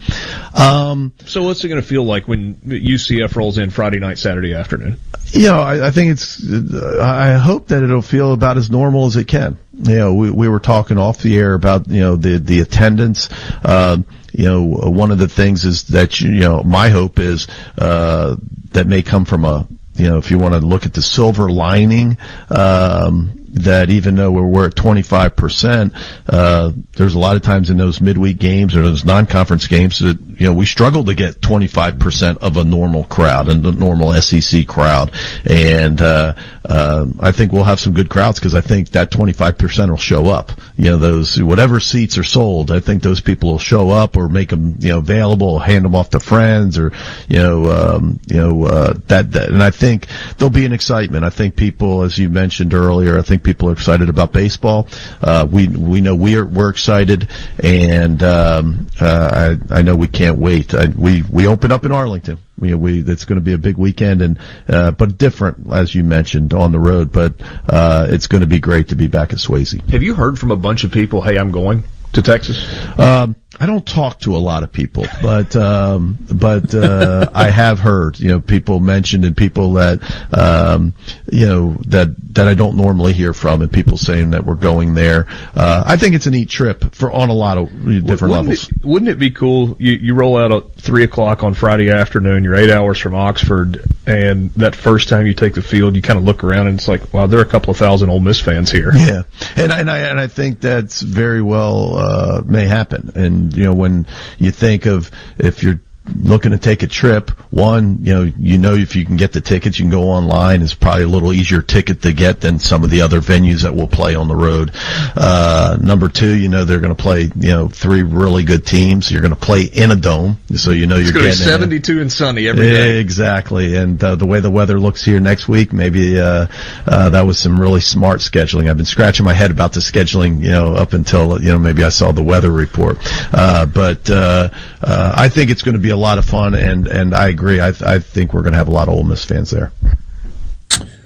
Um, 0.55 1.13
So 1.27 1.43
what's 1.45 1.65
it 1.65 1.69
going 1.69 1.81
to 1.81 1.87
feel 1.87 2.05
like 2.05 2.29
when 2.29 2.55
UCF 2.57 3.35
rolls 3.37 3.59
in 3.59 3.71
Friday 3.71 3.99
night, 3.99 4.19
Saturday 4.19 4.55
afternoon? 4.55 4.99
you 5.33 5.47
know, 5.47 5.61
I, 5.61 5.87
I 5.87 5.91
think 5.91 6.13
it's. 6.13 6.43
uh, 6.53 6.99
I 7.03 7.33
hope 7.39 7.69
that 7.69 7.83
it'll 7.83 8.03
feel 8.03 8.33
about 8.33 8.59
as 8.59 8.71
normal 8.71 9.07
as 9.07 9.17
it 9.17 9.27
can. 9.29 9.57
You 9.75 9.97
know, 9.97 10.15
we 10.15 10.31
we 10.31 10.49
were 10.49 10.61
talking 10.61 10.99
off 10.99 11.19
the 11.23 11.39
air 11.39 11.55
about 11.55 11.89
you 11.89 12.01
know 12.01 12.17
the 12.17 12.39
the 12.39 12.61
attendance. 12.61 13.29
Um, 13.65 14.05
you 14.33 14.45
know, 14.47 14.63
one 14.63 15.11
of 15.11 15.19
the 15.19 15.29
things 15.29 15.65
is 15.65 15.85
that 15.85 16.21
you 16.21 16.41
know 16.41 16.63
my 16.63 16.89
hope 16.89 17.19
is 17.19 17.47
uh, 17.79 18.37
that 18.73 18.87
may 18.87 19.03
come 19.03 19.25
from 19.25 19.45
a 19.45 19.67
you 19.95 20.09
know 20.09 20.19
if 20.19 20.31
you 20.31 20.39
want 20.39 20.55
to 20.55 20.61
look 20.61 20.87
at 20.87 20.95
the 20.95 21.03
silver 21.03 21.51
lining. 21.51 22.17
Um, 22.51 23.42
that 23.53 23.91
even 23.91 24.15
though 24.15 24.31
we're, 24.31 24.47
we're 24.47 24.67
at 24.67 24.75
25%, 24.75 25.95
uh, 26.29 26.73
there's 26.97 27.15
a 27.15 27.19
lot 27.19 27.37
of 27.37 27.43
times 27.43 27.71
in 27.71 27.77
those 27.77 28.01
midweek 28.01 28.39
games 28.39 28.75
or 28.75 28.83
those 28.83 29.05
non-conference 29.05 29.67
games 29.67 29.99
that, 29.99 30.19
you 30.39 30.47
know, 30.47 30.55
we 30.55 30.65
struggle 30.65 31.05
to 31.05 31.15
get 31.15 31.41
25% 31.41 32.39
of 32.39 32.57
a 32.57 32.65
normal 32.65 33.05
crowd 33.05 33.49
and 33.49 33.63
the 33.63 33.73
normal 33.73 34.13
SEC 34.15 34.67
crowd. 34.67 35.13
And, 35.45 36.01
uh, 36.01 36.35
uh, 36.65 37.07
I 37.21 37.33
think 37.33 37.53
we'll 37.53 37.65
have 37.65 37.81
some 37.81 37.93
good 37.93 38.09
crowds 38.09 38.39
because 38.39 38.55
I 38.55 38.61
think 38.61 38.91
that 38.91 39.11
25% 39.11 39.91
will 39.91 39.97
show 39.97 40.27
up. 40.27 40.53
You 40.77 40.93
know, 40.93 40.97
those, 40.97 41.43
whatever 41.43 41.81
seats 41.81 42.17
are 42.19 42.25
sold, 42.25 42.71
I 42.71 42.81
think 42.81 43.03
those 43.03 43.21
people 43.21 43.51
will 43.51 43.59
show 43.59 43.91
up 43.91 44.17
or 44.17 44.29
make 44.29 44.51
them, 44.51 44.77
you 44.79 44.91
know, 44.91 44.99
available, 44.99 45.59
hand 45.59 45.85
them 45.85 45.95
off 45.95 46.11
to 46.11 46.21
friends 46.21 46.79
or, 46.79 46.93
you 47.29 47.39
know, 47.39 47.71
um, 47.71 48.21
you 48.27 48.37
know, 48.37 48.65
uh, 48.65 48.95
that, 49.09 49.33
that, 49.33 49.51
and 49.51 49.63
I 49.63 49.71
think 49.71 50.07
there'll 50.39 50.51
be 50.51 50.65
an 50.65 50.73
excitement. 50.73 51.25
I 51.25 51.31
think 51.31 51.57
people, 51.57 52.03
as 52.03 52.17
you 52.17 52.29
mentioned 52.31 52.73
earlier, 52.75 53.19
I 53.19 53.23
think 53.23 53.42
people 53.43 53.69
are 53.69 53.73
excited 53.73 54.09
about 54.09 54.33
baseball. 54.33 54.89
Uh, 55.21 55.47
we, 55.51 55.69
we 55.69 56.01
know 56.01 56.15
we're, 56.15 56.45
we're 56.45 56.71
excited 56.71 57.29
and, 57.63 58.23
um, 58.23 58.87
uh, 59.01 59.57
I, 59.71 59.79
I 59.79 59.83
know 59.83 59.97
we 59.97 60.09
can't 60.09 60.39
wait. 60.39 60.75
I, 60.75 60.87
we, 60.87 61.23
we 61.23 61.47
open 61.47 61.73
up 61.73 61.85
in 61.85 61.93
Arlington. 61.93 62.39
We, 62.59 62.75
we, 62.75 63.01
it's 63.01 63.25
going 63.25 63.39
to 63.39 63.45
be 63.45 63.53
a 63.53 63.59
big 63.59 63.77
weekend 63.77 64.23
and, 64.23 64.39
uh, 64.69 64.93
but 64.93 65.19
different, 65.19 65.73
as 65.73 65.95
you 65.95 66.05
mentioned, 66.05 66.53
on 66.55 66.73
the 66.73 66.79
road, 66.79 67.13
but, 67.13 67.35
uh, 67.69 68.07
it's 68.09 68.27
going 68.27 68.43
to 68.43 68.47
be 68.47 68.61
great 68.61 68.89
to 68.89 68.97
be 68.97 69.09
back 69.09 69.33
at 69.33 69.39
Swayze. 69.39 69.81
Have 69.91 70.03
you 70.03 70.15
heard 70.15 70.39
from 70.39 70.51
a 70.51 70.57
bunch 70.57 70.85
of 70.85 70.93
people, 70.93 71.23
hey, 71.23 71.39
I'm 71.39 71.51
going 71.51 71.85
to 72.13 72.23
Texas? 72.23 72.65
Um, 72.99 73.37
I 73.61 73.67
don't 73.67 73.87
talk 73.87 74.21
to 74.21 74.35
a 74.35 74.39
lot 74.39 74.63
of 74.63 74.73
people, 74.73 75.05
but 75.21 75.55
um, 75.57 76.19
but 76.33 76.75
uh, 76.75 77.31
I 77.35 77.51
have 77.51 77.79
heard 77.79 78.19
you 78.19 78.29
know 78.29 78.41
people 78.41 78.81
mentioned 78.81 79.25
and 79.25 79.37
people 79.37 79.75
that 79.75 80.01
um, 80.33 80.95
you 81.31 81.47
know 81.47 81.77
that 81.87 82.09
that 82.35 82.49
I 82.49 82.55
don't 82.55 82.77
normally 82.77 83.13
hear 83.13 83.35
from, 83.35 83.61
and 83.61 83.71
people 83.71 83.99
saying 83.99 84.31
that 84.31 84.45
we're 84.47 84.55
going 84.55 84.95
there. 84.95 85.27
Uh, 85.55 85.85
I 85.87 85.97
think 85.97 86.15
it's 86.15 86.27
a 86.27 86.31
neat 86.31 86.49
trip 86.49 86.95
for 86.95 87.13
on 87.13 87.29
a 87.29 87.35
lot 87.35 87.59
of 87.59 87.69
different 87.69 88.07
wouldn't 88.07 88.31
levels. 88.31 88.71
It, 88.71 88.85
wouldn't 88.85 89.11
it 89.11 89.19
be 89.19 89.31
cool? 89.31 89.77
You 89.79 89.93
you 89.93 90.15
roll 90.15 90.39
out 90.39 90.51
at 90.51 90.75
three 90.77 91.05
o'clock 91.05 91.43
on 91.43 91.55
Friday 91.55 91.91
afternoon. 91.91 92.45
You're 92.45 92.55
eight 92.55 92.71
hours 92.71 92.99
from 92.99 93.15
Oxford, 93.15 93.85
and 94.07 94.51
that 94.55 94.75
first 94.75 95.09
time 95.09 95.27
you 95.27 95.35
take 95.35 95.55
the 95.55 95.63
field, 95.63 95.95
you 95.95 96.03
kind 96.03 96.19
of 96.19 96.25
look 96.25 96.43
around 96.43 96.69
and 96.69 96.79
it's 96.79 96.89
like, 96.89 97.13
wow, 97.13 97.27
there 97.27 97.39
are 97.39 97.45
a 97.45 97.49
couple 97.49 97.71
of 97.71 97.77
thousand 97.77 98.09
Ole 98.09 98.21
Miss 98.21 98.41
fans 98.41 98.71
here. 98.71 98.93
Yeah, 98.95 99.23
and 99.57 99.73
and 99.73 99.91
I 99.91 99.99
and 99.99 100.19
I 100.19 100.27
think 100.27 100.61
that's 100.61 101.03
very 101.03 101.43
well 101.43 101.97
uh, 101.97 102.43
may 102.45 102.67
happen, 102.67 103.13
and 103.15 103.42
you 103.51 103.65
know, 103.65 103.75
when 103.75 104.07
you 104.39 104.51
think 104.51 104.87
of 104.87 105.11
if 105.39 105.63
you're 105.63 105.81
looking 106.17 106.51
to 106.53 106.59
take 106.59 106.83
a 106.83 106.87
trip, 106.87 107.31
one, 107.51 108.05
you 108.05 108.15
know, 108.15 108.33
you 108.39 108.59
know 108.59 108.75
if 108.75 108.97
you 108.97 109.05
can 109.05 109.17
get 109.17 109.33
the 109.33 109.41
tickets, 109.41 109.79
you 109.79 109.85
can 109.85 109.91
go 109.91 110.05
online. 110.05 110.63
It's 110.63 110.75
probably 110.75 111.05
a 111.05 111.09
little 111.09 111.33
easier 111.33 111.63
ticket 111.63 112.03
to 112.03 112.13
get 112.13 112.41
than 112.41 112.59
some 112.59 112.83
of 112.83 112.91
the 112.91 113.03
other 113.03 113.21
venues 113.21 113.63
that 113.63 113.75
will 113.75 113.87
play 113.87 114.15
on 114.15 114.29
the 114.29 114.35
road. 114.35 114.73
Uh, 115.15 115.79
number 115.81 116.09
two, 116.09 116.35
you 116.35 116.49
know 116.49 116.65
they're 116.65 116.81
going 116.81 116.95
to 116.95 117.01
play, 117.03 117.31
you 117.37 117.51
know, 117.51 117.69
three 117.69 118.03
really 118.03 118.43
good 118.45 118.67
teams. 118.67 119.11
You're 119.11 119.21
going 119.23 119.35
to 119.35 119.41
play 119.41 119.63
in 119.63 119.91
a 119.91 119.97
dome, 119.97 120.39
so 120.57 120.71
you 120.71 120.87
know 120.87 120.97
It's 120.97 121.05
you're 121.05 121.13
going 121.13 121.33
to 121.33 121.39
getting 121.39 121.47
be 121.47 121.53
in. 121.55 121.61
72 121.61 122.01
and 122.01 122.13
sunny 122.13 122.49
every 122.49 122.67
day. 122.67 122.99
Exactly, 122.99 123.77
and 123.77 124.03
uh, 124.03 124.17
the 124.17 124.27
way 124.27 124.41
the 124.41 124.51
weather 124.51 124.81
looks 124.81 125.05
here 125.05 125.21
next 125.21 125.49
week, 125.49 125.73
maybe 125.73 126.19
uh, 126.19 126.47
uh, 126.87 127.11
that 127.11 127.23
was 127.23 127.39
some 127.39 127.61
really 127.61 127.81
smart 127.81 128.21
scheduling. 128.21 128.69
I've 128.69 128.77
been 128.77 128.87
scratching 128.87 129.25
my 129.25 129.35
head 129.35 129.51
about 129.51 129.73
the 129.73 129.81
scheduling, 129.81 130.41
you 130.43 130.51
know, 130.51 130.75
up 130.75 130.95
until 130.95 131.41
you 131.41 131.53
know 131.53 131.59
maybe 131.59 131.85
I 131.85 131.91
saw 131.91 132.13
the 132.13 132.23
weather 132.23 132.51
report. 132.51 132.99
Uh, 133.33 133.67
but 133.67 134.11
uh, 134.11 134.49
uh, 134.83 135.13
I 135.17 135.29
think 135.29 135.51
it's 135.51 135.63
going 135.63 135.75
to 135.75 135.81
be 135.81 135.92
a 135.93 135.97
lot 135.97 136.19
of 136.19 136.25
fun, 136.25 136.55
and 136.55 136.87
and 136.87 137.15
I 137.15 137.29
agree. 137.29 137.61
I 137.61 137.69
I 137.85 137.99
think 137.99 138.33
we're 138.33 138.43
going 138.43 138.53
to 138.53 138.59
have 138.59 138.69
a 138.69 138.73
lot 138.73 138.89
of 138.89 138.95
Ole 138.95 139.05
Miss 139.05 139.25
fans 139.25 139.51
there. 139.51 139.73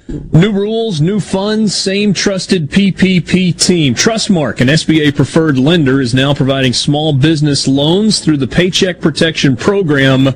New 0.08 0.52
rules, 0.52 1.00
new 1.00 1.18
funds, 1.18 1.74
same 1.74 2.14
trusted 2.14 2.70
PPP 2.70 3.60
team. 3.60 3.92
Trustmark, 3.92 4.60
an 4.60 4.68
SBA 4.68 5.16
preferred 5.16 5.58
lender, 5.58 6.00
is 6.00 6.14
now 6.14 6.32
providing 6.32 6.72
small 6.72 7.12
business 7.12 7.66
loans 7.66 8.20
through 8.20 8.36
the 8.36 8.46
Paycheck 8.46 9.00
Protection 9.00 9.56
Program. 9.56 10.28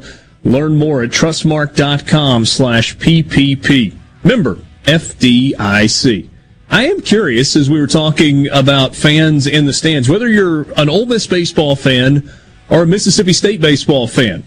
Learn 0.43 0.77
more 0.77 1.02
at 1.02 1.10
trustmark.com 1.10 2.47
slash 2.47 2.97
PPP. 2.97 3.94
Member 4.24 4.59
FDIC. 4.85 6.28
I 6.68 6.86
am 6.86 7.01
curious 7.01 7.55
as 7.55 7.70
we 7.70 7.81
were 7.81 7.86
talking 7.86 8.48
about 8.48 8.97
fans 8.97 9.47
in 9.47 9.66
the 9.66 9.72
stands, 9.72 10.09
whether 10.09 10.28
you're 10.28 10.62
an 10.77 10.89
Ole 10.89 11.06
Miss 11.06 11.27
baseball 11.27 11.77
fan 11.77 12.28
or 12.71 12.83
a 12.83 12.87
Mississippi 12.87 13.33
State 13.33 13.61
baseball 13.61 14.07
fan. 14.07 14.45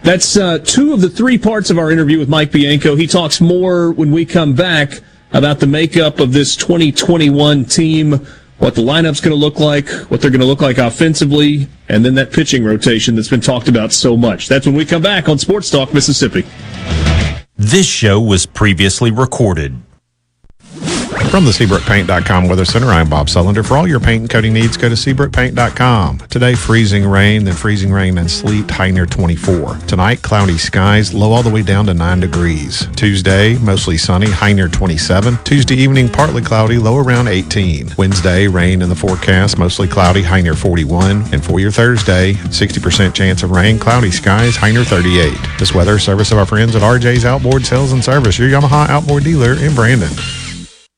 That's 0.02 0.38
uh, 0.38 0.60
two 0.60 0.94
of 0.94 1.02
the 1.02 1.10
three 1.10 1.36
parts 1.36 1.68
of 1.68 1.76
our 1.78 1.90
interview 1.90 2.18
with 2.18 2.30
Mike 2.30 2.52
Bianco. 2.52 2.96
He 2.96 3.06
talks 3.06 3.38
more 3.40 3.92
when 3.92 4.12
we 4.12 4.24
come 4.24 4.54
back 4.54 5.00
about 5.32 5.60
the 5.60 5.66
makeup 5.66 6.20
of 6.20 6.32
this 6.32 6.56
2021 6.56 7.66
team, 7.66 8.26
what 8.58 8.74
the 8.74 8.82
lineup's 8.82 9.20
going 9.20 9.34
to 9.34 9.38
look 9.38 9.58
like, 9.58 9.88
what 10.10 10.20
they're 10.20 10.30
going 10.30 10.40
to 10.40 10.46
look 10.46 10.62
like 10.62 10.78
offensively, 10.78 11.68
and 11.88 12.04
then 12.04 12.14
that 12.14 12.32
pitching 12.32 12.64
rotation 12.64 13.14
that's 13.14 13.28
been 13.28 13.40
talked 13.40 13.68
about 13.68 13.92
so 13.92 14.16
much. 14.16 14.48
That's 14.48 14.66
when 14.66 14.74
we 14.74 14.84
come 14.84 15.02
back 15.02 15.28
on 15.28 15.38
Sports 15.38 15.70
Talk 15.70 15.92
Mississippi. 15.92 16.44
This 17.56 17.86
show 17.86 18.20
was 18.20 18.46
previously 18.46 19.10
recorded. 19.10 19.76
From 21.30 21.44
the 21.44 21.50
SeabrookPaint.com 21.50 22.48
Weather 22.48 22.64
Center, 22.64 22.86
I'm 22.86 23.10
Bob 23.10 23.26
Sullender. 23.26 23.66
For 23.66 23.76
all 23.76 23.86
your 23.86 24.00
paint 24.00 24.22
and 24.22 24.30
coating 24.30 24.54
needs, 24.54 24.78
go 24.78 24.88
to 24.88 24.94
SeabrookPaint.com. 24.94 26.18
Today, 26.30 26.54
freezing 26.54 27.06
rain, 27.06 27.44
then 27.44 27.52
freezing 27.54 27.92
rain 27.92 28.16
and 28.16 28.30
sleet, 28.30 28.70
high 28.70 28.90
near 28.90 29.04
24. 29.04 29.74
Tonight, 29.86 30.22
cloudy 30.22 30.56
skies, 30.56 31.12
low 31.12 31.32
all 31.32 31.42
the 31.42 31.50
way 31.50 31.62
down 31.62 31.84
to 31.86 31.94
9 31.94 32.20
degrees. 32.20 32.86
Tuesday, 32.96 33.58
mostly 33.58 33.98
sunny, 33.98 34.30
high 34.30 34.54
near 34.54 34.68
27. 34.68 35.36
Tuesday 35.44 35.74
evening, 35.74 36.08
partly 36.08 36.40
cloudy, 36.40 36.78
low 36.78 36.96
around 36.96 37.28
18. 37.28 37.90
Wednesday, 37.98 38.46
rain 38.46 38.80
in 38.80 38.88
the 38.88 38.94
forecast, 38.94 39.58
mostly 39.58 39.88
cloudy, 39.88 40.22
high 40.22 40.40
near 40.40 40.54
41. 40.54 41.34
And 41.34 41.44
for 41.44 41.60
your 41.60 41.72
Thursday, 41.72 42.32
60% 42.34 43.14
chance 43.14 43.42
of 43.42 43.50
rain, 43.50 43.78
cloudy 43.78 44.10
skies, 44.10 44.56
high 44.56 44.72
near 44.72 44.84
38. 44.84 45.36
This 45.58 45.74
weather, 45.74 45.98
service 45.98 46.32
of 46.32 46.38
our 46.38 46.46
friends 46.46 46.74
at 46.76 46.82
RJ's 46.82 47.26
Outboard 47.26 47.66
Sales 47.66 47.92
and 47.92 48.02
Service, 48.02 48.38
your 48.38 48.48
Yamaha 48.48 48.88
outboard 48.88 49.24
dealer 49.24 49.52
in 49.54 49.74
Brandon. 49.74 50.08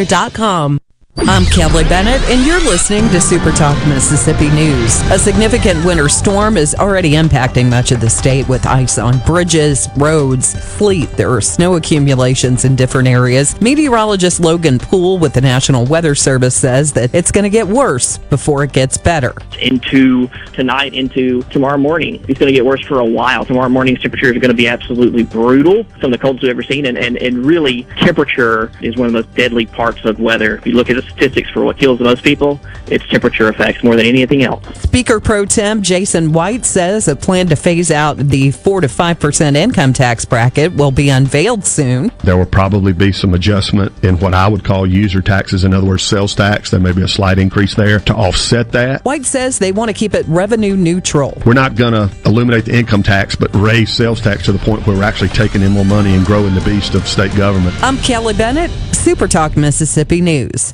Bathfitter 0.05 0.90
I'm 1.25 1.45
Kelly 1.45 1.83
Bennett, 1.83 2.19
and 2.29 2.45
you're 2.45 2.59
listening 2.59 3.07
to 3.09 3.21
Super 3.21 3.51
Talk 3.51 3.77
Mississippi 3.87 4.49
News. 4.49 4.99
A 5.11 5.19
significant 5.19 5.85
winter 5.85 6.09
storm 6.09 6.57
is 6.57 6.73
already 6.73 7.11
impacting 7.11 7.69
much 7.69 7.91
of 7.91 8.01
the 8.01 8.09
state 8.09 8.49
with 8.49 8.65
ice 8.65 8.97
on 8.97 9.19
bridges, 9.19 9.87
roads, 9.97 10.55
fleet. 10.77 11.09
There 11.11 11.31
are 11.31 11.39
snow 11.39 11.75
accumulations 11.75 12.65
in 12.65 12.75
different 12.75 13.07
areas. 13.07 13.59
Meteorologist 13.61 14.39
Logan 14.39 14.79
Poole 14.79 15.19
with 15.19 15.33
the 15.33 15.41
National 15.41 15.85
Weather 15.85 16.15
Service 16.15 16.55
says 16.55 16.91
that 16.93 17.13
it's 17.13 17.31
going 17.31 17.43
to 17.43 17.51
get 17.51 17.67
worse 17.67 18.17
before 18.17 18.63
it 18.63 18.73
gets 18.73 18.97
better. 18.97 19.35
Into 19.59 20.27
tonight, 20.53 20.95
into 20.95 21.43
tomorrow 21.43 21.77
morning. 21.77 22.15
It's 22.27 22.39
going 22.39 22.51
to 22.51 22.55
get 22.55 22.65
worse 22.65 22.83
for 22.85 22.99
a 22.99 23.05
while. 23.05 23.45
Tomorrow 23.45 23.69
morning's 23.69 24.01
temperatures 24.01 24.35
are 24.35 24.39
going 24.39 24.49
to 24.49 24.57
be 24.57 24.67
absolutely 24.67 25.23
brutal, 25.23 25.85
some 26.01 26.11
of 26.11 26.11
the 26.11 26.17
coldest 26.17 26.43
we've 26.43 26.49
ever 26.49 26.63
seen, 26.63 26.87
and, 26.87 26.97
and, 26.97 27.17
and 27.17 27.45
really, 27.45 27.83
temperature 27.97 28.71
is 28.81 28.97
one 28.97 29.05
of 29.05 29.13
the 29.13 29.19
most 29.19 29.33
deadly 29.35 29.67
parts 29.67 30.03
of 30.03 30.19
weather. 30.19 30.55
If 30.55 30.65
you 30.65 30.73
look 30.73 30.89
at 30.89 30.95
the 30.95 31.10
statistics 31.11 31.49
for 31.49 31.63
what 31.63 31.77
kills 31.77 31.97
the 31.99 32.03
most 32.03 32.23
people, 32.23 32.59
it's 32.87 33.07
temperature 33.07 33.49
effects 33.49 33.83
more 33.83 33.95
than 33.95 34.05
anything 34.05 34.43
else. 34.43 34.65
Speaker 34.81 35.19
Pro 35.19 35.45
Tem 35.45 35.81
Jason 35.81 36.31
White 36.33 36.65
says 36.65 37.07
a 37.07 37.15
plan 37.15 37.47
to 37.47 37.55
phase 37.55 37.91
out 37.91 38.17
the 38.17 38.51
4 38.51 38.81
to 38.81 38.87
5% 38.87 39.55
income 39.55 39.93
tax 39.93 40.25
bracket 40.25 40.73
will 40.73 40.91
be 40.91 41.09
unveiled 41.09 41.65
soon. 41.65 42.11
There 42.23 42.37
will 42.37 42.45
probably 42.45 42.93
be 42.93 43.11
some 43.11 43.33
adjustment 43.33 43.91
in 44.03 44.19
what 44.19 44.33
I 44.33 44.47
would 44.47 44.63
call 44.63 44.85
user 44.85 45.21
taxes, 45.21 45.63
in 45.63 45.73
other 45.73 45.87
words, 45.87 46.03
sales 46.03 46.35
tax. 46.35 46.71
There 46.71 46.79
may 46.79 46.91
be 46.91 47.03
a 47.03 47.07
slight 47.07 47.39
increase 47.39 47.75
there 47.75 47.99
to 47.99 48.15
offset 48.15 48.71
that. 48.71 49.03
White 49.05 49.25
says 49.25 49.59
they 49.59 49.71
want 49.71 49.89
to 49.89 49.93
keep 49.93 50.13
it 50.13 50.25
revenue 50.27 50.75
neutral. 50.75 51.41
We're 51.45 51.53
not 51.53 51.75
going 51.75 51.93
to 51.93 52.09
eliminate 52.25 52.65
the 52.65 52.77
income 52.77 53.03
tax, 53.03 53.35
but 53.35 53.53
raise 53.55 53.91
sales 53.91 54.21
tax 54.21 54.45
to 54.45 54.51
the 54.51 54.59
point 54.59 54.85
where 54.85 54.97
we're 54.97 55.03
actually 55.03 55.29
taking 55.29 55.61
in 55.61 55.71
more 55.71 55.85
money 55.85 56.15
and 56.15 56.25
growing 56.25 56.55
the 56.55 56.61
beast 56.61 56.95
of 56.95 57.07
state 57.07 57.35
government. 57.35 57.75
I'm 57.83 57.97
Kelly 57.97 58.33
Bennett, 58.33 58.71
Super 58.93 59.27
Talk 59.27 59.57
Mississippi 59.57 60.21
News. 60.21 60.73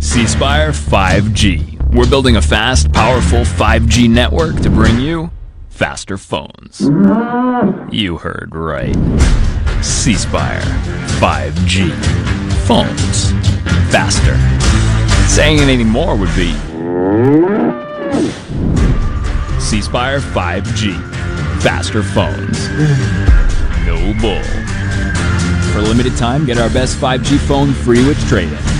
C 0.00 0.26
Spire 0.26 0.72
5G. 0.72 1.94
We're 1.94 2.08
building 2.08 2.36
a 2.36 2.42
fast, 2.42 2.92
powerful 2.92 3.40
5G 3.40 4.08
network 4.08 4.56
to 4.62 4.70
bring 4.70 5.00
you 5.00 5.30
faster 5.68 6.16
phones. 6.16 6.80
You 7.92 8.18
heard 8.18 8.54
right. 8.54 8.94
C 9.82 10.14
Spire 10.14 10.60
5G. 11.20 11.90
Phones 12.66 13.32
faster. 13.90 14.36
Saying 15.28 15.58
anything 15.60 15.88
more 15.88 16.16
would 16.16 16.34
be 16.36 16.52
C 19.60 19.80
Spire 19.80 20.20
5G. 20.20 20.94
Faster 21.62 22.02
phones. 22.02 22.68
No 23.86 24.14
bull. 24.20 24.42
For 25.72 25.78
a 25.78 25.82
limited 25.82 26.16
time, 26.16 26.44
get 26.46 26.58
our 26.58 26.70
best 26.70 26.98
5G 26.98 27.38
phone 27.38 27.72
free 27.72 28.06
with 28.06 28.18
trade-in. 28.28 28.79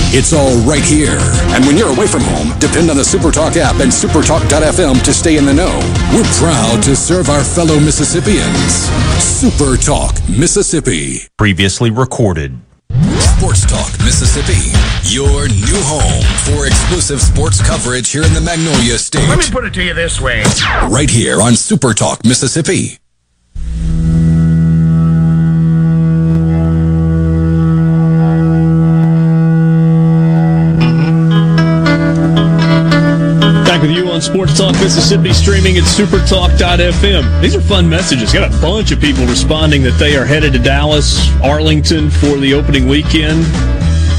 It's 0.13 0.33
all 0.33 0.57
right 0.67 0.83
here. 0.83 1.15
And 1.55 1.65
when 1.65 1.77
you're 1.77 1.87
away 1.87 2.05
from 2.05 2.19
home, 2.21 2.51
depend 2.59 2.89
on 2.89 2.97
the 2.97 3.01
Supertalk 3.01 3.55
app 3.55 3.79
and 3.79 3.89
supertalk.fm 3.89 5.01
to 5.03 5.13
stay 5.13 5.37
in 5.37 5.45
the 5.45 5.53
know. 5.53 5.71
We're 6.13 6.27
proud 6.35 6.83
to 6.83 6.97
serve 6.97 7.29
our 7.29 7.41
fellow 7.41 7.79
Mississippians. 7.79 8.91
Supertalk, 9.23 10.19
Mississippi. 10.37 11.19
Previously 11.37 11.91
recorded. 11.91 12.59
Sports 13.19 13.65
Talk, 13.65 13.89
Mississippi. 14.03 14.75
Your 15.07 15.47
new 15.47 15.79
home 15.87 16.23
for 16.43 16.67
exclusive 16.67 17.21
sports 17.21 17.65
coverage 17.65 18.11
here 18.11 18.23
in 18.23 18.33
the 18.33 18.41
Magnolia 18.41 18.97
State. 18.97 19.29
Let 19.29 19.39
me 19.39 19.49
put 19.49 19.63
it 19.63 19.73
to 19.75 19.81
you 19.81 19.93
this 19.93 20.19
way. 20.19 20.43
Right 20.89 21.09
here 21.09 21.41
on 21.41 21.53
Supertalk, 21.53 22.25
Mississippi. 22.25 22.99
Back 33.81 33.89
with 33.89 33.97
you 33.97 34.11
on 34.11 34.21
Sports 34.21 34.59
Talk 34.59 34.73
Mississippi, 34.73 35.33
streaming 35.33 35.75
at 35.75 35.83
supertalk.fm. 35.85 37.41
These 37.41 37.55
are 37.55 37.61
fun 37.61 37.89
messages. 37.89 38.31
Got 38.31 38.53
a 38.53 38.61
bunch 38.61 38.91
of 38.91 39.01
people 39.01 39.25
responding 39.25 39.81
that 39.81 39.97
they 39.97 40.15
are 40.15 40.23
headed 40.23 40.53
to 40.53 40.59
Dallas, 40.59 41.17
Arlington 41.41 42.11
for 42.11 42.37
the 42.37 42.53
opening 42.53 42.87
weekend. 42.87 43.39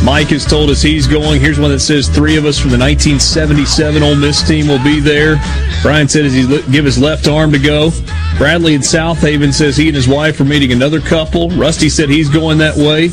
Mike 0.02 0.30
has 0.30 0.44
told 0.44 0.68
us 0.68 0.82
he's 0.82 1.06
going. 1.06 1.40
Here's 1.40 1.60
one 1.60 1.70
that 1.70 1.78
says 1.78 2.08
three 2.08 2.36
of 2.36 2.44
us 2.44 2.58
from 2.58 2.70
the 2.70 2.78
1977 2.78 4.02
Ole 4.02 4.16
Miss 4.16 4.42
team 4.42 4.66
will 4.66 4.82
be 4.82 4.98
there. 4.98 5.36
Brian 5.80 6.08
said 6.08 6.24
as 6.24 6.32
he 6.32 6.44
give 6.72 6.84
his 6.84 6.98
left 6.98 7.28
arm 7.28 7.52
to 7.52 7.58
go. 7.60 7.92
Bradley 8.38 8.74
in 8.74 8.82
South 8.82 9.20
Haven 9.20 9.52
says 9.52 9.76
he 9.76 9.86
and 9.86 9.94
his 9.94 10.08
wife 10.08 10.40
are 10.40 10.44
meeting 10.44 10.72
another 10.72 11.00
couple. 11.00 11.50
Rusty 11.50 11.88
said 11.88 12.08
he's 12.08 12.28
going 12.28 12.58
that 12.58 12.74
way. 12.74 13.10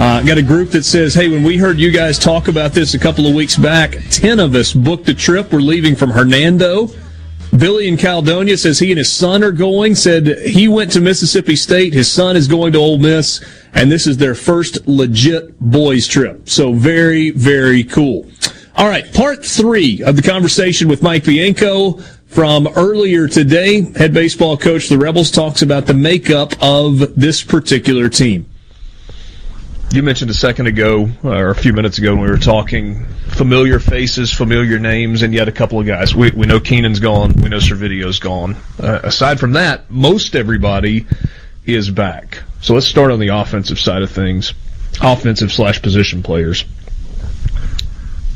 Uh, 0.00 0.22
got 0.22 0.38
a 0.38 0.42
group 0.42 0.70
that 0.70 0.84
says, 0.84 1.14
hey, 1.14 1.28
when 1.28 1.42
we 1.42 1.56
heard 1.56 1.78
you 1.78 1.90
guys 1.90 2.18
talk 2.18 2.48
about 2.48 2.72
this 2.72 2.94
a 2.94 2.98
couple 2.98 3.26
of 3.26 3.34
weeks 3.34 3.56
back, 3.56 3.96
10 4.10 4.38
of 4.38 4.54
us 4.54 4.72
booked 4.72 5.08
a 5.08 5.14
trip. 5.14 5.52
We're 5.52 5.58
leaving 5.58 5.96
from 5.96 6.10
Hernando. 6.10 6.88
Billy 7.56 7.88
in 7.88 7.96
Caledonia 7.96 8.56
says 8.56 8.78
he 8.78 8.92
and 8.92 8.98
his 8.98 9.10
son 9.10 9.42
are 9.42 9.50
going, 9.50 9.94
said 9.94 10.38
he 10.40 10.68
went 10.68 10.92
to 10.92 11.00
Mississippi 11.00 11.56
State. 11.56 11.94
His 11.94 12.10
son 12.10 12.36
is 12.36 12.46
going 12.46 12.72
to 12.74 12.78
Ole 12.78 12.98
Miss, 12.98 13.44
and 13.74 13.90
this 13.90 14.06
is 14.06 14.16
their 14.16 14.34
first 14.34 14.86
legit 14.86 15.58
boys 15.58 16.06
trip. 16.06 16.48
So 16.48 16.72
very, 16.72 17.30
very 17.30 17.82
cool. 17.82 18.30
All 18.76 18.88
right, 18.88 19.12
part 19.12 19.44
three 19.44 20.02
of 20.04 20.14
the 20.14 20.22
conversation 20.22 20.88
with 20.88 21.02
Mike 21.02 21.24
Bianco 21.24 21.94
from 22.26 22.68
earlier 22.76 23.26
today. 23.26 23.92
Head 23.94 24.14
baseball 24.14 24.56
coach 24.56 24.88
the 24.88 24.98
Rebels 24.98 25.32
talks 25.32 25.62
about 25.62 25.86
the 25.86 25.94
makeup 25.94 26.52
of 26.60 27.16
this 27.16 27.42
particular 27.42 28.08
team. 28.08 28.46
You 29.90 30.02
mentioned 30.02 30.30
a 30.30 30.34
second 30.34 30.66
ago, 30.66 31.08
uh, 31.24 31.30
or 31.30 31.48
a 31.48 31.54
few 31.54 31.72
minutes 31.72 31.96
ago, 31.96 32.14
when 32.14 32.22
we 32.22 32.30
were 32.30 32.36
talking 32.36 33.06
familiar 33.06 33.78
faces, 33.78 34.30
familiar 34.30 34.78
names, 34.78 35.22
and 35.22 35.32
yet 35.32 35.48
a 35.48 35.52
couple 35.52 35.80
of 35.80 35.86
guys. 35.86 36.14
We, 36.14 36.30
we 36.30 36.46
know 36.46 36.60
Keenan's 36.60 37.00
gone. 37.00 37.32
We 37.32 37.48
know 37.48 37.56
Servideo's 37.56 38.18
gone. 38.18 38.56
Uh, 38.78 39.00
aside 39.02 39.40
from 39.40 39.52
that, 39.52 39.90
most 39.90 40.36
everybody 40.36 41.06
is 41.64 41.90
back. 41.90 42.42
So 42.60 42.74
let's 42.74 42.86
start 42.86 43.12
on 43.12 43.18
the 43.18 43.28
offensive 43.28 43.78
side 43.78 44.02
of 44.02 44.10
things, 44.10 44.52
offensive 45.00 45.50
slash 45.50 45.80
position 45.80 46.22
players. 46.22 46.66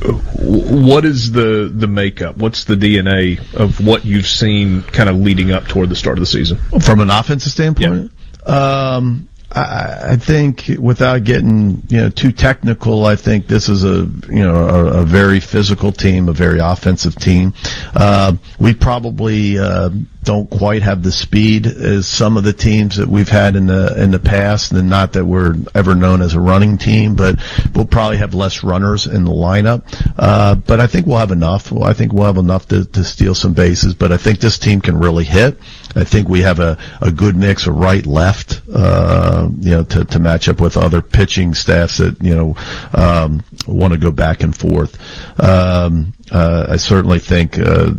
What 0.03 1.05
is 1.05 1.33
the 1.33 1.71
the 1.73 1.87
makeup? 1.87 2.39
What's 2.39 2.65
the 2.65 2.75
DNA 2.75 3.39
of 3.55 3.85
what 3.85 4.05
you've 4.07 4.27
seen 4.27 4.83
kind 4.83 5.09
of 5.09 5.17
leading 5.17 5.53
up 5.53 5.67
toward 5.69 5.91
the 5.91 5.97
start 5.97 6.17
of 6.17 6.23
the 6.23 6.27
season? 6.27 6.59
From 6.81 7.01
an 7.01 7.11
offensive 7.11 7.53
standpoint, 7.53 8.11
um, 8.47 9.29
I, 9.55 10.17
think 10.17 10.71
without 10.79 11.25
getting 11.25 11.83
you 11.89 11.99
know 11.99 12.09
too 12.11 12.33
technical, 12.33 13.05
I 13.07 13.17
think 13.17 13.47
this 13.47 13.69
is 13.69 13.85
a 13.85 14.09
you 14.29 14.43
know 14.43 14.55
a, 14.55 15.01
a 15.01 15.05
very 15.05 15.41
physical 15.41 15.93
team, 15.93 16.29
a 16.29 16.33
very 16.33 16.59
offensive 16.59 17.15
team. 17.17 17.53
Uh, 17.95 18.35
we 18.59 18.75
probably 18.75 19.59
uh, 19.59 19.91
don't 20.23 20.49
quite 20.49 20.83
have 20.83 21.03
the 21.03 21.13
speed 21.13 21.67
as 21.67 22.07
some 22.07 22.37
of 22.37 22.45
the 22.45 22.53
teams 22.53 22.97
that 22.97 23.09
we've 23.09 23.29
had 23.29 23.57
in 23.57 23.67
the 23.67 24.01
in 24.01 24.11
the 24.11 24.19
past, 24.19 24.73
and 24.73 24.89
not 24.89 25.15
that 25.15 25.25
we're 25.25 25.57
ever 25.75 25.95
known 25.95 26.23
as 26.23 26.35
a 26.35 26.41
running 26.41 26.79
team, 26.79 27.15
but 27.17 27.41
we'll 27.75 27.87
probably 27.87 28.19
have 28.19 28.35
less 28.35 28.63
runners 28.63 29.07
in 29.07 29.25
the 29.25 29.31
lineup. 29.31 29.83
Uh, 30.17 30.55
but 30.55 30.81
I 30.81 30.87
think 30.87 31.07
we'll 31.07 31.19
have 31.19 31.33
enough. 31.33 31.73
I 31.73 31.93
think 31.93 32.13
we'll 32.13 32.27
have 32.27 32.37
enough 32.37 32.69
to, 32.69 32.85
to 32.85 33.05
steal 33.05 33.35
some 33.35 33.53
bases. 33.53 33.95
But 33.95 34.13
I 34.13 34.17
think 34.17 34.39
this 34.39 34.59
team 34.59 34.81
can 34.81 34.97
really 34.97 35.25
hit. 35.25 35.59
I 35.95 36.05
think 36.05 36.29
we 36.29 36.41
have 36.43 36.61
a, 36.61 36.79
a 37.01 37.11
good 37.11 37.37
mix 37.37 37.67
of 37.67 37.77
right 37.77 38.07
left, 38.07 38.63
uh, 38.73 39.49
you 39.59 39.73
know, 39.73 39.85
to, 39.85 40.05
to 40.05 40.19
match 40.19 40.49
up 40.49 40.61
with 40.61 40.77
other 40.77 41.03
pitching 41.03 41.55
staffs 41.55 41.99
that 41.99 42.23
you 42.23 42.35
know 42.35 42.57
um, 42.95 43.43
want 43.67 43.93
to 43.93 43.99
go 43.99 44.11
back 44.11 44.43
and 44.43 44.57
forth. 44.57 44.99
Um, 45.41 46.15
uh, 46.33 46.67
I 46.71 46.77
certainly 46.77 47.19
think, 47.19 47.59
uh, 47.59 47.93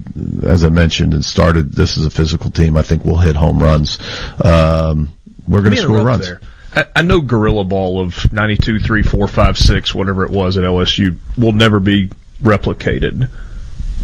as 0.43 0.63
I 0.63 0.69
mentioned 0.69 1.13
and 1.13 1.23
started, 1.23 1.73
this 1.73 1.97
is 1.97 2.05
a 2.05 2.09
physical 2.09 2.49
team. 2.49 2.77
I 2.77 2.81
think 2.81 3.05
we'll 3.05 3.17
hit 3.17 3.35
home 3.35 3.61
runs. 3.61 3.99
Um, 4.43 5.13
we're 5.47 5.61
going 5.61 5.75
to 5.75 5.81
score 5.81 6.01
runs. 6.01 6.25
There. 6.25 6.41
I, 6.75 6.85
I 6.95 7.01
know 7.03 7.21
gorilla 7.21 7.63
ball 7.63 8.01
of 8.01 8.33
92, 8.33 8.79
3, 8.79 9.03
4, 9.03 9.27
5, 9.27 9.57
6, 9.57 9.95
whatever 9.95 10.25
it 10.25 10.31
was 10.31 10.57
at 10.57 10.63
LSU 10.63 11.17
will 11.37 11.51
never 11.51 11.79
be 11.79 12.09
replicated. 12.41 13.29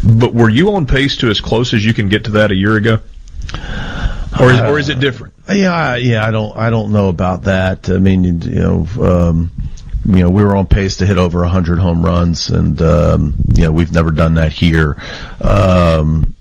But 0.04 0.32
were 0.32 0.48
you 0.48 0.72
on 0.74 0.86
pace 0.86 1.16
to 1.18 1.28
as 1.28 1.40
close 1.40 1.74
as 1.74 1.84
you 1.84 1.92
can 1.92 2.08
get 2.08 2.24
to 2.24 2.30
that 2.32 2.52
a 2.52 2.54
year 2.54 2.76
ago? 2.76 3.00
Or 4.40 4.52
is, 4.52 4.60
or 4.60 4.78
is 4.78 4.88
it 4.88 5.00
different? 5.00 5.34
Yeah, 5.52 5.96
yeah, 5.96 6.24
I 6.24 6.30
don't, 6.30 6.56
I 6.56 6.70
don't 6.70 6.92
know 6.92 7.08
about 7.08 7.42
that. 7.42 7.90
I 7.90 7.98
mean, 7.98 8.22
you 8.22 8.38
know, 8.38 8.86
um, 9.00 9.50
you 10.16 10.22
know, 10.24 10.30
we 10.30 10.44
were 10.44 10.56
on 10.56 10.66
pace 10.66 10.96
to 10.98 11.06
hit 11.06 11.18
over 11.18 11.40
100 11.40 11.78
home 11.78 12.04
runs, 12.04 12.50
and 12.50 12.80
um, 12.82 13.34
you 13.54 13.64
know, 13.64 13.72
we've 13.72 13.92
never 13.92 14.10
done 14.10 14.34
that 14.34 14.52
here. 14.52 15.00
Um, 15.40 16.34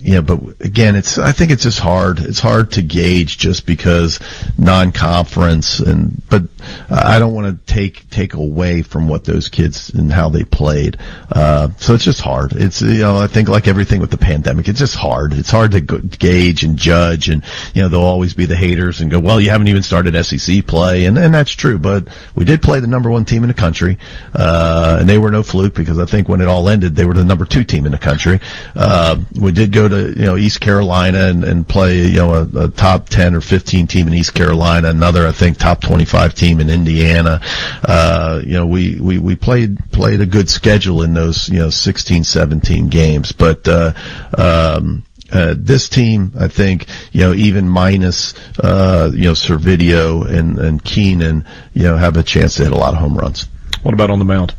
yeah, 0.00 0.20
but 0.20 0.40
again, 0.60 0.94
it's 0.94 1.18
I 1.18 1.32
think 1.32 1.50
it's 1.50 1.64
just 1.64 1.80
hard. 1.80 2.20
It's 2.20 2.38
hard 2.38 2.72
to 2.72 2.82
gauge 2.82 3.36
just 3.36 3.66
because 3.66 4.20
non-conference 4.56 5.80
and 5.80 6.22
but 6.30 6.44
I 6.88 7.18
don't 7.18 7.34
want 7.34 7.66
to 7.66 7.74
take 7.74 8.08
take 8.08 8.34
away 8.34 8.82
from 8.82 9.08
what 9.08 9.24
those 9.24 9.48
kids 9.48 9.90
and 9.90 10.12
how 10.12 10.28
they 10.28 10.44
played. 10.44 10.98
Uh, 11.32 11.70
so 11.78 11.94
it's 11.94 12.04
just 12.04 12.20
hard. 12.20 12.52
It's 12.52 12.80
you 12.80 12.98
know 12.98 13.16
I 13.16 13.26
think 13.26 13.48
like 13.48 13.66
everything 13.66 14.00
with 14.00 14.12
the 14.12 14.18
pandemic, 14.18 14.68
it's 14.68 14.78
just 14.78 14.94
hard. 14.94 15.32
It's 15.32 15.50
hard 15.50 15.72
to 15.72 15.80
gauge 15.80 16.62
and 16.62 16.76
judge, 16.76 17.28
and 17.28 17.42
you 17.74 17.82
know 17.82 17.88
there'll 17.88 18.06
always 18.06 18.34
be 18.34 18.46
the 18.46 18.56
haters 18.56 19.00
and 19.00 19.10
go, 19.10 19.18
well, 19.18 19.40
you 19.40 19.50
haven't 19.50 19.66
even 19.66 19.82
started 19.82 20.14
SEC 20.24 20.64
play, 20.66 21.06
and 21.06 21.18
and 21.18 21.34
that's 21.34 21.52
true. 21.52 21.76
But 21.78 22.06
we 22.36 22.44
did 22.44 22.62
play 22.62 22.78
the 22.78 22.86
number 22.86 23.10
one 23.10 23.24
team 23.24 23.42
in 23.42 23.48
the 23.48 23.54
country, 23.54 23.98
uh, 24.32 24.98
and 25.00 25.08
they 25.08 25.18
were 25.18 25.32
no 25.32 25.42
fluke 25.42 25.74
because 25.74 25.98
I 25.98 26.04
think 26.04 26.28
when 26.28 26.40
it 26.40 26.46
all 26.46 26.68
ended, 26.68 26.94
they 26.94 27.04
were 27.04 27.14
the 27.14 27.24
number 27.24 27.44
two 27.44 27.64
team 27.64 27.84
in 27.84 27.90
the 27.90 27.98
country. 27.98 28.38
Uh, 28.76 29.20
we 29.34 29.50
did 29.50 29.72
go 29.72 29.87
to 29.88 30.08
you 30.08 30.26
know 30.26 30.36
East 30.36 30.60
Carolina 30.60 31.26
and, 31.26 31.44
and 31.44 31.68
play 31.68 32.02
you 32.06 32.16
know 32.16 32.34
a, 32.34 32.64
a, 32.64 32.68
top 32.68 33.08
ten 33.08 33.34
or 33.34 33.40
fifteen 33.40 33.86
team 33.86 34.06
in 34.06 34.14
East 34.14 34.34
Carolina, 34.34 34.88
another 34.88 35.26
I 35.26 35.32
think 35.32 35.58
top 35.58 35.80
twenty 35.80 36.04
five 36.04 36.34
team 36.34 36.60
in 36.60 36.70
Indiana. 36.70 37.40
Uh, 37.84 38.40
you 38.44 38.54
know 38.54 38.66
we, 38.66 39.00
we 39.00 39.18
we 39.18 39.36
played 39.36 39.78
played 39.92 40.20
a 40.20 40.26
good 40.26 40.48
schedule 40.48 41.02
in 41.02 41.14
those 41.14 41.48
you 41.48 41.58
know 41.58 41.70
16, 41.70 42.24
17 42.24 42.88
games, 42.88 43.32
but 43.32 43.66
uh, 43.68 43.92
um, 44.36 45.04
uh, 45.30 45.54
this 45.58 45.88
team, 45.88 46.32
I 46.38 46.48
think, 46.48 46.86
you 47.12 47.20
know, 47.20 47.34
even 47.34 47.68
minus, 47.68 48.34
uh, 48.60 49.10
you 49.12 49.24
know, 49.24 49.32
Servideo 49.32 50.26
and, 50.26 50.58
and 50.58 50.82
Keenan, 50.82 51.44
you 51.74 51.82
know, 51.82 51.96
have 51.96 52.16
a 52.16 52.22
chance 52.22 52.54
to 52.54 52.64
hit 52.64 52.72
a 52.72 52.76
lot 52.76 52.94
of 52.94 53.00
home 53.00 53.16
runs. 53.16 53.46
What 53.82 53.94
about 53.94 54.10
on 54.10 54.18
the 54.18 54.24
mound? 54.24 54.54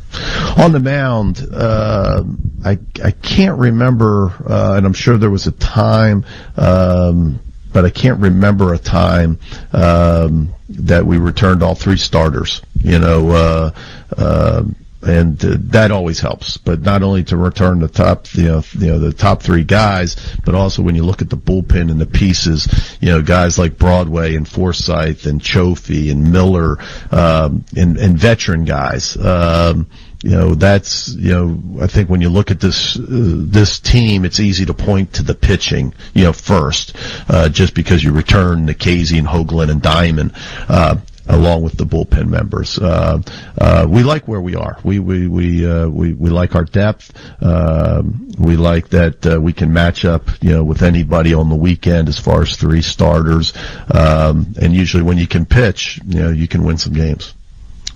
On 0.56 0.72
the 0.72 0.80
mound, 0.80 1.46
uh, 1.52 2.24
I 2.64 2.78
I 3.02 3.10
can't 3.10 3.58
remember, 3.58 4.32
uh, 4.46 4.74
and 4.76 4.86
I'm 4.86 4.92
sure 4.92 5.16
there 5.16 5.30
was 5.30 5.46
a 5.46 5.52
time, 5.52 6.24
um, 6.56 7.40
but 7.72 7.84
I 7.84 7.90
can't 7.90 8.20
remember 8.20 8.74
a 8.74 8.78
time 8.78 9.38
um, 9.72 10.54
that 10.70 11.06
we 11.06 11.18
returned 11.18 11.62
all 11.62 11.74
three 11.74 11.96
starters. 11.96 12.62
You 12.82 12.98
know, 12.98 13.30
uh, 13.30 13.70
uh 14.16 14.64
and 15.02 15.42
uh, 15.44 15.56
that 15.58 15.90
always 15.90 16.20
helps. 16.20 16.56
But 16.56 16.80
not 16.80 17.02
only 17.02 17.24
to 17.24 17.36
return 17.36 17.80
the 17.80 17.88
top, 17.88 18.32
you 18.34 18.44
know, 18.44 18.62
you 18.78 18.88
know, 18.88 18.98
the 18.98 19.12
top 19.12 19.42
three 19.42 19.64
guys, 19.64 20.16
but 20.44 20.54
also 20.54 20.82
when 20.82 20.94
you 20.94 21.04
look 21.04 21.22
at 21.22 21.30
the 21.30 21.36
bullpen 21.36 21.90
and 21.90 22.00
the 22.00 22.06
pieces, 22.06 22.96
you 23.00 23.08
know, 23.08 23.22
guys 23.22 23.58
like 23.58 23.78
Broadway 23.78 24.34
and 24.34 24.46
Forsythe 24.46 25.26
and 25.26 25.40
Cioffi 25.40 26.10
and 26.10 26.32
Miller, 26.32 26.78
um, 27.10 27.64
and, 27.76 27.96
and 27.98 28.18
veteran 28.18 28.64
guys. 28.64 29.16
Um, 29.16 29.86
you 30.22 30.32
know 30.32 30.54
that's 30.54 31.14
you 31.14 31.32
know 31.32 31.82
I 31.82 31.86
think 31.86 32.10
when 32.10 32.20
you 32.20 32.28
look 32.28 32.50
at 32.50 32.60
this 32.60 32.98
uh, 32.98 33.06
this 33.08 33.80
team, 33.80 34.24
it's 34.24 34.38
easy 34.38 34.66
to 34.66 34.74
point 34.74 35.14
to 35.14 35.22
the 35.22 35.34
pitching 35.34 35.94
you 36.12 36.24
know 36.24 36.32
first, 36.32 36.94
uh, 37.28 37.48
just 37.48 37.74
because 37.74 38.04
you 38.04 38.12
return 38.12 38.66
Nikhazy 38.66 39.18
and 39.18 39.26
Hoglund 39.26 39.70
and 39.70 39.80
Diamond. 39.80 40.32
Uh, 40.68 40.96
along 41.30 41.62
with 41.62 41.76
the 41.76 41.84
bullpen 41.84 42.28
members. 42.28 42.78
Uh, 42.78 43.22
uh, 43.58 43.86
we 43.88 44.02
like 44.02 44.26
where 44.28 44.40
we 44.40 44.54
are. 44.56 44.78
We 44.84 44.98
we 44.98 45.28
we 45.28 45.68
uh, 45.68 45.88
we, 45.88 46.12
we 46.12 46.30
like 46.30 46.54
our 46.54 46.64
depth. 46.64 47.12
Um, 47.42 48.28
we 48.38 48.56
like 48.56 48.88
that 48.90 49.26
uh, 49.26 49.40
we 49.40 49.52
can 49.52 49.72
match 49.72 50.04
up, 50.04 50.28
you 50.42 50.50
know, 50.50 50.64
with 50.64 50.82
anybody 50.82 51.34
on 51.34 51.48
the 51.48 51.56
weekend 51.56 52.08
as 52.08 52.18
far 52.18 52.42
as 52.42 52.56
three 52.56 52.82
starters. 52.82 53.52
Um, 53.92 54.54
and 54.60 54.74
usually, 54.74 55.02
when 55.02 55.18
you 55.18 55.26
can 55.26 55.46
pitch, 55.46 56.00
you 56.06 56.20
know, 56.20 56.30
you 56.30 56.48
can 56.48 56.64
win 56.64 56.78
some 56.78 56.92
games. 56.92 57.34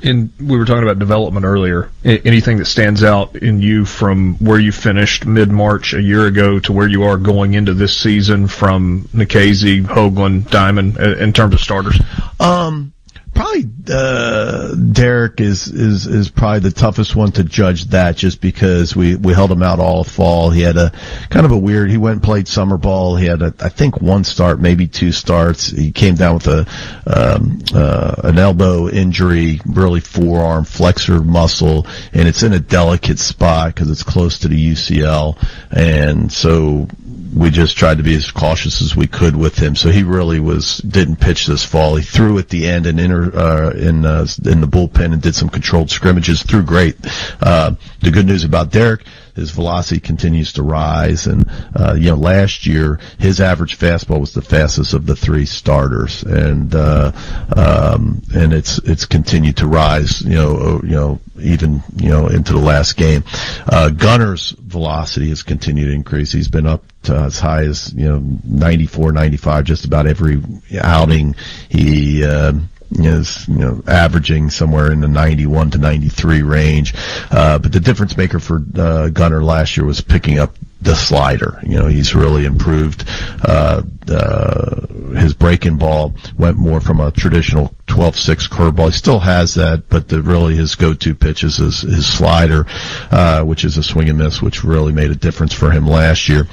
And 0.02 0.30
we 0.38 0.58
were 0.58 0.66
talking 0.66 0.82
about 0.82 0.98
development 0.98 1.46
earlier. 1.46 1.90
Anything 2.04 2.58
that 2.58 2.66
stands 2.66 3.02
out 3.02 3.36
in 3.36 3.62
you 3.62 3.86
from 3.86 4.34
where 4.34 4.58
you 4.58 4.70
finished 4.70 5.24
mid 5.24 5.50
March 5.50 5.94
a 5.94 6.02
year 6.02 6.26
ago 6.26 6.60
to 6.60 6.72
where 6.72 6.86
you 6.86 7.04
are 7.04 7.16
going 7.16 7.54
into 7.54 7.72
this 7.72 7.96
season 7.96 8.46
from 8.46 9.08
Nikhazy, 9.14 9.82
Hoglund, 9.82 10.50
Diamond 10.50 10.98
in 10.98 11.32
terms 11.32 11.54
of 11.54 11.60
starters? 11.60 11.98
Um, 12.38 12.92
probably 13.34 13.68
uh, 13.90 14.74
Derek 14.74 15.40
is 15.40 15.68
is 15.68 16.06
is 16.06 16.30
probably 16.30 16.60
the 16.60 16.70
toughest 16.70 17.16
one 17.16 17.32
to 17.32 17.44
judge 17.44 17.86
that 17.86 18.16
just 18.16 18.40
because 18.40 18.94
we 18.94 19.16
we 19.16 19.34
held 19.34 19.50
him 19.50 19.62
out 19.62 19.80
all 19.80 20.04
fall. 20.04 20.50
He 20.50 20.62
had 20.62 20.76
a 20.76 20.92
kind 21.30 21.44
of 21.44 21.52
a 21.52 21.58
weird. 21.58 21.90
He 21.90 21.98
went 21.98 22.14
and 22.14 22.22
played 22.22 22.48
summer 22.48 22.76
ball. 22.76 23.16
He 23.16 23.26
had 23.26 23.42
a, 23.42 23.54
I 23.60 23.68
think 23.68 24.00
one 24.00 24.24
start, 24.24 24.60
maybe 24.60 24.86
two 24.86 25.12
starts. 25.12 25.68
He 25.68 25.92
came 25.92 26.14
down 26.14 26.34
with 26.34 26.46
a 26.46 26.66
um, 27.06 27.58
uh, 27.74 28.14
an 28.24 28.38
elbow 28.38 28.88
injury, 28.88 29.60
really 29.66 30.00
forearm 30.00 30.64
flexor 30.64 31.20
muscle, 31.20 31.86
and 32.12 32.28
it's 32.28 32.42
in 32.42 32.52
a 32.52 32.60
delicate 32.60 33.18
spot 33.18 33.74
because 33.74 33.90
it's 33.90 34.02
close 34.02 34.38
to 34.40 34.48
the 34.48 34.72
UCL, 34.72 35.36
and 35.70 36.32
so 36.32 36.88
we 37.34 37.50
just 37.50 37.76
tried 37.76 37.96
to 37.98 38.04
be 38.04 38.14
as 38.14 38.30
cautious 38.30 38.80
as 38.80 38.94
we 38.94 39.06
could 39.06 39.34
with 39.34 39.56
him. 39.58 39.74
So 39.74 39.90
he 39.90 40.04
really 40.04 40.38
was 40.38 40.78
didn't 40.78 41.16
pitch 41.16 41.46
this 41.46 41.64
fall. 41.64 41.96
He 41.96 42.04
threw 42.04 42.38
at 42.38 42.48
the 42.48 42.66
end 42.66 42.86
and 42.86 43.00
inter, 43.00 43.23
uh, 43.32 43.72
in 43.76 44.04
uh, 44.04 44.26
in 44.44 44.60
the 44.60 44.66
bullpen 44.66 45.12
and 45.12 45.22
did 45.22 45.34
some 45.34 45.48
controlled 45.48 45.90
scrimmages. 45.90 46.42
Threw 46.42 46.62
great. 46.62 46.96
Uh, 47.40 47.74
the 48.00 48.10
good 48.10 48.26
news 48.26 48.44
about 48.44 48.70
Derek 48.70 49.04
his 49.34 49.50
velocity 49.50 50.00
continues 50.00 50.52
to 50.54 50.62
rise. 50.62 51.26
And, 51.26 51.50
uh, 51.74 51.94
you 51.94 52.10
know, 52.10 52.16
last 52.16 52.66
year, 52.66 53.00
his 53.18 53.40
average 53.40 53.78
fastball 53.78 54.20
was 54.20 54.32
the 54.32 54.42
fastest 54.42 54.94
of 54.94 55.06
the 55.06 55.16
three 55.16 55.46
starters. 55.46 56.22
And, 56.22 56.74
uh, 56.74 57.12
um, 57.56 58.22
and 58.34 58.52
it's, 58.52 58.78
it's 58.78 59.06
continued 59.06 59.56
to 59.58 59.66
rise, 59.66 60.22
you 60.22 60.36
know, 60.36 60.80
you 60.82 60.90
know, 60.90 61.20
even, 61.40 61.82
you 61.96 62.10
know, 62.10 62.28
into 62.28 62.52
the 62.52 62.60
last 62.60 62.96
game. 62.96 63.24
Uh, 63.66 63.90
Gunnar's 63.90 64.50
velocity 64.50 65.28
has 65.30 65.42
continued 65.42 65.86
to 65.86 65.92
increase. 65.92 66.32
He's 66.32 66.48
been 66.48 66.66
up 66.66 66.84
as 67.08 67.38
high 67.38 67.64
as, 67.64 67.92
you 67.92 68.08
know, 68.08 68.22
94, 68.44 69.12
95, 69.12 69.64
just 69.64 69.84
about 69.84 70.06
every 70.06 70.40
outing. 70.80 71.34
He, 71.68 72.24
uh, 72.24 72.52
is 72.92 73.46
you 73.48 73.56
know 73.56 73.82
averaging 73.86 74.50
somewhere 74.50 74.92
in 74.92 75.00
the 75.00 75.08
91 75.08 75.70
to 75.72 75.78
93 75.78 76.42
range. 76.42 76.94
Uh, 77.30 77.58
but 77.58 77.72
the 77.72 77.80
difference 77.80 78.16
maker 78.16 78.38
for 78.40 78.62
uh, 78.76 79.08
Gunnar 79.08 79.42
last 79.42 79.76
year 79.76 79.86
was 79.86 80.00
picking 80.00 80.38
up 80.38 80.56
the 80.84 80.94
slider. 80.94 81.58
You 81.62 81.78
know, 81.78 81.86
he's 81.86 82.14
really 82.14 82.44
improved. 82.44 83.08
Uh, 83.42 83.82
uh, 84.08 84.86
his 85.16 85.32
breaking 85.32 85.78
ball 85.78 86.14
went 86.36 86.58
more 86.58 86.80
from 86.80 87.00
a 87.00 87.10
traditional 87.10 87.74
12-6 87.86 88.48
curveball. 88.50 88.86
He 88.86 88.92
still 88.92 89.20
has 89.20 89.54
that, 89.54 89.88
but 89.88 90.08
the, 90.08 90.20
really 90.20 90.54
his 90.54 90.74
go-to 90.74 91.14
pitch 91.14 91.42
is 91.42 91.56
his, 91.56 91.80
his 91.80 92.06
slider, 92.06 92.66
uh, 93.10 93.42
which 93.44 93.64
is 93.64 93.78
a 93.78 93.82
swing 93.82 94.10
and 94.10 94.18
miss, 94.18 94.42
which 94.42 94.62
really 94.62 94.92
made 94.92 95.10
a 95.10 95.16
difference 95.16 95.54
for 95.54 95.70
him 95.70 95.86
last 95.86 96.28
year. 96.28 96.46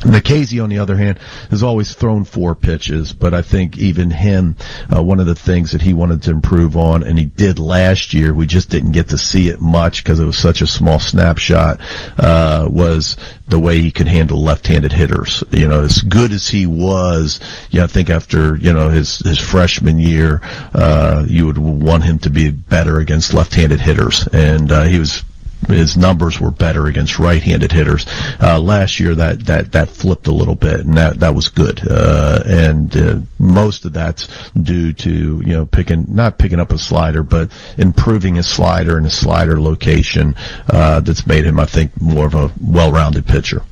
Nikhazy, 0.00 0.62
on 0.62 0.70
the 0.70 0.78
other 0.78 0.96
hand, 0.96 1.18
has 1.50 1.62
always 1.62 1.94
thrown 1.94 2.24
four 2.24 2.54
pitches, 2.54 3.12
but 3.12 3.34
I 3.34 3.42
think 3.42 3.76
even 3.76 4.10
him, 4.10 4.56
uh, 4.94 5.02
one 5.02 5.20
of 5.20 5.26
the 5.26 5.34
things 5.34 5.72
that 5.72 5.82
he 5.82 5.92
wanted 5.92 6.22
to 6.22 6.30
improve 6.30 6.76
on, 6.76 7.02
and 7.02 7.18
he 7.18 7.26
did 7.26 7.58
last 7.58 8.14
year, 8.14 8.32
we 8.32 8.46
just 8.46 8.70
didn't 8.70 8.92
get 8.92 9.08
to 9.10 9.18
see 9.18 9.48
it 9.48 9.60
much 9.60 10.02
because 10.02 10.18
it 10.18 10.24
was 10.24 10.38
such 10.38 10.62
a 10.62 10.66
small 10.66 10.98
snapshot, 10.98 11.80
uh, 12.18 12.66
was 12.70 13.16
the 13.48 13.58
way 13.58 13.80
he 13.80 13.90
could 13.90 14.08
handle 14.08 14.42
left-handed 14.42 14.92
hitters. 14.92 15.44
You 15.50 15.68
know, 15.68 15.82
as 15.82 16.00
good 16.00 16.32
as 16.32 16.48
he 16.48 16.66
was, 16.66 17.40
yeah, 17.70 17.84
I 17.84 17.88
think 17.88 18.08
after, 18.08 18.56
you 18.56 18.72
know, 18.72 18.88
his, 18.88 19.18
his 19.18 19.38
freshman 19.38 19.98
year, 19.98 20.40
uh, 20.72 21.26
you 21.28 21.46
would 21.46 21.58
want 21.58 22.04
him 22.04 22.18
to 22.20 22.30
be 22.30 22.50
better 22.50 23.00
against 23.00 23.34
left-handed 23.34 23.80
hitters. 23.80 24.26
And, 24.32 24.72
uh, 24.72 24.84
he 24.84 24.98
was 24.98 25.24
his 25.68 25.96
numbers 25.96 26.40
were 26.40 26.50
better 26.50 26.86
against 26.86 27.18
right-handed 27.18 27.72
hitters. 27.72 28.06
Uh, 28.40 28.58
last 28.58 29.00
year, 29.00 29.14
that, 29.14 29.40
that, 29.46 29.72
that 29.72 29.88
flipped 29.90 30.26
a 30.26 30.32
little 30.32 30.54
bit, 30.54 30.80
and 30.80 30.96
that, 30.96 31.20
that 31.20 31.34
was 31.34 31.48
good. 31.48 31.80
Uh, 31.86 32.42
and 32.46 32.96
uh, 32.96 33.20
most 33.38 33.84
of 33.84 33.92
that's 33.92 34.28
due 34.52 34.92
to 34.92 35.42
you 35.44 35.52
know 35.52 35.66
picking 35.66 36.06
not 36.08 36.38
picking 36.38 36.60
up 36.60 36.72
a 36.72 36.78
slider, 36.78 37.22
but 37.22 37.50
improving 37.76 38.36
his 38.36 38.46
slider 38.46 38.96
and 38.96 39.06
his 39.06 39.16
slider 39.16 39.60
location. 39.60 40.34
Uh, 40.68 41.00
that's 41.00 41.26
made 41.26 41.44
him, 41.44 41.60
I 41.60 41.66
think, 41.66 42.00
more 42.00 42.26
of 42.26 42.34
a 42.34 42.52
well-rounded 42.60 43.26
pitcher. 43.26 43.62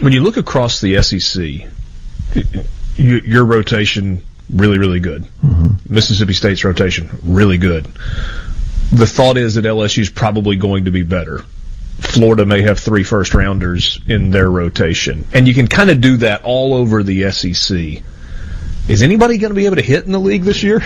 When 0.00 0.12
you 0.12 0.22
look 0.22 0.36
across 0.36 0.80
the 0.80 1.00
SEC, 1.02 1.68
you, 2.96 3.20
your 3.24 3.44
rotation 3.44 4.22
really, 4.50 4.78
really 4.78 5.00
good. 5.00 5.24
Mm-hmm. 5.44 5.92
Mississippi 5.94 6.32
State's 6.32 6.64
rotation 6.64 7.08
really 7.22 7.58
good 7.58 7.86
the 8.92 9.06
thought 9.06 9.36
is 9.36 9.54
that 9.54 9.64
LSU 9.64 9.98
is 9.98 10.10
probably 10.10 10.56
going 10.56 10.84
to 10.86 10.90
be 10.90 11.02
better. 11.02 11.44
Florida 11.98 12.44
may 12.44 12.62
have 12.62 12.78
three 12.78 13.04
first 13.04 13.34
rounders 13.34 14.00
in 14.06 14.30
their 14.30 14.50
rotation. 14.50 15.26
And 15.32 15.46
you 15.46 15.54
can 15.54 15.68
kind 15.68 15.90
of 15.90 16.00
do 16.00 16.18
that 16.18 16.42
all 16.44 16.74
over 16.74 17.02
the 17.02 17.30
SEC. 17.30 18.02
Is 18.86 19.02
anybody 19.02 19.38
going 19.38 19.50
to 19.50 19.54
be 19.54 19.66
able 19.66 19.76
to 19.76 19.82
hit 19.82 20.04
in 20.04 20.12
the 20.12 20.18
league 20.18 20.42
this 20.42 20.62
year? 20.62 20.82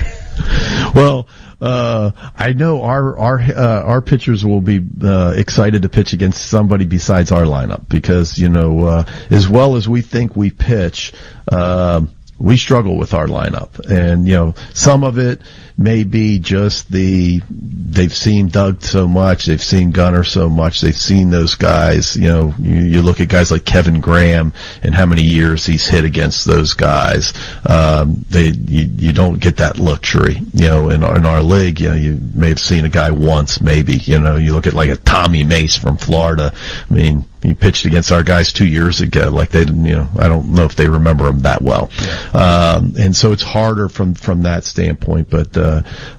well, 0.94 1.26
uh, 1.60 2.12
I 2.36 2.52
know 2.52 2.82
our 2.82 3.18
our 3.18 3.40
uh, 3.40 3.82
our 3.82 4.00
pitchers 4.00 4.44
will 4.44 4.60
be 4.60 4.80
uh, 5.02 5.34
excited 5.36 5.82
to 5.82 5.88
pitch 5.88 6.12
against 6.12 6.46
somebody 6.46 6.84
besides 6.84 7.32
our 7.32 7.42
lineup 7.42 7.88
because 7.88 8.38
you 8.38 8.48
know 8.48 8.84
uh, 8.86 9.04
as 9.30 9.48
well 9.48 9.74
as 9.74 9.88
we 9.88 10.02
think 10.02 10.36
we 10.36 10.50
pitch, 10.50 11.12
um, 11.50 12.12
we 12.38 12.56
struggle 12.56 12.96
with 12.96 13.12
our 13.12 13.26
lineup, 13.26 13.80
and 13.90 14.28
you 14.28 14.34
know 14.34 14.54
some 14.72 15.02
of 15.02 15.18
it 15.18 15.42
may 15.78 16.02
be 16.02 16.40
just 16.40 16.90
the 16.90 17.40
they've 17.48 18.14
seen 18.14 18.48
Doug 18.48 18.82
so 18.82 19.06
much, 19.06 19.46
they've 19.46 19.62
seen 19.62 19.92
Gunnar 19.92 20.24
so 20.24 20.48
much, 20.48 20.80
they've 20.80 20.96
seen 20.96 21.30
those 21.30 21.54
guys. 21.54 22.16
You 22.16 22.28
know, 22.28 22.54
you, 22.58 22.76
you 22.76 23.02
look 23.02 23.20
at 23.20 23.28
guys 23.28 23.50
like 23.50 23.64
Kevin 23.64 24.00
Graham 24.00 24.52
and 24.82 24.94
how 24.94 25.06
many 25.06 25.22
years 25.22 25.64
he's 25.64 25.86
hit 25.86 26.04
against 26.04 26.44
those 26.44 26.74
guys. 26.74 27.32
Um, 27.64 28.24
they 28.28 28.48
you, 28.48 28.90
you 28.96 29.12
don't 29.12 29.38
get 29.38 29.58
that 29.58 29.78
luxury. 29.78 30.42
You 30.52 30.66
know, 30.66 30.90
in 30.90 31.04
our, 31.04 31.16
in 31.16 31.24
our 31.24 31.42
league, 31.42 31.80
you 31.80 31.88
know, 31.90 31.94
you 31.94 32.20
may 32.34 32.48
have 32.48 32.60
seen 32.60 32.84
a 32.84 32.90
guy 32.90 33.10
once, 33.10 33.60
maybe. 33.60 33.94
You 33.94 34.18
know, 34.18 34.36
you 34.36 34.54
look 34.54 34.66
at 34.66 34.74
like 34.74 34.90
a 34.90 34.96
Tommy 34.96 35.44
Mace 35.44 35.76
from 35.76 35.96
Florida. 35.96 36.52
I 36.90 36.92
mean, 36.92 37.24
he 37.42 37.54
pitched 37.54 37.84
against 37.84 38.10
our 38.10 38.22
guys 38.22 38.52
two 38.52 38.66
years 38.66 39.00
ago. 39.00 39.30
Like 39.30 39.50
they 39.50 39.64
didn't, 39.64 39.84
you 39.84 39.94
know, 39.94 40.08
I 40.18 40.28
don't 40.28 40.52
know 40.52 40.64
if 40.64 40.74
they 40.74 40.88
remember 40.88 41.28
him 41.28 41.40
that 41.40 41.62
well. 41.62 41.90
Yeah. 42.02 42.74
Um, 42.78 42.94
and 42.98 43.14
so 43.14 43.32
it's 43.32 43.42
harder 43.42 43.88
from 43.88 44.14
from 44.14 44.42
that 44.42 44.64
standpoint. 44.64 45.30
But 45.30 45.56
uh, 45.56 45.67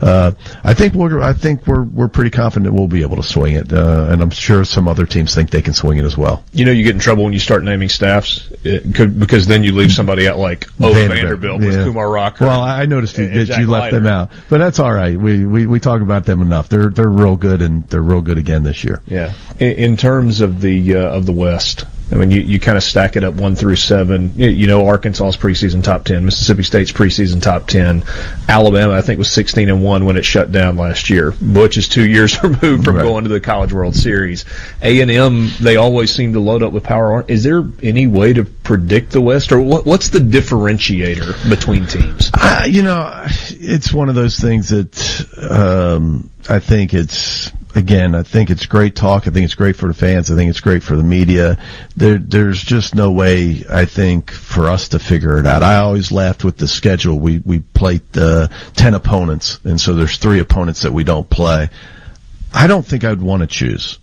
uh, 0.01 0.31
I 0.63 0.73
think 0.73 0.93
we're 0.93 1.21
I 1.21 1.33
think 1.33 1.67
we're 1.67 1.83
we're 1.83 2.07
pretty 2.07 2.29
confident 2.29 2.73
we'll 2.73 2.87
be 2.87 3.01
able 3.01 3.17
to 3.17 3.23
swing 3.23 3.55
it. 3.55 3.71
Uh, 3.71 4.07
and 4.09 4.21
I'm 4.21 4.29
sure 4.29 4.63
some 4.63 4.87
other 4.87 5.05
teams 5.05 5.35
think 5.35 5.49
they 5.49 5.61
can 5.61 5.73
swing 5.73 5.97
it 5.97 6.05
as 6.05 6.17
well. 6.17 6.43
You 6.53 6.65
know, 6.65 6.71
you 6.71 6.83
get 6.83 6.95
in 6.95 6.99
trouble 6.99 7.23
when 7.23 7.33
you 7.33 7.39
start 7.39 7.63
naming 7.63 7.89
staffs 7.89 8.49
could, 8.63 9.19
because 9.19 9.47
then 9.47 9.63
you 9.63 9.73
leave 9.73 9.91
somebody 9.91 10.27
out 10.27 10.37
like 10.37 10.67
oh 10.79 10.93
Vanderbilt, 10.93 11.19
Vanderbilt 11.19 11.59
with 11.61 11.75
yeah. 11.75 11.83
Kumar 11.83 12.09
Rocker. 12.09 12.45
Well, 12.45 12.61
I 12.61 12.85
noticed 12.85 13.17
you, 13.17 13.45
that 13.45 13.59
you 13.59 13.67
left 13.67 13.85
Leiter. 13.85 13.99
them 13.99 14.07
out, 14.07 14.31
but 14.49 14.59
that's 14.59 14.79
all 14.79 14.93
right. 14.93 15.17
We, 15.17 15.45
we 15.45 15.67
we 15.67 15.79
talk 15.79 16.01
about 16.01 16.25
them 16.25 16.41
enough. 16.41 16.69
They're 16.69 16.89
they're 16.89 17.09
real 17.09 17.35
good 17.35 17.61
and 17.61 17.87
they're 17.87 18.01
real 18.01 18.21
good 18.21 18.37
again 18.37 18.63
this 18.63 18.83
year. 18.83 19.01
Yeah. 19.05 19.33
In, 19.59 19.71
in 19.71 19.97
terms 19.97 20.41
of 20.41 20.61
the 20.61 20.95
uh, 20.95 21.09
of 21.09 21.25
the 21.25 21.33
West. 21.33 21.85
I 22.11 22.15
mean, 22.15 22.31
you, 22.31 22.41
you 22.41 22.59
kind 22.59 22.77
of 22.77 22.83
stack 22.83 23.15
it 23.15 23.23
up 23.23 23.35
one 23.35 23.55
through 23.55 23.75
seven. 23.75 24.33
You, 24.35 24.49
you 24.49 24.67
know, 24.67 24.87
Arkansas's 24.87 25.37
preseason 25.37 25.83
top 25.83 26.05
ten, 26.05 26.25
Mississippi 26.25 26.63
State's 26.63 26.91
preseason 26.91 27.41
top 27.41 27.67
ten, 27.67 28.03
Alabama 28.47 28.93
I 28.93 29.01
think 29.01 29.19
was 29.19 29.31
sixteen 29.31 29.69
and 29.69 29.83
one 29.83 30.05
when 30.05 30.17
it 30.17 30.25
shut 30.25 30.51
down 30.51 30.77
last 30.77 31.09
year. 31.09 31.33
Butch 31.41 31.77
is 31.77 31.87
two 31.87 32.07
years 32.09 32.41
removed 32.43 32.85
from 32.85 32.95
right. 32.95 33.03
going 33.03 33.23
to 33.25 33.29
the 33.29 33.39
College 33.39 33.73
World 33.73 33.95
Series. 33.95 34.45
A 34.81 35.01
and 35.01 35.11
M 35.11 35.49
they 35.59 35.75
always 35.75 36.13
seem 36.13 36.33
to 36.33 36.39
load 36.39 36.63
up 36.63 36.73
with 36.73 36.83
power. 36.83 37.23
Is 37.27 37.43
there 37.43 37.63
any 37.83 38.07
way 38.07 38.33
to 38.33 38.45
predict 38.45 39.11
the 39.11 39.21
West, 39.21 39.51
or 39.51 39.59
what, 39.59 39.85
what's 39.85 40.09
the 40.09 40.19
differentiator 40.19 41.49
between 41.49 41.85
teams? 41.85 42.31
Uh, 42.33 42.65
you 42.67 42.81
know, 42.83 43.25
it's 43.49 43.93
one 43.93 44.09
of 44.09 44.15
those 44.15 44.39
things 44.39 44.69
that 44.69 45.47
um, 45.49 46.29
I 46.49 46.59
think 46.59 46.93
it's 46.93 47.51
again, 47.75 48.15
I 48.15 48.23
think 48.23 48.49
it's 48.49 48.65
great 48.65 48.95
talk. 48.95 49.27
I 49.27 49.31
think 49.31 49.45
it's 49.45 49.55
great 49.55 49.75
for 49.75 49.87
the 49.87 49.93
fans. 49.93 50.31
I 50.31 50.35
think 50.35 50.49
it's 50.49 50.61
great 50.61 50.83
for 50.83 50.95
the 50.95 51.03
media. 51.03 51.57
There, 51.95 52.17
there's 52.17 52.61
just 52.61 52.95
no 52.95 53.11
way, 53.11 53.63
I 53.69 53.85
think, 53.85 54.31
for 54.31 54.67
us 54.67 54.89
to 54.89 54.99
figure 54.99 55.37
it 55.37 55.45
out. 55.45 55.63
I 55.63 55.77
always 55.77 56.11
laughed 56.11 56.43
with 56.43 56.57
the 56.57 56.67
schedule. 56.67 57.19
We, 57.19 57.39
we 57.39 57.59
played 57.59 58.01
uh, 58.17 58.47
10 58.75 58.95
opponents, 58.95 59.59
and 59.63 59.79
so 59.79 59.93
there's 59.93 60.17
three 60.17 60.39
opponents 60.39 60.81
that 60.81 60.91
we 60.91 61.03
don't 61.03 61.29
play. 61.29 61.69
I 62.53 62.67
don't 62.67 62.85
think 62.85 63.03
I'd 63.03 63.21
want 63.21 63.41
to 63.41 63.47
choose. 63.47 63.99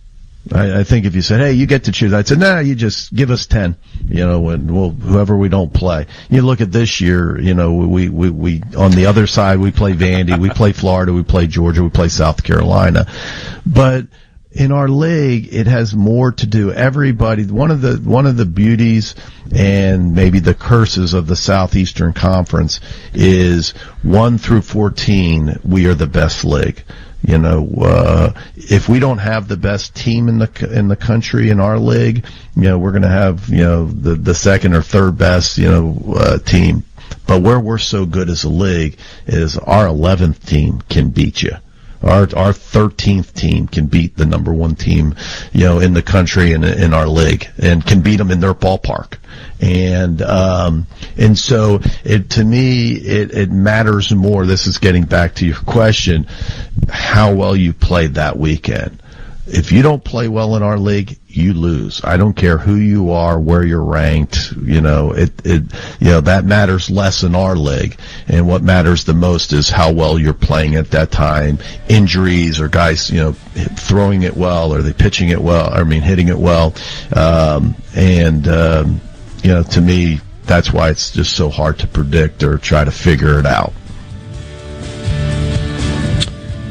I, 0.53 0.79
I, 0.79 0.83
think 0.83 1.05
if 1.05 1.15
you 1.15 1.21
said, 1.21 1.39
"Hey, 1.39 1.53
you 1.53 1.65
get 1.65 1.85
to 1.85 1.91
choose," 1.91 2.13
I'd 2.13 2.27
say, 2.27 2.35
"Nah, 2.35 2.59
you 2.59 2.75
just 2.75 3.13
give 3.13 3.31
us 3.31 3.45
ten." 3.45 3.75
You 4.07 4.25
know, 4.25 4.49
and 4.49 4.69
we'll 4.69 4.91
whoever 4.91 5.35
we 5.35 5.49
don't 5.49 5.73
play. 5.73 6.07
You 6.29 6.41
look 6.41 6.61
at 6.61 6.71
this 6.71 7.01
year. 7.01 7.39
You 7.39 7.53
know, 7.53 7.73
we 7.73 8.09
we 8.09 8.29
we 8.29 8.61
on 8.77 8.91
the 8.91 9.05
other 9.07 9.27
side 9.27 9.59
we 9.59 9.71
play 9.71 9.93
Vandy, 9.93 10.37
we 10.39 10.49
play 10.49 10.71
Florida, 10.71 11.13
we 11.13 11.23
play 11.23 11.47
Georgia, 11.47 11.83
we 11.83 11.89
play 11.89 12.07
South 12.09 12.43
Carolina, 12.43 13.07
but 13.65 14.07
in 14.57 14.71
our 14.71 14.87
league, 14.87 15.53
it 15.53 15.67
has 15.67 15.95
more 15.95 16.31
to 16.31 16.47
do. 16.47 16.71
Everybody, 16.71 17.45
one 17.45 17.69
of 17.69 17.81
the 17.81 17.97
one 17.97 18.25
of 18.25 18.37
the 18.37 18.45
beauties 18.45 19.13
and 19.55 20.15
maybe 20.15 20.39
the 20.39 20.55
curses 20.55 21.13
of 21.13 21.27
the 21.27 21.35
Southeastern 21.35 22.13
Conference 22.13 22.79
is 23.13 23.71
one 24.01 24.39
through 24.39 24.61
fourteen. 24.61 25.59
We 25.63 25.85
are 25.85 25.93
the 25.93 26.07
best 26.07 26.43
league. 26.43 26.83
You 27.21 27.37
know, 27.37 27.67
uh, 27.81 28.33
if 28.55 28.89
we 28.89 28.99
don't 28.99 29.19
have 29.19 29.47
the 29.47 29.57
best 29.57 29.95
team 29.95 30.27
in 30.27 30.39
the 30.39 30.69
in 30.71 30.87
the 30.87 30.95
country 30.95 31.51
in 31.51 31.59
our 31.59 31.77
league, 31.77 32.25
you 32.55 32.63
know, 32.63 32.79
we're 32.79 32.91
going 32.91 33.03
to 33.03 33.09
have 33.09 33.49
you 33.49 33.63
know 33.63 33.85
the 33.85 34.15
the 34.15 34.33
second 34.33 34.73
or 34.73 34.81
third 34.81 35.19
best 35.19 35.59
you 35.59 35.69
know 35.69 36.15
uh, 36.15 36.39
team. 36.39 36.83
But 37.27 37.43
where 37.43 37.59
we're 37.59 37.77
so 37.77 38.07
good 38.07 38.29
as 38.29 38.43
a 38.43 38.49
league 38.49 38.97
is 39.27 39.57
our 39.57 39.85
11th 39.85 40.45
team 40.45 40.81
can 40.89 41.09
beat 41.09 41.43
you. 41.43 41.51
Our 42.01 42.21
our 42.35 42.51
13th 42.51 43.33
team 43.33 43.67
can 43.67 43.87
beat 43.87 44.15
the 44.15 44.25
number 44.25 44.53
one 44.53 44.75
team, 44.75 45.15
you 45.51 45.65
know, 45.65 45.79
in 45.79 45.93
the 45.93 46.01
country 46.01 46.53
and 46.53 46.63
in 46.63 46.93
our 46.93 47.07
league, 47.07 47.47
and 47.57 47.85
can 47.85 48.01
beat 48.01 48.17
them 48.17 48.31
in 48.31 48.39
their 48.39 48.53
ballpark. 48.53 49.17
And 49.59 50.21
um, 50.21 50.87
and 51.17 51.37
so 51.37 51.79
it 52.03 52.29
to 52.31 52.43
me 52.43 52.91
it, 52.91 53.31
it 53.31 53.51
matters 53.51 54.11
more. 54.11 54.45
This 54.45 54.67
is 54.67 54.77
getting 54.77 55.05
back 55.05 55.35
to 55.35 55.45
your 55.45 55.57
question, 55.57 56.27
how 56.89 57.33
well 57.33 57.55
you 57.55 57.73
played 57.73 58.15
that 58.15 58.37
weekend. 58.37 59.01
If 59.47 59.71
you 59.71 59.81
don't 59.81 60.03
play 60.03 60.27
well 60.27 60.57
in 60.57 60.63
our 60.63 60.77
league, 60.77 61.17
you 61.37 61.53
lose. 61.53 62.01
I 62.03 62.17
don't 62.17 62.33
care 62.33 62.57
who 62.57 62.75
you 62.75 63.11
are, 63.11 63.39
where 63.39 63.65
you're 63.65 63.83
ranked. 63.83 64.51
You 64.61 64.81
know, 64.81 65.11
it, 65.11 65.31
it, 65.45 65.63
you 65.99 66.07
know, 66.07 66.21
that 66.21 66.45
matters 66.45 66.89
less 66.89 67.23
in 67.23 67.35
our 67.35 67.55
league. 67.55 67.97
And 68.27 68.47
what 68.47 68.63
matters 68.63 69.05
the 69.05 69.13
most 69.13 69.53
is 69.53 69.69
how 69.69 69.93
well 69.93 70.17
you're 70.17 70.33
playing 70.33 70.75
at 70.75 70.91
that 70.91 71.11
time. 71.11 71.59
Injuries 71.87 72.59
or 72.59 72.67
guys, 72.67 73.09
you 73.09 73.19
know, 73.19 73.31
throwing 73.31 74.23
it 74.23 74.35
well, 74.35 74.73
or 74.73 74.81
they 74.81 74.93
pitching 74.93 75.29
it 75.29 75.41
well, 75.41 75.73
I 75.73 75.83
mean, 75.83 76.01
hitting 76.01 76.27
it 76.27 76.37
well. 76.37 76.73
Um, 77.15 77.75
and, 77.95 78.47
um, 78.47 79.01
you 79.43 79.51
know, 79.51 79.63
to 79.63 79.81
me, 79.81 80.19
that's 80.43 80.73
why 80.73 80.89
it's 80.89 81.11
just 81.11 81.35
so 81.35 81.49
hard 81.49 81.79
to 81.79 81.87
predict 81.87 82.41
or 82.43 82.57
try 82.57 82.83
to 82.83 82.91
figure 82.91 83.37
it 83.37 83.45
out. 83.45 83.73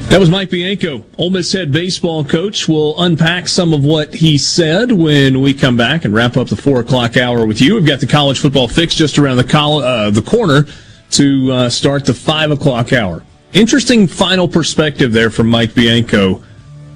That 0.08 0.20
was 0.20 0.30
Mike 0.30 0.50
Bianco, 0.50 1.04
Ole 1.18 1.30
Miss 1.30 1.52
head 1.52 1.72
baseball 1.72 2.24
coach. 2.24 2.68
We'll 2.68 2.98
unpack 3.02 3.48
some 3.48 3.74
of 3.74 3.84
what 3.84 4.14
he 4.14 4.38
said 4.38 4.92
when 4.92 5.42
we 5.42 5.52
come 5.52 5.76
back 5.76 6.04
and 6.04 6.14
wrap 6.14 6.36
up 6.36 6.48
the 6.48 6.56
four 6.56 6.80
o'clock 6.80 7.16
hour 7.16 7.44
with 7.44 7.60
you. 7.60 7.74
We've 7.74 7.84
got 7.84 8.00
the 8.00 8.06
college 8.06 8.38
football 8.38 8.68
fix 8.68 8.94
just 8.94 9.18
around 9.18 9.36
the 9.36 9.44
col- 9.44 9.82
uh, 9.82 10.10
the 10.10 10.22
corner 10.22 10.64
to 11.10 11.52
uh, 11.52 11.68
start 11.68 12.06
the 12.06 12.14
five 12.14 12.52
o'clock 12.52 12.92
hour. 12.92 13.24
Interesting 13.52 14.06
final 14.06 14.46
perspective 14.46 15.12
there 15.12 15.28
from 15.28 15.48
Mike 15.48 15.74
Bianco 15.74 16.42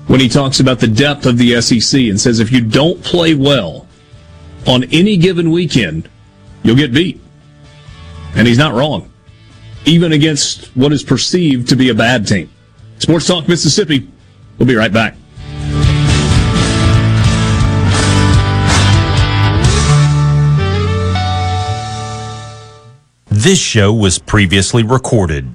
when 0.07 0.21
he 0.21 0.29
talks 0.29 0.61
about 0.61 0.79
the 0.79 0.89
depth 0.89 1.27
of 1.27 1.37
the 1.37 1.61
SEC 1.61 2.01
and 2.03 2.19
says 2.19 2.39
if 2.39 2.53
you 2.53 2.61
don't 2.61 3.03
play 3.03 3.35
well 3.35 3.89
on 4.67 4.85
any 4.85 5.17
given 5.17 5.51
weekend, 5.51 6.09
you'll 6.63 6.77
get 6.77 6.95
beat. 6.95 7.21
And 8.37 8.47
he's 8.47 8.59
not 8.59 8.73
wrong, 8.73 9.13
even 9.85 10.13
against 10.13 10.67
what 10.77 10.93
is 10.93 11.03
perceived 11.03 11.69
to 11.71 11.77
be 11.77 11.89
a 11.89 11.95
bad 11.95 12.27
team. 12.27 12.51
Sports 13.01 13.27
Talk 13.27 13.49
Mississippi. 13.49 14.09
We'll 14.59 14.69
be 14.69 14.77
right 14.77 14.93
back. 14.93 15.17
This 23.31 23.59
show 23.59 23.91
was 23.93 24.19
previously 24.19 24.83
recorded. 24.83 25.55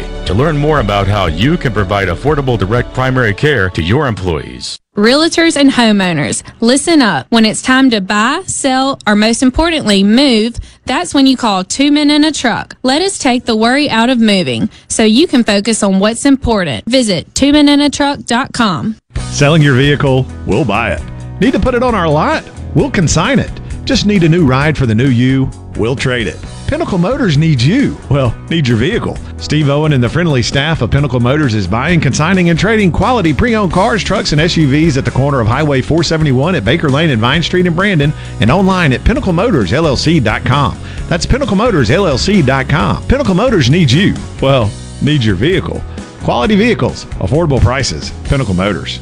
to 0.25 0.33
learn 0.33 0.57
more 0.57 0.79
about 0.79 1.07
how 1.07 1.25
you 1.27 1.57
can 1.57 1.73
provide 1.73 2.07
affordable 2.07 2.57
direct 2.57 2.93
primary 2.93 3.33
care 3.33 3.69
to 3.71 3.81
your 3.81 4.07
employees. 4.07 4.77
Realtors 4.95 5.55
and 5.55 5.71
homeowners, 5.71 6.43
listen 6.59 7.01
up. 7.01 7.25
When 7.29 7.45
it's 7.45 7.61
time 7.61 7.89
to 7.91 8.01
buy, 8.01 8.43
sell, 8.45 8.99
or 9.07 9.15
most 9.15 9.41
importantly, 9.41 10.03
move, 10.03 10.57
that's 10.85 11.13
when 11.13 11.25
you 11.27 11.37
call 11.37 11.63
Two 11.63 11.91
Men 11.93 12.11
in 12.11 12.25
a 12.25 12.31
Truck. 12.31 12.75
Let 12.83 13.01
us 13.01 13.17
take 13.17 13.45
the 13.45 13.55
worry 13.55 13.89
out 13.89 14.09
of 14.09 14.19
moving 14.19 14.69
so 14.89 15.03
you 15.03 15.27
can 15.27 15.45
focus 15.45 15.81
on 15.81 15.99
what's 15.99 16.25
important. 16.25 16.85
Visit 16.85 17.33
twomeninatruck.com. 17.35 18.97
Selling 19.29 19.61
your 19.61 19.75
vehicle? 19.75 20.25
We'll 20.45 20.65
buy 20.65 20.91
it. 20.91 21.01
Need 21.39 21.53
to 21.53 21.59
put 21.59 21.73
it 21.73 21.83
on 21.83 21.95
our 21.95 22.09
lot? 22.09 22.43
We'll 22.75 22.91
consign 22.91 23.39
it. 23.39 23.51
Just 23.85 24.05
need 24.05 24.23
a 24.23 24.29
new 24.29 24.45
ride 24.45 24.77
for 24.77 24.85
the 24.85 24.95
new 24.95 25.09
you? 25.09 25.49
We'll 25.77 25.95
trade 25.95 26.27
it. 26.27 26.37
Pinnacle 26.71 26.97
Motors 26.97 27.37
needs 27.37 27.67
you. 27.67 27.97
Well, 28.09 28.33
needs 28.49 28.69
your 28.69 28.77
vehicle. 28.77 29.17
Steve 29.35 29.67
Owen 29.67 29.91
and 29.91 30.01
the 30.01 30.07
friendly 30.07 30.41
staff 30.41 30.81
of 30.81 30.89
Pinnacle 30.89 31.19
Motors 31.19 31.53
is 31.53 31.67
buying, 31.67 31.99
consigning, 31.99 32.49
and 32.49 32.57
trading 32.57 32.93
quality 32.93 33.33
pre-owned 33.33 33.73
cars, 33.73 34.01
trucks, 34.01 34.31
and 34.31 34.39
SUVs 34.39 34.95
at 34.95 35.03
the 35.03 35.11
corner 35.11 35.41
of 35.41 35.47
Highway 35.47 35.81
471 35.81 36.55
at 36.55 36.63
Baker 36.63 36.89
Lane 36.89 37.09
and 37.09 37.19
Vine 37.19 37.43
Street 37.43 37.65
in 37.65 37.75
Brandon, 37.75 38.13
and 38.39 38.49
online 38.49 38.93
at 38.93 39.01
PinnacleMotorsLLC.com. 39.01 40.79
That's 41.09 41.25
PinnacleMotorsLLC.com. 41.25 43.03
Pinnacle 43.05 43.35
Motors 43.35 43.69
needs 43.69 43.93
you. 43.93 44.15
Well, 44.41 44.71
needs 45.01 45.25
your 45.25 45.35
vehicle. 45.35 45.81
Quality 46.23 46.55
vehicles, 46.55 47.03
affordable 47.19 47.59
prices. 47.59 48.11
Pinnacle 48.23 48.53
Motors. 48.53 49.01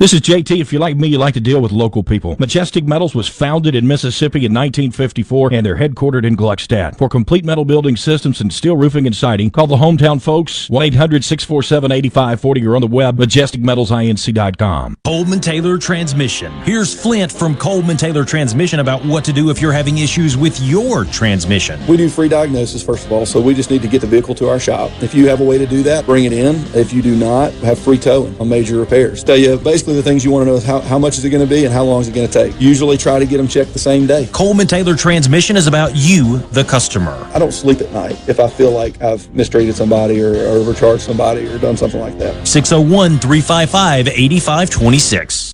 This 0.00 0.12
is 0.12 0.22
JT. 0.22 0.60
If 0.60 0.72
you're 0.72 0.80
like 0.80 0.96
me, 0.96 1.06
you 1.06 1.18
like 1.18 1.34
to 1.34 1.40
deal 1.40 1.60
with 1.60 1.70
local 1.70 2.02
people. 2.02 2.34
Majestic 2.40 2.84
Metals 2.84 3.14
was 3.14 3.28
founded 3.28 3.76
in 3.76 3.86
Mississippi 3.86 4.40
in 4.40 4.52
1954 4.52 5.52
and 5.52 5.64
they're 5.64 5.76
headquartered 5.76 6.26
in 6.26 6.36
Gluckstadt. 6.36 6.98
For 6.98 7.08
complete 7.08 7.44
metal 7.44 7.64
building 7.64 7.94
systems 7.94 8.40
and 8.40 8.52
steel 8.52 8.76
roofing 8.76 9.06
and 9.06 9.14
siding, 9.14 9.50
call 9.50 9.68
the 9.68 9.76
hometown 9.76 10.20
folks 10.20 10.68
1-800-647-8540 10.68 12.66
or 12.66 12.74
on 12.74 12.80
the 12.80 12.88
web 12.88 13.18
majesticmetalsinc.com. 13.18 14.96
Coleman 15.04 15.38
Taylor 15.38 15.78
Transmission. 15.78 16.50
Here's 16.62 16.92
Flint 17.00 17.30
from 17.30 17.56
Coleman 17.56 17.96
Taylor 17.96 18.24
Transmission 18.24 18.80
about 18.80 19.04
what 19.04 19.24
to 19.26 19.32
do 19.32 19.48
if 19.50 19.62
you're 19.62 19.70
having 19.70 19.98
issues 19.98 20.36
with 20.36 20.60
your 20.60 21.04
transmission. 21.04 21.78
We 21.86 21.96
do 21.96 22.08
free 22.08 22.28
diagnosis, 22.28 22.82
first 22.82 23.06
of 23.06 23.12
all, 23.12 23.26
so 23.26 23.40
we 23.40 23.54
just 23.54 23.70
need 23.70 23.82
to 23.82 23.88
get 23.88 24.00
the 24.00 24.08
vehicle 24.08 24.34
to 24.34 24.48
our 24.48 24.58
shop. 24.58 24.90
If 25.00 25.14
you 25.14 25.28
have 25.28 25.40
a 25.40 25.44
way 25.44 25.56
to 25.56 25.68
do 25.68 25.84
that, 25.84 26.04
bring 26.04 26.24
it 26.24 26.32
in. 26.32 26.56
If 26.74 26.92
you 26.92 27.00
do 27.00 27.14
not, 27.14 27.52
have 27.62 27.78
free 27.78 27.96
towing 27.96 28.36
on 28.40 28.48
major 28.48 28.80
repairs. 28.80 29.22
Tell 29.22 29.36
you 29.36 29.56
basically 29.56 29.83
the 29.92 30.02
things 30.02 30.24
you 30.24 30.30
want 30.30 30.42
to 30.42 30.50
know 30.50 30.56
is 30.56 30.64
how, 30.64 30.80
how 30.80 30.98
much 30.98 31.18
is 31.18 31.24
it 31.24 31.30
going 31.30 31.46
to 31.46 31.52
be 31.52 31.64
and 31.64 31.72
how 31.74 31.84
long 31.84 32.00
is 32.00 32.08
it 32.08 32.14
going 32.14 32.26
to 32.26 32.32
take. 32.32 32.58
Usually 32.60 32.96
try 32.96 33.18
to 33.18 33.26
get 33.26 33.36
them 33.36 33.48
checked 33.48 33.72
the 33.72 33.78
same 33.78 34.06
day. 34.06 34.28
Coleman 34.32 34.66
Taylor 34.66 34.94
Transmission 34.94 35.56
is 35.56 35.66
about 35.66 35.92
you, 35.94 36.38
the 36.52 36.64
customer. 36.64 37.12
I 37.34 37.38
don't 37.38 37.52
sleep 37.52 37.80
at 37.80 37.92
night 37.92 38.28
if 38.28 38.40
I 38.40 38.48
feel 38.48 38.70
like 38.70 39.00
I've 39.02 39.32
mistreated 39.34 39.74
somebody 39.74 40.22
or, 40.22 40.34
or 40.34 40.56
overcharged 40.58 41.02
somebody 41.02 41.46
or 41.46 41.58
done 41.58 41.76
something 41.76 42.00
like 42.00 42.18
that. 42.18 42.46
601 42.46 43.18
355 43.18 44.08
8526. 44.08 45.53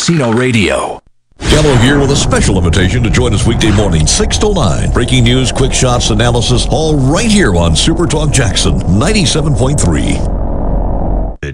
Radio. 0.09 0.99
Gallo 1.37 1.75
here 1.75 1.99
with 1.99 2.09
a 2.09 2.15
special 2.15 2.57
invitation 2.57 3.03
to 3.03 3.09
join 3.11 3.35
us 3.35 3.45
weekday 3.45 3.69
morning, 3.75 4.07
6 4.07 4.37
to 4.39 4.51
9. 4.51 4.91
Breaking 4.93 5.23
news, 5.23 5.51
quick 5.51 5.71
shots, 5.71 6.09
analysis, 6.09 6.65
all 6.71 6.97
right 6.97 7.29
here 7.29 7.55
on 7.55 7.75
Super 7.75 8.07
Talk 8.07 8.31
Jackson 8.31 8.79
97.3. 8.79 11.45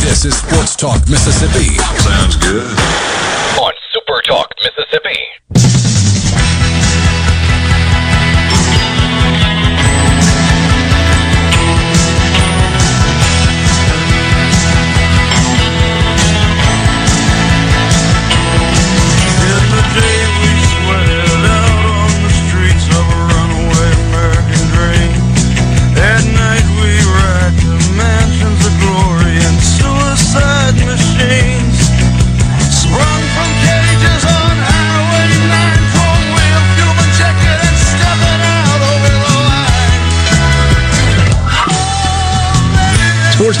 This 0.00 0.24
is 0.24 0.38
Sports 0.38 0.76
Talk 0.76 1.06
Mississippi. 1.10 1.74
Sounds 2.00 2.36
good. 2.36 2.70
On 3.60 3.72
Super 3.92 4.22
Talk 4.22 4.50
Mississippi. 4.62 5.18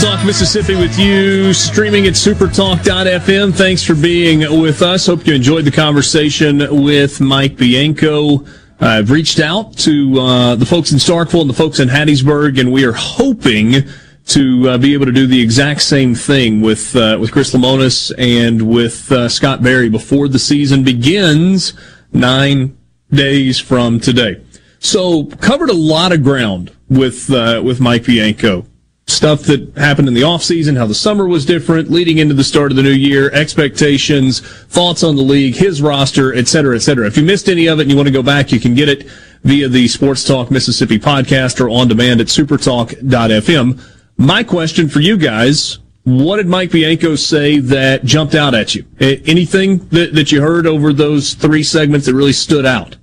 Talk 0.06 0.24
Mississippi 0.24 0.76
with 0.76 0.96
you, 1.00 1.52
streaming 1.52 2.06
at 2.06 2.12
supertalk.fm. 2.12 3.52
Thanks 3.52 3.82
for 3.82 3.96
being 3.96 4.38
with 4.60 4.80
us. 4.80 5.06
Hope 5.06 5.26
you 5.26 5.34
enjoyed 5.34 5.64
the 5.64 5.72
conversation 5.72 6.58
with 6.84 7.20
Mike 7.20 7.56
Bianco. 7.56 8.46
I've 8.78 9.10
reached 9.10 9.40
out 9.40 9.76
to 9.78 10.20
uh, 10.20 10.54
the 10.54 10.64
folks 10.64 10.92
in 10.92 10.98
Starkville 10.98 11.40
and 11.40 11.50
the 11.50 11.54
folks 11.54 11.80
in 11.80 11.88
Hattiesburg, 11.88 12.60
and 12.60 12.72
we 12.72 12.84
are 12.84 12.92
hoping 12.92 13.82
to 14.26 14.68
uh, 14.68 14.78
be 14.78 14.94
able 14.94 15.06
to 15.06 15.12
do 15.12 15.26
the 15.26 15.40
exact 15.42 15.82
same 15.82 16.14
thing 16.14 16.60
with 16.60 16.94
uh, 16.94 17.18
with 17.20 17.32
Chris 17.32 17.52
Lemonis 17.52 18.12
and 18.16 18.62
with 18.62 19.10
uh, 19.10 19.28
Scott 19.28 19.60
Berry 19.60 19.88
before 19.88 20.28
the 20.28 20.38
season 20.38 20.84
begins 20.84 21.72
nine 22.12 22.78
days 23.10 23.58
from 23.58 23.98
today. 23.98 24.40
So 24.78 25.24
covered 25.24 25.70
a 25.70 25.76
lot 25.76 26.12
of 26.12 26.22
ground 26.22 26.72
with 26.88 27.28
uh, 27.28 27.60
with 27.64 27.80
Mike 27.80 28.04
Bianco 28.04 28.66
stuff 29.08 29.42
that 29.42 29.72
happened 29.76 30.08
in 30.08 30.14
the 30.14 30.22
offseason, 30.22 30.76
how 30.76 30.86
the 30.86 30.94
summer 30.94 31.26
was 31.26 31.46
different, 31.46 31.90
leading 31.90 32.18
into 32.18 32.34
the 32.34 32.42
start 32.42 32.72
of 32.72 32.76
the 32.76 32.82
new 32.82 32.90
year, 32.90 33.30
expectations, 33.32 34.40
thoughts 34.40 35.04
on 35.04 35.14
the 35.14 35.22
league, 35.22 35.54
his 35.54 35.80
roster, 35.80 36.34
et 36.34 36.48
cetera, 36.48 36.74
et 36.74 36.80
cetera. 36.80 37.06
If 37.06 37.16
you 37.16 37.22
missed 37.22 37.48
any 37.48 37.68
of 37.68 37.78
it 37.78 37.82
and 37.82 37.90
you 37.90 37.96
want 37.96 38.08
to 38.08 38.12
go 38.12 38.22
back, 38.22 38.50
you 38.50 38.58
can 38.58 38.74
get 38.74 38.88
it 38.88 39.04
via 39.44 39.68
the 39.68 39.86
Sports 39.86 40.24
Talk 40.24 40.50
Mississippi 40.50 40.98
podcast 40.98 41.60
or 41.60 41.70
on 41.70 41.86
demand 41.86 42.20
at 42.20 42.26
supertalk.fm. 42.26 43.80
My 44.18 44.42
question 44.42 44.88
for 44.88 45.00
you 45.00 45.16
guys, 45.16 45.78
what 46.02 46.38
did 46.38 46.48
Mike 46.48 46.72
Bianco 46.72 47.14
say 47.14 47.60
that 47.60 48.04
jumped 48.04 48.34
out 48.34 48.54
at 48.54 48.74
you? 48.74 48.84
Anything 49.00 49.86
that, 49.88 50.14
that 50.14 50.32
you 50.32 50.40
heard 50.40 50.66
over 50.66 50.92
those 50.92 51.34
three 51.34 51.62
segments 51.62 52.06
that 52.06 52.14
really 52.14 52.32
stood 52.32 52.66
out? 52.66 52.96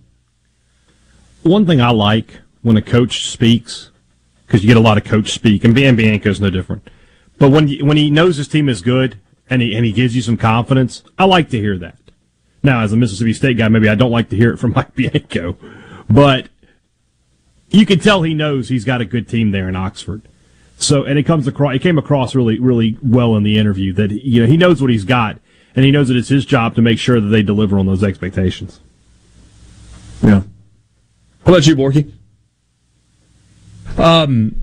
One 1.43 1.65
thing 1.65 1.81
I 1.81 1.91
like 1.91 2.41
when 2.61 2.75
a 2.75 2.81
coach 2.81 3.29
speaks 3.29 3.89
because 4.53 4.63
you 4.63 4.67
get 4.67 4.77
a 4.77 4.79
lot 4.79 4.99
of 4.99 5.03
coach 5.03 5.31
speak, 5.31 5.63
and 5.63 5.73
Bianco 5.73 6.29
is 6.29 6.39
no 6.39 6.51
different. 6.51 6.87
But 7.39 7.49
when 7.49 7.67
when 7.83 7.97
he 7.97 8.11
knows 8.11 8.37
his 8.37 8.47
team 8.47 8.69
is 8.69 8.83
good 8.83 9.19
and 9.49 9.63
he 9.63 9.75
and 9.75 9.83
he 9.83 9.91
gives 9.91 10.15
you 10.15 10.21
some 10.21 10.37
confidence, 10.37 11.01
I 11.17 11.25
like 11.25 11.49
to 11.49 11.57
hear 11.57 11.75
that. 11.79 11.97
Now, 12.61 12.81
as 12.81 12.93
a 12.93 12.95
Mississippi 12.95 13.33
State 13.33 13.57
guy, 13.57 13.67
maybe 13.67 13.89
I 13.89 13.95
don't 13.95 14.11
like 14.11 14.29
to 14.29 14.35
hear 14.35 14.53
it 14.53 14.57
from 14.57 14.73
Mike 14.75 14.93
Bianco, 14.93 15.57
but 16.07 16.49
you 17.71 17.83
can 17.87 17.97
tell 17.97 18.21
he 18.21 18.35
knows 18.35 18.69
he's 18.69 18.85
got 18.85 19.01
a 19.01 19.05
good 19.05 19.27
team 19.27 19.49
there 19.49 19.67
in 19.67 19.75
Oxford. 19.75 20.21
So, 20.77 21.03
and 21.03 21.17
it 21.17 21.23
comes 21.23 21.47
across, 21.47 21.75
it 21.75 21.81
came 21.81 21.97
across 21.97 22.35
really, 22.35 22.59
really 22.59 22.99
well 23.01 23.35
in 23.35 23.41
the 23.41 23.57
interview 23.57 23.91
that 23.93 24.11
you 24.11 24.43
know 24.43 24.47
he 24.47 24.55
knows 24.55 24.81
what 24.81 24.91
he's 24.91 25.05
got, 25.05 25.39
and 25.75 25.83
he 25.83 25.89
knows 25.89 26.09
that 26.09 26.17
it's 26.17 26.29
his 26.29 26.45
job 26.45 26.75
to 26.75 26.81
make 26.83 26.99
sure 26.99 27.19
that 27.19 27.29
they 27.29 27.41
deliver 27.41 27.79
on 27.79 27.87
those 27.87 28.03
expectations. 28.03 28.81
Yeah. 30.21 30.43
How 31.43 31.53
about 31.53 31.65
you, 31.65 31.75
Borky? 31.75 32.11
Um, 33.97 34.55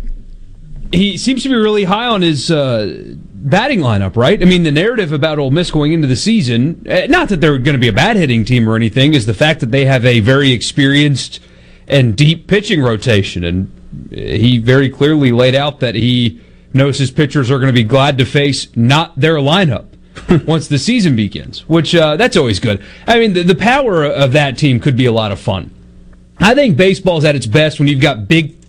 he 0.93 1.16
seems 1.16 1.43
to 1.44 1.48
be 1.48 1.55
really 1.55 1.85
high 1.85 2.07
on 2.07 2.23
his 2.23 2.51
uh, 2.51 3.15
batting 3.15 3.81
lineup, 3.81 4.16
right? 4.16 4.40
I 4.40 4.44
mean, 4.44 4.65
the 4.65 4.73
narrative 4.73 5.12
about 5.12 5.39
Ole 5.39 5.51
Miss 5.51 5.70
going 5.70 5.93
into 5.93 6.07
the 6.07 6.16
season, 6.16 6.82
eh, 6.86 7.07
not 7.07 7.28
that 7.28 7.40
they're 7.40 7.59
going 7.59 7.74
to 7.74 7.81
be 7.81 7.89
a 7.89 7.93
bad 7.93 8.16
hitting 8.16 8.44
team 8.44 8.69
or 8.69 8.77
anything, 8.77 9.15
is 9.15 9.27
the 9.27 9.35
fact 9.35 9.61
that 9.61 9.70
they 9.70 9.85
have 9.85 10.05
a 10.05 10.20
very 10.20 10.52
experienced 10.52 11.40
and 11.86 12.16
deep 12.16 12.47
pitching 12.47 12.82
rotation. 12.82 13.44
And 13.44 14.11
he 14.11 14.59
very 14.59 14.89
clearly 14.89 15.32
laid 15.32 15.55
out 15.55 15.81
that 15.81 15.94
he 15.94 16.40
knows 16.73 16.98
his 16.98 17.11
pitchers 17.11 17.51
are 17.51 17.59
going 17.59 17.69
to 17.69 17.73
be 17.73 17.85
glad 17.85 18.19
to 18.19 18.24
face 18.24 18.69
not 18.77 19.19
their 19.19 19.36
lineup 19.36 19.86
once 20.47 20.69
the 20.69 20.78
season 20.78 21.16
begins, 21.16 21.69
which 21.69 21.94
uh, 21.94 22.16
that's 22.16 22.36
always 22.36 22.61
good. 22.61 22.82
I 23.07 23.19
mean, 23.19 23.32
the, 23.32 23.43
the 23.43 23.55
power 23.55 24.05
of 24.05 24.32
that 24.32 24.59
team 24.59 24.81
could 24.81 24.97
be 24.97 25.07
a 25.07 25.12
lot 25.12 25.32
of 25.32 25.40
fun. 25.40 25.74
I 26.39 26.55
think 26.55 26.77
baseball's 26.77 27.24
at 27.24 27.36
its 27.36 27.47
best 27.47 27.78
when 27.78 27.89
you've 27.89 28.01
got 28.01 28.27
big 28.27 28.60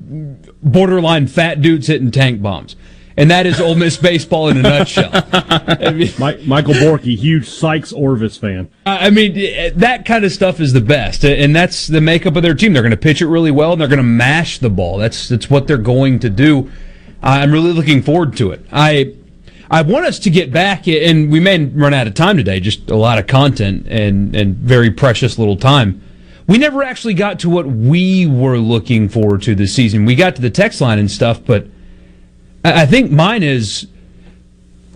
borderline 0.61 1.27
fat 1.27 1.61
dudes 1.61 1.88
hitting 1.88 2.11
tank 2.11 2.41
bombs. 2.41 2.75
And 3.17 3.29
that 3.29 3.45
is 3.45 3.59
Ole 3.59 3.75
Miss 3.75 3.97
baseball 3.97 4.47
in 4.47 4.57
a 4.57 4.61
nutshell. 4.61 5.11
I 5.33 5.91
mean, 5.91 6.11
Michael 6.17 6.73
Borky, 6.73 7.17
huge 7.17 7.49
Sikes 7.49 7.91
Orvis 7.91 8.38
fan. 8.38 8.69
I 8.85 9.09
mean, 9.09 9.33
eh, 9.38 9.71
that 9.75 10.05
kind 10.05 10.23
of 10.23 10.31
stuff 10.31 10.59
is 10.59 10.71
the 10.73 10.81
best, 10.81 11.25
and 11.25 11.55
that's 11.55 11.88
the 11.88 11.99
makeup 11.99 12.35
of 12.38 12.43
their 12.43 12.55
team. 12.55 12.73
They're 12.73 12.81
going 12.81 12.91
to 12.91 12.97
pitch 12.97 13.21
it 13.21 13.27
really 13.27 13.51
well, 13.51 13.73
and 13.73 13.81
they're 13.81 13.89
going 13.89 13.97
to 13.97 14.03
mash 14.03 14.59
the 14.59 14.69
ball. 14.69 14.97
That's 14.97 15.27
that's 15.27 15.49
what 15.49 15.67
they're 15.67 15.77
going 15.77 16.19
to 16.19 16.29
do. 16.29 16.71
I'm 17.21 17.51
really 17.51 17.73
looking 17.73 18.01
forward 18.01 18.38
to 18.38 18.51
it. 18.51 18.65
I 18.71 19.13
I 19.69 19.81
want 19.81 20.05
us 20.05 20.17
to 20.19 20.29
get 20.29 20.51
back, 20.51 20.88
eh, 20.88 21.09
and 21.09 21.29
we 21.29 21.41
may 21.41 21.65
run 21.65 21.93
out 21.93 22.07
of 22.07 22.13
time 22.13 22.38
today. 22.38 22.61
Just 22.61 22.89
a 22.89 22.95
lot 22.95 23.19
of 23.19 23.27
content 23.27 23.88
and 23.89 24.33
and 24.35 24.55
very 24.55 24.89
precious 24.89 25.38
little 25.38 25.57
time 25.57 26.01
we 26.51 26.57
never 26.57 26.83
actually 26.83 27.13
got 27.13 27.39
to 27.39 27.49
what 27.49 27.65
we 27.65 28.27
were 28.27 28.57
looking 28.57 29.07
forward 29.07 29.41
to 29.41 29.55
this 29.55 29.73
season. 29.73 30.03
We 30.03 30.15
got 30.15 30.35
to 30.35 30.41
the 30.41 30.49
text 30.49 30.81
line 30.81 30.99
and 30.99 31.09
stuff, 31.09 31.39
but 31.45 31.65
I 32.65 32.85
think 32.85 33.09
mine 33.09 33.41
is 33.41 33.87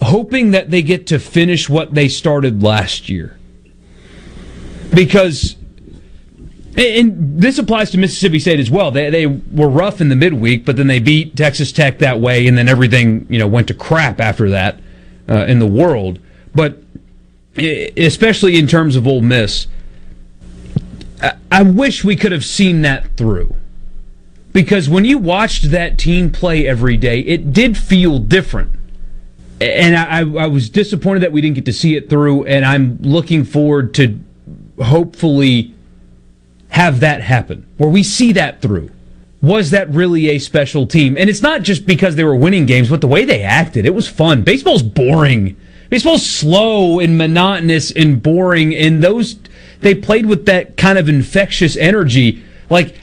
hoping 0.01 0.51
that 0.51 0.69
they 0.69 0.81
get 0.81 1.07
to 1.07 1.17
finish 1.17 1.69
what 1.69 1.93
they 1.93 2.09
started 2.09 2.61
last 2.61 3.07
year. 3.07 3.39
Because 4.93 5.55
and 6.75 7.41
this 7.41 7.57
applies 7.57 7.89
to 7.91 7.97
Mississippi 7.99 8.39
State 8.39 8.59
as 8.59 8.69
well. 8.69 8.91
They 8.91 9.09
they 9.09 9.25
were 9.25 9.69
rough 9.69 10.01
in 10.01 10.09
the 10.09 10.15
midweek, 10.17 10.65
but 10.65 10.75
then 10.75 10.87
they 10.87 10.99
beat 10.99 11.37
Texas 11.37 11.71
Tech 11.71 11.99
that 11.99 12.19
way, 12.19 12.47
and 12.47 12.57
then 12.57 12.67
everything 12.67 13.27
you 13.29 13.39
know 13.39 13.47
went 13.47 13.69
to 13.69 13.73
crap 13.73 14.19
after 14.19 14.49
that 14.49 14.81
uh, 15.29 15.45
in 15.45 15.59
the 15.59 15.67
world. 15.67 16.19
But 16.53 16.83
especially 17.55 18.59
in 18.59 18.67
terms 18.67 18.97
of 18.97 19.07
Ole 19.07 19.21
Miss, 19.21 19.67
I 21.51 21.63
wish 21.63 22.03
we 22.03 22.15
could 22.15 22.31
have 22.31 22.45
seen 22.45 22.81
that 22.81 23.15
through. 23.15 23.55
Because 24.55 24.87
when 24.87 25.03
you 25.03 25.17
watched 25.17 25.71
that 25.71 25.97
team 25.97 26.31
play 26.31 26.65
every 26.65 26.95
day, 26.95 27.19
it 27.19 27.51
did 27.51 27.77
feel 27.77 28.19
different. 28.19 28.71
And 29.59 29.95
I, 29.95 30.19
I, 30.19 30.47
was 30.47 30.69
disappointed 30.69 31.21
that 31.21 31.31
we 31.31 31.41
didn't 31.41 31.55
get 31.55 31.65
to 31.65 31.73
see 31.73 31.95
it 31.95 32.09
through, 32.09 32.45
and 32.45 32.65
I'm 32.65 32.97
looking 33.01 33.43
forward 33.43 33.93
to 33.95 34.19
hopefully 34.81 35.73
have 36.69 36.99
that 37.01 37.21
happen, 37.21 37.65
where 37.77 37.89
we 37.89 38.03
see 38.03 38.33
that 38.33 38.61
through. 38.61 38.91
Was 39.41 39.71
that 39.71 39.89
really 39.89 40.29
a 40.29 40.39
special 40.39 40.87
team? 40.87 41.17
And 41.17 41.29
it's 41.29 41.41
not 41.41 41.61
just 41.61 41.85
because 41.85 42.15
they 42.15 42.23
were 42.23 42.35
winning 42.35 42.65
games, 42.65 42.89
but 42.89 43.01
the 43.01 43.07
way 43.07 43.23
they 43.23 43.43
acted. 43.43 43.85
It 43.85 43.93
was 43.93 44.07
fun. 44.07 44.43
Baseball's 44.43 44.83
boring. 44.83 45.55
Baseball's 45.89 46.25
slow 46.25 46.99
and 46.99 47.17
monotonous 47.17 47.91
and 47.91 48.21
boring, 48.21 48.75
and 48.75 49.03
those 49.03 49.35
they 49.81 49.95
played 49.95 50.25
with 50.25 50.45
that 50.45 50.77
kind 50.77 50.97
of 50.97 51.09
infectious 51.09 51.75
energy. 51.77 52.43
Like 52.69 52.95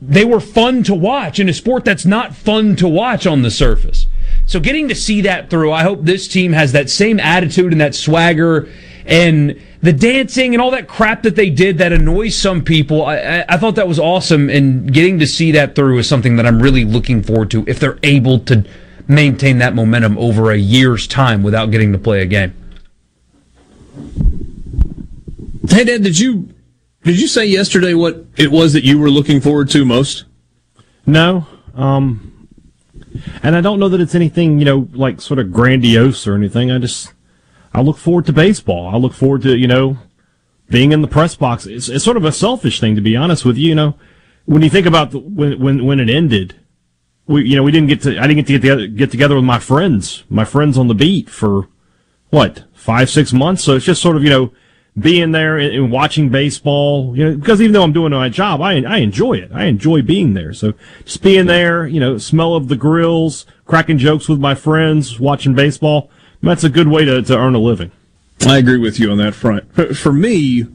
they 0.00 0.24
were 0.24 0.40
fun 0.40 0.82
to 0.84 0.94
watch 0.94 1.38
in 1.38 1.48
a 1.48 1.54
sport 1.54 1.84
that's 1.84 2.04
not 2.04 2.34
fun 2.34 2.76
to 2.76 2.88
watch 2.88 3.26
on 3.26 3.42
the 3.42 3.50
surface. 3.50 4.06
So 4.46 4.60
getting 4.60 4.88
to 4.88 4.94
see 4.94 5.22
that 5.22 5.48
through, 5.48 5.72
I 5.72 5.82
hope 5.82 6.02
this 6.02 6.28
team 6.28 6.52
has 6.52 6.72
that 6.72 6.90
same 6.90 7.18
attitude 7.18 7.72
and 7.72 7.80
that 7.80 7.94
swagger 7.94 8.68
and 9.06 9.60
the 9.82 9.92
dancing 9.92 10.54
and 10.54 10.62
all 10.62 10.70
that 10.70 10.88
crap 10.88 11.22
that 11.22 11.36
they 11.36 11.50
did 11.50 11.78
that 11.78 11.92
annoys 11.92 12.36
some 12.36 12.62
people. 12.62 13.04
I, 13.04 13.44
I, 13.48 13.58
thought 13.58 13.74
that 13.74 13.86
was 13.86 13.98
awesome, 13.98 14.48
and 14.48 14.92
getting 14.92 15.18
to 15.18 15.26
see 15.26 15.52
that 15.52 15.74
through 15.74 15.98
is 15.98 16.08
something 16.08 16.36
that 16.36 16.46
I'm 16.46 16.62
really 16.62 16.84
looking 16.84 17.22
forward 17.22 17.50
to 17.50 17.64
if 17.66 17.80
they're 17.80 17.98
able 18.02 18.38
to 18.40 18.64
maintain 19.06 19.58
that 19.58 19.74
momentum 19.74 20.16
over 20.16 20.50
a 20.50 20.56
year's 20.56 21.06
time 21.06 21.42
without 21.42 21.70
getting 21.70 21.92
to 21.92 21.98
play 21.98 22.22
a 22.22 22.26
game. 22.26 22.54
Hey, 25.68 25.84
Dad, 25.84 26.02
did 26.02 26.18
you 26.18 26.54
did 27.04 27.18
you 27.18 27.26
say 27.26 27.46
yesterday 27.46 27.94
what 27.94 28.26
it 28.36 28.50
was 28.50 28.74
that 28.74 28.84
you 28.84 28.98
were 28.98 29.10
looking 29.10 29.40
forward 29.40 29.70
to 29.70 29.84
most? 29.84 30.24
No, 31.06 31.46
um, 31.74 32.48
and 33.42 33.56
I 33.56 33.60
don't 33.60 33.78
know 33.78 33.88
that 33.88 34.00
it's 34.00 34.14
anything 34.14 34.58
you 34.58 34.66
know 34.66 34.88
like 34.92 35.20
sort 35.20 35.38
of 35.38 35.52
grandiose 35.52 36.26
or 36.26 36.34
anything. 36.34 36.70
I 36.70 36.78
just 36.78 37.14
I 37.72 37.80
look 37.80 37.96
forward 37.96 38.26
to 38.26 38.32
baseball. 38.32 38.88
I 38.88 38.98
look 38.98 39.14
forward 39.14 39.42
to 39.42 39.56
you 39.56 39.66
know 39.66 39.96
being 40.68 40.92
in 40.92 41.00
the 41.00 41.08
press 41.08 41.34
box. 41.34 41.66
It's, 41.66 41.88
it's 41.88 42.04
sort 42.04 42.18
of 42.18 42.24
a 42.24 42.32
selfish 42.32 42.78
thing 42.78 42.94
to 42.96 43.00
be 43.00 43.16
honest 43.16 43.44
with 43.44 43.56
you. 43.56 43.68
You 43.70 43.74
know, 43.74 43.94
when 44.44 44.60
you 44.60 44.70
think 44.70 44.86
about 44.86 45.12
the, 45.12 45.18
when 45.18 45.58
when 45.60 45.86
when 45.86 45.98
it 45.98 46.10
ended, 46.10 46.56
we 47.26 47.48
you 47.48 47.56
know 47.56 47.62
we 47.62 47.72
didn't 47.72 47.88
get 47.88 48.02
to 48.02 48.18
I 48.18 48.26
didn't 48.26 48.36
get 48.36 48.46
to 48.46 48.52
get 48.52 48.60
together, 48.60 48.86
get 48.86 49.10
together 49.10 49.34
with 49.36 49.44
my 49.44 49.60
friends, 49.60 50.24
my 50.28 50.44
friends 50.44 50.76
on 50.76 50.88
the 50.88 50.94
beat 50.94 51.30
for 51.30 51.68
what 52.28 52.64
five 52.74 53.08
six 53.08 53.32
months. 53.32 53.64
So 53.64 53.76
it's 53.76 53.86
just 53.86 54.02
sort 54.02 54.16
of 54.16 54.22
you 54.24 54.30
know 54.30 54.52
being 54.98 55.32
there 55.32 55.58
and, 55.58 55.90
watching 55.90 56.28
baseball, 56.28 57.16
you 57.16 57.24
know, 57.24 57.36
because 57.36 57.60
even 57.60 57.72
though 57.72 57.82
I'm 57.82 57.92
doing 57.92 58.12
my 58.12 58.28
job, 58.28 58.60
I, 58.60 58.82
I 58.82 58.98
enjoy 58.98 59.34
it. 59.34 59.50
I 59.52 59.64
enjoy 59.64 60.02
being 60.02 60.34
there. 60.34 60.52
So 60.52 60.74
just 61.04 61.22
being 61.22 61.46
there, 61.46 61.86
you 61.86 61.98
know, 61.98 62.16
smell 62.18 62.54
of 62.54 62.68
the 62.68 62.76
grills, 62.76 63.44
cracking 63.64 63.98
jokes 63.98 64.28
with 64.28 64.38
my 64.38 64.54
friends, 64.54 65.18
watching 65.18 65.54
baseball, 65.54 66.10
that's 66.42 66.64
a 66.64 66.68
good 66.68 66.88
way 66.88 67.04
to, 67.04 67.22
to 67.22 67.36
earn 67.36 67.54
a 67.54 67.58
living. 67.58 67.90
I 68.46 68.58
agree 68.58 68.78
with 68.78 69.00
you 69.00 69.10
on 69.10 69.18
that 69.18 69.34
front. 69.34 69.72
For 69.96 70.12
me, 70.12 70.66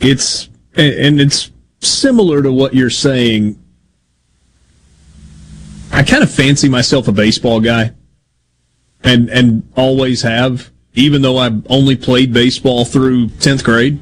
it's, 0.00 0.48
and 0.74 1.20
it's 1.20 1.50
similar 1.80 2.42
to 2.42 2.52
what 2.52 2.74
you're 2.74 2.90
saying. 2.90 3.62
I 5.92 6.02
kind 6.02 6.22
of 6.22 6.30
fancy 6.30 6.68
myself 6.68 7.08
a 7.08 7.12
baseball 7.12 7.60
guy 7.60 7.92
and, 9.02 9.30
and 9.30 9.68
always 9.76 10.22
have 10.22 10.70
even 10.94 11.22
though 11.22 11.38
I 11.38 11.50
only 11.68 11.96
played 11.96 12.32
baseball 12.32 12.84
through 12.84 13.28
10th 13.28 13.64
grade. 13.64 14.00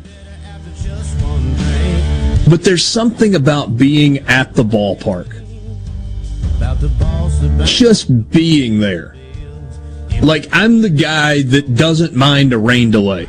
But 2.49 2.65
there's 2.65 2.85
something 2.85 3.35
about 3.35 3.77
being 3.77 4.19
at 4.21 4.55
the 4.55 4.63
ballpark 4.63 5.39
just 7.65 8.31
being 8.31 8.81
there. 8.81 9.15
Like, 10.23 10.49
I'm 10.53 10.83
the 10.83 10.91
guy 10.91 11.43
that 11.43 11.77
doesn't 11.77 12.15
mind 12.15 12.53
a 12.53 12.59
rain 12.59 12.91
delay. 12.91 13.29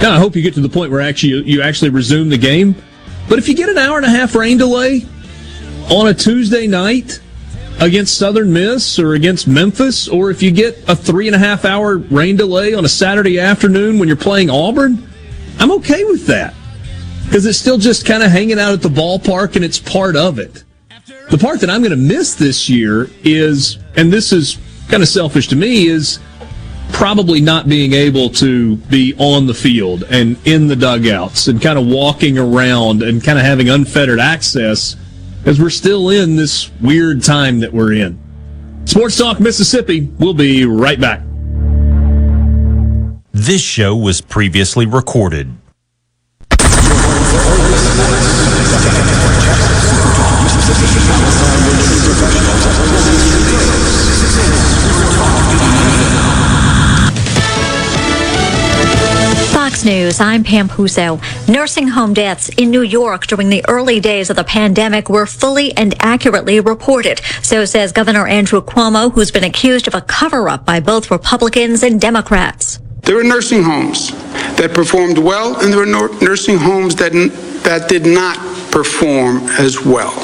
Kind 0.00 0.14
of 0.14 0.20
hope 0.20 0.36
you 0.36 0.42
get 0.42 0.54
to 0.54 0.60
the 0.60 0.68
point 0.68 0.90
where 0.90 1.00
actually 1.00 1.50
you 1.50 1.62
actually 1.62 1.90
resume 1.90 2.28
the 2.28 2.38
game. 2.38 2.74
But 3.28 3.38
if 3.38 3.48
you 3.48 3.54
get 3.54 3.70
an 3.70 3.78
hour 3.78 3.96
and 3.96 4.04
a 4.04 4.10
half 4.10 4.34
rain 4.34 4.58
delay 4.58 5.06
on 5.90 6.08
a 6.08 6.14
Tuesday 6.14 6.66
night 6.66 7.20
against 7.80 8.16
Southern 8.16 8.52
Miss 8.52 8.98
or 8.98 9.14
against 9.14 9.46
Memphis, 9.46 10.08
or 10.08 10.30
if 10.30 10.42
you 10.42 10.50
get 10.50 10.76
a 10.88 10.96
three 10.96 11.26
and 11.26 11.34
a 11.34 11.38
half 11.38 11.64
hour 11.64 11.98
rain 11.98 12.36
delay 12.36 12.74
on 12.74 12.84
a 12.84 12.88
Saturday 12.88 13.38
afternoon 13.38 13.98
when 13.98 14.08
you're 14.08 14.16
playing 14.16 14.50
Auburn, 14.50 15.08
I'm 15.58 15.72
okay 15.72 16.04
with 16.04 16.26
that. 16.26 16.54
Because 17.24 17.46
it's 17.46 17.58
still 17.58 17.78
just 17.78 18.06
kind 18.06 18.22
of 18.22 18.30
hanging 18.30 18.58
out 18.58 18.72
at 18.72 18.82
the 18.82 18.88
ballpark 18.88 19.56
and 19.56 19.64
it's 19.64 19.78
part 19.78 20.16
of 20.16 20.38
it. 20.38 20.64
The 21.30 21.38
part 21.38 21.60
that 21.60 21.70
I'm 21.70 21.80
going 21.80 21.90
to 21.90 21.96
miss 21.96 22.34
this 22.34 22.68
year 22.68 23.08
is, 23.22 23.78
and 23.96 24.12
this 24.12 24.32
is 24.32 24.58
kind 24.88 25.02
of 25.02 25.08
selfish 25.08 25.48
to 25.48 25.56
me, 25.56 25.86
is 25.86 26.20
probably 26.92 27.40
not 27.40 27.68
being 27.68 27.92
able 27.92 28.28
to 28.30 28.76
be 28.76 29.14
on 29.18 29.46
the 29.46 29.54
field 29.54 30.04
and 30.10 30.36
in 30.46 30.68
the 30.68 30.76
dugouts 30.76 31.48
and 31.48 31.60
kind 31.60 31.78
of 31.78 31.86
walking 31.86 32.38
around 32.38 33.02
and 33.02 33.24
kind 33.24 33.38
of 33.38 33.44
having 33.44 33.68
unfettered 33.68 34.20
access 34.20 34.94
as 35.46 35.60
we're 35.60 35.70
still 35.70 36.10
in 36.10 36.36
this 36.36 36.70
weird 36.80 37.22
time 37.22 37.60
that 37.60 37.72
we're 37.72 37.92
in. 37.92 38.18
Sports 38.86 39.16
Talk 39.16 39.40
Mississippi, 39.40 40.08
we'll 40.18 40.34
be 40.34 40.64
right 40.64 41.00
back. 41.00 41.22
This 43.32 43.62
show 43.62 43.96
was 43.96 44.20
previously 44.20 44.86
recorded. 44.86 45.52
News, 59.84 60.18
I'm 60.18 60.44
Pam 60.44 60.66
Puso. 60.66 61.20
Nursing 61.46 61.88
home 61.88 62.14
deaths 62.14 62.48
in 62.56 62.70
New 62.70 62.80
York 62.80 63.26
during 63.26 63.50
the 63.50 63.62
early 63.68 64.00
days 64.00 64.30
of 64.30 64.36
the 64.36 64.44
pandemic 64.44 65.10
were 65.10 65.26
fully 65.26 65.76
and 65.76 65.94
accurately 66.00 66.58
reported. 66.60 67.20
So 67.42 67.66
says 67.66 67.92
Governor 67.92 68.26
Andrew 68.26 68.62
Cuomo, 68.62 69.12
who's 69.12 69.30
been 69.30 69.44
accused 69.44 69.86
of 69.86 69.94
a 69.94 70.00
cover 70.00 70.48
up 70.48 70.64
by 70.64 70.80
both 70.80 71.10
Republicans 71.10 71.82
and 71.82 72.00
Democrats. 72.00 72.78
There 73.02 73.16
were 73.16 73.24
nursing 73.24 73.62
homes 73.62 74.12
that 74.56 74.72
performed 74.72 75.18
well, 75.18 75.60
and 75.60 75.70
there 75.70 75.80
were 75.80 75.86
nor- 75.86 76.18
nursing 76.22 76.56
homes 76.56 76.96
that, 76.96 77.12
that 77.64 77.86
did 77.86 78.06
not 78.06 78.38
perform 78.72 79.38
as 79.58 79.84
well. 79.84 80.14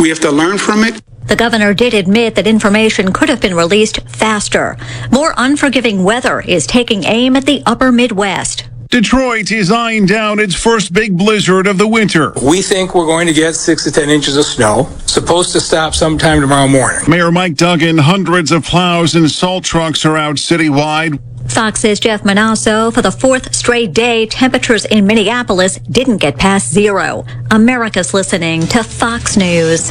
We 0.00 0.10
have 0.10 0.20
to 0.20 0.30
learn 0.30 0.58
from 0.58 0.84
it. 0.84 1.02
The 1.26 1.34
governor 1.34 1.74
did 1.74 1.92
admit 1.92 2.36
that 2.36 2.46
information 2.46 3.12
could 3.12 3.28
have 3.28 3.40
been 3.40 3.56
released 3.56 4.00
faster. 4.08 4.76
More 5.10 5.34
unforgiving 5.36 6.04
weather 6.04 6.40
is 6.40 6.68
taking 6.68 7.02
aim 7.02 7.34
at 7.34 7.46
the 7.46 7.64
upper 7.66 7.90
Midwest. 7.90 8.68
Detroit 8.90 9.52
is 9.52 9.70
eyeing 9.70 10.06
down 10.06 10.38
its 10.38 10.54
first 10.54 10.94
big 10.94 11.18
blizzard 11.18 11.66
of 11.66 11.76
the 11.76 11.86
winter. 11.86 12.32
We 12.42 12.62
think 12.62 12.94
we're 12.94 13.04
going 13.04 13.26
to 13.26 13.34
get 13.34 13.54
six 13.54 13.84
to 13.84 13.92
10 13.92 14.08
inches 14.08 14.38
of 14.38 14.46
snow, 14.46 14.88
supposed 15.04 15.52
to 15.52 15.60
stop 15.60 15.94
sometime 15.94 16.40
tomorrow 16.40 16.68
morning. 16.68 17.00
Mayor 17.06 17.30
Mike 17.30 17.54
Duggan, 17.54 17.98
hundreds 17.98 18.50
of 18.50 18.64
plows 18.64 19.14
and 19.14 19.30
salt 19.30 19.64
trucks 19.64 20.06
are 20.06 20.16
out 20.16 20.36
citywide. 20.36 21.20
Fox's 21.50 22.00
Jeff 22.00 22.22
Monosso. 22.22 22.90
For 22.90 23.02
the 23.02 23.10
fourth 23.10 23.54
straight 23.54 23.92
day, 23.92 24.24
temperatures 24.24 24.86
in 24.86 25.06
Minneapolis 25.06 25.78
didn't 25.80 26.18
get 26.18 26.38
past 26.38 26.72
zero. 26.72 27.26
America's 27.50 28.14
listening 28.14 28.66
to 28.68 28.82
Fox 28.82 29.36
News. 29.36 29.90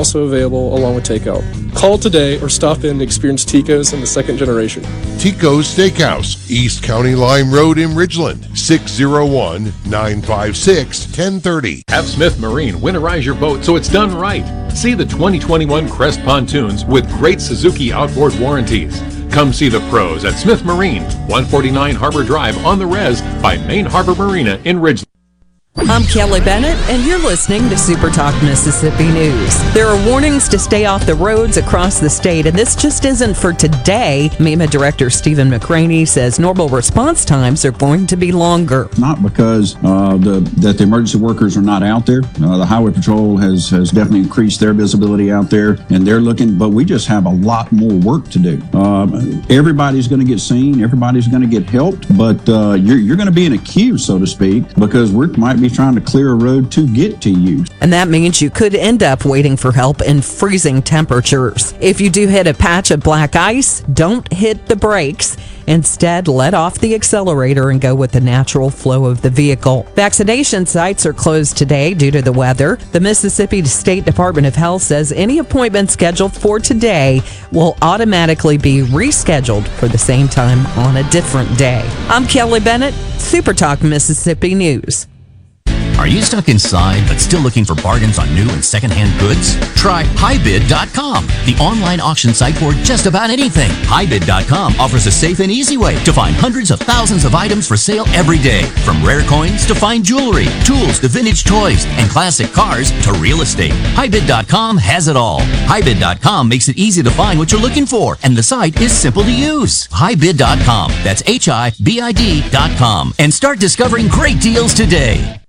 also 0.00 0.24
available 0.24 0.74
along 0.74 0.94
with 0.94 1.04
takeout. 1.04 1.44
Call 1.74 1.98
today 1.98 2.40
or 2.40 2.48
stop 2.48 2.84
in 2.84 2.92
and 2.92 3.02
experience 3.02 3.44
Tico's 3.44 3.92
in 3.92 4.00
the 4.00 4.06
second 4.06 4.38
generation. 4.38 4.82
Tico's 5.18 5.66
Steakhouse, 5.76 6.50
East 6.50 6.82
County 6.82 7.14
Line 7.14 7.50
Road 7.50 7.76
in 7.76 7.90
Ridgeland, 7.90 8.56
601 8.56 9.64
956 9.84 11.04
1030. 11.04 11.82
Have 11.88 12.06
Smith 12.06 12.40
Marine 12.40 12.76
winterize 12.76 13.26
your 13.26 13.34
boat 13.34 13.62
so 13.62 13.76
it's 13.76 13.90
done 13.90 14.16
right. 14.16 14.46
See 14.72 14.94
the 14.94 15.04
2021 15.04 15.90
Crest 15.90 16.22
pontoons 16.24 16.86
with 16.86 17.06
great 17.18 17.38
Suzuki 17.38 17.92
outboard 17.92 18.32
warranties. 18.40 19.02
Come 19.30 19.52
see 19.52 19.68
the 19.68 19.86
pros 19.90 20.24
at 20.24 20.38
Smith 20.38 20.64
Marine, 20.64 21.02
149 21.28 21.94
Harbor 21.94 22.24
Drive 22.24 22.56
on 22.64 22.78
the 22.78 22.86
res 22.86 23.20
by 23.42 23.58
Main 23.66 23.84
Harbor 23.84 24.14
Marina 24.14 24.58
in 24.64 24.78
Ridgeland. 24.78 25.04
I'm 25.76 26.02
Kelly 26.02 26.40
Bennett, 26.40 26.76
and 26.90 27.06
you're 27.06 27.20
listening 27.20 27.68
to 27.68 27.78
Super 27.78 28.10
Talk 28.10 28.34
Mississippi 28.42 29.06
News. 29.12 29.72
There 29.72 29.86
are 29.86 30.08
warnings 30.08 30.48
to 30.48 30.58
stay 30.58 30.84
off 30.84 31.06
the 31.06 31.14
roads 31.14 31.58
across 31.58 32.00
the 32.00 32.10
state, 32.10 32.46
and 32.46 32.58
this 32.58 32.74
just 32.74 33.04
isn't 33.04 33.36
for 33.36 33.52
today. 33.52 34.30
MEMA 34.40 34.68
Director 34.68 35.10
Stephen 35.10 35.48
McCraney 35.48 36.08
says 36.08 36.40
normal 36.40 36.68
response 36.68 37.24
times 37.24 37.64
are 37.64 37.70
going 37.70 38.08
to 38.08 38.16
be 38.16 38.32
longer. 38.32 38.88
Not 38.98 39.22
because 39.22 39.76
uh, 39.84 40.16
the 40.16 40.40
that 40.58 40.76
the 40.78 40.82
emergency 40.82 41.18
workers 41.18 41.56
are 41.56 41.62
not 41.62 41.84
out 41.84 42.04
there. 42.04 42.22
Uh, 42.42 42.58
the 42.58 42.66
Highway 42.66 42.92
Patrol 42.92 43.36
has 43.36 43.70
has 43.70 43.92
definitely 43.92 44.20
increased 44.20 44.58
their 44.58 44.72
visibility 44.72 45.30
out 45.30 45.50
there, 45.50 45.78
and 45.90 46.04
they're 46.04 46.20
looking. 46.20 46.58
But 46.58 46.70
we 46.70 46.84
just 46.84 47.06
have 47.06 47.26
a 47.26 47.32
lot 47.32 47.70
more 47.70 47.94
work 47.94 48.28
to 48.30 48.40
do. 48.40 48.60
Um, 48.76 49.44
everybody's 49.48 50.08
going 50.08 50.20
to 50.20 50.26
get 50.26 50.40
seen. 50.40 50.82
Everybody's 50.82 51.28
going 51.28 51.42
to 51.42 51.48
get 51.48 51.70
helped, 51.70 52.16
but 52.18 52.46
uh, 52.48 52.72
you're 52.72 52.98
you're 52.98 53.16
going 53.16 53.26
to 53.26 53.32
be 53.32 53.46
in 53.46 53.52
a 53.52 53.58
queue, 53.58 53.96
so 53.98 54.18
to 54.18 54.26
speak, 54.26 54.64
because 54.74 55.12
we 55.12 55.28
might 55.28 55.59
be 55.60 55.70
trying 55.70 55.94
to 55.94 56.00
clear 56.00 56.30
a 56.30 56.34
road 56.34 56.70
to 56.72 56.86
get 56.86 57.20
to 57.22 57.30
you. 57.30 57.64
And 57.80 57.92
that 57.92 58.08
means 58.08 58.40
you 58.40 58.50
could 58.50 58.74
end 58.74 59.02
up 59.02 59.24
waiting 59.24 59.56
for 59.56 59.72
help 59.72 60.02
in 60.02 60.22
freezing 60.22 60.82
temperatures. 60.82 61.74
If 61.80 62.00
you 62.00 62.10
do 62.10 62.26
hit 62.26 62.46
a 62.46 62.54
patch 62.54 62.90
of 62.90 63.00
black 63.00 63.36
ice, 63.36 63.80
don't 63.80 64.30
hit 64.32 64.66
the 64.66 64.76
brakes. 64.76 65.36
Instead, 65.66 66.26
let 66.26 66.52
off 66.52 66.80
the 66.80 66.94
accelerator 66.96 67.70
and 67.70 67.80
go 67.80 67.94
with 67.94 68.10
the 68.10 68.20
natural 68.20 68.70
flow 68.70 69.04
of 69.04 69.22
the 69.22 69.30
vehicle. 69.30 69.86
Vaccination 69.94 70.66
sites 70.66 71.06
are 71.06 71.12
closed 71.12 71.56
today 71.56 71.94
due 71.94 72.10
to 72.10 72.22
the 72.22 72.32
weather. 72.32 72.76
The 72.90 72.98
Mississippi 72.98 73.64
State 73.64 74.04
Department 74.04 74.48
of 74.48 74.56
Health 74.56 74.82
says 74.82 75.12
any 75.12 75.38
appointment 75.38 75.90
scheduled 75.90 76.34
for 76.34 76.58
today 76.58 77.22
will 77.52 77.76
automatically 77.82 78.58
be 78.58 78.82
rescheduled 78.82 79.68
for 79.68 79.86
the 79.86 79.98
same 79.98 80.26
time 80.26 80.66
on 80.78 80.96
a 80.96 81.08
different 81.10 81.56
day. 81.56 81.88
I'm 82.08 82.26
Kelly 82.26 82.60
Bennett, 82.60 82.94
Super 83.20 83.54
Talk 83.54 83.82
Mississippi 83.82 84.54
News. 84.54 85.06
Are 86.00 86.06
you 86.06 86.22
stuck 86.22 86.48
inside 86.48 87.06
but 87.06 87.20
still 87.20 87.42
looking 87.42 87.66
for 87.66 87.74
bargains 87.74 88.18
on 88.18 88.34
new 88.34 88.48
and 88.48 88.64
secondhand 88.64 89.20
goods? 89.20 89.56
Try 89.76 90.04
HiBid.com, 90.04 91.26
the 91.44 91.54
online 91.60 92.00
auction 92.00 92.32
site 92.32 92.56
for 92.56 92.72
just 92.72 93.04
about 93.04 93.28
anything. 93.28 93.68
HiBid.com 93.84 94.80
offers 94.80 95.06
a 95.06 95.12
safe 95.12 95.40
and 95.40 95.52
easy 95.52 95.76
way 95.76 96.02
to 96.04 96.12
find 96.14 96.34
hundreds 96.34 96.70
of 96.70 96.80
thousands 96.80 97.26
of 97.26 97.34
items 97.34 97.68
for 97.68 97.76
sale 97.76 98.06
every 98.14 98.38
day, 98.38 98.62
from 98.82 99.04
rare 99.04 99.20
coins 99.24 99.66
to 99.66 99.74
fine 99.74 100.02
jewelry, 100.02 100.46
tools 100.64 101.00
to 101.00 101.08
vintage 101.08 101.44
toys, 101.44 101.84
and 102.00 102.10
classic 102.10 102.50
cars 102.50 102.90
to 103.04 103.12
real 103.20 103.42
estate. 103.42 103.72
HiBid.com 103.92 104.78
has 104.78 105.06
it 105.06 105.16
all. 105.18 105.40
HiBid.com 105.68 106.48
makes 106.48 106.70
it 106.70 106.78
easy 106.78 107.02
to 107.02 107.10
find 107.10 107.38
what 107.38 107.52
you're 107.52 107.60
looking 107.60 107.84
for, 107.84 108.16
and 108.22 108.34
the 108.34 108.42
site 108.42 108.80
is 108.80 108.90
simple 108.90 109.22
to 109.22 109.32
use. 109.32 109.86
HiBid.com. 109.88 110.92
That's 111.04 111.22
H 111.26 111.50
I 111.50 111.72
B 111.82 112.00
I 112.00 112.12
D.com. 112.12 113.12
And 113.18 113.34
start 113.34 113.60
discovering 113.60 114.08
great 114.08 114.40
deals 114.40 114.72
today. 114.72 115.39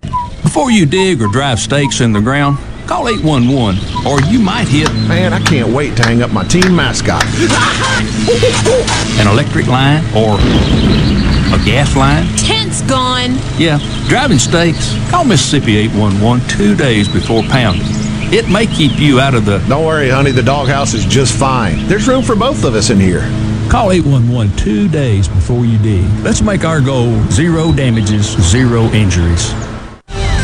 Before 0.43 0.71
you 0.71 0.85
dig 0.85 1.21
or 1.21 1.27
drive 1.27 1.59
stakes 1.59 2.01
in 2.01 2.11
the 2.11 2.21
ground, 2.21 2.57
call 2.87 3.07
811 3.07 4.05
or 4.05 4.21
you 4.21 4.39
might 4.39 4.67
hit. 4.67 4.91
Man, 5.07 5.33
I 5.33 5.39
can't 5.39 5.69
wait 5.69 5.95
to 5.97 6.03
hang 6.03 6.21
up 6.21 6.31
my 6.31 6.43
team 6.43 6.75
mascot. 6.75 7.23
An 9.19 9.27
electric 9.27 9.67
line 9.67 10.03
or 10.15 10.35
a 11.53 11.59
gas 11.63 11.95
line. 11.95 12.27
Tent's 12.37 12.81
gone. 12.81 13.31
Yeah, 13.57 13.79
driving 14.07 14.39
stakes. 14.39 14.93
Call 15.09 15.25
Mississippi 15.25 15.77
811 15.77 16.47
two 16.49 16.75
days 16.75 17.07
before 17.07 17.43
pounding. 17.43 17.85
It 18.33 18.49
may 18.49 18.65
keep 18.65 18.99
you 18.99 19.19
out 19.19 19.35
of 19.35 19.45
the. 19.45 19.59
Don't 19.67 19.85
worry, 19.85 20.09
honey, 20.09 20.31
the 20.31 20.43
doghouse 20.43 20.93
is 20.93 21.05
just 21.05 21.37
fine. 21.37 21.85
There's 21.87 22.07
room 22.07 22.23
for 22.23 22.35
both 22.35 22.63
of 22.63 22.75
us 22.75 22.89
in 22.89 22.99
here. 22.99 23.21
Call 23.69 23.91
811 23.91 24.55
two 24.57 24.89
days 24.89 25.27
before 25.27 25.65
you 25.65 25.77
dig. 25.79 26.05
Let's 26.23 26.41
make 26.41 26.63
our 26.65 26.81
goal 26.81 27.21
zero 27.29 27.71
damages, 27.71 28.25
zero 28.49 28.83
injuries. 28.91 29.53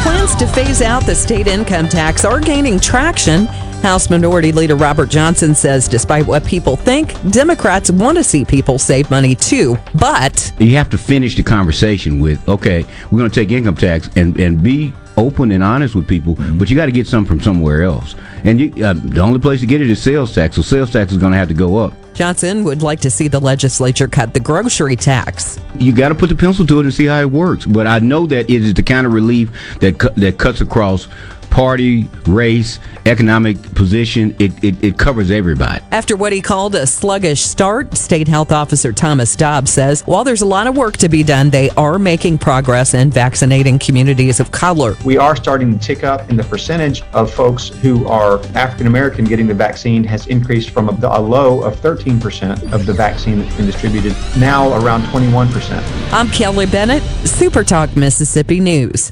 Plans 0.07 0.35
to 0.35 0.47
phase 0.47 0.81
out 0.81 1.05
the 1.05 1.13
state 1.13 1.47
income 1.47 1.89
tax 1.89 2.23
are 2.23 2.39
gaining 2.39 2.79
traction. 2.79 3.45
House 3.83 4.09
Minority 4.09 4.53
Leader 4.53 4.77
Robert 4.77 5.09
Johnson 5.09 5.53
says 5.53 5.89
despite 5.89 6.25
what 6.25 6.45
people 6.45 6.77
think, 6.77 7.13
Democrats 7.29 7.91
want 7.91 8.17
to 8.17 8.23
see 8.23 8.45
people 8.45 8.79
save 8.79 9.11
money 9.11 9.35
too. 9.35 9.77
But 9.99 10.53
you 10.59 10.77
have 10.77 10.89
to 10.91 10.97
finish 10.97 11.35
the 11.35 11.43
conversation 11.43 12.21
with, 12.21 12.47
okay, 12.47 12.85
we're 13.11 13.19
going 13.19 13.29
to 13.29 13.35
take 13.35 13.51
income 13.51 13.75
tax 13.75 14.09
and, 14.15 14.39
and 14.39 14.63
be 14.63 14.93
open 15.17 15.51
and 15.51 15.61
honest 15.61 15.93
with 15.93 16.07
people, 16.07 16.35
but 16.53 16.69
you 16.69 16.77
got 16.77 16.85
to 16.85 16.93
get 16.93 17.05
some 17.05 17.25
from 17.25 17.41
somewhere 17.41 17.83
else. 17.83 18.15
And 18.45 18.61
you, 18.61 18.85
uh, 18.85 18.93
the 18.93 19.19
only 19.19 19.39
place 19.39 19.59
to 19.59 19.65
get 19.65 19.81
it 19.81 19.89
is 19.89 20.01
sales 20.01 20.33
tax, 20.33 20.55
so 20.55 20.61
sales 20.61 20.89
tax 20.89 21.11
is 21.11 21.17
going 21.17 21.33
to 21.33 21.37
have 21.37 21.49
to 21.49 21.53
go 21.53 21.75
up. 21.75 21.91
Johnson 22.17 22.63
would 22.63 22.81
like 22.81 22.99
to 23.01 23.11
see 23.11 23.27
the 23.27 23.39
legislature 23.39 24.07
cut 24.07 24.33
the 24.33 24.39
grocery 24.39 24.95
tax. 24.95 25.59
You 25.77 25.91
got 25.93 26.09
to 26.09 26.15
put 26.15 26.29
the 26.29 26.35
pencil 26.35 26.65
to 26.65 26.79
it 26.79 26.85
and 26.85 26.91
see 26.91 27.05
how 27.05 27.19
it 27.21 27.29
works. 27.29 27.67
But 27.67 27.85
I 27.85 27.99
know 27.99 28.25
that 28.25 28.49
it 28.49 28.63
is 28.63 28.73
the 28.73 28.81
kind 28.81 29.05
of 29.05 29.13
relief 29.13 29.51
that 29.81 29.99
cu- 29.99 30.09
that 30.17 30.39
cuts 30.39 30.59
across 30.59 31.07
party, 31.57 32.07
race, 32.27 32.77
economic 33.07 33.59
position. 33.73 34.35
It, 34.37 34.63
it, 34.63 34.83
it, 34.83 34.99
covers 34.99 35.31
everybody. 35.31 35.83
After 35.91 36.15
what 36.15 36.31
he 36.31 36.39
called 36.39 36.75
a 36.75 36.85
sluggish 36.85 37.41
start, 37.41 37.97
State 37.97 38.27
Health 38.27 38.51
Officer 38.51 38.93
Thomas 38.93 39.35
Dobbs 39.35 39.71
says 39.71 40.03
while 40.03 40.23
there's 40.23 40.43
a 40.43 40.45
lot 40.45 40.67
of 40.67 40.77
work 40.77 40.97
to 40.97 41.09
be 41.09 41.23
done, 41.23 41.49
they 41.49 41.71
are 41.71 41.97
making 41.97 42.37
progress 42.37 42.93
in 42.93 43.09
vaccinating 43.09 43.79
communities 43.79 44.39
of 44.39 44.51
color. 44.51 44.95
We 45.03 45.17
are 45.17 45.35
starting 45.35 45.75
to 45.75 45.83
tick 45.83 46.03
up, 46.03 46.29
and 46.29 46.37
the 46.37 46.43
percentage 46.43 47.01
of 47.13 47.33
folks 47.33 47.69
who 47.69 48.05
are 48.05 48.37
African 48.53 48.85
American 48.85 49.25
getting 49.25 49.47
the 49.47 49.55
vaccine 49.55 50.03
has 50.03 50.27
increased 50.27 50.69
from 50.69 50.89
a, 50.89 51.07
a 51.07 51.19
low 51.19 51.63
of 51.63 51.75
13% 51.77 52.71
of 52.71 52.85
the 52.85 52.93
vaccine 52.93 53.39
that's 53.39 53.57
been 53.57 53.65
distributed, 53.65 54.15
now 54.37 54.79
around 54.79 55.01
21%. 55.05 56.13
I'm 56.13 56.29
Kelly 56.29 56.67
Bennett, 56.67 57.01
Super 57.27 57.63
Talk 57.63 57.95
Mississippi 57.95 58.59
News. 58.59 59.11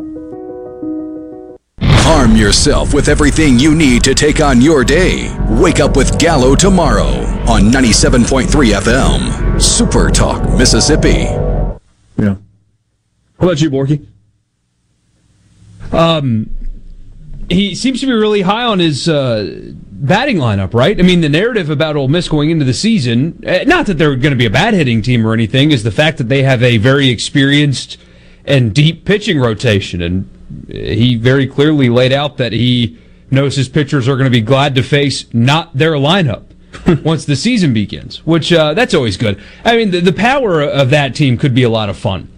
Arm 2.11 2.35
yourself 2.35 2.93
with 2.93 3.07
everything 3.07 3.57
you 3.57 3.73
need 3.73 4.03
to 4.03 4.13
take 4.13 4.41
on 4.41 4.59
your 4.59 4.83
day. 4.83 5.33
Wake 5.49 5.79
up 5.79 5.95
with 5.95 6.19
Gallo 6.19 6.55
tomorrow 6.55 7.21
on 7.47 7.71
97.3 7.71 8.47
FM. 8.47 9.61
Super 9.61 10.11
Talk, 10.11 10.43
Mississippi. 10.57 11.29
Yeah. 12.17 12.35
What 13.37 13.47
about 13.47 13.61
you, 13.61 13.71
Borky? 13.71 14.05
Um, 15.93 16.49
he 17.49 17.75
seems 17.75 18.01
to 18.01 18.07
be 18.07 18.11
really 18.11 18.41
high 18.41 18.65
on 18.65 18.79
his 18.79 19.07
uh, 19.07 19.71
batting 19.71 20.35
lineup, 20.35 20.73
right? 20.73 20.99
I 20.99 21.03
mean, 21.03 21.21
the 21.21 21.29
narrative 21.29 21.69
about 21.69 21.95
Ole 21.95 22.09
Miss 22.09 22.27
going 22.27 22.49
into 22.49 22.65
the 22.65 22.73
season, 22.73 23.41
eh, 23.45 23.63
not 23.63 23.85
that 23.85 23.97
they're 23.97 24.17
going 24.17 24.31
to 24.33 24.37
be 24.37 24.45
a 24.45 24.51
bad 24.51 24.73
hitting 24.73 25.01
team 25.01 25.25
or 25.25 25.33
anything, 25.33 25.71
is 25.71 25.83
the 25.83 25.91
fact 25.91 26.17
that 26.17 26.27
they 26.27 26.43
have 26.43 26.61
a 26.61 26.75
very 26.75 27.07
experienced 27.07 27.97
and 28.43 28.75
deep 28.75 29.05
pitching 29.05 29.39
rotation. 29.39 30.01
And 30.01 30.29
he 30.67 31.15
very 31.15 31.47
clearly 31.47 31.89
laid 31.89 32.11
out 32.11 32.37
that 32.37 32.53
he 32.53 32.97
knows 33.29 33.55
his 33.55 33.69
pitchers 33.69 34.07
are 34.07 34.15
going 34.15 34.25
to 34.25 34.31
be 34.31 34.41
glad 34.41 34.75
to 34.75 34.83
face 34.83 35.25
not 35.33 35.75
their 35.75 35.93
lineup 35.93 36.43
once 37.03 37.25
the 37.25 37.35
season 37.35 37.73
begins, 37.73 38.25
which 38.25 38.51
uh, 38.51 38.73
that's 38.73 38.93
always 38.93 39.17
good. 39.17 39.41
I 39.63 39.77
mean, 39.77 39.91
the, 39.91 40.01
the 40.01 40.13
power 40.13 40.61
of 40.61 40.89
that 40.89 41.15
team 41.15 41.37
could 41.37 41.53
be 41.53 41.63
a 41.63 41.69
lot 41.69 41.89
of 41.89 41.97
fun. 41.97 42.29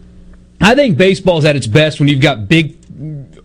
I 0.61 0.76
think 0.76 0.98
baseball's 0.98 1.45
at 1.45 1.56
its 1.56 1.68
best 1.68 1.99
when 1.99 2.07
you've 2.07 2.22
got 2.22 2.48
big, 2.48 2.77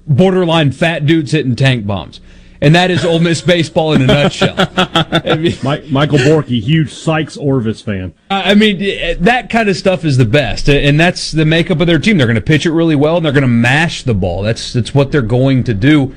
borderline 0.06 0.72
fat 0.72 1.04
dudes 1.06 1.32
hitting 1.32 1.56
tank 1.56 1.86
bombs. 1.86 2.20
And 2.60 2.74
that 2.74 2.90
is 2.90 3.04
Ole 3.04 3.20
Miss 3.20 3.40
baseball 3.40 3.92
in 3.92 4.02
a 4.02 4.06
nutshell. 4.06 4.54
I 4.76 5.36
mean, 5.36 5.56
Mike, 5.62 5.88
Michael 5.90 6.18
Borky, 6.18 6.60
huge 6.60 6.92
Sikes 6.92 7.36
Orvis 7.36 7.80
fan. 7.80 8.14
I 8.30 8.54
mean, 8.54 8.82
eh, 8.82 9.14
that 9.20 9.48
kind 9.48 9.68
of 9.68 9.76
stuff 9.76 10.04
is 10.04 10.16
the 10.16 10.24
best, 10.24 10.68
eh, 10.68 10.88
and 10.88 10.98
that's 10.98 11.30
the 11.30 11.44
makeup 11.44 11.80
of 11.80 11.86
their 11.86 12.00
team. 12.00 12.18
They're 12.18 12.26
going 12.26 12.34
to 12.34 12.40
pitch 12.40 12.66
it 12.66 12.72
really 12.72 12.96
well, 12.96 13.16
and 13.16 13.24
they're 13.24 13.32
going 13.32 13.42
to 13.42 13.48
mash 13.48 14.02
the 14.02 14.14
ball. 14.14 14.42
That's 14.42 14.72
that's 14.72 14.92
what 14.92 15.12
they're 15.12 15.22
going 15.22 15.62
to 15.64 15.74
do. 15.74 16.14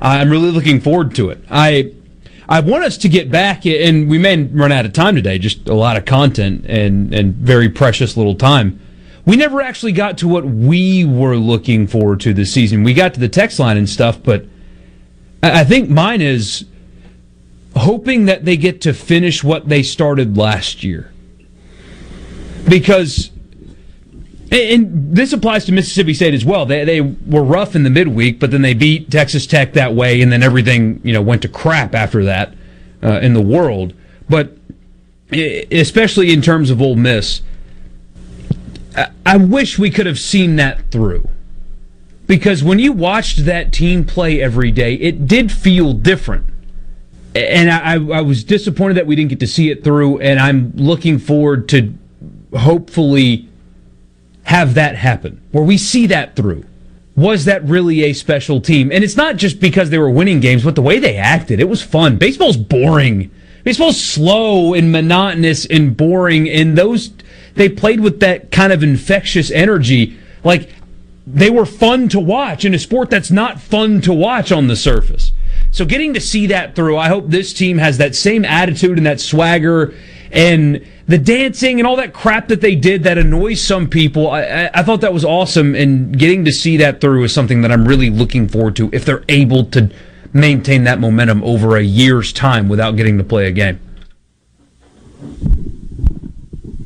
I'm 0.00 0.30
really 0.30 0.50
looking 0.50 0.80
forward 0.80 1.14
to 1.16 1.28
it. 1.28 1.44
I 1.50 1.92
I 2.48 2.60
want 2.60 2.84
us 2.84 2.96
to 2.98 3.08
get 3.08 3.30
back, 3.30 3.66
eh, 3.66 3.86
and 3.86 4.08
we 4.08 4.18
may 4.18 4.42
run 4.42 4.72
out 4.72 4.86
of 4.86 4.94
time 4.94 5.14
today. 5.14 5.38
Just 5.38 5.68
a 5.68 5.74
lot 5.74 5.98
of 5.98 6.06
content 6.06 6.64
and 6.66 7.12
and 7.12 7.34
very 7.34 7.68
precious 7.68 8.16
little 8.16 8.34
time. 8.34 8.80
We 9.26 9.36
never 9.36 9.60
actually 9.60 9.92
got 9.92 10.18
to 10.18 10.28
what 10.28 10.44
we 10.44 11.04
were 11.04 11.36
looking 11.36 11.86
forward 11.86 12.20
to 12.20 12.34
this 12.34 12.52
season. 12.52 12.82
We 12.82 12.92
got 12.92 13.14
to 13.14 13.20
the 13.20 13.28
text 13.28 13.58
line 13.58 13.76
and 13.76 13.88
stuff, 13.88 14.20
but 14.22 14.46
I 15.42 15.64
think 15.64 15.90
mine 15.90 16.20
is 16.20 16.64
hoping 17.76 18.26
that 18.26 18.44
they 18.44 18.56
get 18.56 18.80
to 18.82 18.92
finish 18.92 19.42
what 19.42 19.68
they 19.68 19.82
started 19.82 20.36
last 20.36 20.84
year. 20.84 21.12
Because, 22.68 23.30
and 24.52 25.16
this 25.16 25.32
applies 25.32 25.64
to 25.64 25.72
Mississippi 25.72 26.14
State 26.14 26.34
as 26.34 26.44
well. 26.44 26.64
They, 26.64 26.84
they 26.84 27.00
were 27.00 27.42
rough 27.42 27.74
in 27.74 27.82
the 27.82 27.90
midweek, 27.90 28.38
but 28.38 28.52
then 28.52 28.62
they 28.62 28.74
beat 28.74 29.10
Texas 29.10 29.46
Tech 29.46 29.72
that 29.72 29.94
way, 29.94 30.20
and 30.20 30.30
then 30.30 30.44
everything, 30.44 31.00
you 31.02 31.12
know, 31.12 31.22
went 31.22 31.42
to 31.42 31.48
crap 31.48 31.94
after 31.94 32.24
that 32.24 32.54
uh, 33.02 33.18
in 33.20 33.34
the 33.34 33.42
world. 33.42 33.94
But 34.28 34.56
especially 35.32 36.32
in 36.32 36.40
terms 36.40 36.70
of 36.70 36.80
Ole 36.80 36.94
Miss, 36.94 37.42
I 39.26 39.38
wish 39.38 39.78
we 39.78 39.90
could 39.90 40.06
have 40.06 40.18
seen 40.18 40.56
that 40.56 40.90
through 40.90 41.28
because 42.32 42.64
when 42.64 42.78
you 42.78 42.92
watched 42.92 43.44
that 43.44 43.74
team 43.74 44.06
play 44.06 44.40
every 44.40 44.70
day, 44.70 44.94
it 44.94 45.28
did 45.28 45.52
feel 45.52 45.92
different. 45.92 46.46
And 47.34 47.70
I, 47.70 47.96
I, 48.16 48.22
was 48.22 48.42
disappointed 48.42 48.94
that 48.94 49.06
we 49.06 49.14
didn't 49.16 49.28
get 49.28 49.40
to 49.40 49.46
see 49.46 49.70
it 49.70 49.84
through, 49.84 50.18
and 50.20 50.40
I'm 50.40 50.72
looking 50.74 51.18
forward 51.18 51.68
to 51.68 51.92
hopefully 52.56 53.50
have 54.44 54.72
that 54.72 54.96
happen 54.96 55.42
where 55.52 55.62
we 55.62 55.76
see 55.76 56.06
that 56.06 56.34
through. 56.34 56.64
Was 57.16 57.44
that 57.44 57.62
really 57.64 58.02
a 58.04 58.14
special 58.14 58.62
team? 58.62 58.90
And 58.90 59.04
it's 59.04 59.18
not 59.18 59.36
just 59.36 59.60
because 59.60 59.90
they 59.90 59.98
were 59.98 60.08
winning 60.08 60.40
games, 60.40 60.64
but 60.64 60.74
the 60.74 60.80
way 60.80 60.98
they 60.98 61.18
acted. 61.18 61.60
It 61.60 61.68
was 61.68 61.82
fun. 61.82 62.16
Baseball's 62.16 62.56
boring. 62.56 63.30
Baseball's 63.62 64.02
slow 64.02 64.72
and 64.72 64.90
monotonous 64.90 65.66
and 65.66 65.94
boring, 65.94 66.48
and 66.48 66.78
those 66.78 67.10
they 67.56 67.68
played 67.68 68.00
with 68.00 68.20
that 68.20 68.50
kind 68.50 68.72
of 68.72 68.82
infectious 68.82 69.50
energy. 69.50 70.18
Like 70.42 70.70
they 71.32 71.48
were 71.48 71.64
fun 71.64 72.08
to 72.10 72.20
watch 72.20 72.64
in 72.64 72.74
a 72.74 72.78
sport 72.78 73.08
that's 73.08 73.30
not 73.30 73.60
fun 73.60 74.00
to 74.02 74.12
watch 74.12 74.52
on 74.52 74.66
the 74.66 74.76
surface. 74.76 75.32
So 75.70 75.86
getting 75.86 76.12
to 76.12 76.20
see 76.20 76.46
that 76.48 76.74
through, 76.74 76.98
I 76.98 77.08
hope 77.08 77.28
this 77.28 77.54
team 77.54 77.78
has 77.78 77.96
that 77.98 78.14
same 78.14 78.44
attitude 78.44 78.98
and 78.98 79.06
that 79.06 79.20
swagger 79.20 79.94
and 80.30 80.84
the 81.06 81.18
dancing 81.18 81.80
and 81.80 81.86
all 81.86 81.96
that 81.96 82.12
crap 82.12 82.48
that 82.48 82.60
they 82.60 82.74
did 82.74 83.04
that 83.04 83.16
annoys 83.16 83.62
some 83.62 83.88
people. 83.88 84.30
I, 84.30 84.70
I, 84.72 84.82
thought 84.82 85.00
that 85.00 85.12
was 85.12 85.24
awesome, 85.24 85.74
and 85.74 86.18
getting 86.18 86.44
to 86.44 86.52
see 86.52 86.78
that 86.78 87.00
through 87.00 87.24
is 87.24 87.34
something 87.34 87.62
that 87.62 87.72
I'm 87.72 87.86
really 87.86 88.10
looking 88.10 88.48
forward 88.48 88.76
to 88.76 88.90
if 88.92 89.04
they're 89.04 89.24
able 89.28 89.64
to 89.66 89.90
maintain 90.32 90.84
that 90.84 91.00
momentum 91.00 91.42
over 91.44 91.76
a 91.76 91.82
year's 91.82 92.32
time 92.32 92.68
without 92.68 92.96
getting 92.96 93.18
to 93.18 93.24
play 93.24 93.46
a 93.46 93.52
game. 93.52 93.80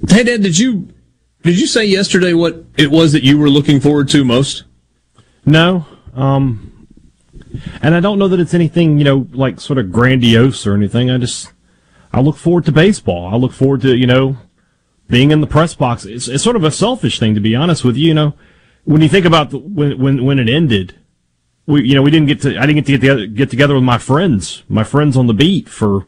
Hey, 0.09 0.25
Dad, 0.25 0.43
did 0.43 0.59
you 0.59 0.89
did 1.47 1.61
you 1.61 1.67
say 1.67 1.85
yesterday 1.85 2.33
what 2.33 2.65
it 2.77 2.91
was 2.91 3.13
that 3.13 3.23
you 3.23 3.39
were 3.39 3.49
looking 3.49 3.81
forward 3.81 4.09
to 4.11 4.25
most? 4.25 4.65
No. 5.45 5.87
Um, 6.15 6.89
and 7.81 7.95
I 7.95 8.01
don't 8.01 8.19
know 8.19 8.29
that 8.29 8.41
it's 8.41 8.55
anything, 8.55 8.99
you 8.99 9.05
know, 9.05 9.27
like 9.33 9.61
sort 9.61 9.79
of 9.79 9.93
grandiose 9.93 10.67
or 10.67 10.75
anything. 10.75 11.11
I 11.11 11.19
just, 11.19 11.53
I 12.13 12.21
look 12.21 12.37
forward 12.37 12.65
to 12.67 12.73
baseball. 12.73 13.33
I 13.33 13.37
look 13.37 13.53
forward 13.53 13.83
to, 13.83 13.97
you 13.97 14.07
know, 14.07 14.37
being 15.09 15.31
in 15.31 15.41
the 15.41 15.47
press 15.47 15.75
box. 15.75 16.05
It's, 16.05 16.29
it's 16.29 16.43
sort 16.43 16.57
of 16.57 16.65
a 16.65 16.71
selfish 16.71 17.19
thing, 17.19 17.35
to 17.35 17.41
be 17.41 17.55
honest 17.55 17.85
with 17.85 17.97
you. 17.97 18.09
You 18.09 18.15
know, 18.15 18.35
when 18.85 19.01
you 19.01 19.09
think 19.09 19.25
about 19.25 19.51
the, 19.51 19.59
when 19.59 19.99
when 19.99 20.25
when 20.25 20.39
it 20.39 20.49
ended, 20.49 20.97
we 21.67 21.85
you 21.85 21.95
know 21.95 22.03
we 22.03 22.11
didn't 22.11 22.29
get 22.29 22.41
to 22.43 22.59
I 22.59 22.67
didn't 22.67 22.85
get 22.85 22.87
to 22.87 22.93
get 22.93 23.01
together, 23.01 23.27
get 23.27 23.51
together 23.51 23.75
with 23.75 23.85
my 23.85 23.99
friends, 23.99 24.65
my 24.69 24.85
friends 24.85 25.17
on 25.17 25.27
the 25.27 25.35
beat 25.35 25.69
for 25.69 26.07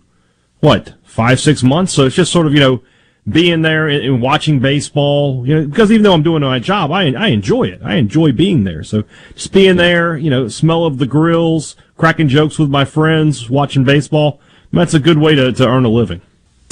what 0.60 0.94
five 1.04 1.38
six 1.38 1.62
months. 1.62 1.92
So 1.92 2.06
it's 2.06 2.16
just 2.16 2.32
sort 2.32 2.46
of 2.46 2.54
you 2.54 2.60
know 2.60 2.82
being 3.30 3.62
there 3.62 3.88
and, 3.88 4.04
and 4.04 4.22
watching 4.22 4.60
baseball. 4.60 5.46
You 5.46 5.54
know, 5.54 5.66
because 5.66 5.90
even 5.90 6.02
though 6.02 6.12
I'm 6.14 6.22
doing 6.22 6.42
my 6.42 6.58
job, 6.58 6.90
I 6.92 7.12
I 7.12 7.28
enjoy 7.28 7.64
it. 7.64 7.80
I 7.82 7.96
enjoy 7.96 8.32
being 8.32 8.64
there. 8.64 8.82
So 8.82 9.04
just 9.34 9.52
being 9.52 9.76
there, 9.76 10.16
you 10.16 10.30
know, 10.30 10.48
smell 10.48 10.84
of 10.84 10.98
the 10.98 11.06
grills, 11.06 11.76
cracking 11.96 12.28
jokes 12.28 12.58
with 12.58 12.70
my 12.70 12.84
friends, 12.84 13.48
watching 13.50 13.84
baseball. 13.84 14.40
That's 14.72 14.94
a 14.94 15.00
good 15.00 15.18
way 15.18 15.34
to, 15.34 15.50
to 15.52 15.66
earn 15.66 15.84
a 15.84 15.88
living. 15.88 16.20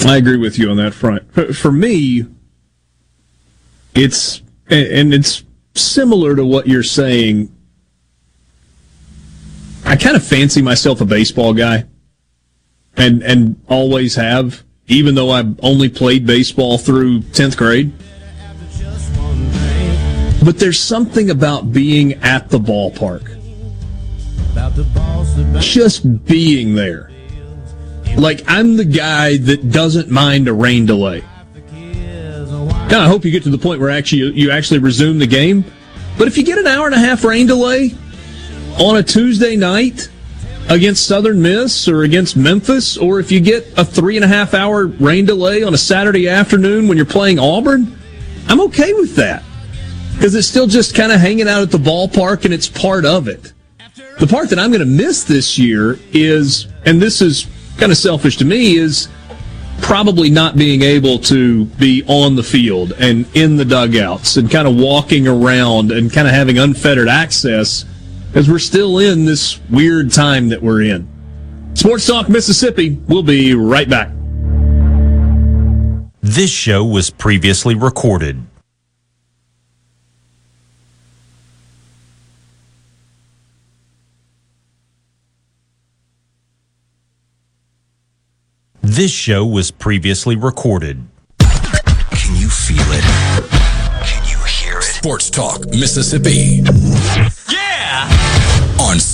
I 0.05 0.17
agree 0.17 0.37
with 0.37 0.59
you 0.59 0.69
on 0.69 0.77
that 0.77 0.93
front. 0.93 1.33
For- 1.33 1.51
For 1.53 1.71
me, 1.71 2.25
it's 3.95 4.41
and 4.69 5.13
it's 5.13 5.43
similar 5.75 6.35
to 6.35 6.45
what 6.45 6.67
you're 6.67 6.83
saying. 6.83 7.51
I 9.85 9.95
kind 9.95 10.15
of 10.15 10.23
fancy 10.23 10.61
myself 10.61 11.01
a 11.01 11.05
baseball 11.05 11.53
guy, 11.53 11.85
and 12.95 13.23
and 13.23 13.59
always 13.67 14.15
have, 14.15 14.63
even 14.87 15.15
though 15.15 15.31
I've 15.31 15.59
only 15.63 15.89
played 15.89 16.25
baseball 16.25 16.77
through 16.77 17.21
tenth 17.21 17.57
grade. 17.57 17.91
But 20.43 20.59
there's 20.59 20.79
something 20.79 21.29
about 21.29 21.73
being 21.73 22.13
at 22.23 22.49
the 22.49 22.59
ballpark, 22.59 23.35
just 25.61 26.25
being 26.25 26.75
there. 26.75 27.11
Like 28.15 28.43
I'm 28.47 28.77
the 28.77 28.85
guy 28.85 29.37
that 29.37 29.71
doesn't 29.71 30.09
mind 30.09 30.47
a 30.47 30.53
rain 30.53 30.85
delay. 30.85 31.23
Now 32.89 33.01
I 33.01 33.07
hope 33.07 33.25
you 33.25 33.31
get 33.31 33.43
to 33.43 33.49
the 33.49 33.57
point 33.57 33.81
where 33.81 33.89
actually 33.89 34.31
you 34.39 34.51
actually 34.51 34.79
resume 34.79 35.19
the 35.19 35.27
game. 35.27 35.65
But 36.17 36.27
if 36.27 36.37
you 36.37 36.43
get 36.43 36.57
an 36.57 36.65
hour 36.65 36.85
and 36.85 36.95
a 36.95 36.99
half 36.99 37.23
rain 37.23 37.45
delay 37.45 37.93
on 38.79 38.97
a 38.97 39.03
Tuesday 39.03 39.55
night 39.55 40.09
against 40.69 41.05
Southern 41.05 41.41
Miss 41.41 41.87
or 41.87 42.03
against 42.03 42.35
Memphis, 42.35 42.97
or 42.97 43.19
if 43.19 43.31
you 43.31 43.39
get 43.39 43.65
a 43.77 43.85
three 43.85 44.15
and 44.17 44.25
a 44.25 44.27
half 44.27 44.53
hour 44.53 44.87
rain 44.87 45.25
delay 45.25 45.63
on 45.63 45.73
a 45.73 45.77
Saturday 45.77 46.27
afternoon 46.27 46.87
when 46.87 46.97
you're 46.97 47.05
playing 47.05 47.39
Auburn, 47.39 47.97
I'm 48.47 48.61
okay 48.61 48.93
with 48.93 49.15
that. 49.15 49.43
Because 50.13 50.35
it's 50.35 50.47
still 50.47 50.67
just 50.67 50.95
kind 50.95 51.11
of 51.11 51.19
hanging 51.19 51.47
out 51.47 51.61
at 51.61 51.71
the 51.71 51.77
ballpark 51.77 52.45
and 52.45 52.53
it's 52.53 52.67
part 52.67 53.05
of 53.05 53.27
it. 53.27 53.53
The 54.19 54.27
part 54.27 54.49
that 54.49 54.57
I'm 54.59 54.71
going 54.71 54.79
to 54.79 54.85
miss 54.85 55.23
this 55.23 55.59
year 55.59 55.99
is, 56.11 56.67
and 56.85 56.99
this 56.99 57.21
is 57.21 57.47
kind 57.77 57.91
of 57.91 57.97
selfish 57.97 58.37
to 58.37 58.45
me, 58.45 58.75
is 58.77 59.09
probably 59.79 60.29
not 60.29 60.55
being 60.55 60.81
able 60.81 61.19
to 61.19 61.65
be 61.65 62.03
on 62.07 62.35
the 62.35 62.43
field 62.43 62.93
and 62.93 63.27
in 63.35 63.55
the 63.57 63.65
dugouts 63.65 64.37
and 64.37 64.49
kind 64.49 64.67
of 64.67 64.75
walking 64.75 65.27
around 65.27 65.91
and 65.91 66.11
kind 66.11 66.27
of 66.27 66.33
having 66.33 66.57
unfettered 66.57 67.07
access 67.07 67.85
as 68.37 68.47
we're 68.47 68.59
still 68.59 68.99
in 68.99 69.25
this 69.25 69.59
weird 69.71 70.11
time 70.11 70.49
that 70.49 70.61
we're 70.61 70.83
in. 70.83 71.07
Sports 71.73 72.05
Talk 72.05 72.29
Mississippi, 72.29 72.91
we'll 73.07 73.23
be 73.23 73.55
right 73.55 73.89
back. 73.89 74.11
This 76.21 76.51
show 76.51 76.85
was 76.85 77.09
previously 77.09 77.73
recorded. 77.73 78.43
This 88.83 89.11
show 89.11 89.47
was 89.47 89.71
previously 89.71 90.35
recorded. 90.35 91.03
Can 91.39 92.35
you 92.35 92.49
feel 92.49 92.77
it? 92.81 93.03
Can 94.05 94.29
you 94.29 94.37
hear 94.45 94.77
it? 94.77 94.83
Sports 94.83 95.31
Talk 95.31 95.65
Mississippi. 95.69 96.61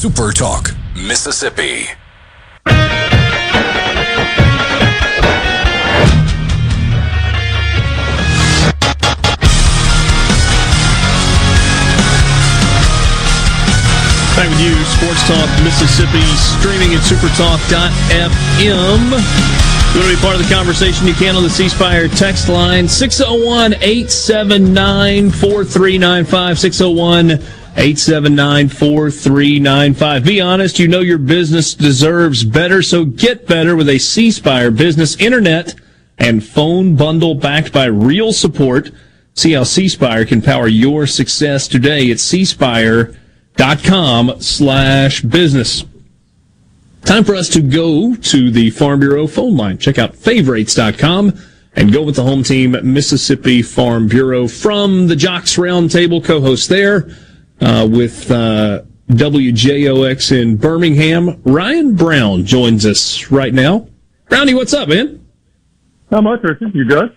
Yeah! 0.03 0.09
Super 0.09 0.33
Talk 0.33 0.71
Mississippi. 0.95 1.85
Back 14.35 14.49
with 14.49 14.59
you, 14.59 14.75
Sports 14.83 15.23
Talk 15.25 15.47
Mississippi, 15.63 16.19
streaming 16.35 16.93
at 16.93 17.01
supertalk.fm. 17.03 18.33
If 18.59 19.95
you 19.95 20.01
want 20.01 20.11
to 20.11 20.15
be 20.15 20.21
part 20.21 20.35
of 20.35 20.41
the 20.45 20.53
conversation, 20.53 21.07
you 21.07 21.13
can 21.13 21.35
on 21.37 21.43
the 21.43 21.49
C 21.49 21.69
Spire 21.69 22.09
text 22.09 22.49
line 22.49 22.89
601 22.89 23.75
879 23.75 25.29
4395. 25.29 26.59
601 26.59 27.62
879 27.75 28.69
4395. 28.69 30.23
Be 30.23 30.39
honest, 30.39 30.77
you 30.77 30.87
know 30.87 30.99
your 30.99 31.17
business 31.17 31.73
deserves 31.73 32.43
better, 32.43 32.83
so 32.83 33.03
get 33.03 33.47
better 33.47 33.75
with 33.75 33.89
a 33.89 33.97
C 33.97 34.29
Spire 34.29 34.69
business 34.69 35.15
internet 35.17 35.73
and 36.19 36.43
phone 36.43 36.95
bundle 36.95 37.33
backed 37.33 37.73
by 37.73 37.85
real 37.85 38.31
support. 38.31 38.91
See 39.33 39.53
how 39.53 39.63
C 39.63 39.89
Spire 39.89 40.23
can 40.23 40.43
power 40.43 40.67
your 40.67 41.07
success 41.07 41.67
today 41.67 42.11
at 42.11 42.17
cspire.com 42.17 43.15
slash 44.39 45.21
business. 45.21 45.83
Time 47.05 47.23
for 47.23 47.33
us 47.33 47.49
to 47.49 47.61
go 47.61 48.15
to 48.15 48.51
the 48.51 48.69
Farm 48.69 48.99
Bureau 48.99 49.25
phone 49.25 49.57
line. 49.57 49.79
Check 49.79 49.97
out 49.97 50.15
favorites.com 50.15 51.33
and 51.75 51.91
go 51.91 52.03
with 52.03 52.17
the 52.17 52.23
home 52.23 52.43
team, 52.43 52.77
Mississippi 52.83 53.63
Farm 53.63 54.07
Bureau. 54.07 54.47
From 54.47 55.07
the 55.07 55.15
JOX 55.15 55.55
Roundtable, 55.57 56.23
co-host 56.23 56.69
there 56.69 57.09
uh, 57.61 57.87
with 57.89 58.29
uh, 58.31 58.83
WJOX 59.09 60.31
in 60.41 60.57
Birmingham, 60.57 61.41
Ryan 61.43 61.95
Brown 61.95 62.45
joins 62.45 62.85
us 62.85 63.31
right 63.31 63.53
now. 63.53 63.87
Brownie, 64.29 64.53
what's 64.53 64.73
up, 64.73 64.89
man? 64.89 65.25
How 66.11 66.21
much, 66.21 66.41
Richard. 66.43 66.73
You 66.73 66.85
good? 66.85 67.15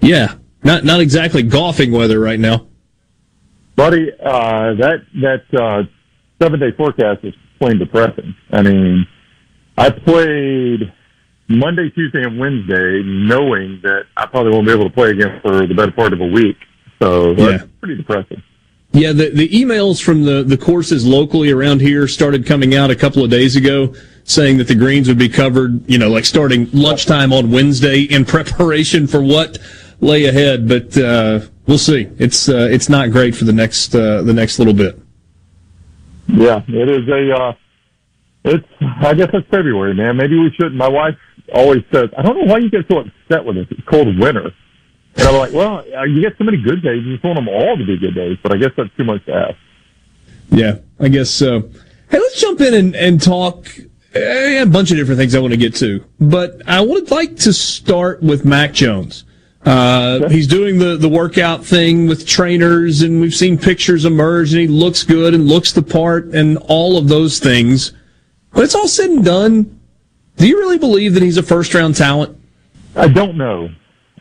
Yeah, 0.00 0.34
not 0.64 0.84
not 0.84 1.00
exactly 1.00 1.42
golfing 1.42 1.92
weather 1.92 2.18
right 2.20 2.38
now. 2.40 2.66
Buddy, 3.76 4.10
uh, 4.12 4.74
that 4.74 5.04
that 5.20 5.60
uh, 5.60 5.82
seven 6.42 6.60
day 6.60 6.72
forecast 6.76 7.24
is 7.24 7.34
plain 7.58 7.78
depressing. 7.78 8.34
I 8.52 8.62
mean, 8.62 9.06
I 9.78 9.90
played 9.90 10.92
Monday, 11.48 11.90
Tuesday, 11.90 12.22
and 12.22 12.38
Wednesday, 12.38 13.02
knowing 13.04 13.80
that 13.82 14.04
I 14.16 14.26
probably 14.26 14.52
won't 14.52 14.66
be 14.66 14.72
able 14.72 14.84
to 14.88 14.94
play 14.94 15.10
again 15.10 15.40
for 15.42 15.66
the 15.66 15.74
better 15.74 15.92
part 15.92 16.12
of 16.12 16.20
a 16.20 16.26
week. 16.26 16.56
So 17.00 17.34
that's 17.34 17.62
Yeah. 17.62 17.68
pretty 17.80 17.96
depressing. 17.96 18.42
Yeah, 18.92 19.12
the, 19.12 19.30
the 19.30 19.48
emails 19.48 20.02
from 20.02 20.24
the, 20.24 20.42
the 20.42 20.58
courses 20.58 21.06
locally 21.06 21.50
around 21.50 21.80
here 21.80 22.06
started 22.06 22.46
coming 22.46 22.74
out 22.74 22.90
a 22.90 22.96
couple 22.96 23.24
of 23.24 23.30
days 23.30 23.56
ago 23.56 23.94
saying 24.24 24.58
that 24.58 24.68
the 24.68 24.74
greens 24.74 25.08
would 25.08 25.18
be 25.18 25.28
covered, 25.28 25.88
you 25.90 25.98
know, 25.98 26.10
like 26.10 26.24
starting 26.24 26.68
lunchtime 26.72 27.32
on 27.32 27.50
Wednesday 27.50 28.02
in 28.02 28.24
preparation 28.26 29.06
for 29.06 29.22
what 29.22 29.58
lay 30.00 30.26
ahead. 30.26 30.68
But, 30.68 30.96
uh, 30.96 31.40
we'll 31.66 31.78
see. 31.78 32.08
It's, 32.18 32.48
uh, 32.48 32.68
it's 32.70 32.88
not 32.88 33.10
great 33.10 33.34
for 33.34 33.44
the 33.44 33.52
next, 33.52 33.94
uh, 33.94 34.22
the 34.22 34.32
next 34.32 34.58
little 34.58 34.74
bit. 34.74 34.98
Yeah, 36.28 36.62
it 36.66 36.88
is 36.88 37.08
a. 37.08 37.36
Uh, 37.36 37.52
it's. 38.44 38.66
I 38.80 39.14
guess 39.14 39.28
it's 39.32 39.48
February, 39.48 39.94
man. 39.94 40.16
Maybe 40.16 40.38
we 40.38 40.50
shouldn't. 40.52 40.76
My 40.76 40.88
wife 40.88 41.16
always 41.52 41.82
says, 41.92 42.08
"I 42.16 42.22
don't 42.22 42.36
know 42.38 42.52
why 42.52 42.58
you 42.58 42.70
get 42.70 42.86
so 42.90 43.00
upset 43.00 43.44
with 43.44 43.56
this. 43.56 43.66
It's 43.70 43.86
cold 43.86 44.18
winter." 44.18 44.52
And 45.16 45.28
I'm 45.28 45.36
like, 45.36 45.52
"Well, 45.52 45.84
uh, 45.96 46.04
you 46.04 46.20
get 46.22 46.36
so 46.38 46.44
many 46.44 46.60
good 46.62 46.82
days. 46.82 47.04
You 47.04 47.12
just 47.12 47.24
want 47.24 47.36
them 47.36 47.48
all 47.48 47.76
to 47.76 47.84
be 47.84 47.98
good 47.98 48.14
days." 48.14 48.38
But 48.42 48.54
I 48.54 48.56
guess 48.56 48.70
that's 48.76 48.94
too 48.96 49.04
much 49.04 49.24
to 49.26 49.34
ask. 49.34 49.56
Yeah, 50.50 50.78
I 51.00 51.08
guess 51.08 51.30
so. 51.30 51.70
Hey, 52.10 52.18
let's 52.18 52.40
jump 52.40 52.60
in 52.60 52.74
and, 52.74 52.94
and 52.94 53.22
talk 53.22 53.66
eh, 54.14 54.62
a 54.62 54.66
bunch 54.66 54.90
of 54.90 54.96
different 54.96 55.18
things 55.18 55.34
I 55.34 55.38
want 55.38 55.52
to 55.52 55.58
get 55.58 55.74
to. 55.76 56.04
But 56.20 56.62
I 56.66 56.80
would 56.80 57.10
like 57.10 57.36
to 57.38 57.52
start 57.52 58.22
with 58.22 58.44
Mac 58.44 58.72
Jones. 58.72 59.24
Uh, 59.64 60.28
he's 60.28 60.48
doing 60.48 60.78
the, 60.78 60.96
the 60.96 61.08
workout 61.08 61.64
thing 61.64 62.08
with 62.08 62.26
trainers, 62.26 63.02
and 63.02 63.20
we've 63.20 63.34
seen 63.34 63.56
pictures 63.56 64.04
emerge, 64.04 64.52
and 64.52 64.60
he 64.60 64.66
looks 64.66 65.04
good 65.04 65.34
and 65.34 65.46
looks 65.46 65.72
the 65.72 65.82
part, 65.82 66.26
and 66.26 66.58
all 66.68 66.98
of 66.98 67.08
those 67.08 67.38
things. 67.38 67.92
But 68.52 68.64
it's 68.64 68.74
all 68.74 68.88
said 68.88 69.10
and 69.10 69.24
done. 69.24 69.80
Do 70.36 70.48
you 70.48 70.58
really 70.58 70.78
believe 70.78 71.14
that 71.14 71.22
he's 71.22 71.38
a 71.38 71.42
first 71.42 71.74
round 71.74 71.96
talent? 71.96 72.36
I 72.96 73.08
don't 73.08 73.36
know. 73.36 73.70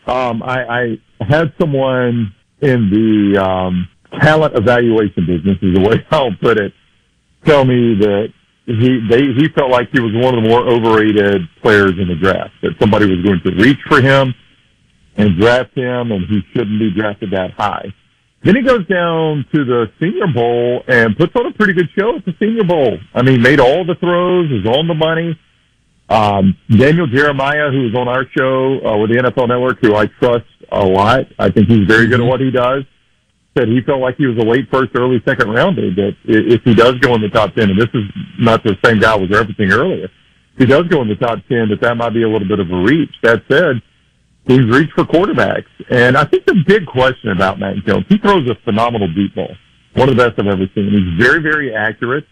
Um, 0.07 0.41
I, 0.43 0.97
I 1.19 1.25
had 1.27 1.53
someone 1.59 2.33
in 2.61 2.89
the 2.89 3.41
um, 3.41 3.87
talent 4.19 4.57
evaluation 4.57 5.25
business, 5.25 5.57
is 5.61 5.75
the 5.75 5.81
way 5.81 6.05
I'll 6.11 6.35
put 6.41 6.57
it, 6.57 6.73
tell 7.45 7.65
me 7.65 7.95
that 7.99 8.27
he 8.65 8.99
they 9.09 9.33
he 9.33 9.47
felt 9.55 9.71
like 9.71 9.89
he 9.91 9.99
was 9.99 10.13
one 10.13 10.37
of 10.37 10.43
the 10.43 10.49
more 10.49 10.61
overrated 10.61 11.41
players 11.61 11.93
in 11.99 12.07
the 12.07 12.15
draft. 12.15 12.53
That 12.61 12.71
somebody 12.79 13.05
was 13.05 13.23
going 13.23 13.41
to 13.45 13.51
reach 13.63 13.79
for 13.87 14.01
him 14.01 14.33
and 15.17 15.39
draft 15.39 15.75
him, 15.75 16.11
and 16.11 16.25
he 16.29 16.41
shouldn't 16.53 16.79
be 16.79 16.91
drafted 16.93 17.31
that 17.31 17.51
high. 17.57 17.93
Then 18.43 18.55
he 18.55 18.63
goes 18.63 18.87
down 18.87 19.45
to 19.53 19.65
the 19.65 19.85
Senior 19.99 20.27
Bowl 20.33 20.83
and 20.87 21.15
puts 21.15 21.33
on 21.35 21.45
a 21.45 21.53
pretty 21.53 21.73
good 21.73 21.89
show 21.97 22.17
at 22.17 22.25
the 22.25 22.33
Senior 22.39 22.63
Bowl. 22.63 22.97
I 23.13 23.21
mean, 23.21 23.41
made 23.41 23.59
all 23.59 23.85
the 23.85 23.95
throws, 23.95 24.49
was 24.49 24.65
on 24.65 24.87
the 24.87 24.95
money. 24.95 25.37
Um, 26.11 26.57
Daniel 26.69 27.07
Jeremiah, 27.07 27.71
who 27.71 27.87
is 27.87 27.95
on 27.95 28.09
our 28.09 28.25
show 28.37 28.85
uh, 28.85 28.97
with 28.97 29.11
the 29.11 29.23
NFL 29.23 29.47
Network, 29.47 29.79
who 29.79 29.95
I 29.95 30.07
trust 30.19 30.45
a 30.69 30.83
lot. 30.83 31.21
I 31.39 31.49
think 31.49 31.69
he's 31.69 31.87
very 31.87 32.07
good 32.07 32.19
at 32.19 32.25
what 32.25 32.41
he 32.41 32.51
does. 32.51 32.83
Said 33.57 33.69
he 33.69 33.79
felt 33.85 34.01
like 34.01 34.17
he 34.17 34.27
was 34.27 34.37
a 34.37 34.45
late 34.45 34.67
first, 34.69 34.91
early 34.95 35.21
second 35.25 35.49
rounder. 35.49 35.89
That 35.95 36.15
if 36.25 36.63
he 36.63 36.73
does 36.75 36.95
go 36.99 37.15
in 37.15 37.21
the 37.21 37.29
top 37.29 37.55
ten, 37.55 37.69
and 37.69 37.79
this 37.79 37.87
is 37.93 38.03
not 38.37 38.61
the 38.63 38.75
same 38.83 38.99
guy 38.99 39.13
I 39.13 39.15
was 39.15 39.29
referencing 39.29 39.71
earlier, 39.71 40.05
if 40.05 40.57
he 40.57 40.65
does 40.65 40.83
go 40.87 41.01
in 41.01 41.07
the 41.07 41.15
top 41.15 41.39
ten, 41.47 41.69
that 41.69 41.79
that 41.79 41.95
might 41.95 42.13
be 42.13 42.23
a 42.23 42.29
little 42.29 42.47
bit 42.47 42.59
of 42.59 42.69
a 42.69 42.81
reach. 42.83 43.11
That 43.23 43.43
said, 43.49 43.81
he's 44.47 44.67
reached 44.67 44.93
for 44.93 45.05
quarterbacks, 45.05 45.71
and 45.89 46.17
I 46.17 46.25
think 46.25 46.45
the 46.45 46.61
big 46.67 46.87
question 46.87 47.31
about 47.31 47.57
Mac 47.57 47.75
Jones, 47.85 48.05
he 48.09 48.17
throws 48.17 48.49
a 48.49 48.55
phenomenal 48.65 49.07
deep 49.13 49.35
ball, 49.35 49.55
one 49.95 50.09
of 50.09 50.17
the 50.17 50.23
best 50.23 50.39
I've 50.39 50.47
ever 50.47 50.67
seen. 50.75 50.91
He's 50.91 51.25
very, 51.25 51.41
very 51.41 51.73
accurate. 51.73 52.25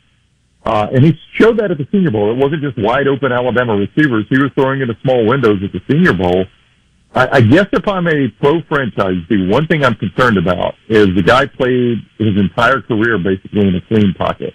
Uh, 0.65 0.87
and 0.93 1.03
he 1.03 1.13
showed 1.39 1.57
that 1.57 1.71
at 1.71 1.77
the 1.77 1.87
Senior 1.91 2.11
Bowl. 2.11 2.31
It 2.31 2.37
wasn't 2.37 2.61
just 2.61 2.77
wide 2.77 3.07
open 3.07 3.31
Alabama 3.31 3.75
receivers. 3.75 4.25
He 4.29 4.37
was 4.37 4.51
throwing 4.55 4.81
into 4.81 4.95
small 5.01 5.25
windows 5.25 5.59
at 5.63 5.71
the 5.71 5.81
Senior 5.89 6.13
Bowl. 6.13 6.45
I, 7.15 7.37
I 7.37 7.41
guess 7.41 7.65
if 7.73 7.87
I'm 7.87 8.07
a 8.07 8.27
pro 8.39 8.61
franchise, 8.67 9.17
the 9.29 9.47
one 9.49 9.67
thing 9.67 9.83
I'm 9.83 9.95
concerned 9.95 10.37
about 10.37 10.75
is 10.87 11.07
the 11.15 11.23
guy 11.23 11.45
played 11.47 11.97
his 12.17 12.37
entire 12.37 12.81
career 12.81 13.17
basically 13.17 13.67
in 13.67 13.75
a 13.75 13.81
clean 13.87 14.13
pocket. 14.13 14.53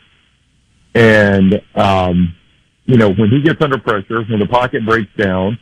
And, 0.94 1.60
um, 1.74 2.36
you 2.84 2.96
know, 2.96 3.12
when 3.12 3.30
he 3.30 3.42
gets 3.42 3.60
under 3.60 3.78
pressure, 3.78 4.22
when 4.28 4.38
the 4.38 4.46
pocket 4.46 4.86
breaks 4.86 5.10
down, 5.18 5.58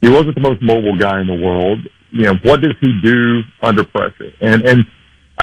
he 0.00 0.08
wasn't 0.08 0.34
the 0.36 0.40
most 0.40 0.62
mobile 0.62 0.96
guy 0.96 1.20
in 1.20 1.26
the 1.26 1.34
world. 1.34 1.80
You 2.12 2.26
know, 2.26 2.34
what 2.44 2.60
does 2.60 2.74
he 2.80 3.00
do 3.02 3.40
under 3.62 3.84
pressure? 3.84 4.32
And, 4.40 4.62
and 4.62 4.86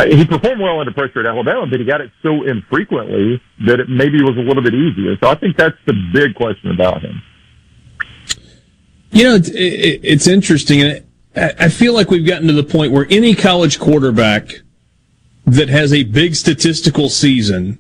he 0.06 0.26
performed 0.26 0.61
well 0.61 0.80
under 0.80 0.91
pressure 0.91 1.22
at 1.22 1.26
Alabama, 1.26 1.65
but 1.68 1.80
he 1.80 1.86
got 1.86 2.02
it 2.02 2.11
so 2.22 2.44
infrequently 2.44 3.41
that 3.65 3.80
it 3.80 3.90
maybe 3.90 4.22
was 4.22 4.38
a 4.38 4.41
little 4.41 4.64
bit 4.64 4.74
easier. 4.74 5.18
So 5.19 5.30
I 5.30 5.36
think 5.36 5.57
that's 5.57 5.78
the 5.86 5.94
big 6.14 6.36
question 6.36 6.72
about 6.72 7.02
him. 7.02 7.22
You 9.11 9.24
know, 9.24 9.36
it's, 9.36 9.49
it, 9.49 10.02
it's 10.03 10.28
interesting, 10.28 10.82
and 10.82 11.03
I 11.36 11.69
feel 11.69 11.94
like 11.94 12.11
we've 12.11 12.26
gotten 12.26 12.48
to 12.48 12.53
the 12.53 12.64
point 12.64 12.91
where 12.91 13.07
any 13.10 13.34
college 13.36 13.80
quarterback 13.80 14.61
that 15.45 15.69
has 15.69 15.94
a 15.94 16.03
big 16.03 16.36
statistical 16.36 17.10
season, 17.10 17.80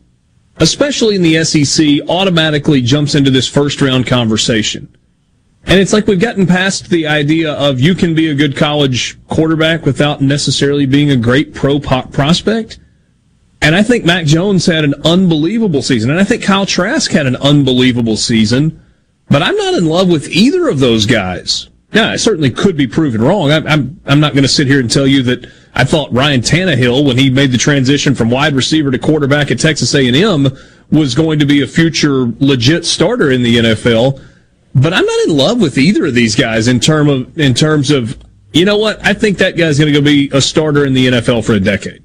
especially 0.57 1.15
in 1.15 1.21
the 1.21 1.43
SEC, 1.43 2.07
automatically 2.07 2.81
jumps 2.81 3.13
into 3.13 3.29
this 3.29 3.47
first 3.47 3.81
round 3.81 4.07
conversation. 4.07 4.95
And 5.67 5.79
it's 5.81 5.91
like 5.91 6.07
we've 6.07 6.19
gotten 6.19 6.47
past 6.47 6.89
the 6.89 7.07
idea 7.07 7.51
of 7.53 7.79
you 7.79 7.93
can 7.93 8.15
be 8.15 8.29
a 8.29 8.33
good 8.33 8.55
college 8.55 9.17
quarterback 9.27 9.85
without 9.85 10.21
necessarily 10.21 10.85
being 10.85 11.11
a 11.11 11.17
great 11.17 11.53
pro 11.53 11.79
prospect. 11.79 12.79
And 13.61 13.75
I 13.75 13.83
think 13.83 14.05
Mac 14.05 14.25
Jones 14.25 14.65
had 14.65 14.85
an 14.85 14.93
unbelievable 15.03 15.81
season. 15.81 16.09
And 16.09 16.19
I 16.19 16.23
think 16.23 16.41
Kyle 16.41 16.65
Trask 16.65 17.11
had 17.11 17.27
an 17.27 17.35
unbelievable 17.35 18.15
season. 18.15 18.81
But 19.29 19.43
I'm 19.43 19.57
not 19.57 19.73
in 19.73 19.85
love 19.85 20.09
with 20.09 20.29
either 20.29 20.69
of 20.69 20.79
those 20.79 21.05
guys. 21.05 21.69
Now, 21.93 22.11
I 22.11 22.15
certainly 22.15 22.49
could 22.49 22.77
be 22.77 22.87
proven 22.87 23.21
wrong. 23.21 23.51
I'm, 23.51 23.67
I'm, 23.67 24.01
I'm 24.05 24.19
not 24.21 24.33
going 24.33 24.43
to 24.43 24.49
sit 24.49 24.67
here 24.67 24.79
and 24.79 24.89
tell 24.89 25.07
you 25.07 25.21
that 25.23 25.51
I 25.73 25.83
thought 25.83 26.13
Ryan 26.13 26.41
Tannehill, 26.41 27.05
when 27.05 27.17
he 27.17 27.29
made 27.29 27.51
the 27.51 27.57
transition 27.57 28.15
from 28.15 28.29
wide 28.29 28.53
receiver 28.53 28.91
to 28.91 28.99
quarterback 28.99 29.51
at 29.51 29.59
Texas 29.59 29.93
A&M, 29.95 30.47
was 30.91 31.15
going 31.15 31.39
to 31.39 31.45
be 31.45 31.61
a 31.61 31.67
future 31.67 32.31
legit 32.39 32.85
starter 32.85 33.31
in 33.31 33.43
the 33.43 33.57
NFL. 33.57 34.21
But 34.79 34.93
I'm 34.93 35.05
not 35.05 35.27
in 35.27 35.35
love 35.35 35.59
with 35.59 35.77
either 35.77 36.05
of 36.05 36.13
these 36.13 36.35
guys 36.35 36.67
in 36.67 36.79
term 36.79 37.09
of 37.09 37.37
in 37.39 37.55
terms 37.55 37.89
of 37.89 38.17
you 38.53 38.63
know 38.63 38.77
what 38.77 39.03
I 39.03 39.13
think 39.13 39.39
that 39.39 39.57
guy's 39.57 39.79
going 39.79 39.91
to 39.91 39.99
go 39.99 40.03
be 40.03 40.29
a 40.31 40.39
starter 40.39 40.85
in 40.85 40.93
the 40.93 41.07
NFL 41.07 41.45
for 41.45 41.53
a 41.53 41.59
decade. 41.59 42.03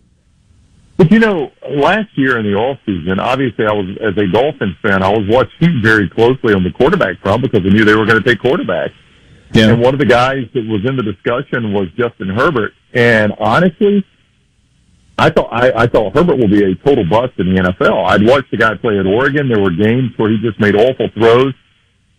But 0.96 1.10
you 1.10 1.18
know, 1.18 1.52
last 1.68 2.08
year 2.16 2.38
in 2.38 2.46
the 2.46 2.54
off 2.54 2.78
season, 2.86 3.18
obviously 3.20 3.66
I 3.66 3.72
was 3.72 3.98
as 4.00 4.16
a 4.16 4.26
Dolphins 4.26 4.76
fan, 4.80 5.02
I 5.02 5.10
was 5.10 5.26
watching 5.28 5.82
very 5.82 6.08
closely 6.08 6.54
on 6.54 6.64
the 6.64 6.70
quarterback 6.70 7.20
front 7.20 7.42
because 7.42 7.60
I 7.60 7.68
knew 7.68 7.84
they 7.84 7.94
were 7.94 8.06
going 8.06 8.22
to 8.22 8.26
take 8.26 8.40
quarterback. 8.40 8.90
Yeah. 9.52 9.68
And 9.68 9.82
one 9.82 9.92
of 9.92 10.00
the 10.00 10.06
guys 10.06 10.48
that 10.54 10.66
was 10.66 10.80
in 10.86 10.96
the 10.96 11.02
discussion 11.02 11.74
was 11.74 11.88
Justin 11.96 12.30
Herbert. 12.30 12.72
And 12.94 13.34
honestly, 13.38 14.02
I 15.18 15.28
thought 15.28 15.52
I, 15.52 15.72
I 15.82 15.86
thought 15.88 16.14
Herbert 16.14 16.36
will 16.38 16.48
be 16.48 16.64
a 16.64 16.74
total 16.76 17.04
bust 17.04 17.34
in 17.38 17.54
the 17.54 17.60
NFL. 17.60 18.06
I'd 18.06 18.24
watched 18.26 18.50
the 18.50 18.56
guy 18.56 18.76
play 18.76 18.98
at 18.98 19.06
Oregon. 19.06 19.48
There 19.48 19.60
were 19.60 19.70
games 19.70 20.12
where 20.16 20.30
he 20.30 20.38
just 20.38 20.58
made 20.58 20.74
awful 20.74 21.08
throws. 21.14 21.52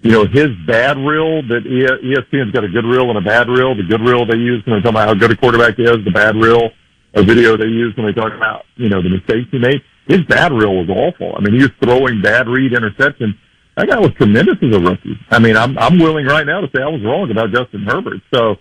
You 0.04 0.12
know, 0.12 0.26
his 0.26 0.50
bad 0.68 0.98
reel 0.98 1.42
that 1.48 1.64
ESPN's 1.64 2.52
got 2.52 2.66
a 2.66 2.68
good 2.68 2.84
reel 2.84 3.08
and 3.10 3.18
a 3.18 3.22
bad 3.22 3.48
reel. 3.48 3.74
The 3.74 3.84
good 3.84 4.02
reel 4.02 4.26
they 4.26 4.36
use 4.36 4.62
when 4.66 4.78
they 4.78 4.82
talk 4.84 4.92
about 4.92 5.08
how 5.08 5.14
good 5.14 5.32
a 5.32 5.38
quarterback 5.38 5.80
is, 5.80 6.04
the 6.04 6.12
bad 6.12 6.36
reel, 6.36 6.72
a 7.14 7.24
video 7.24 7.56
they 7.56 7.72
use 7.72 7.96
when 7.96 8.08
they 8.08 8.12
talk 8.12 8.34
about, 8.34 8.66
you 8.76 8.90
know, 8.90 9.02
the 9.02 9.08
mistakes 9.08 9.48
he 9.50 9.60
made. 9.60 9.82
His 10.08 10.22
bad 10.28 10.52
reel 10.52 10.76
was 10.76 10.90
awful. 10.90 11.34
I 11.38 11.40
mean, 11.40 11.54
he 11.54 11.62
was 11.62 11.72
throwing 11.82 12.22
bad 12.22 12.50
read 12.50 12.74
interceptions. 12.74 13.40
That 13.78 13.88
guy 13.88 13.98
was 13.98 14.12
tremendous 14.16 14.56
as 14.62 14.76
a 14.76 14.80
rookie. 14.80 15.18
I 15.32 15.40
mean, 15.40 15.56
I'm, 15.56 15.78
I'm 15.78 15.98
willing 15.98 16.26
right 16.26 16.46
now 16.46 16.60
to 16.60 16.68
say 16.76 16.84
I 16.84 16.90
was 16.90 17.02
wrong 17.02 17.32
about 17.32 17.52
Justin 17.52 17.86
Herbert. 17.88 18.22
So, 18.34 18.58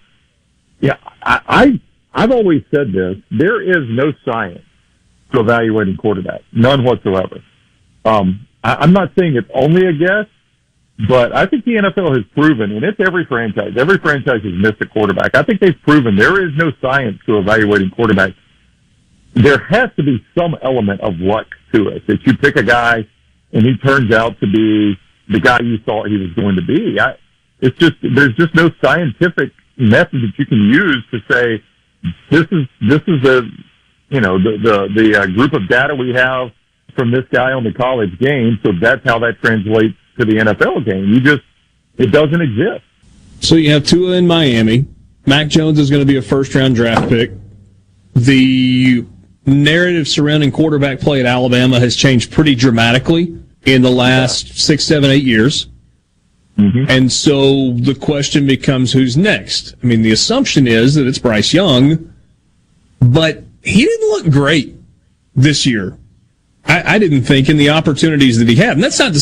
yeah, 0.80 0.96
I, 1.22 1.40
I, 1.48 1.80
I've 2.14 2.30
always 2.30 2.62
said 2.72 2.92
this. 2.92 3.16
There 3.32 3.60
is 3.60 3.88
no 3.90 4.12
science 4.24 4.62
to 5.32 5.40
evaluating 5.40 5.96
quarterback. 5.96 6.42
None 6.52 6.84
whatsoever. 6.84 7.42
Um, 8.04 8.46
I, 8.62 8.76
I'm 8.76 8.92
not 8.92 9.10
saying 9.18 9.34
it's 9.36 9.50
only 9.52 9.86
a 9.86 9.92
guess, 9.92 10.26
but 11.08 11.34
I 11.34 11.46
think 11.46 11.64
the 11.64 11.76
NFL 11.76 12.14
has 12.16 12.24
proven, 12.34 12.72
and 12.72 12.84
it's 12.84 13.00
every 13.00 13.24
franchise. 13.24 13.72
Every 13.78 13.98
franchise 13.98 14.42
has 14.42 14.52
missed 14.52 14.80
a 14.80 14.86
quarterback. 14.86 15.34
I 15.34 15.42
think 15.42 15.60
they've 15.60 15.80
proven 15.82 16.16
there 16.16 16.44
is 16.44 16.52
no 16.56 16.70
science 16.80 17.18
to 17.26 17.38
evaluating 17.38 17.90
quarterbacks. 17.90 18.36
There 19.34 19.58
has 19.58 19.88
to 19.96 20.02
be 20.02 20.24
some 20.36 20.54
element 20.62 21.00
of 21.00 21.14
luck 21.18 21.46
to 21.74 21.88
it 21.88 22.06
that 22.06 22.18
you 22.26 22.36
pick 22.36 22.56
a 22.56 22.62
guy 22.62 23.06
and 23.52 23.64
he 23.64 23.76
turns 23.78 24.12
out 24.12 24.38
to 24.40 24.46
be 24.46 24.94
the 25.28 25.40
guy 25.40 25.58
you 25.60 25.78
thought 25.86 26.08
he 26.08 26.16
was 26.16 26.32
going 26.34 26.56
to 26.56 26.62
be. 26.62 26.98
I, 27.00 27.14
it's 27.60 27.76
just 27.78 27.94
there's 28.02 28.34
just 28.34 28.54
no 28.54 28.70
scientific 28.84 29.52
method 29.76 30.20
that 30.22 30.32
you 30.36 30.46
can 30.46 30.58
use 30.58 31.04
to 31.10 31.18
say 31.30 31.62
this 32.30 32.46
is 32.50 32.66
this 32.88 33.00
is 33.06 33.22
the 33.22 33.48
you 34.10 34.20
know 34.20 34.36
the 34.38 34.58
the 34.62 35.02
the 35.02 35.20
uh, 35.20 35.26
group 35.26 35.52
of 35.54 35.68
data 35.68 35.94
we 35.94 36.12
have 36.14 36.50
from 36.94 37.10
this 37.10 37.24
guy 37.32 37.52
on 37.52 37.64
the 37.64 37.72
college 37.72 38.18
game, 38.18 38.58
so 38.64 38.72
that's 38.80 39.00
how 39.04 39.18
that 39.18 39.38
translates 39.40 39.96
to 40.18 40.24
the 40.24 40.32
NFL 40.34 40.84
game. 40.84 41.08
You 41.08 41.20
just 41.20 41.42
it 41.98 42.06
doesn't 42.06 42.40
exist. 42.40 42.84
So 43.40 43.56
you 43.56 43.72
have 43.72 43.84
Tua 43.84 44.16
in 44.16 44.26
Miami. 44.26 44.86
Mac 45.26 45.48
Jones 45.48 45.78
is 45.78 45.90
going 45.90 46.00
to 46.00 46.06
be 46.06 46.16
a 46.16 46.22
first 46.22 46.54
round 46.54 46.74
draft 46.74 47.08
pick. 47.08 47.30
The 48.14 49.04
narrative 49.46 50.08
surrounding 50.08 50.52
quarterback 50.52 51.00
play 51.00 51.20
at 51.20 51.26
Alabama 51.26 51.80
has 51.80 51.96
changed 51.96 52.30
pretty 52.32 52.54
dramatically 52.54 53.38
in 53.64 53.82
the 53.82 53.90
last 53.90 54.58
six, 54.58 54.84
seven, 54.84 55.10
eight 55.10 55.24
years. 55.24 55.68
Mm-hmm. 56.58 56.84
And 56.88 57.10
so 57.10 57.72
the 57.72 57.94
question 57.94 58.46
becomes 58.46 58.92
who's 58.92 59.16
next? 59.16 59.74
I 59.82 59.86
mean, 59.86 60.02
the 60.02 60.12
assumption 60.12 60.66
is 60.66 60.94
that 60.94 61.06
it's 61.06 61.18
Bryce 61.18 61.52
Young, 61.52 62.12
but 63.00 63.42
he 63.62 63.84
didn't 63.84 64.08
look 64.10 64.30
great 64.30 64.76
this 65.34 65.64
year. 65.64 65.96
I, 66.64 66.94
I 66.94 66.98
didn't 66.98 67.22
think 67.22 67.48
in 67.48 67.56
the 67.56 67.70
opportunities 67.70 68.38
that 68.38 68.48
he 68.48 68.56
had. 68.56 68.72
And 68.72 68.84
that's 68.84 68.98
not 68.98 69.14
to 69.14 69.21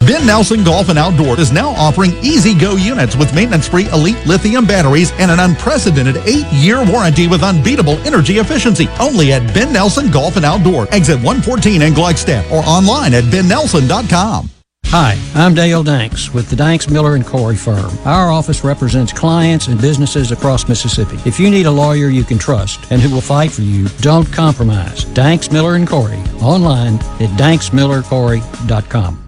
Ben 0.00 0.26
Nelson 0.26 0.64
Golf 0.64 0.88
and 0.88 0.98
Outdoor 0.98 1.38
is 1.38 1.52
now 1.52 1.70
offering 1.70 2.12
E-Z-GO 2.22 2.76
units 2.76 3.16
with 3.16 3.34
maintenance 3.34 3.68
free 3.68 3.88
elite 3.90 4.24
lithium 4.26 4.64
batteries 4.66 5.12
and 5.18 5.30
an 5.30 5.40
unprecedented 5.40 6.16
eight 6.26 6.46
year 6.52 6.84
warranty 6.84 7.26
with 7.26 7.42
unbeatable 7.42 7.98
energy 8.06 8.38
efficiency. 8.38 8.88
Only 9.00 9.32
at 9.32 9.54
Ben 9.54 9.72
Nelson 9.72 10.10
Golf 10.10 10.36
and 10.36 10.44
Outdoor, 10.44 10.92
exit 10.94 11.16
114 11.16 11.82
in 11.82 11.92
Gluckstadt 11.92 12.50
or 12.50 12.62
online 12.64 13.14
at 13.14 13.24
bennelson.com. 13.24 14.50
Hi, 14.86 15.20
I'm 15.34 15.52
Dale 15.54 15.82
Danks 15.82 16.32
with 16.32 16.48
the 16.48 16.56
Danks 16.56 16.88
Miller 16.88 17.14
and 17.14 17.26
Corey 17.26 17.56
firm. 17.56 17.90
Our 18.06 18.32
office 18.32 18.64
represents 18.64 19.12
clients 19.12 19.66
and 19.66 19.78
businesses 19.78 20.32
across 20.32 20.66
Mississippi. 20.66 21.18
If 21.28 21.38
you 21.38 21.50
need 21.50 21.66
a 21.66 21.70
lawyer 21.70 22.08
you 22.08 22.24
can 22.24 22.38
trust 22.38 22.90
and 22.90 23.02
who 23.02 23.14
will 23.14 23.20
fight 23.20 23.52
for 23.52 23.60
you, 23.60 23.88
don't 24.00 24.32
compromise. 24.32 25.04
Danks 25.04 25.52
Miller 25.52 25.74
and 25.74 25.86
Corey 25.86 26.22
online 26.40 26.94
at 27.20 27.28
danksmillercorey.com. 27.36 29.27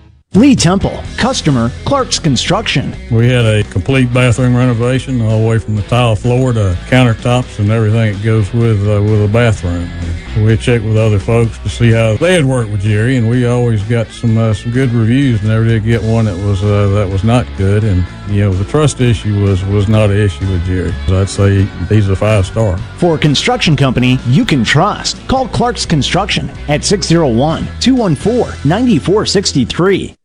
Lee 0.33 0.55
Temple, 0.55 0.97
customer, 1.17 1.69
Clark's 1.83 2.17
Construction. 2.17 2.95
We 3.11 3.27
had 3.27 3.43
a 3.43 3.65
complete 3.65 4.13
bathroom 4.13 4.55
renovation, 4.55 5.19
all 5.21 5.41
the 5.41 5.45
way 5.45 5.59
from 5.59 5.75
the 5.75 5.81
tile 5.81 6.15
floor 6.15 6.53
to 6.53 6.77
countertops 6.87 7.59
and 7.59 7.69
everything 7.69 8.13
that 8.13 8.23
goes 8.23 8.53
with 8.53 8.79
uh, 8.87 9.01
with 9.03 9.25
a 9.25 9.27
bathroom. 9.27 9.89
We 10.45 10.55
checked 10.55 10.85
with 10.85 10.95
other 10.95 11.19
folks 11.19 11.57
to 11.59 11.67
see 11.67 11.91
how 11.91 12.15
they 12.15 12.33
had 12.33 12.45
worked 12.45 12.71
with 12.71 12.79
Jerry, 12.79 13.17
and 13.17 13.29
we 13.29 13.45
always 13.45 13.83
got 13.83 14.07
some 14.07 14.37
uh, 14.37 14.53
some 14.53 14.71
good 14.71 14.91
reviews. 14.91 15.41
And 15.41 15.49
never 15.49 15.65
did 15.65 15.83
get 15.83 16.01
one 16.01 16.23
that 16.23 16.37
was 16.37 16.63
uh, 16.63 16.87
that 16.91 17.09
was 17.09 17.25
not 17.25 17.45
good. 17.57 17.83
And 17.83 18.07
you 18.31 18.41
know, 18.41 18.53
the 18.53 18.65
trust 18.65 19.01
issue 19.01 19.43
was 19.43 19.63
was 19.65 19.87
not 19.87 20.09
an 20.09 20.17
issue 20.17 20.49
with 20.49 20.65
Jerry. 20.65 20.91
I'd 21.09 21.29
say 21.29 21.63
he's 21.89 22.09
a 22.09 22.15
five 22.15 22.45
star. 22.45 22.77
For 22.97 23.15
a 23.15 23.17
construction 23.17 23.75
company 23.75 24.19
you 24.27 24.45
can 24.45 24.63
trust, 24.63 25.27
call 25.27 25.47
Clark's 25.47 25.85
Construction 25.85 26.49
at 26.67 26.83
601 26.83 27.67
214 27.79 28.69
9463. 28.69 30.15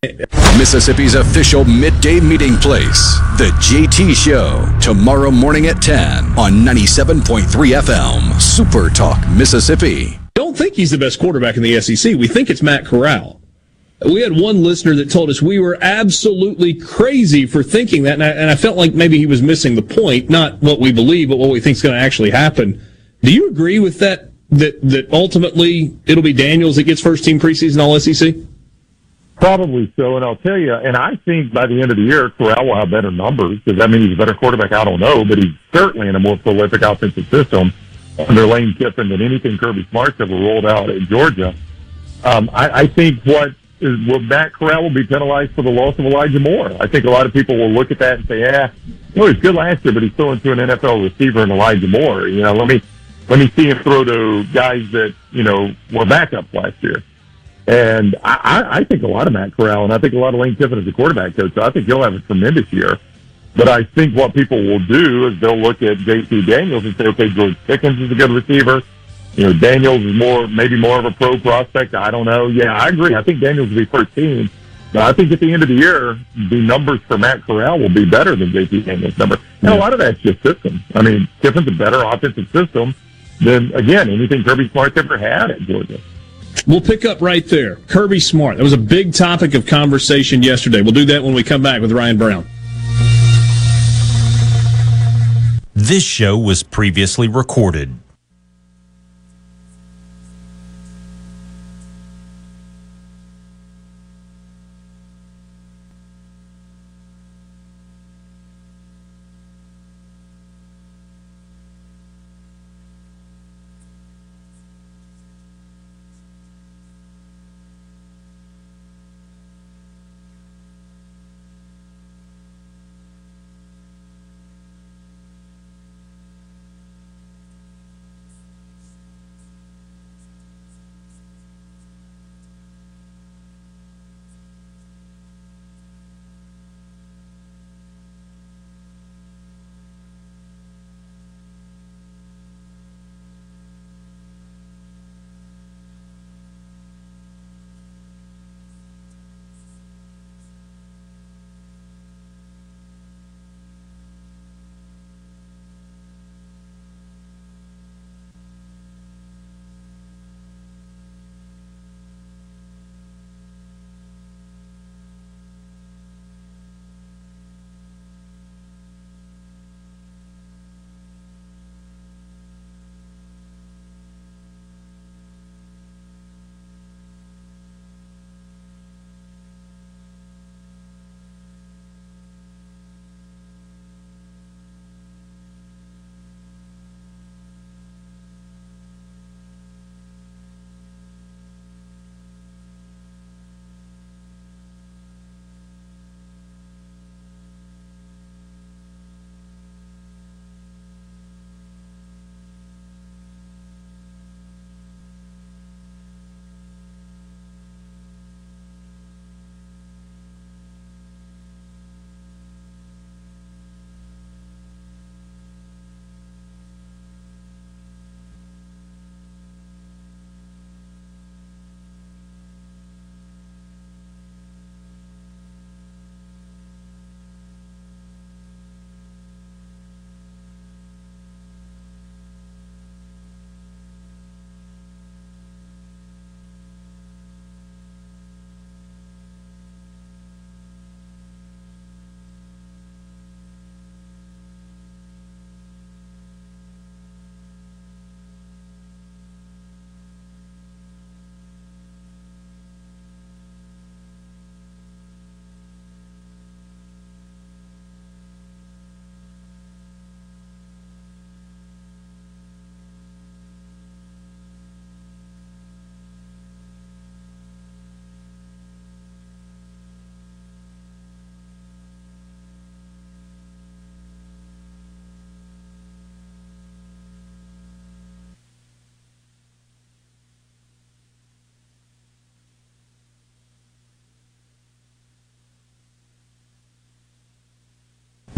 Mississippi's 0.58 1.14
official 1.14 1.64
midday 1.64 2.20
meeting 2.20 2.56
place, 2.56 3.18
The 3.38 3.50
JT 3.60 4.14
Show, 4.14 4.66
tomorrow 4.80 5.30
morning 5.30 5.66
at 5.66 5.82
10 5.82 6.38
on 6.38 6.52
97.3 6.64 7.42
FM, 7.44 8.40
Super 8.40 8.88
Talk, 8.88 9.18
Mississippi. 9.30 10.18
Don't 10.34 10.56
think 10.56 10.74
he's 10.74 10.90
the 10.90 10.98
best 10.98 11.18
quarterback 11.18 11.56
in 11.56 11.62
the 11.62 11.80
SEC. 11.80 12.14
We 12.14 12.28
think 12.28 12.50
it's 12.50 12.62
Matt 12.62 12.84
Corral. 12.86 13.40
We 14.04 14.20
had 14.20 14.38
one 14.38 14.62
listener 14.62 14.94
that 14.96 15.10
told 15.10 15.30
us 15.30 15.40
we 15.40 15.58
were 15.58 15.78
absolutely 15.80 16.74
crazy 16.74 17.46
for 17.46 17.62
thinking 17.62 18.02
that, 18.02 18.14
and 18.14 18.22
I, 18.22 18.28
and 18.28 18.50
I 18.50 18.54
felt 18.54 18.76
like 18.76 18.92
maybe 18.92 19.16
he 19.16 19.24
was 19.24 19.40
missing 19.40 19.74
the 19.74 19.82
point, 19.82 20.28
not 20.28 20.60
what 20.60 20.80
we 20.80 20.92
believe, 20.92 21.30
but 21.30 21.38
what 21.38 21.48
we 21.48 21.60
think 21.60 21.76
is 21.76 21.82
going 21.82 21.94
to 21.94 22.00
actually 22.00 22.30
happen. 22.30 22.82
Do 23.22 23.32
you 23.32 23.48
agree 23.48 23.78
with 23.78 23.98
that? 24.00 24.30
That 24.48 24.80
that 24.82 25.12
ultimately 25.12 25.98
it'll 26.06 26.22
be 26.22 26.32
Daniels 26.32 26.76
that 26.76 26.84
gets 26.84 27.00
first 27.00 27.24
team 27.24 27.40
preseason 27.40 27.82
All 27.82 27.98
SEC. 27.98 28.32
Probably 29.40 29.92
so, 29.96 30.14
and 30.14 30.24
I'll 30.24 30.36
tell 30.36 30.56
you, 30.56 30.72
and 30.72 30.96
I 30.96 31.16
think 31.24 31.52
by 31.52 31.66
the 31.66 31.82
end 31.82 31.90
of 31.90 31.96
the 31.96 32.04
year, 32.04 32.30
Corral 32.30 32.64
will 32.64 32.76
have 32.76 32.88
better 32.88 33.10
numbers. 33.10 33.58
Does 33.66 33.76
that 33.78 33.90
mean 33.90 34.02
he's 34.02 34.12
a 34.12 34.16
better 34.16 34.34
quarterback? 34.34 34.72
I 34.72 34.84
don't 34.84 35.00
know, 35.00 35.24
but 35.24 35.38
he's 35.38 35.52
certainly 35.72 36.08
in 36.08 36.14
a 36.14 36.20
more 36.20 36.36
prolific 36.38 36.82
offensive 36.82 37.26
system 37.28 37.72
under 38.18 38.46
Lane 38.46 38.74
Kiffin 38.78 39.08
than 39.08 39.20
anything 39.20 39.58
Kirby 39.58 39.86
Smart's 39.90 40.20
ever 40.20 40.32
rolled 40.32 40.64
out 40.64 40.90
in 40.90 41.06
Georgia. 41.06 41.54
Um, 42.24 42.48
I, 42.52 42.82
I 42.82 42.86
think 42.86 43.22
what 43.24 43.50
is, 43.80 43.98
well, 44.06 44.20
Matt 44.20 44.52
Corral 44.52 44.82
will 44.82 44.94
be 44.94 45.04
penalized 45.04 45.52
for 45.52 45.62
the 45.62 45.70
loss 45.70 45.98
of 45.98 46.06
Elijah 46.06 46.40
Moore. 46.40 46.74
I 46.80 46.86
think 46.86 47.04
a 47.04 47.10
lot 47.10 47.26
of 47.26 47.32
people 47.32 47.56
will 47.56 47.70
look 47.70 47.90
at 47.90 47.98
that 47.98 48.18
and 48.18 48.28
say, 48.28 48.40
yeah, 48.40 48.70
no, 49.14 49.26
he's 49.26 49.40
good 49.40 49.54
last 49.54 49.84
year, 49.84 49.92
but 49.92 50.02
he's 50.02 50.12
throwing 50.12 50.40
to 50.40 50.52
an 50.52 50.58
NFL 50.58 51.02
receiver 51.02 51.42
in 51.42 51.50
Elijah 51.50 51.88
Moore. 51.88 52.28
You 52.28 52.42
know, 52.42 52.54
let 52.54 52.68
me, 52.68 52.82
let 53.28 53.38
me 53.38 53.50
see 53.56 53.68
him 53.68 53.78
throw 53.82 54.04
to 54.04 54.44
guys 54.52 54.90
that, 54.92 55.14
you 55.30 55.42
know, 55.42 55.74
were 55.92 56.04
backups 56.04 56.52
last 56.54 56.82
year. 56.82 57.02
And 57.66 58.14
I, 58.22 58.78
I 58.78 58.84
think 58.84 59.02
a 59.02 59.08
lot 59.08 59.26
of 59.26 59.32
Matt 59.32 59.56
Corral, 59.56 59.84
and 59.84 59.92
I 59.92 59.98
think 59.98 60.14
a 60.14 60.18
lot 60.18 60.34
of 60.34 60.40
Lane 60.40 60.54
Kiffin 60.54 60.78
as 60.78 60.86
a 60.86 60.92
quarterback 60.92 61.34
coach. 61.34 61.52
So 61.54 61.62
I 61.62 61.70
think 61.70 61.86
he'll 61.86 62.02
have 62.02 62.14
a 62.14 62.20
tremendous 62.20 62.72
year. 62.72 62.98
But 63.56 63.68
I 63.68 63.84
think 63.84 64.14
what 64.14 64.34
people 64.34 64.62
will 64.62 64.84
do 64.86 65.26
is 65.28 65.40
they'll 65.40 65.56
look 65.56 65.82
at 65.82 65.98
JT 65.98 66.46
Daniels 66.46 66.84
and 66.84 66.94
say, 66.96 67.06
okay, 67.06 67.28
George 67.30 67.56
Pickens 67.66 68.00
is 68.00 68.12
a 68.12 68.14
good 68.14 68.30
receiver. 68.30 68.82
You 69.36 69.44
know, 69.44 69.52
Daniels 69.52 70.02
is 70.02 70.14
more, 70.14 70.48
maybe 70.48 70.80
more 70.80 70.98
of 70.98 71.04
a 71.04 71.10
pro 71.10 71.38
prospect. 71.38 71.94
I 71.94 72.10
don't 72.10 72.24
know. 72.24 72.46
Yeah, 72.48 72.74
I 72.74 72.88
agree. 72.88 73.14
I 73.14 73.22
think 73.22 73.40
Daniels 73.40 73.68
will 73.68 73.76
be 73.76 73.84
first 73.84 74.14
team. 74.14 74.50
But 74.92 75.02
I 75.02 75.12
think 75.12 75.30
at 75.30 75.40
the 75.40 75.52
end 75.52 75.62
of 75.62 75.68
the 75.68 75.74
year, 75.74 76.18
the 76.48 76.60
numbers 76.60 77.00
for 77.06 77.18
Matt 77.18 77.42
Corral 77.42 77.78
will 77.78 77.90
be 77.90 78.08
better 78.08 78.34
than 78.34 78.50
JT 78.50 78.86
Daniels' 78.86 79.18
number. 79.18 79.38
And 79.60 79.70
a 79.70 79.76
lot 79.76 79.92
of 79.92 79.98
that's 79.98 80.18
just 80.20 80.42
system. 80.42 80.82
I 80.94 81.02
mean, 81.02 81.28
Kiffin's 81.42 81.68
a 81.68 81.72
better 81.72 82.02
offensive 82.02 82.48
system 82.50 82.94
than, 83.40 83.74
again, 83.74 84.08
anything 84.08 84.42
Kirby 84.42 84.70
Smart's 84.70 84.96
ever 84.96 85.18
had 85.18 85.50
at 85.50 85.60
Georgia. 85.60 86.00
We'll 86.66 86.80
pick 86.80 87.04
up 87.04 87.20
right 87.20 87.46
there. 87.46 87.76
Kirby 87.76 88.20
Smart. 88.20 88.56
That 88.56 88.62
was 88.62 88.72
a 88.72 88.78
big 88.78 89.12
topic 89.12 89.54
of 89.54 89.66
conversation 89.66 90.42
yesterday. 90.42 90.80
We'll 90.80 90.92
do 90.92 91.04
that 91.06 91.22
when 91.22 91.34
we 91.34 91.42
come 91.42 91.62
back 91.62 91.82
with 91.82 91.92
Ryan 91.92 92.16
Brown. 92.16 92.46
This 95.74 96.02
show 96.02 96.38
was 96.38 96.62
previously 96.62 97.28
recorded. 97.28 97.98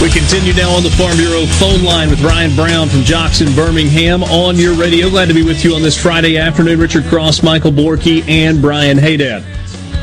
We 0.00 0.08
continue 0.08 0.54
now 0.54 0.70
on 0.74 0.82
the 0.82 0.88
Farm 0.88 1.14
Bureau 1.18 1.44
phone 1.44 1.84
line 1.84 2.08
with 2.08 2.22
Ryan 2.22 2.56
Brown 2.56 2.88
from 2.88 3.02
JOX 3.02 3.42
in, 3.42 3.54
Birmingham 3.54 4.22
on 4.22 4.56
your 4.56 4.74
radio. 4.74 5.10
Glad 5.10 5.28
to 5.28 5.34
be 5.34 5.42
with 5.42 5.62
you 5.62 5.74
on 5.74 5.82
this 5.82 6.00
Friday 6.00 6.38
afternoon. 6.38 6.80
Richard 6.80 7.04
Cross, 7.04 7.42
Michael 7.42 7.70
Borky, 7.70 8.26
and 8.26 8.62
Brian 8.62 8.96
Haydad. 8.96 9.42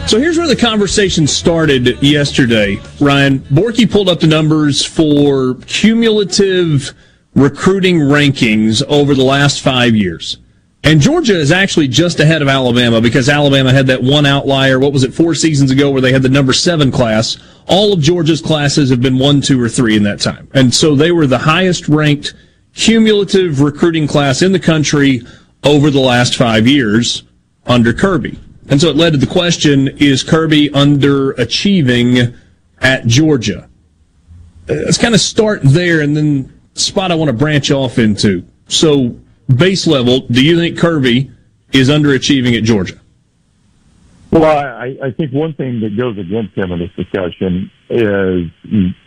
So 0.07 0.19
here's 0.19 0.37
where 0.37 0.45
the 0.45 0.55
conversation 0.55 1.25
started 1.25 1.99
yesterday. 2.03 2.79
Ryan, 3.01 3.39
Borky 3.39 3.89
pulled 3.89 4.07
up 4.07 4.19
the 4.19 4.27
numbers 4.27 4.85
for 4.85 5.55
cumulative 5.65 6.93
recruiting 7.33 7.97
rankings 7.97 8.83
over 8.87 9.15
the 9.15 9.23
last 9.23 9.61
five 9.61 9.95
years. 9.95 10.37
And 10.87 11.01
Georgia 11.01 11.37
is 11.37 11.51
actually 11.51 11.89
just 11.89 12.21
ahead 12.21 12.41
of 12.41 12.47
Alabama 12.47 13.01
because 13.01 13.27
Alabama 13.27 13.73
had 13.73 13.87
that 13.87 14.01
one 14.01 14.25
outlier. 14.25 14.79
What 14.79 14.93
was 14.93 15.03
it, 15.03 15.13
four 15.13 15.35
seasons 15.35 15.69
ago, 15.69 15.91
where 15.91 15.99
they 15.99 16.13
had 16.13 16.21
the 16.21 16.29
number 16.29 16.53
seven 16.53 16.93
class? 16.93 17.37
All 17.67 17.91
of 17.91 17.99
Georgia's 17.99 18.39
classes 18.39 18.89
have 18.89 19.01
been 19.01 19.19
one, 19.19 19.41
two, 19.41 19.61
or 19.61 19.67
three 19.67 19.97
in 19.97 20.03
that 20.03 20.21
time. 20.21 20.47
And 20.53 20.73
so 20.73 20.95
they 20.95 21.11
were 21.11 21.27
the 21.27 21.39
highest 21.39 21.89
ranked 21.89 22.35
cumulative 22.73 23.59
recruiting 23.59 24.07
class 24.07 24.41
in 24.41 24.53
the 24.53 24.59
country 24.59 25.23
over 25.65 25.89
the 25.89 25.99
last 25.99 26.37
five 26.37 26.65
years 26.65 27.23
under 27.65 27.91
Kirby. 27.91 28.39
And 28.69 28.79
so 28.79 28.87
it 28.87 28.95
led 28.95 29.11
to 29.11 29.17
the 29.17 29.27
question 29.27 29.89
is 29.97 30.23
Kirby 30.23 30.69
underachieving 30.69 32.33
at 32.79 33.05
Georgia? 33.05 33.67
Uh, 34.69 34.75
Let's 34.85 34.97
kind 34.97 35.13
of 35.13 35.19
start 35.19 35.59
there 35.63 35.99
and 35.99 36.15
then 36.15 36.61
spot 36.75 37.11
I 37.11 37.15
want 37.15 37.27
to 37.27 37.33
branch 37.33 37.71
off 37.71 37.99
into. 37.99 38.45
So, 38.69 39.19
base 39.55 39.87
level, 39.87 40.21
do 40.21 40.43
you 40.43 40.57
think 40.57 40.77
Kirby 40.77 41.31
is 41.71 41.89
underachieving 41.89 42.57
at 42.57 42.63
Georgia? 42.63 42.99
Well, 44.31 44.45
I, 44.45 44.97
I 45.03 45.11
think 45.11 45.31
one 45.31 45.53
thing 45.53 45.79
that 45.79 45.97
goes 45.97 46.17
against 46.17 46.55
him 46.55 46.71
in 46.71 46.79
this 46.79 46.91
discussion 46.95 47.71
is 47.89 48.51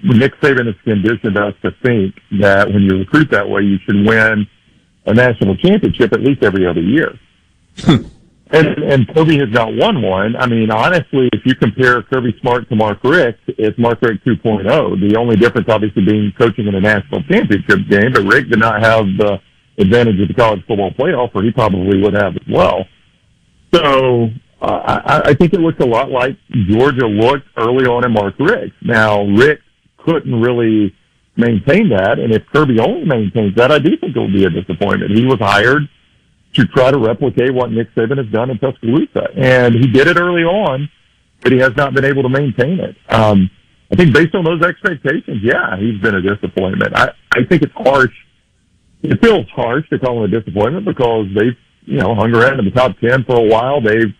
Nick 0.02 0.34
Saban 0.40 0.66
has 0.66 0.74
conditioned 0.82 1.36
us 1.36 1.54
to 1.62 1.70
think 1.82 2.14
that 2.40 2.68
when 2.68 2.82
you 2.82 2.98
recruit 2.98 3.30
that 3.30 3.48
way, 3.48 3.62
you 3.62 3.78
should 3.84 4.06
win 4.06 4.46
a 5.06 5.14
national 5.14 5.56
championship 5.56 6.12
at 6.12 6.20
least 6.20 6.42
every 6.42 6.66
other 6.66 6.80
year. 6.80 7.18
Hmm. 7.78 8.06
and, 8.50 8.66
and 8.82 9.14
Kirby 9.14 9.38
has 9.38 9.50
not 9.50 9.74
won 9.74 10.02
one. 10.02 10.36
I 10.36 10.46
mean, 10.46 10.70
honestly, 10.70 11.28
if 11.32 11.44
you 11.44 11.54
compare 11.54 12.02
Kirby 12.02 12.36
Smart 12.40 12.68
to 12.70 12.76
Mark 12.76 13.04
Richt, 13.04 13.40
it's 13.46 13.78
Mark 13.78 14.00
Richt 14.02 14.24
2.0. 14.24 14.64
The 15.08 15.16
only 15.16 15.36
difference, 15.36 15.68
obviously, 15.68 16.04
being 16.04 16.32
coaching 16.36 16.66
in 16.66 16.74
a 16.74 16.80
national 16.80 17.22
championship 17.24 17.88
game, 17.88 18.12
but 18.12 18.22
Richt 18.22 18.50
did 18.50 18.58
not 18.58 18.82
have 18.82 19.04
the 19.18 19.38
advantage 19.80 20.20
of 20.20 20.28
the 20.28 20.34
college 20.34 20.60
football 20.66 20.90
playoff, 20.92 21.30
or 21.34 21.42
he 21.42 21.50
probably 21.50 22.00
would 22.00 22.14
have 22.14 22.36
as 22.36 22.46
well. 22.48 22.84
So 23.72 24.28
uh, 24.60 25.00
I, 25.06 25.30
I 25.30 25.34
think 25.34 25.54
it 25.54 25.60
looks 25.60 25.80
a 25.80 25.86
lot 25.86 26.10
like 26.10 26.36
Georgia 26.68 27.06
looked 27.06 27.46
early 27.56 27.86
on 27.86 28.04
in 28.04 28.12
Mark 28.12 28.34
Richt. 28.38 28.74
Now, 28.82 29.24
Richt 29.24 29.62
couldn't 29.98 30.40
really 30.40 30.94
maintain 31.36 31.88
that, 31.90 32.18
and 32.18 32.32
if 32.32 32.42
Kirby 32.52 32.78
only 32.80 33.04
maintains 33.04 33.54
that, 33.56 33.70
I 33.70 33.78
do 33.78 33.96
think 33.96 34.16
it 34.16 34.18
will 34.18 34.32
be 34.32 34.44
a 34.44 34.50
disappointment. 34.50 35.12
He 35.12 35.24
was 35.24 35.38
hired 35.40 35.88
to 36.54 36.64
try 36.66 36.90
to 36.90 36.98
replicate 36.98 37.54
what 37.54 37.70
Nick 37.70 37.94
Saban 37.94 38.18
has 38.18 38.26
done 38.32 38.50
in 38.50 38.58
Tuscaloosa, 38.58 39.28
and 39.36 39.74
he 39.74 39.86
did 39.86 40.08
it 40.08 40.18
early 40.18 40.42
on, 40.42 40.90
but 41.42 41.52
he 41.52 41.58
has 41.58 41.74
not 41.76 41.94
been 41.94 42.04
able 42.04 42.22
to 42.22 42.28
maintain 42.28 42.80
it. 42.80 42.96
Um, 43.08 43.48
I 43.92 43.96
think 43.96 44.12
based 44.12 44.34
on 44.34 44.44
those 44.44 44.62
expectations, 44.62 45.40
yeah, 45.42 45.76
he's 45.78 46.00
been 46.00 46.14
a 46.14 46.22
disappointment. 46.22 46.92
I, 46.94 47.12
I 47.32 47.44
think 47.48 47.62
it's 47.62 47.72
harsh. 47.74 48.14
It 49.02 49.20
feels 49.22 49.46
harsh 49.54 49.88
to 49.90 49.98
call 49.98 50.22
him 50.22 50.32
a 50.32 50.40
disappointment 50.40 50.84
because 50.84 51.26
they've, 51.34 51.56
you 51.84 51.98
know, 51.98 52.14
hung 52.14 52.34
around 52.34 52.58
in 52.58 52.66
the 52.66 52.70
top 52.70 52.98
10 52.98 53.24
for 53.24 53.36
a 53.36 53.48
while. 53.48 53.80
They've 53.80 54.12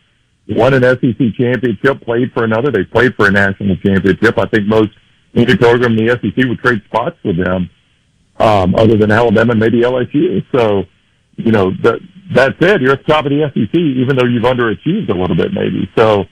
won 0.49 0.75
an 0.75 0.83
SEC 0.83 1.35
championship, 1.39 2.01
played 2.03 2.33
for 2.33 2.45
another. 2.45 2.71
They 2.71 2.85
played 2.85 3.15
for 3.15 3.29
a 3.29 3.31
national 3.31 3.77
championship. 3.77 4.39
I 4.39 4.47
think 4.47 4.67
most 4.67 4.91
any 5.35 5.57
program 5.57 5.97
in 5.97 6.07
the 6.07 6.19
SEC 6.21 6.45
would 6.49 6.59
trade 6.59 6.83
spots 6.87 7.17
with 7.25 7.37
them, 7.37 7.71
um, 8.39 8.75
other 8.75 8.97
than 8.97 9.11
Alabama 9.11 9.53
and 9.53 9.61
maybe 9.61 9.83
LSU. 9.83 10.45
So, 10.55 10.85
you 11.37 11.53
know, 11.53 11.71
that, 11.83 12.01
that 12.35 12.55
said, 12.61 12.81
you're 12.81 12.93
at 12.93 13.07
the 13.07 13.13
top 13.13 13.27
of 13.27 13.31
the 13.31 13.51
SEC, 13.55 13.79
even 13.79 14.17
though 14.17 14.27
you've 14.27 14.43
underachieved 14.43 15.09
a 15.11 15.15
little 15.15 15.37
bit, 15.37 15.53
maybe. 15.53 15.89
So, 15.97 16.25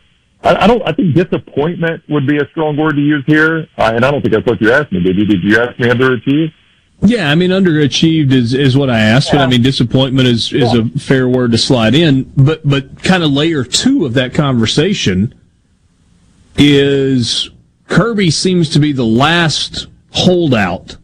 I, 0.43 0.65
I 0.65 0.67
don't. 0.67 0.83
I 0.87 0.93
think 0.93 1.15
disappointment 1.15 2.03
would 2.09 2.27
be 2.27 2.37
a 2.37 2.49
strong 2.51 2.77
word 2.77 2.95
to 2.95 3.01
use 3.01 3.25
here, 3.27 3.67
uh, 3.77 3.93
and 3.95 4.05
I 4.05 4.11
don't 4.11 4.23
think 4.23 4.35
that's 4.35 4.47
what 4.47 4.61
you 4.61 4.73
asked 4.73 4.93
me. 4.93 5.03
Did 5.03 5.17
you? 5.17 5.27
Did 5.27 5.43
you 5.43 5.59
ask 5.59 5.79
me 5.79 5.89
underachieved? 5.89 6.53
Yeah, 7.01 7.31
I 7.31 7.37
mean, 7.37 7.51
underachieved 7.51 8.33
is, 8.33 8.55
is 8.55 8.77
what 8.77 8.91
I 8.91 8.99
asked, 8.99 9.31
but 9.31 9.41
I 9.41 9.47
mean, 9.47 9.63
disappointment 9.63 10.27
is, 10.27 10.53
is 10.53 10.75
a 10.75 10.85
fair 10.99 11.29
word 11.29 11.53
to 11.53 11.59
slide 11.59 11.95
in. 11.95 12.25
But, 12.37 12.69
but 12.69 13.03
kind 13.05 13.23
of 13.23 13.31
layer 13.31 13.63
two 13.63 14.05
of 14.05 14.15
that 14.15 14.35
conversation 14.35 15.35
is 16.57 17.51
Kirby 17.87 18.31
seems 18.31 18.71
to 18.71 18.81
be 18.81 18.93
the 18.93 19.05
last 19.05 19.87
holdout 20.11 20.97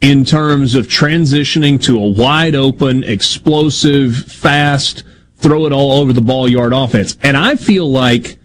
in 0.00 0.24
terms 0.24 0.74
of 0.74 0.86
transitioning 0.86 1.82
to 1.84 1.98
a 1.98 2.08
wide 2.08 2.54
open, 2.54 3.02
explosive, 3.04 4.16
fast, 4.16 5.02
throw 5.36 5.66
it 5.66 5.72
all 5.72 5.92
over 5.92 6.12
the 6.12 6.20
ball 6.20 6.48
yard 6.48 6.72
offense. 6.72 7.16
And 7.22 7.36
I 7.36 7.56
feel 7.56 7.90
like 7.90 8.38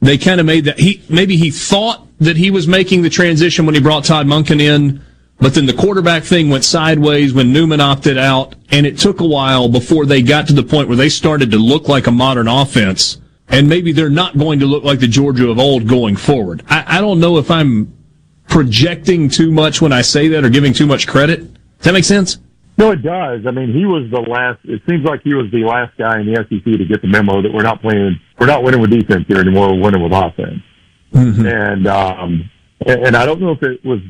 they 0.00 0.18
kind 0.18 0.40
of 0.40 0.46
made 0.46 0.64
that 0.64 0.78
he, 0.78 1.02
maybe 1.08 1.36
he 1.36 1.50
thought 1.50 2.06
that 2.18 2.36
he 2.36 2.50
was 2.50 2.66
making 2.66 3.02
the 3.02 3.10
transition 3.10 3.66
when 3.66 3.74
he 3.74 3.80
brought 3.80 4.04
Todd 4.04 4.26
Monken 4.26 4.60
in 4.60 5.04
but 5.40 5.54
then 5.54 5.66
the 5.66 5.72
quarterback 5.72 6.22
thing 6.22 6.50
went 6.50 6.64
sideways 6.64 7.32
when 7.32 7.52
Newman 7.52 7.80
opted 7.80 8.18
out, 8.18 8.54
and 8.70 8.86
it 8.86 8.98
took 8.98 9.20
a 9.20 9.26
while 9.26 9.68
before 9.68 10.04
they 10.04 10.20
got 10.20 10.46
to 10.48 10.52
the 10.52 10.62
point 10.62 10.88
where 10.88 10.96
they 10.96 11.08
started 11.08 11.50
to 11.52 11.58
look 11.58 11.88
like 11.88 12.06
a 12.06 12.10
modern 12.10 12.46
offense. 12.46 13.18
And 13.48 13.68
maybe 13.68 13.92
they're 13.92 14.10
not 14.10 14.38
going 14.38 14.60
to 14.60 14.66
look 14.66 14.84
like 14.84 15.00
the 15.00 15.08
Georgia 15.08 15.48
of 15.48 15.58
old 15.58 15.88
going 15.88 16.14
forward. 16.14 16.62
I, 16.68 16.98
I 16.98 17.00
don't 17.00 17.18
know 17.18 17.38
if 17.38 17.50
I'm 17.50 17.92
projecting 18.48 19.28
too 19.28 19.50
much 19.50 19.80
when 19.80 19.92
I 19.92 20.02
say 20.02 20.28
that 20.28 20.44
or 20.44 20.50
giving 20.50 20.72
too 20.72 20.86
much 20.86 21.08
credit. 21.08 21.40
Does 21.40 21.84
that 21.84 21.94
make 21.94 22.04
sense? 22.04 22.38
No, 22.76 22.92
it 22.92 23.02
does. 23.02 23.46
I 23.46 23.50
mean, 23.50 23.72
he 23.72 23.86
was 23.86 24.10
the 24.10 24.20
last. 24.20 24.60
It 24.64 24.82
seems 24.88 25.04
like 25.04 25.22
he 25.22 25.34
was 25.34 25.50
the 25.50 25.64
last 25.64 25.96
guy 25.98 26.20
in 26.20 26.26
the 26.26 26.36
SEC 26.36 26.64
to 26.64 26.84
get 26.84 27.02
the 27.02 27.08
memo 27.08 27.42
that 27.42 27.52
we're 27.52 27.62
not 27.62 27.80
playing. 27.80 28.20
We're 28.38 28.46
not 28.46 28.62
winning 28.62 28.80
with 28.80 28.90
defense 28.90 29.24
here 29.26 29.38
anymore. 29.38 29.74
We're 29.74 29.84
winning 29.84 30.02
with 30.02 30.12
offense. 30.12 30.62
And 31.12 31.86
um, 31.86 32.50
and, 32.86 33.06
and 33.06 33.16
I 33.16 33.26
don't 33.26 33.40
know 33.40 33.50
if 33.50 33.62
it 33.62 33.84
was 33.84 34.00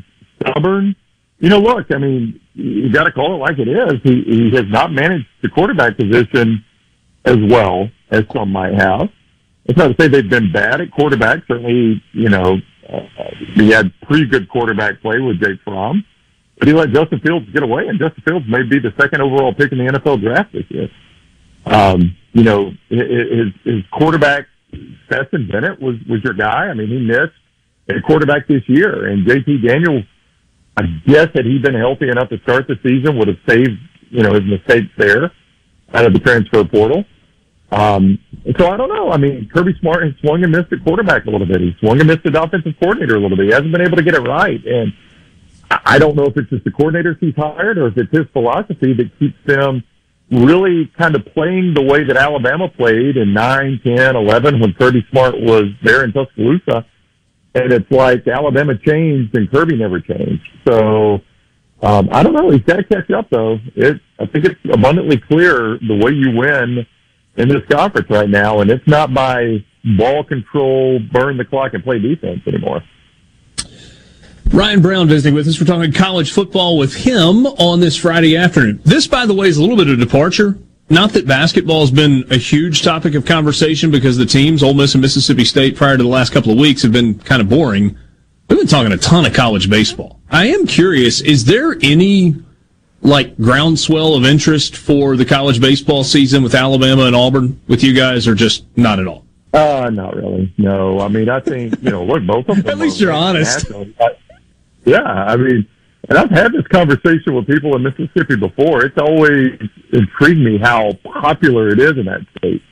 stubborn 0.40 0.94
you 1.40 1.48
know, 1.48 1.58
look, 1.58 1.86
I 1.90 1.96
mean, 1.98 2.38
you 2.54 2.92
got 2.92 3.04
to 3.04 3.12
call 3.12 3.34
it 3.34 3.38
like 3.38 3.58
it 3.58 3.66
is. 3.66 4.00
He, 4.04 4.22
he 4.22 4.50
has 4.56 4.66
not 4.68 4.92
managed 4.92 5.26
the 5.42 5.48
quarterback 5.48 5.96
position 5.96 6.62
as 7.24 7.38
well 7.48 7.88
as 8.10 8.24
some 8.32 8.52
might 8.52 8.74
have. 8.74 9.08
It's 9.64 9.78
not 9.78 9.88
to 9.88 9.96
say 9.98 10.08
they've 10.08 10.28
been 10.28 10.52
bad 10.52 10.82
at 10.82 10.90
quarterback. 10.90 11.38
Certainly, 11.48 12.02
you 12.12 12.28
know, 12.28 12.58
uh, 12.88 13.00
he 13.54 13.70
had 13.70 13.92
pretty 14.02 14.26
good 14.26 14.50
quarterback 14.50 15.00
play 15.00 15.18
with 15.20 15.40
Jake 15.40 15.60
Fromm, 15.64 16.04
but 16.58 16.68
he 16.68 16.74
let 16.74 16.92
Justin 16.92 17.20
Fields 17.20 17.48
get 17.52 17.62
away, 17.62 17.88
and 17.88 17.98
Justin 17.98 18.22
Fields 18.26 18.46
may 18.46 18.62
be 18.62 18.78
the 18.78 18.92
second 19.00 19.22
overall 19.22 19.54
pick 19.54 19.72
in 19.72 19.78
the 19.78 19.84
NFL 19.84 20.20
draft 20.20 20.52
this 20.52 20.64
year. 20.68 20.88
Um, 21.64 22.16
you 22.32 22.42
know, 22.42 22.72
his, 22.88 23.52
his 23.64 23.82
quarterback, 23.92 24.46
Stetson 25.06 25.48
Bennett, 25.50 25.80
was, 25.80 25.96
was 26.08 26.22
your 26.22 26.34
guy. 26.34 26.66
I 26.68 26.74
mean, 26.74 26.88
he 26.88 26.98
missed 26.98 27.32
at 27.88 28.02
quarterback 28.02 28.46
this 28.46 28.62
year, 28.66 29.06
and 29.06 29.26
JT 29.26 29.66
Daniels 29.66 30.04
I 30.76 30.82
guess 31.06 31.28
had 31.34 31.44
he 31.44 31.58
been 31.58 31.74
healthy 31.74 32.08
enough 32.08 32.28
to 32.30 32.38
start 32.40 32.66
the 32.66 32.76
season, 32.82 33.18
would 33.18 33.28
have 33.28 33.38
saved 33.48 33.78
you 34.10 34.22
know 34.22 34.32
his 34.34 34.44
mistakes 34.44 34.90
there 34.96 35.32
out 35.94 36.04
of 36.06 36.12
the 36.12 36.20
transfer 36.20 36.64
portal. 36.64 37.04
Um, 37.72 38.18
so 38.58 38.68
I 38.68 38.76
don't 38.76 38.88
know. 38.88 39.12
I 39.12 39.16
mean, 39.16 39.48
Kirby 39.52 39.74
Smart 39.80 40.02
has 40.02 40.12
swung 40.20 40.42
and 40.42 40.50
missed 40.50 40.72
at 40.72 40.82
quarterback 40.82 41.26
a 41.26 41.30
little 41.30 41.46
bit. 41.46 41.60
He 41.60 41.76
swung 41.78 41.98
and 42.00 42.08
missed 42.08 42.26
at 42.26 42.34
offensive 42.34 42.74
coordinator 42.80 43.16
a 43.16 43.20
little 43.20 43.36
bit. 43.36 43.46
He 43.46 43.52
hasn't 43.52 43.70
been 43.70 43.82
able 43.82 43.96
to 43.96 44.02
get 44.02 44.14
it 44.14 44.20
right. 44.20 44.64
And 44.64 44.92
I 45.70 45.80
I 45.84 45.98
don't 45.98 46.16
know 46.16 46.24
if 46.24 46.36
it's 46.36 46.50
just 46.50 46.64
the 46.64 46.70
coordinators 46.70 47.18
he's 47.20 47.34
hired 47.36 47.78
or 47.78 47.88
if 47.88 47.96
it's 47.96 48.10
his 48.10 48.26
philosophy 48.32 48.92
that 48.94 49.10
keeps 49.18 49.38
them 49.46 49.84
really 50.30 50.90
kind 50.96 51.14
of 51.14 51.24
playing 51.26 51.74
the 51.74 51.82
way 51.82 52.04
that 52.04 52.16
Alabama 52.16 52.68
played 52.68 53.16
in 53.16 53.32
9, 53.32 53.80
10, 53.84 54.16
11 54.16 54.60
when 54.60 54.72
Kirby 54.74 55.04
Smart 55.10 55.34
was 55.40 55.64
there 55.82 56.04
in 56.04 56.12
Tuscaloosa 56.12 56.86
and 57.54 57.72
it's 57.72 57.90
like 57.90 58.26
Alabama 58.28 58.76
changed 58.78 59.36
and 59.36 59.50
Kirby 59.50 59.76
never 59.76 60.00
changed. 60.00 60.48
So 60.66 61.20
um, 61.82 62.08
I 62.12 62.22
don't 62.22 62.34
know. 62.34 62.50
He's 62.50 62.62
got 62.62 62.76
to 62.76 62.84
catch 62.84 63.10
up, 63.10 63.28
though. 63.30 63.58
It 63.74 64.00
I 64.18 64.26
think 64.26 64.44
it's 64.44 64.60
abundantly 64.70 65.16
clear 65.16 65.78
the 65.78 65.94
way 65.94 66.12
you 66.12 66.36
win 66.36 66.86
in 67.36 67.48
this 67.48 67.64
conference 67.70 68.08
right 68.10 68.28
now, 68.28 68.60
and 68.60 68.70
it's 68.70 68.86
not 68.86 69.14
by 69.14 69.64
ball 69.96 70.24
control, 70.24 70.98
burn 71.12 71.38
the 71.38 71.44
clock, 71.44 71.72
and 71.72 71.82
play 71.82 71.98
defense 71.98 72.40
anymore. 72.46 72.82
Ryan 74.52 74.82
Brown 74.82 75.08
visiting 75.08 75.34
with 75.34 75.46
us. 75.46 75.60
We're 75.60 75.66
talking 75.66 75.92
college 75.92 76.32
football 76.32 76.76
with 76.76 76.94
him 76.94 77.46
on 77.46 77.80
this 77.80 77.96
Friday 77.96 78.36
afternoon. 78.36 78.80
This, 78.84 79.06
by 79.06 79.24
the 79.24 79.32
way, 79.32 79.48
is 79.48 79.56
a 79.56 79.62
little 79.62 79.76
bit 79.76 79.88
of 79.88 79.94
a 79.94 80.04
departure 80.04 80.58
not 80.90 81.12
that 81.12 81.26
basketball 81.26 81.80
has 81.80 81.90
been 81.90 82.24
a 82.30 82.36
huge 82.36 82.82
topic 82.82 83.14
of 83.14 83.24
conversation 83.24 83.90
because 83.90 84.16
the 84.16 84.26
teams, 84.26 84.62
Ole 84.62 84.74
Miss 84.74 84.94
and 84.94 85.00
Mississippi 85.02 85.44
State, 85.44 85.76
prior 85.76 85.96
to 85.96 86.02
the 86.02 86.08
last 86.08 86.32
couple 86.32 86.52
of 86.52 86.58
weeks, 86.58 86.82
have 86.82 86.92
been 86.92 87.18
kind 87.20 87.40
of 87.40 87.48
boring. 87.48 87.96
We've 88.48 88.58
been 88.58 88.66
talking 88.66 88.92
a 88.92 88.96
ton 88.96 89.24
of 89.24 89.32
college 89.32 89.70
baseball. 89.70 90.20
I 90.30 90.46
am 90.48 90.66
curious: 90.66 91.20
is 91.20 91.44
there 91.44 91.76
any 91.82 92.34
like 93.02 93.36
groundswell 93.38 94.14
of 94.14 94.24
interest 94.26 94.76
for 94.76 95.16
the 95.16 95.24
college 95.24 95.60
baseball 95.60 96.04
season 96.04 96.42
with 96.42 96.54
Alabama 96.54 97.04
and 97.04 97.16
Auburn 97.16 97.60
with 97.68 97.82
you 97.82 97.94
guys, 97.94 98.26
or 98.26 98.34
just 98.34 98.64
not 98.76 98.98
at 98.98 99.06
all? 99.06 99.24
Uh, 99.52 99.90
not 99.92 100.14
really. 100.16 100.52
No, 100.58 101.00
I 101.00 101.08
mean, 101.08 101.28
I 101.28 101.40
think 101.40 101.82
you 101.82 101.90
know, 101.90 102.04
look, 102.04 102.24
both 102.26 102.48
of 102.48 102.56
them. 102.64 102.68
At 102.68 102.78
least 102.78 103.00
you're 103.00 103.12
honest. 103.12 103.70
I- 104.00 104.16
yeah, 104.84 105.02
I 105.02 105.36
mean, 105.36 105.68
and 106.08 106.18
I've 106.18 106.30
had 106.30 106.52
this 106.52 106.66
conversation 106.68 107.34
with 107.34 107.46
people 107.46 107.76
in 107.76 107.82
Mississippi 107.82 108.36
before. 108.36 108.84
It's 108.84 108.98
always 108.98 109.52
intrigued 109.92 110.40
me 110.40 110.58
how 110.58 110.92
popular 111.04 111.68
it 111.68 111.78
is 111.78 111.92
in 111.92 112.06
that 112.06 112.20
state. 112.38 112.62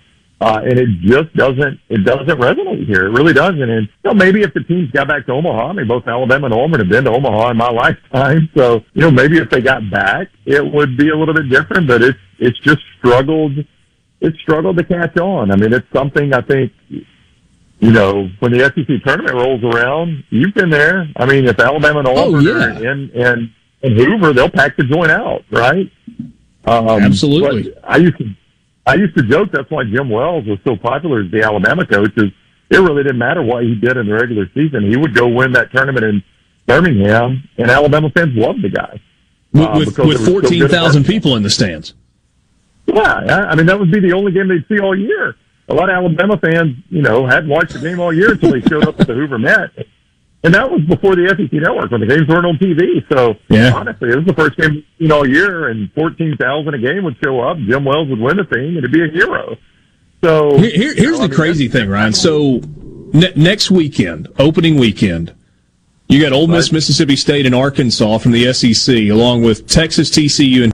Uh, 0.41 0.61
and 0.63 0.79
it 0.79 0.89
just 1.01 1.35
doesn't, 1.35 1.81
it 1.89 2.05
doesn't 2.05 2.39
resonate 2.39 2.87
here. 2.87 3.07
It 3.07 3.11
really 3.11 3.33
doesn't. 3.33 3.61
And, 3.61 3.89
you 3.89 4.11
know, 4.11 4.15
maybe 4.15 4.43
if 4.43 4.55
the 4.55 4.63
teams 4.63 4.91
got 4.93 5.09
back 5.09 5.27
to 5.27 5.33
Omaha, 5.33 5.69
I 5.69 5.73
mean, 5.73 5.89
both 5.89 6.07
Alabama 6.07 6.47
and 6.47 6.55
Auburn 6.55 6.79
have 6.79 6.89
been 6.89 7.05
to 7.05 7.11
Omaha 7.11 7.51
in 7.51 7.57
my 7.57 7.71
lifetime. 7.71 8.49
So, 8.57 8.85
you 8.95 9.03
know, 9.03 9.11
maybe 9.11 9.39
if 9.39 9.51
they 9.51 9.61
got 9.61 9.91
back, 9.91 10.29
it 10.47 10.65
would 10.65 10.97
be 10.97 11.09
a 11.11 11.17
little 11.17 11.35
bit 11.35 11.51
different, 11.51 11.89
but 11.89 12.03
it's, 12.03 12.19
it's 12.39 12.59
just 12.61 12.79
struggled, 12.99 13.53
it's 14.21 14.39
struggled 14.41 14.79
to 14.79 14.85
catch 14.85 15.17
on. 15.19 15.51
I 15.51 15.57
mean, 15.57 15.73
it's 15.73 15.87
something 15.93 16.33
I 16.33 16.41
think, 16.43 16.73
you 17.81 17.93
know, 17.93 18.29
when 18.41 18.53
the 18.53 18.65
SEC 18.75 19.05
tournament 19.05 19.35
rolls 19.35 19.63
around, 19.63 20.25
you've 20.31 20.55
been 20.55 20.71
there. 20.71 21.09
I 21.17 21.27
mean, 21.27 21.47
if 21.47 21.59
Alabama 21.61 22.01
and 22.01 22.09
Auburn 22.09 22.45
yeah. 22.45 22.53
are 22.53 22.93
in, 22.93 23.11
in, 23.11 23.55
in 23.83 23.97
Hoover, 23.97 24.33
they'll 24.33 24.51
pack 24.51 24.77
the 24.77 24.85
joint 24.85 25.11
out, 25.11 25.45
right? 25.51 25.91
Um, 26.65 27.03
Absolutely. 27.03 27.73
I 27.85 27.97
used 27.97 28.19
to, 28.19 28.25
I 28.87 28.95
used 28.95 29.17
to 29.17 29.23
joke 29.23 29.51
that's 29.53 29.71
why 29.71 29.85
Jim 29.85 30.11
Wells 30.11 30.45
was 30.47 30.59
so 30.65 30.77
popular 30.77 31.23
as 31.23 31.31
the 31.31 31.43
Alabama 31.43 31.87
coach. 31.87 32.13
Is 32.17 32.33
it 32.71 32.79
really 32.79 33.03
didn't 33.03 33.19
matter 33.19 33.43
what 33.43 33.63
he 33.63 33.75
did 33.75 33.97
in 33.97 34.07
the 34.07 34.15
regular 34.15 34.51
season; 34.55 34.91
he 34.91 34.97
would 34.97 35.15
go 35.15 35.29
win 35.29 35.53
that 35.53 35.71
tournament 35.73 36.05
in 36.05 36.23
Birmingham, 36.67 37.49
and 37.57 37.71
Alabama 37.71 38.11
fans 38.11 38.37
loved 38.37 38.63
the 38.63 38.69
guy 38.69 39.01
With, 39.53 39.63
Uh, 39.63 39.75
with, 39.79 39.87
with 39.87 39.99
it 39.99 40.05
was 40.05 40.25
so 40.25 40.41
good 40.41 40.43
at 40.43 40.49
14,000 40.51 41.05
people 41.05 41.37
in 41.37 41.43
the 41.43 41.51
stands. 41.51 41.95
yeah, 43.27 43.47
I 43.49 43.55
mean 43.55 43.67
that 43.67 43.79
would 43.79 43.91
be 43.91 44.01
the 44.01 44.13
only 44.13 44.33
game 44.33 44.49
they'd 44.49 44.65
see 44.69 44.81
all 44.81 44.99
year. 44.99 45.37
A 45.69 45.75
lot 45.75 45.91
of 45.91 45.95
Alabama 45.97 46.39
fans, 46.39 46.77
you 46.91 47.03
know, 47.03 47.27
hadn't 47.27 47.51
watched 47.51 47.75
the 47.75 47.79
game 47.81 48.01
all 48.01 48.13
year 48.13 48.33
until 48.33 48.53
they 48.53 48.61
showed 48.63 48.87
up 48.89 48.99
at 49.01 49.07
the 49.07 49.15
Hoover 49.15 49.39
Met, 49.39 49.71
and 50.43 50.55
that 50.55 50.71
was 50.71 50.81
before 50.83 51.15
the 51.15 51.29
SEC 51.29 51.53
Network 51.53 51.91
when 51.91 52.01
the 52.01 52.07
games 52.07 52.27
weren't 52.27 52.47
on 52.47 52.57
TV. 52.59 53.05
So 53.13 53.37
Yeah. 53.51 53.73
honestly, 53.75 54.09
it 54.11 54.17
was 54.17 54.25
the 54.25 54.33
first 54.35 54.57
game 54.57 54.83
you 54.99 55.09
know 55.09 55.19
all 55.19 55.29
year, 55.29 55.69
and 55.69 55.91
fourteen 55.93 56.37
thousand 56.37 56.73
a 56.75 56.79
game 56.79 57.05
would 57.05 57.17
show 57.23 57.41
up. 57.41 57.59
Jim 57.59 57.85
Wells 57.85 58.09
would 58.09 58.19
win 58.21 58.39
the 58.39 58.45
thing, 58.45 58.69
and 58.69 58.79
it'd 58.79 58.93
be 58.93 59.03
a 59.05 59.09
hero. 59.09 59.57
So 60.25 60.57
Here, 60.59 60.71
here- 60.71 60.95
here's 60.95 60.97
you 60.97 61.11
know, 61.11 61.19
I 61.19 61.23
the 61.23 61.29
mean, 61.29 61.37
crazy 61.37 61.69
thing, 61.69 61.89
Ryan. 61.89 62.13
So 62.15 62.61
ne- 63.13 63.33
next 63.37 63.71
weekend, 63.71 64.29
opening 64.39 64.77
weekend, 64.77 65.33
you 66.09 66.21
got 66.23 66.33
Ole 66.33 66.47
Miss, 66.47 66.73
Mississippi 66.73 67.15
State, 67.17 67.45
and 67.45 67.55
Arkansas 67.55 68.17
from 68.19 68.33
the 68.33 68.47
SEC, 68.55 69.11
along 69.11 69.43
with 69.43 69.67
Texas, 69.69 70.09
TCU, 70.11 70.65
and 70.65 70.73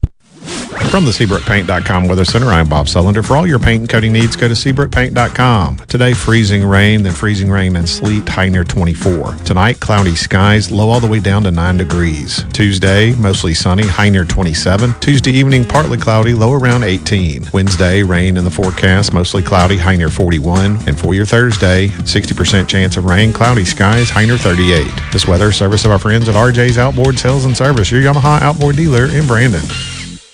From 0.95 1.07
the 1.07 1.11
SeabrookPaint.com 1.11 2.07
Weather 2.07 2.25
Center, 2.25 2.47
I'm 2.47 2.69
Bob 2.69 2.87
Sullender. 2.87 3.27
For 3.27 3.37
all 3.37 3.49
your 3.49 3.59
paint 3.59 3.81
and 3.81 3.91
coating 3.91 4.13
needs, 4.13 4.37
go 4.37 4.47
to 4.47 4.55
SeabrookPaint.com. 4.55 5.79
Today, 5.89 6.15
freezing 6.15 6.65
rain, 6.65 7.03
then 7.03 7.13
freezing 7.13 7.51
rain 7.51 7.75
and 7.75 7.89
sleet, 7.89 8.29
high 8.29 8.49
near 8.49 8.63
24. 8.63 9.35
Tonight, 9.45 9.81
cloudy 9.81 10.15
skies, 10.15 10.71
low 10.71 10.91
all 10.91 11.01
the 11.01 11.09
way 11.09 11.19
down 11.19 11.43
to 11.43 11.51
9 11.51 11.79
degrees. 11.79 12.45
Tuesday, 12.53 13.13
mostly 13.17 13.55
sunny, 13.55 13.85
high 13.85 14.09
near 14.09 14.25
27. 14.25 14.95
Tuesday 15.01 15.33
evening, 15.33 15.65
partly 15.65 15.99
cloudy, 15.99 16.33
low 16.33 16.53
around 16.53 16.85
18. 16.85 17.49
Wednesday, 17.53 18.05
rain 18.05 18.37
in 18.37 18.45
the 18.45 18.51
forecast, 18.53 19.13
mostly 19.13 19.43
cloudy, 19.43 19.77
high 19.77 19.97
near 19.97 20.11
41. 20.11 20.79
And 20.87 20.97
for 20.97 21.13
your 21.13 21.27
Thursday, 21.27 21.89
60% 21.89 22.69
chance 22.69 22.97
of 22.97 23.05
rain, 23.05 23.33
cloudy 23.33 23.65
skies, 23.65 24.11
high 24.11 24.27
near 24.27 24.39
38. 24.39 24.87
This 25.13 25.27
weather 25.27 25.51
service 25.51 25.85
of 25.85 25.91
our 25.91 25.99
friends 25.99 26.29
at 26.29 26.37
RJ's 26.37 26.79
Outboard 26.79 27.19
Sales 27.19 27.47
and 27.47 27.57
Service, 27.57 27.91
your 27.91 28.01
Yamaha 28.01 28.41
outboard 28.43 28.77
dealer 28.77 29.07
in 29.07 29.27
Brandon. 29.27 29.63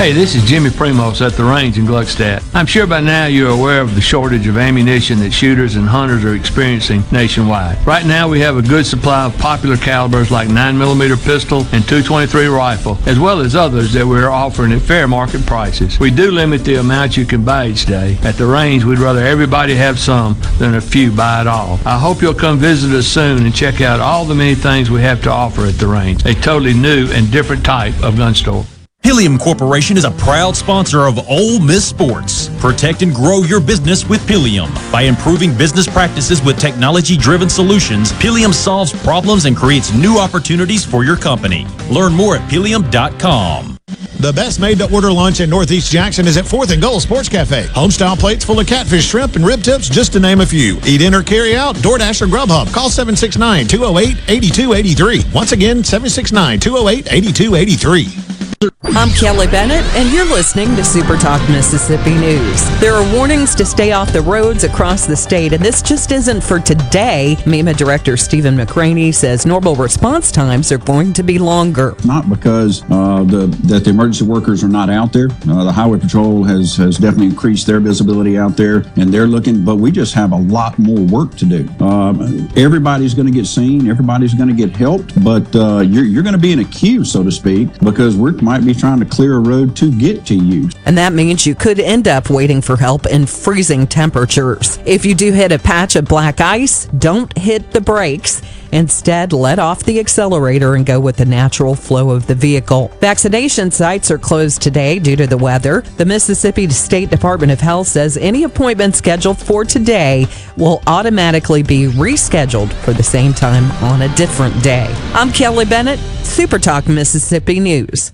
Hey, 0.00 0.12
this 0.12 0.34
is 0.34 0.42
Jimmy 0.44 0.70
Primos 0.70 1.20
at 1.20 1.34
the 1.34 1.44
range 1.44 1.76
in 1.76 1.84
Gluckstadt. 1.84 2.42
I'm 2.54 2.64
sure 2.64 2.86
by 2.86 3.00
now 3.00 3.26
you're 3.26 3.50
aware 3.50 3.82
of 3.82 3.94
the 3.94 4.00
shortage 4.00 4.46
of 4.46 4.56
ammunition 4.56 5.18
that 5.18 5.30
shooters 5.30 5.76
and 5.76 5.86
hunters 5.86 6.24
are 6.24 6.34
experiencing 6.34 7.02
nationwide. 7.12 7.86
Right 7.86 8.06
now 8.06 8.26
we 8.26 8.40
have 8.40 8.56
a 8.56 8.62
good 8.62 8.86
supply 8.86 9.26
of 9.26 9.36
popular 9.36 9.76
calibers 9.76 10.30
like 10.30 10.48
9mm 10.48 11.22
pistol 11.22 11.66
and 11.72 11.86
223 11.86 12.46
rifle, 12.46 12.96
as 13.04 13.18
well 13.18 13.40
as 13.40 13.54
others 13.54 13.92
that 13.92 14.06
we're 14.06 14.30
offering 14.30 14.72
at 14.72 14.80
fair 14.80 15.06
market 15.06 15.44
prices. 15.44 16.00
We 16.00 16.10
do 16.10 16.30
limit 16.30 16.64
the 16.64 16.76
amount 16.76 17.18
you 17.18 17.26
can 17.26 17.44
buy 17.44 17.66
each 17.66 17.84
day. 17.84 18.16
At 18.22 18.36
the 18.36 18.46
range, 18.46 18.84
we'd 18.84 19.00
rather 19.00 19.20
everybody 19.26 19.74
have 19.74 19.98
some 19.98 20.34
than 20.58 20.76
a 20.76 20.80
few 20.80 21.12
buy 21.12 21.42
it 21.42 21.46
all. 21.46 21.78
I 21.84 21.98
hope 21.98 22.22
you'll 22.22 22.32
come 22.32 22.56
visit 22.56 22.96
us 22.96 23.06
soon 23.06 23.44
and 23.44 23.54
check 23.54 23.82
out 23.82 24.00
all 24.00 24.24
the 24.24 24.34
many 24.34 24.54
things 24.54 24.90
we 24.90 25.02
have 25.02 25.20
to 25.24 25.30
offer 25.30 25.66
at 25.66 25.74
the 25.74 25.88
range. 25.88 26.24
A 26.24 26.32
totally 26.32 26.72
new 26.72 27.06
and 27.10 27.30
different 27.30 27.66
type 27.66 28.02
of 28.02 28.16
gun 28.16 28.34
store. 28.34 28.64
Pilium 29.02 29.40
Corporation 29.40 29.96
is 29.96 30.04
a 30.04 30.10
proud 30.10 30.54
sponsor 30.54 31.06
of 31.06 31.18
Ole 31.28 31.58
Miss 31.58 31.88
Sports. 31.88 32.50
Protect 32.60 33.00
and 33.00 33.14
grow 33.14 33.40
your 33.40 33.58
business 33.58 34.06
with 34.06 34.20
Pilium. 34.26 34.70
By 34.92 35.02
improving 35.02 35.56
business 35.56 35.88
practices 35.88 36.42
with 36.42 36.58
technology 36.58 37.16
driven 37.16 37.48
solutions, 37.48 38.12
Pilium 38.12 38.52
solves 38.52 38.92
problems 39.02 39.46
and 39.46 39.56
creates 39.56 39.92
new 39.94 40.18
opportunities 40.18 40.84
for 40.84 41.02
your 41.02 41.16
company. 41.16 41.66
Learn 41.90 42.12
more 42.12 42.36
at 42.36 42.48
pilium.com. 42.50 43.78
The 44.20 44.34
best 44.34 44.60
made 44.60 44.78
to 44.78 44.94
order 44.94 45.10
lunch 45.10 45.40
in 45.40 45.48
Northeast 45.48 45.90
Jackson 45.90 46.26
is 46.26 46.36
at 46.36 46.44
4th 46.44 46.70
and 46.70 46.82
Goal 46.82 47.00
Sports 47.00 47.30
Cafe. 47.30 47.64
Homestyle 47.68 48.18
plates 48.18 48.44
full 48.44 48.60
of 48.60 48.66
catfish, 48.66 49.06
shrimp, 49.06 49.34
and 49.34 49.46
rib 49.46 49.62
tips, 49.62 49.88
just 49.88 50.12
to 50.12 50.20
name 50.20 50.42
a 50.42 50.46
few. 50.46 50.78
Eat 50.84 51.00
in 51.00 51.14
or 51.14 51.22
carry 51.22 51.56
out, 51.56 51.74
DoorDash 51.76 52.20
or 52.20 52.26
Grubhub. 52.26 52.70
Call 52.74 52.90
769 52.90 53.66
208 53.66 54.16
8283. 54.28 55.32
Once 55.34 55.52
again, 55.52 55.82
769 55.82 56.60
208 56.60 57.10
8283. 57.10 58.39
I'm 58.84 59.08
Kelly 59.12 59.46
Bennett, 59.46 59.86
and 59.94 60.12
you're 60.12 60.26
listening 60.26 60.76
to 60.76 60.84
Super 60.84 61.16
Talk 61.16 61.40
Mississippi 61.48 62.10
News. 62.10 62.80
There 62.80 62.92
are 62.92 63.14
warnings 63.14 63.54
to 63.54 63.64
stay 63.64 63.92
off 63.92 64.12
the 64.12 64.20
roads 64.20 64.64
across 64.64 65.06
the 65.06 65.16
state, 65.16 65.54
and 65.54 65.64
this 65.64 65.80
just 65.80 66.12
isn't 66.12 66.42
for 66.42 66.60
today. 66.60 67.36
MEMA 67.46 67.74
Director 67.74 68.18
Stephen 68.18 68.54
McCraney 68.54 69.14
says 69.14 69.46
normal 69.46 69.76
response 69.76 70.30
times 70.30 70.70
are 70.70 70.76
going 70.76 71.14
to 71.14 71.22
be 71.22 71.38
longer. 71.38 71.96
Not 72.04 72.28
because 72.28 72.82
uh, 72.90 73.24
the 73.24 73.46
that 73.64 73.84
the 73.84 73.90
emergency 73.90 74.26
workers 74.26 74.62
are 74.62 74.68
not 74.68 74.90
out 74.90 75.14
there. 75.14 75.28
Uh, 75.48 75.64
the 75.64 75.72
Highway 75.72 75.98
Patrol 75.98 76.44
has 76.44 76.76
has 76.76 76.98
definitely 76.98 77.28
increased 77.28 77.66
their 77.66 77.80
visibility 77.80 78.36
out 78.36 78.58
there, 78.58 78.84
and 78.96 79.10
they're 79.10 79.26
looking. 79.26 79.64
But 79.64 79.76
we 79.76 79.90
just 79.90 80.12
have 80.12 80.32
a 80.32 80.36
lot 80.36 80.78
more 80.78 81.00
work 81.00 81.34
to 81.36 81.46
do. 81.46 81.66
Um, 81.82 82.50
everybody's 82.56 83.14
going 83.14 83.26
to 83.26 83.32
get 83.32 83.46
seen. 83.46 83.88
Everybody's 83.88 84.34
going 84.34 84.48
to 84.48 84.54
get 84.54 84.76
helped, 84.76 85.24
but 85.24 85.56
uh, 85.56 85.78
you're 85.78 86.04
you're 86.04 86.22
going 86.22 86.34
to 86.34 86.38
be 86.38 86.52
in 86.52 86.58
a 86.58 86.64
queue, 86.66 87.06
so 87.06 87.24
to 87.24 87.32
speak, 87.32 87.78
because 87.78 88.18
we 88.18 88.32
might 88.50 88.66
be 88.66 88.74
trying 88.74 88.98
to 88.98 89.04
clear 89.04 89.36
a 89.36 89.38
road 89.38 89.76
to 89.76 89.96
get 89.96 90.26
to 90.26 90.34
you. 90.34 90.68
And 90.84 90.98
that 90.98 91.12
means 91.12 91.46
you 91.46 91.54
could 91.54 91.78
end 91.78 92.08
up 92.08 92.30
waiting 92.30 92.60
for 92.60 92.76
help 92.76 93.06
in 93.06 93.24
freezing 93.24 93.86
temperatures. 93.86 94.80
If 94.84 95.06
you 95.06 95.14
do 95.14 95.30
hit 95.30 95.52
a 95.52 95.58
patch 95.60 95.94
of 95.94 96.06
black 96.06 96.40
ice, 96.40 96.86
don't 96.86 97.32
hit 97.38 97.70
the 97.70 97.80
brakes. 97.80 98.42
Instead, 98.72 99.32
let 99.32 99.60
off 99.60 99.84
the 99.84 100.00
accelerator 100.00 100.74
and 100.74 100.84
go 100.84 100.98
with 100.98 101.16
the 101.16 101.24
natural 101.24 101.76
flow 101.76 102.10
of 102.10 102.26
the 102.26 102.34
vehicle. 102.34 102.88
Vaccination 102.98 103.70
sites 103.70 104.10
are 104.10 104.18
closed 104.18 104.60
today 104.60 104.98
due 104.98 105.14
to 105.14 105.28
the 105.28 105.36
weather. 105.36 105.82
The 105.96 106.04
Mississippi 106.04 106.68
State 106.70 107.10
Department 107.10 107.52
of 107.52 107.60
Health 107.60 107.86
says 107.86 108.16
any 108.16 108.42
appointment 108.42 108.96
scheduled 108.96 109.38
for 109.38 109.64
today 109.64 110.26
will 110.56 110.82
automatically 110.88 111.62
be 111.62 111.86
rescheduled 111.86 112.72
for 112.72 112.92
the 112.94 113.04
same 113.04 113.32
time 113.32 113.70
on 113.84 114.02
a 114.02 114.14
different 114.16 114.60
day. 114.60 114.92
I'm 115.14 115.30
Kelly 115.30 115.66
Bennett, 115.66 116.00
Super 116.24 116.58
Talk 116.58 116.88
Mississippi 116.88 117.60
News. 117.60 118.12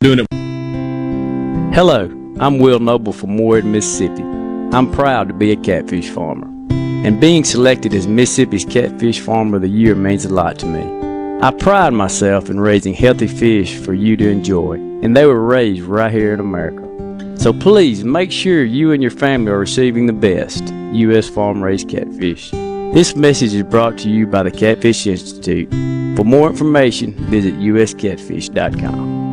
Doing 0.00 0.18
it. 0.20 0.26
Hello, 1.74 2.04
I'm 2.38 2.58
Will 2.58 2.80
Noble 2.80 3.12
from 3.12 3.30
Moorhead, 3.30 3.64
Mississippi. 3.64 4.22
I'm 4.22 4.92
proud 4.92 5.28
to 5.28 5.34
be 5.34 5.52
a 5.52 5.56
catfish 5.56 6.10
farmer. 6.10 6.46
And 7.06 7.18
being 7.20 7.44
selected 7.44 7.94
as 7.94 8.06
Mississippi's 8.06 8.64
Catfish 8.64 9.20
Farmer 9.20 9.56
of 9.56 9.62
the 9.62 9.68
Year 9.68 9.94
means 9.94 10.24
a 10.26 10.28
lot 10.28 10.58
to 10.58 10.66
me. 10.66 10.82
I 11.42 11.50
pride 11.50 11.94
myself 11.94 12.50
in 12.50 12.60
raising 12.60 12.92
healthy 12.92 13.26
fish 13.26 13.76
for 13.78 13.94
you 13.94 14.16
to 14.18 14.28
enjoy, 14.28 14.74
and 14.74 15.16
they 15.16 15.24
were 15.24 15.40
raised 15.40 15.82
right 15.82 16.12
here 16.12 16.34
in 16.34 16.40
America. 16.40 16.82
So 17.38 17.52
please 17.52 18.04
make 18.04 18.30
sure 18.30 18.64
you 18.64 18.92
and 18.92 19.02
your 19.02 19.10
family 19.10 19.50
are 19.50 19.58
receiving 19.58 20.06
the 20.06 20.12
best 20.12 20.68
U.S. 20.92 21.28
farm 21.28 21.62
raised 21.62 21.88
catfish. 21.88 22.50
This 22.50 23.16
message 23.16 23.54
is 23.54 23.62
brought 23.62 23.96
to 23.98 24.10
you 24.10 24.26
by 24.26 24.42
the 24.42 24.50
Catfish 24.50 25.06
Institute. 25.06 25.70
For 26.16 26.24
more 26.24 26.48
information, 26.48 27.12
visit 27.30 27.54
uscatfish.com. 27.54 29.25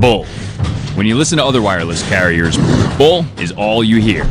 Bull. 0.00 0.24
When 0.94 1.06
you 1.06 1.16
listen 1.16 1.38
to 1.38 1.44
other 1.44 1.62
wireless 1.62 2.06
carriers, 2.08 2.56
bull 2.98 3.24
is 3.38 3.52
all 3.52 3.82
you 3.82 4.00
hear. 4.00 4.24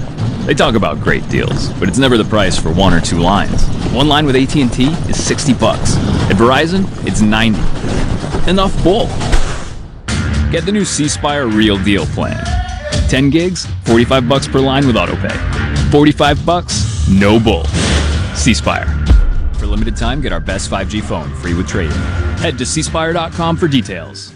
They 0.45 0.53
talk 0.53 0.75
about 0.75 0.99
great 0.99 1.27
deals, 1.27 1.69
but 1.73 1.89
it's 1.89 1.97
never 1.97 2.17
the 2.17 2.23
price 2.23 2.57
for 2.57 2.71
one 2.71 2.93
or 2.93 3.01
two 3.01 3.19
lines. 3.19 3.65
One 3.91 4.07
line 4.07 4.25
with 4.27 4.35
AT&T 4.35 4.85
is 5.09 5.23
60 5.23 5.53
bucks. 5.55 5.97
At 6.29 6.35
Verizon, 6.35 6.85
it's 7.07 7.21
90. 7.21 7.59
Enough 8.49 8.83
bull. 8.83 9.07
Get 10.51 10.65
the 10.65 10.71
new 10.71 10.85
C 10.85 11.07
Spire 11.07 11.47
Real 11.47 11.83
Deal 11.83 12.05
plan. 12.07 12.43
10 13.09 13.31
gigs, 13.31 13.65
45 13.85 14.29
bucks 14.29 14.47
per 14.47 14.59
line 14.59 14.85
with 14.85 14.95
autopay. 14.95 15.35
45 15.91 16.45
bucks, 16.45 17.07
no 17.09 17.39
bull. 17.39 17.65
C 18.35 18.53
Spire. 18.53 18.85
For 19.55 19.65
limited 19.65 19.95
time, 19.95 20.21
get 20.21 20.31
our 20.31 20.39
best 20.39 20.69
5G 20.69 21.01
phone 21.01 21.33
free 21.35 21.55
with 21.55 21.67
trade-in. 21.67 21.97
Head 22.37 22.57
to 22.59 22.65
cspire.com 22.65 23.57
for 23.57 23.67
details. 23.67 24.35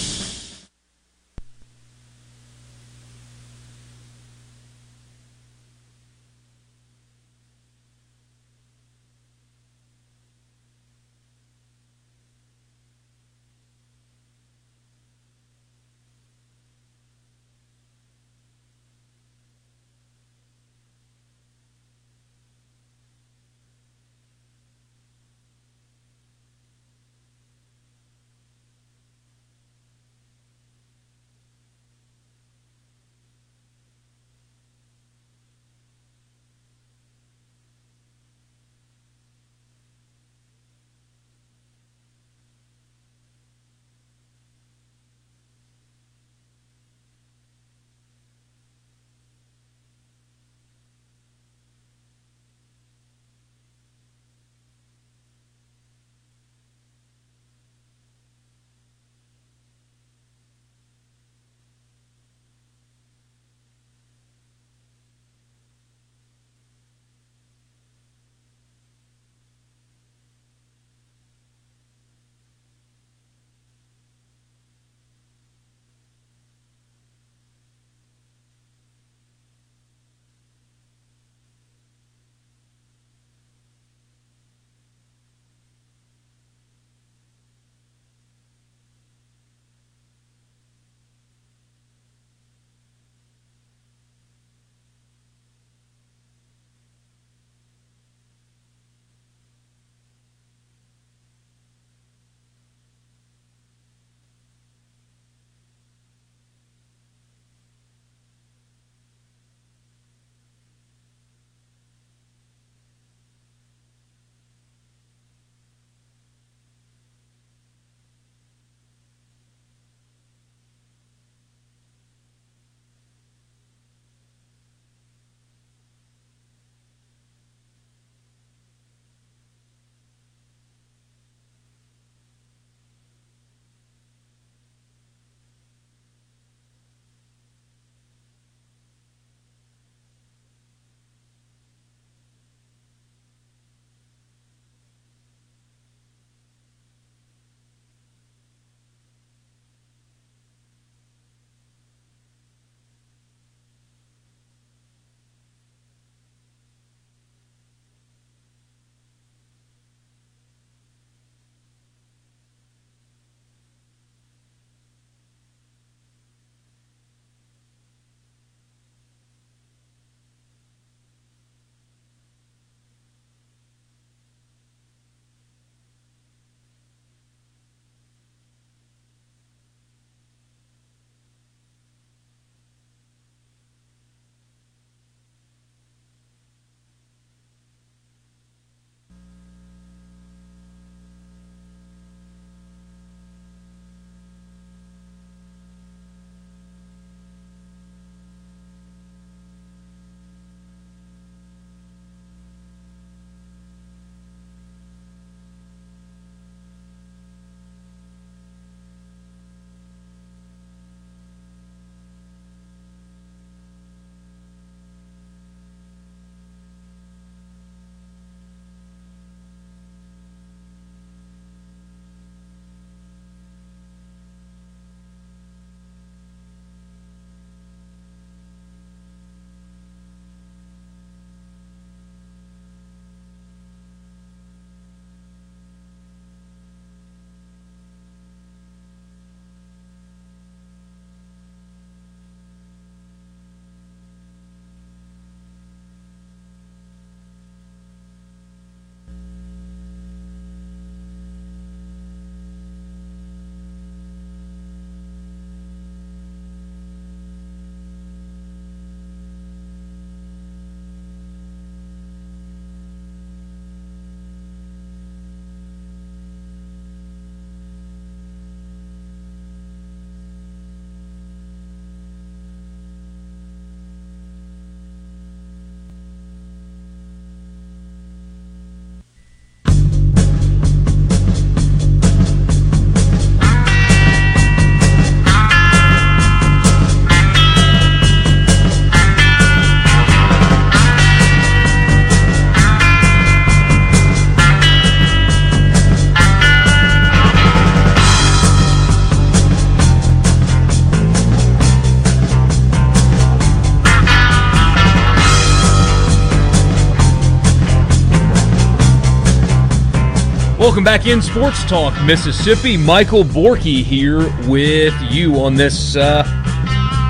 Welcome 310.81 310.99
back 310.99 311.05
in 311.05 311.21
Sports 311.21 311.63
Talk 311.65 311.93
Mississippi. 312.05 312.75
Michael 312.75 313.23
Borky 313.23 313.83
here 313.83 314.33
with 314.49 314.99
you 315.11 315.39
on 315.39 315.53
this. 315.53 315.95
Uh, 315.95 316.23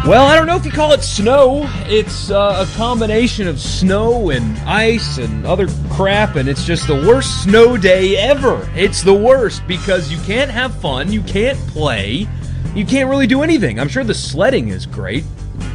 well, 0.06 0.26
I 0.26 0.36
don't 0.36 0.46
know 0.46 0.58
if 0.58 0.66
you 0.66 0.74
call 0.74 0.92
it 0.92 1.02
snow. 1.02 1.62
It's 1.86 2.30
uh, 2.30 2.68
a 2.68 2.76
combination 2.76 3.48
of 3.48 3.62
snow 3.62 4.32
and 4.32 4.58
ice 4.68 5.20
and 5.20 5.46
other 5.46 5.70
crap, 5.90 6.36
and 6.36 6.50
it's 6.50 6.66
just 6.66 6.86
the 6.86 6.96
worst 6.96 7.44
snow 7.44 7.78
day 7.78 8.18
ever. 8.18 8.70
It's 8.76 9.04
the 9.04 9.14
worst 9.14 9.66
because 9.68 10.12
you 10.12 10.18
can't 10.26 10.52
have 10.52 10.76
fun, 10.82 11.10
you 11.10 11.22
can't 11.22 11.58
play, 11.70 12.28
you 12.76 12.86
can't 12.86 13.10
really 13.10 13.28
do 13.28 13.42
anything. 13.42 13.80
I'm 13.80 13.88
sure 13.88 14.04
the 14.04 14.14
sledding 14.14 14.68
is 14.68 14.86
great, 14.86 15.24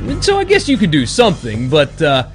and 0.00 0.22
so 0.22 0.38
I 0.38 0.44
guess 0.44 0.68
you 0.68 0.76
could 0.76 0.90
do 0.90 1.06
something, 1.06 1.70
but 1.70 2.02
uh, 2.02 2.28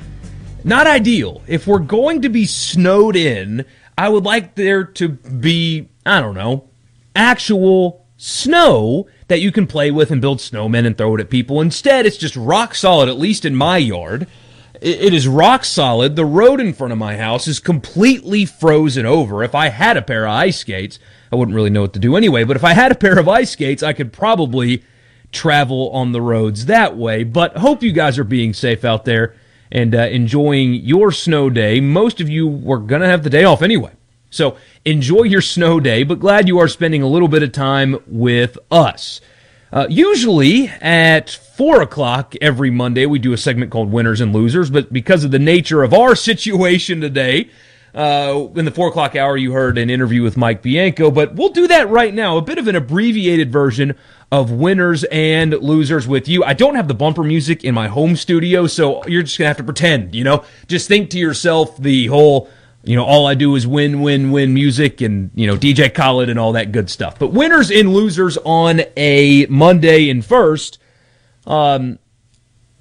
not 0.64 0.88
ideal. 0.88 1.44
If 1.46 1.68
we're 1.68 1.78
going 1.78 2.24
to 2.24 2.30
be 2.30 2.48
snowed 2.48 3.16
in, 3.16 3.64
I 3.98 4.10
would 4.10 4.24
like 4.24 4.56
there 4.56 4.84
to 4.84 5.10
be, 5.10 5.90
I 6.06 6.22
don't 6.22 6.36
know, 6.36 6.70
actual 7.16 8.06
snow 8.18 9.08
that 9.28 9.42
you 9.42 9.52
can 9.52 9.68
play 9.68 9.92
with 9.92 10.12
and 10.12 10.22
build 10.22 10.40
snowmen 10.40 10.86
and 10.86 10.98
throw 10.98 11.16
it 11.16 11.22
at 11.22 11.30
people. 11.30 11.62
Instead, 11.62 12.06
it's 12.06 12.18
just 12.18 12.36
rock 12.36 12.76
solid, 12.76 13.10
at 13.10 13.18
least 13.18 13.46
in 13.46 13.56
my 13.56 13.78
yard. 13.78 14.28
It 14.82 15.14
is 15.14 15.28
rock 15.28 15.64
solid. 15.64 16.16
The 16.16 16.26
road 16.26 16.60
in 16.60 16.74
front 16.74 16.92
of 16.92 16.98
my 16.98 17.16
house 17.16 17.48
is 17.48 17.60
completely 17.60 18.46
frozen 18.46 19.06
over. 19.06 19.44
If 19.44 19.54
I 19.54 19.70
had 19.70 19.96
a 19.96 20.02
pair 20.02 20.26
of 20.26 20.32
ice 20.32 20.60
skates, 20.60 20.98
I 21.32 21.36
wouldn't 21.36 21.56
really 21.56 21.70
know 21.70 21.82
what 21.82 21.94
to 21.94 22.00
do 22.00 22.16
anyway, 22.16 22.44
but 22.44 22.56
if 22.56 22.64
I 22.64 22.74
had 22.74 22.92
a 22.92 22.96
pair 22.96 23.20
of 23.20 23.30
ice 23.30 23.52
skates, 23.52 23.84
I 23.84 23.94
could 23.94 24.12
probably 24.12 24.84
travel 25.32 25.92
on 25.92 26.12
the 26.12 26.22
roads 26.22 26.66
that 26.66 26.98
way. 26.98 27.24
But 27.24 27.58
hope 27.58 27.84
you 27.84 27.92
guys 27.92 28.18
are 28.18 28.24
being 28.24 28.54
safe 28.54 28.84
out 28.84 29.06
there 29.06 29.36
and 29.72 29.96
uh, 29.96 30.00
enjoying 30.00 30.74
your 30.74 31.12
snow 31.12 31.50
day. 31.50 31.80
Most 31.80 32.20
of 32.20 32.30
you 32.30 32.48
were 32.48 32.80
going 32.80 33.02
to 33.02 33.08
have 33.08 33.24
the 33.24 33.30
day 33.30 33.44
off 33.44 33.62
anyway. 33.62 33.92
So 34.30 34.58
enjoy 34.86 35.24
your 35.24 35.42
snow 35.42 35.80
day, 35.80 36.04
but 36.04 36.20
glad 36.20 36.48
you 36.48 36.60
are 36.60 36.68
spending 36.68 37.02
a 37.02 37.08
little 37.08 37.28
bit 37.28 37.44
of 37.44 37.52
time 37.52 37.98
with 38.08 38.58
us. 38.72 39.22
Uh, 39.74 39.88
usually 39.90 40.68
at 40.68 41.30
4 41.30 41.82
o'clock 41.82 42.36
every 42.42 42.72
Monday, 42.72 43.06
we 43.06 43.20
do 43.20 43.34
a 43.34 43.38
segment 43.38 43.72
called 43.72 43.92
Winners 43.92 44.20
and 44.20 44.34
Losers, 44.34 44.70
but 44.70 44.92
because 44.92 45.24
of 45.24 45.32
the 45.32 45.40
nature 45.40 45.84
of 45.84 45.94
our 45.94 46.16
situation 46.30 47.02
today, 47.02 47.50
uh, 47.94 48.48
in 48.56 48.66
the 48.66 48.72
4 48.72 48.88
o'clock 48.88 49.16
hour, 49.16 49.36
you 49.36 49.52
heard 49.52 49.78
an 49.78 49.90
interview 49.90 50.24
with 50.24 50.38
Mike 50.38 50.62
Bianco, 50.62 51.12
but 51.12 51.36
we'll 51.36 51.50
do 51.50 51.68
that 51.68 51.90
right 51.90 52.14
now. 52.14 52.38
A 52.38 52.42
bit 52.42 52.58
of 52.58 52.68
an 52.68 52.76
abbreviated 52.76 53.52
version 53.52 53.98
of 54.32 54.50
winners 54.50 55.04
and 55.06 55.52
losers 55.54 56.08
with 56.08 56.28
you. 56.28 56.44
I 56.44 56.54
don't 56.54 56.76
have 56.76 56.88
the 56.88 56.94
bumper 56.94 57.24
music 57.24 57.66
in 57.66 57.76
my 57.76 57.88
home 57.88 58.16
studio, 58.16 58.66
so 58.66 59.06
you're 59.06 59.24
just 59.24 59.38
gonna 59.38 59.50
have 59.50 59.58
to 59.58 59.64
pretend, 59.64 60.16
you 60.16 60.24
know? 60.24 60.46
Just 60.68 60.88
think 60.88 61.10
to 61.10 61.20
yourself 61.20 61.76
the 61.78 62.08
whole, 62.08 62.50
you 62.84 62.96
know, 62.96 63.04
all 63.04 63.28
I 63.28 63.34
do 63.34 63.54
is 63.56 63.68
win, 63.68 64.02
win, 64.02 64.32
win 64.32 64.54
music 64.54 65.02
and, 65.02 65.32
you 65.36 65.48
know, 65.48 65.58
DJ 65.58 65.94
Khaled 65.94 66.30
and 66.30 66.40
all 66.40 66.54
that 66.54 66.72
good 66.72 66.90
stuff. 66.90 67.20
But 67.20 67.34
winners 67.34 67.70
and 67.70 67.94
losers 67.94 68.38
on 68.46 68.84
a 68.96 69.46
Monday 69.48 70.10
and 70.10 70.24
first, 70.24 70.80
um, 71.46 72.00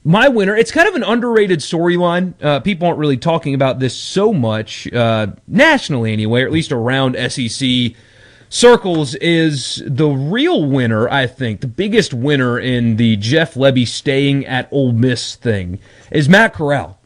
my 0.05 0.29
winner, 0.29 0.57
it's 0.57 0.71
kind 0.71 0.89
of 0.89 0.95
an 0.95 1.03
underrated 1.03 1.59
storyline. 1.59 2.33
Uh, 2.43 2.61
people 2.61 2.87
aren't 2.87 2.99
really 2.99 3.19
talking 3.19 3.55
about 3.55 3.81
this 3.81 3.95
so 3.95 4.33
much, 4.33 4.91
uh, 4.93 5.27
nationally 5.49 6.13
anyway, 6.13 6.43
or 6.43 6.47
at 6.47 6.53
least 6.53 6.71
around 6.71 7.17
SEC 7.31 7.93
circles 8.51 9.15
is 9.15 9.83
the 9.87 10.09
real 10.09 10.67
winner, 10.67 11.09
I 11.09 11.27
think, 11.27 11.63
the 11.63 11.67
biggest 11.67 12.13
winner 12.13 12.59
in 12.59 12.97
the 12.97 13.17
Jeff 13.17 13.55
Lebby 13.55 13.89
staying 13.89 14.45
at 14.45 14.69
Ole 14.71 14.93
Miss 14.93 15.37
thing 15.37 15.79
is 16.11 16.29
Matt 16.29 16.53
Corral. 16.53 16.99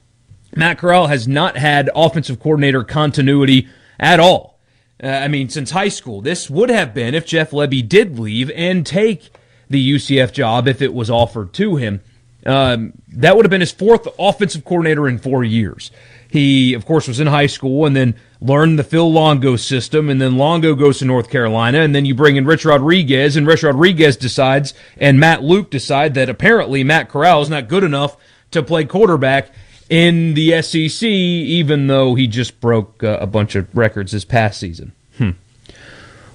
Matt 0.56 0.78
Corral 0.78 1.06
has 1.06 1.28
not 1.28 1.56
had 1.56 1.90
offensive 1.94 2.40
coordinator 2.40 2.82
continuity 2.82 3.68
at 4.00 4.18
all. 4.18 4.58
Uh, 5.02 5.08
I 5.08 5.28
mean, 5.28 5.48
since 5.48 5.72
high 5.72 5.88
school. 5.88 6.20
This 6.20 6.48
would 6.48 6.70
have 6.70 6.94
been 6.94 7.14
if 7.14 7.26
Jeff 7.26 7.50
Lebby 7.50 7.86
did 7.86 8.18
leave 8.18 8.50
and 8.54 8.86
take 8.86 9.30
the 9.68 9.92
UCF 9.92 10.32
job 10.32 10.68
if 10.68 10.80
it 10.80 10.94
was 10.94 11.10
offered 11.10 11.52
to 11.54 11.76
him. 11.76 12.00
Um, 12.46 12.92
that 13.08 13.36
would 13.36 13.44
have 13.44 13.50
been 13.50 13.60
his 13.60 13.72
fourth 13.72 14.06
offensive 14.18 14.64
coordinator 14.64 15.08
in 15.08 15.18
four 15.18 15.44
years. 15.44 15.90
He, 16.28 16.74
of 16.74 16.84
course, 16.84 17.06
was 17.06 17.20
in 17.20 17.28
high 17.28 17.46
school 17.46 17.86
and 17.86 17.94
then 17.94 18.16
learned 18.40 18.78
the 18.78 18.84
Phil 18.84 19.10
Longo 19.10 19.56
system, 19.56 20.10
and 20.10 20.20
then 20.20 20.36
Longo 20.36 20.74
goes 20.74 20.98
to 20.98 21.04
North 21.04 21.30
Carolina, 21.30 21.78
and 21.78 21.94
then 21.94 22.04
you 22.04 22.14
bring 22.14 22.36
in 22.36 22.44
Rich 22.44 22.64
Rodriguez, 22.64 23.36
and 23.36 23.46
Rich 23.46 23.62
Rodriguez 23.62 24.16
decides, 24.16 24.74
and 24.98 25.20
Matt 25.20 25.44
Luke 25.44 25.70
decide 25.70 26.14
that 26.14 26.28
apparently 26.28 26.82
Matt 26.82 27.08
Corral 27.08 27.40
is 27.42 27.48
not 27.48 27.68
good 27.68 27.84
enough 27.84 28.16
to 28.50 28.62
play 28.62 28.84
quarterback 28.84 29.50
in 29.88 30.34
the 30.34 30.60
SEC, 30.60 31.08
even 31.08 31.86
though 31.86 32.14
he 32.14 32.26
just 32.26 32.60
broke 32.60 33.04
uh, 33.04 33.18
a 33.20 33.26
bunch 33.26 33.54
of 33.54 33.68
records 33.76 34.12
this 34.12 34.24
past 34.24 34.58
season. 34.58 34.92
Hmm. 35.18 35.30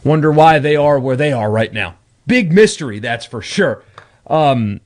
Wonder 0.04 0.32
why 0.32 0.60
they 0.60 0.76
are 0.76 0.98
where 0.98 1.18
they 1.18 1.34
are 1.34 1.52
right 1.52 1.74
now. 1.74 1.96
Big 2.26 2.54
mystery, 2.54 3.00
that's 3.00 3.26
for 3.26 3.42
sure. 3.42 3.84
Um, 4.28 4.80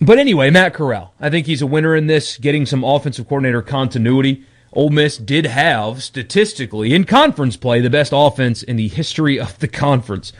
but 0.00 0.18
anyway, 0.18 0.50
Matt 0.50 0.74
Corral. 0.74 1.12
I 1.20 1.30
think 1.30 1.46
he's 1.46 1.62
a 1.62 1.66
winner 1.66 1.94
in 1.94 2.06
this, 2.06 2.38
getting 2.38 2.66
some 2.66 2.84
offensive 2.84 3.28
coordinator 3.28 3.62
continuity. 3.62 4.44
Ole 4.72 4.90
Miss 4.90 5.16
did 5.16 5.46
have, 5.46 6.02
statistically, 6.02 6.94
in 6.94 7.04
conference 7.04 7.56
play, 7.56 7.80
the 7.80 7.90
best 7.90 8.12
offense 8.14 8.62
in 8.62 8.76
the 8.76 8.88
history 8.88 9.38
of 9.38 9.58
the 9.58 9.68
conference 9.68 10.32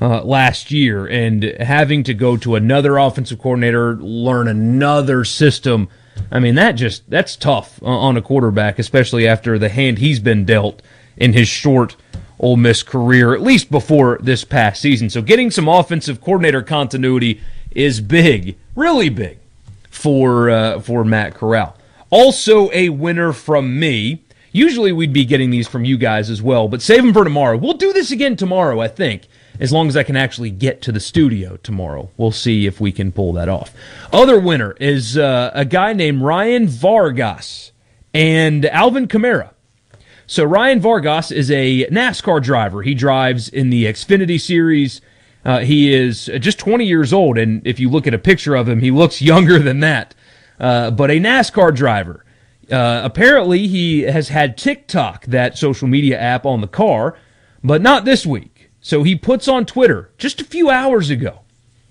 uh, 0.00 0.22
last 0.22 0.70
year. 0.70 1.06
And 1.06 1.44
having 1.60 2.02
to 2.04 2.14
go 2.14 2.36
to 2.38 2.54
another 2.54 2.96
offensive 2.96 3.38
coordinator, 3.38 3.96
learn 3.96 4.48
another 4.48 5.24
system, 5.24 5.88
I 6.30 6.40
mean, 6.40 6.54
that 6.54 6.72
just, 6.72 7.08
that's 7.10 7.36
tough 7.36 7.82
on 7.82 8.16
a 8.16 8.22
quarterback, 8.22 8.78
especially 8.78 9.28
after 9.28 9.58
the 9.58 9.68
hand 9.68 9.98
he's 9.98 10.20
been 10.20 10.44
dealt 10.44 10.80
in 11.16 11.32
his 11.34 11.48
short 11.48 11.96
Ole 12.38 12.56
Miss 12.56 12.82
career, 12.82 13.34
at 13.34 13.42
least 13.42 13.70
before 13.70 14.18
this 14.20 14.44
past 14.44 14.80
season. 14.80 15.10
So 15.10 15.22
getting 15.22 15.50
some 15.50 15.68
offensive 15.68 16.20
coordinator 16.20 16.62
continuity 16.62 17.40
is 17.70 18.00
big, 18.00 18.56
really 18.76 19.08
big 19.08 19.38
for 19.90 20.48
uh, 20.48 20.80
for 20.80 21.04
Matt 21.04 21.34
Corral. 21.34 21.76
Also, 22.10 22.70
a 22.72 22.90
winner 22.90 23.32
from 23.32 23.80
me. 23.80 24.22
Usually, 24.52 24.92
we'd 24.92 25.12
be 25.12 25.24
getting 25.24 25.50
these 25.50 25.66
from 25.66 25.84
you 25.84 25.98
guys 25.98 26.30
as 26.30 26.40
well, 26.40 26.68
but 26.68 26.80
save 26.80 27.02
them 27.02 27.12
for 27.12 27.24
tomorrow. 27.24 27.56
We'll 27.56 27.74
do 27.74 27.92
this 27.92 28.10
again 28.10 28.36
tomorrow, 28.36 28.80
I 28.80 28.88
think, 28.88 29.26
as 29.60 29.72
long 29.72 29.88
as 29.88 29.96
I 29.96 30.02
can 30.02 30.16
actually 30.16 30.50
get 30.50 30.80
to 30.82 30.92
the 30.92 31.00
studio 31.00 31.58
tomorrow. 31.62 32.08
We'll 32.16 32.30
see 32.30 32.64
if 32.64 32.80
we 32.80 32.92
can 32.92 33.12
pull 33.12 33.32
that 33.34 33.48
off. 33.48 33.74
Other 34.12 34.38
winner 34.38 34.72
is 34.80 35.18
uh, 35.18 35.50
a 35.52 35.64
guy 35.64 35.92
named 35.92 36.22
Ryan 36.22 36.68
Vargas 36.68 37.72
and 38.14 38.64
Alvin 38.66 39.08
Kamara. 39.08 39.50
So 40.26 40.44
Ryan 40.44 40.80
Vargas 40.80 41.30
is 41.30 41.50
a 41.50 41.86
NASCAR 41.86 42.42
driver. 42.42 42.82
He 42.82 42.94
drives 42.94 43.48
in 43.48 43.70
the 43.70 43.84
Xfinity 43.84 44.40
Series. 44.40 45.00
Uh, 45.46 45.60
he 45.60 45.94
is 45.94 46.28
just 46.40 46.58
20 46.58 46.84
years 46.84 47.12
old, 47.12 47.38
and 47.38 47.64
if 47.64 47.78
you 47.78 47.88
look 47.88 48.08
at 48.08 48.12
a 48.12 48.18
picture 48.18 48.56
of 48.56 48.68
him, 48.68 48.80
he 48.80 48.90
looks 48.90 49.22
younger 49.32 49.60
than 49.60 49.78
that. 49.80 50.14
Uh, 50.58 50.90
but 50.90 51.10
a 51.10 51.20
NASCAR 51.20 51.74
driver. 51.74 52.24
Uh, 52.70 53.00
apparently, 53.04 53.68
he 53.68 54.02
has 54.02 54.28
had 54.28 54.58
TikTok, 54.58 55.24
that 55.26 55.56
social 55.56 55.86
media 55.86 56.18
app, 56.18 56.44
on 56.44 56.62
the 56.62 56.66
car, 56.66 57.16
but 57.62 57.80
not 57.80 58.04
this 58.04 58.26
week. 58.26 58.70
So 58.80 59.04
he 59.04 59.14
puts 59.14 59.46
on 59.46 59.66
Twitter 59.66 60.10
just 60.18 60.40
a 60.40 60.44
few 60.44 60.68
hours 60.68 61.10
ago. 61.10 61.42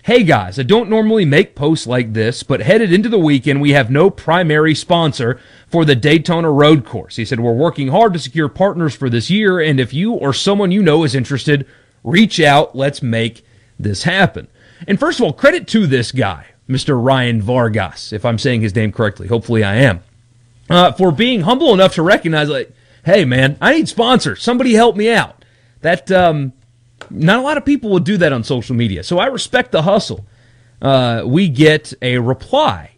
Hey 0.02 0.22
guys, 0.22 0.58
I 0.58 0.62
don't 0.62 0.90
normally 0.90 1.24
make 1.24 1.56
posts 1.56 1.86
like 1.86 2.12
this, 2.12 2.42
but 2.42 2.60
headed 2.60 2.92
into 2.92 3.08
the 3.08 3.18
weekend, 3.18 3.60
we 3.60 3.72
have 3.72 3.90
no 3.90 4.08
primary 4.08 4.74
sponsor 4.74 5.40
for 5.66 5.84
the 5.84 5.96
Daytona 5.96 6.50
Road 6.50 6.84
Course. 6.84 7.16
He 7.16 7.24
said, 7.24 7.40
We're 7.40 7.52
working 7.52 7.88
hard 7.88 8.12
to 8.12 8.18
secure 8.18 8.48
partners 8.48 8.94
for 8.94 9.10
this 9.10 9.30
year, 9.30 9.58
and 9.58 9.80
if 9.80 9.92
you 9.92 10.12
or 10.12 10.32
someone 10.32 10.70
you 10.70 10.82
know 10.82 11.04
is 11.04 11.14
interested, 11.14 11.66
reach 12.04 12.38
out. 12.38 12.76
Let's 12.76 13.02
make 13.02 13.44
this 13.78 14.04
happen. 14.04 14.48
And 14.86 14.98
first 14.98 15.18
of 15.18 15.24
all, 15.24 15.32
credit 15.32 15.66
to 15.68 15.86
this 15.86 16.12
guy, 16.12 16.46
Mr. 16.68 17.02
Ryan 17.02 17.40
Vargas, 17.40 18.12
if 18.12 18.24
I'm 18.24 18.38
saying 18.38 18.60
his 18.60 18.74
name 18.74 18.92
correctly. 18.92 19.28
Hopefully 19.28 19.64
I 19.64 19.76
am. 19.76 20.02
Uh, 20.68 20.92
for 20.92 21.12
being 21.12 21.42
humble 21.42 21.72
enough 21.72 21.94
to 21.94 22.02
recognize, 22.02 22.48
like, 22.48 22.72
hey, 23.04 23.24
man, 23.24 23.56
I 23.60 23.74
need 23.74 23.88
sponsors. 23.88 24.42
Somebody 24.42 24.74
help 24.74 24.96
me 24.96 25.10
out. 25.10 25.44
That, 25.82 26.10
um, 26.10 26.52
not 27.10 27.38
a 27.38 27.42
lot 27.42 27.56
of 27.56 27.64
people 27.64 27.90
would 27.90 28.04
do 28.04 28.16
that 28.16 28.32
on 28.32 28.42
social 28.42 28.74
media. 28.74 29.04
So 29.04 29.18
I 29.18 29.26
respect 29.26 29.72
the 29.72 29.82
hustle. 29.82 30.26
Uh, 30.82 31.22
we 31.24 31.48
get 31.48 31.92
a 32.02 32.18
reply 32.18 32.96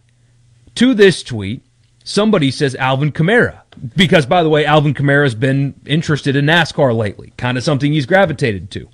to 0.76 0.94
this 0.94 1.22
tweet. 1.22 1.62
Somebody 2.04 2.50
says 2.50 2.74
Alvin 2.76 3.12
Kamara. 3.12 3.60
Because, 3.96 4.26
by 4.26 4.42
the 4.42 4.48
way, 4.48 4.64
Alvin 4.64 4.94
Kamara 4.94 5.24
has 5.24 5.34
been 5.34 5.74
interested 5.86 6.34
in 6.34 6.46
NASCAR 6.46 6.96
lately, 6.96 7.32
kind 7.36 7.56
of 7.58 7.64
something 7.64 7.92
he's 7.92 8.06
gravitated 8.06 8.70
to. 8.72 8.88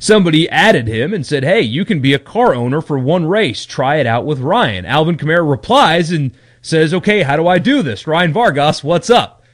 Somebody 0.00 0.48
added 0.48 0.88
him 0.88 1.12
and 1.12 1.26
said, 1.26 1.44
Hey, 1.44 1.60
you 1.60 1.84
can 1.84 2.00
be 2.00 2.14
a 2.14 2.18
car 2.18 2.54
owner 2.54 2.80
for 2.80 2.98
one 2.98 3.26
race. 3.26 3.66
Try 3.66 3.96
it 3.96 4.06
out 4.06 4.24
with 4.24 4.40
Ryan. 4.40 4.86
Alvin 4.86 5.18
Kamara 5.18 5.48
replies 5.48 6.10
and 6.10 6.32
says, 6.62 6.94
Okay, 6.94 7.22
how 7.22 7.36
do 7.36 7.46
I 7.46 7.58
do 7.58 7.82
this? 7.82 8.06
Ryan 8.06 8.32
Vargas, 8.32 8.82
what's 8.82 9.10
up? 9.10 9.44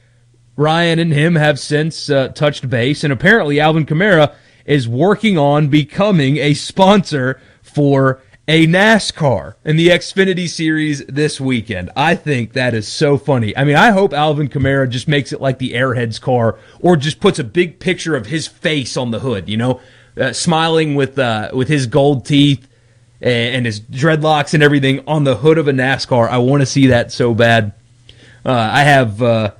Ryan 0.55 0.99
and 0.99 1.11
him 1.11 1.35
have 1.35 1.59
since 1.59 2.09
uh, 2.09 2.29
touched 2.29 2.69
base, 2.69 3.03
and 3.03 3.11
apparently 3.11 3.59
Alvin 3.59 3.85
Kamara 3.85 4.33
is 4.65 4.87
working 4.87 5.37
on 5.37 5.67
becoming 5.67 6.37
a 6.37 6.53
sponsor 6.53 7.41
for 7.61 8.21
a 8.47 8.65
NASCAR 8.65 9.55
in 9.65 9.75
the 9.75 9.89
Xfinity 9.89 10.47
Series 10.47 11.05
this 11.07 11.41
weekend. 11.41 11.91
I 11.97 12.15
think 12.15 12.53
that 12.53 12.73
is 12.73 12.87
so 12.87 13.17
funny. 13.17 13.55
I 13.57 13.65
mean, 13.65 13.75
I 13.75 13.91
hope 13.91 14.13
Alvin 14.13 14.47
Kamara 14.47 14.89
just 14.89 15.09
makes 15.09 15.33
it 15.33 15.41
like 15.41 15.59
the 15.59 15.73
Airheads 15.73 16.21
car, 16.21 16.57
or 16.79 16.95
just 16.95 17.19
puts 17.19 17.37
a 17.37 17.43
big 17.43 17.79
picture 17.81 18.15
of 18.15 18.27
his 18.27 18.47
face 18.47 18.95
on 18.95 19.11
the 19.11 19.19
hood. 19.19 19.49
You 19.49 19.57
know, 19.57 19.81
uh, 20.19 20.33
smiling 20.33 20.95
with 20.95 21.17
uh, 21.19 21.49
with 21.53 21.67
his 21.67 21.87
gold 21.87 22.25
teeth 22.25 22.67
and, 23.21 23.55
and, 23.55 23.65
his 23.65 23.79
dreadlocks 23.79 24.53
and 24.53 24.63
everything 24.63 25.03
on 25.07 25.23
the 25.23 25.37
hood 25.37 25.57
of 25.57 25.67
a 25.67 25.71
NASCAR. 25.71 26.29
I 26.29 26.37
want 26.37 26.61
to 26.61 26.65
see 26.65 26.87
that 26.87 27.11
so 27.11 27.33
bad. 27.33 27.73
Uh, 28.45 28.51
I 28.51 28.83
have 28.83 29.21
uh, 29.21 29.51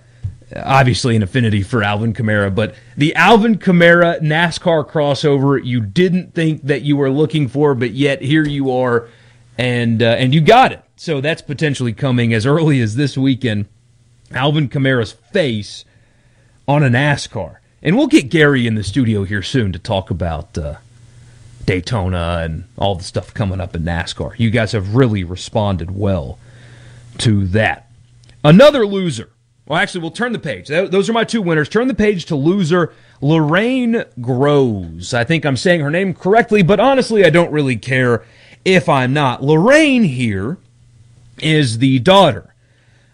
obviously 0.56 1.16
an 1.16 1.24
affinity 1.24 1.62
for 1.64 1.84
Alvin 1.84 2.14
Kamara, 2.14 2.54
but 2.54 2.76
the 2.96 3.14
Alvin 3.16 3.58
Kamara 3.58 4.20
NASCAR 4.22 4.90
crossover 4.90 5.64
you 5.64 5.82
didn't 5.82 6.34
think 6.34 6.64
that 6.64 6.84
you 6.84 6.96
were 6.96 7.10
looking 7.10 7.48
for, 7.48 7.76
but 7.76 7.92
yet 7.92 8.22
here 8.22 8.46
you 8.46 8.72
are, 8.72 9.10
and 9.58 10.02
uh, 10.02 10.06
and 10.06 10.34
you 10.34 10.42
got 10.42 10.72
it. 10.72 10.84
So 10.96 11.22
that's 11.22 11.42
potentially 11.42 11.94
coming 11.94 12.34
as 12.34 12.46
early 12.46 12.82
as 12.82 12.96
this 12.96 13.18
weekend. 13.18 13.66
Alvin 14.32 14.68
Kamara's 14.68 15.12
face 15.12 15.86
on 16.68 16.84
a 16.84 16.90
NASCAR, 16.90 17.57
and 17.82 17.98
we'll 17.98 18.08
get 18.08 18.30
Gary 18.30 18.68
in 18.68 18.76
the 18.76 18.84
studio 18.84 19.24
here 19.24 19.44
soon 19.44 19.72
to 19.74 19.80
talk 19.80 20.10
about 20.10 20.58
uh, 20.58 20.76
Daytona 21.66 22.42
and 22.44 22.66
all 22.78 22.96
the 22.96 23.04
stuff 23.04 23.34
coming 23.34 23.62
up 23.62 23.76
in 23.76 23.84
NASCAR. 23.84 24.34
You 24.38 24.50
guys 24.50 24.72
have 24.72 24.96
really 24.96 25.24
responded 25.24 25.92
well 25.92 26.40
to 27.20 27.46
that. 27.48 27.90
Another 28.44 28.86
loser 28.86 29.32
well, 29.68 29.80
actually, 29.80 30.02
we'll 30.02 30.12
turn 30.12 30.32
the 30.32 30.40
page. 30.40 30.70
Those 30.70 31.10
are 31.10 31.14
my 31.14 31.26
two 31.26 31.42
winners. 31.42 31.68
Turn 31.68 31.90
the 31.90 31.94
page 31.94 32.26
to 32.28 32.38
loser 32.38 32.94
Lorraine 33.20 34.06
Groves. 34.22 35.14
I 35.14 35.26
think 35.26 35.46
I'm 35.46 35.58
saying 35.58 35.82
her 35.82 35.92
name 35.92 36.14
correctly, 36.14 36.64
but 36.64 36.80
honestly, 36.80 37.26
I 37.26 37.30
don't 37.30 37.52
really 37.52 37.76
care 37.76 38.24
if 38.64 38.88
I'm 38.88 39.12
not. 39.12 39.44
Lorraine 39.44 40.06
here 40.06 40.58
is 41.40 41.80
the 41.80 42.00
daughter 42.00 42.56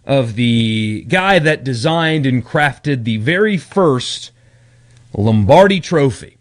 of 0.06 0.36
the 0.36 1.06
guy 1.08 1.40
that 1.40 1.64
designed 1.64 2.28
and 2.28 2.46
crafted 2.46 3.04
the 3.04 3.18
very 3.18 3.58
first 3.58 4.30
Lombardi 5.16 5.80
trophy. 5.80 6.38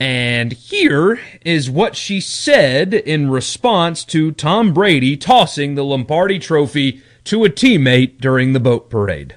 And 0.00 0.52
here 0.52 1.20
is 1.44 1.70
what 1.70 1.96
she 1.96 2.20
said 2.20 2.92
in 2.92 3.30
response 3.30 4.04
to 4.06 4.32
Tom 4.32 4.74
Brady 4.74 5.16
tossing 5.16 5.74
the 5.74 5.84
Lombardi 5.84 6.38
trophy 6.38 7.00
to 7.24 7.44
a 7.44 7.48
teammate 7.48 8.20
during 8.20 8.52
the 8.52 8.60
boat 8.60 8.90
parade. 8.90 9.36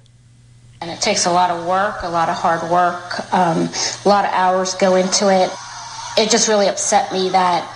And 0.82 0.92
it 0.92 1.00
takes 1.00 1.26
a 1.26 1.32
lot 1.32 1.50
of 1.50 1.66
work, 1.66 2.04
a 2.04 2.10
lot 2.10 2.30
of 2.30 2.36
hard 2.36 2.70
work, 2.70 3.34
um, 3.34 3.70
a 4.06 4.10
lot 4.10 4.26
of 4.26 4.32
hours 4.32 4.74
go 4.76 4.96
into 4.96 5.30
it. 5.30 5.50
It 6.18 6.30
just 6.30 6.48
really 6.48 6.68
upset 6.68 7.12
me 7.14 7.30
that 7.30 7.72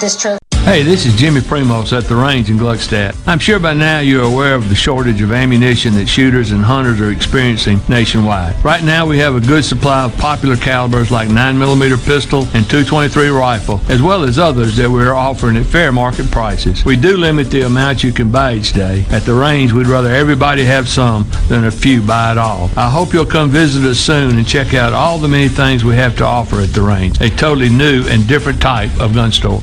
this 0.00 0.20
trophy 0.20 0.38
Hey, 0.66 0.82
this 0.82 1.06
is 1.06 1.14
Jimmy 1.14 1.42
Primos 1.42 1.96
at 1.96 2.06
the 2.06 2.16
range 2.16 2.50
in 2.50 2.58
Gluckstadt. 2.58 3.16
I'm 3.28 3.38
sure 3.38 3.60
by 3.60 3.72
now 3.72 4.00
you're 4.00 4.24
aware 4.24 4.56
of 4.56 4.68
the 4.68 4.74
shortage 4.74 5.22
of 5.22 5.30
ammunition 5.30 5.94
that 5.94 6.08
shooters 6.08 6.50
and 6.50 6.60
hunters 6.60 7.00
are 7.00 7.12
experiencing 7.12 7.78
nationwide. 7.88 8.62
Right 8.64 8.82
now 8.82 9.06
we 9.06 9.16
have 9.18 9.36
a 9.36 9.40
good 9.40 9.64
supply 9.64 10.02
of 10.06 10.18
popular 10.18 10.56
calibers 10.56 11.12
like 11.12 11.28
9mm 11.28 12.04
pistol 12.04 12.40
and 12.52 12.68
223 12.68 13.28
rifle, 13.28 13.80
as 13.88 14.02
well 14.02 14.24
as 14.24 14.40
others 14.40 14.76
that 14.76 14.90
we're 14.90 15.14
offering 15.14 15.56
at 15.56 15.66
fair 15.66 15.92
market 15.92 16.28
prices. 16.32 16.84
We 16.84 16.96
do 16.96 17.16
limit 17.16 17.48
the 17.48 17.64
amount 17.64 18.02
you 18.02 18.12
can 18.12 18.32
buy 18.32 18.54
each 18.54 18.72
day. 18.72 19.06
At 19.10 19.22
the 19.22 19.34
range, 19.34 19.72
we'd 19.72 19.86
rather 19.86 20.10
everybody 20.10 20.64
have 20.64 20.88
some 20.88 21.30
than 21.46 21.66
a 21.66 21.70
few 21.70 22.02
buy 22.02 22.32
it 22.32 22.38
all. 22.38 22.70
I 22.76 22.90
hope 22.90 23.14
you'll 23.14 23.24
come 23.24 23.50
visit 23.50 23.84
us 23.84 24.00
soon 24.00 24.36
and 24.36 24.44
check 24.44 24.74
out 24.74 24.92
all 24.92 25.18
the 25.18 25.28
many 25.28 25.48
things 25.48 25.84
we 25.84 25.94
have 25.94 26.16
to 26.16 26.24
offer 26.24 26.60
at 26.60 26.70
the 26.70 26.82
range. 26.82 27.20
A 27.20 27.30
totally 27.30 27.68
new 27.68 28.04
and 28.08 28.26
different 28.26 28.60
type 28.60 28.90
of 28.98 29.14
gun 29.14 29.30
store. 29.30 29.62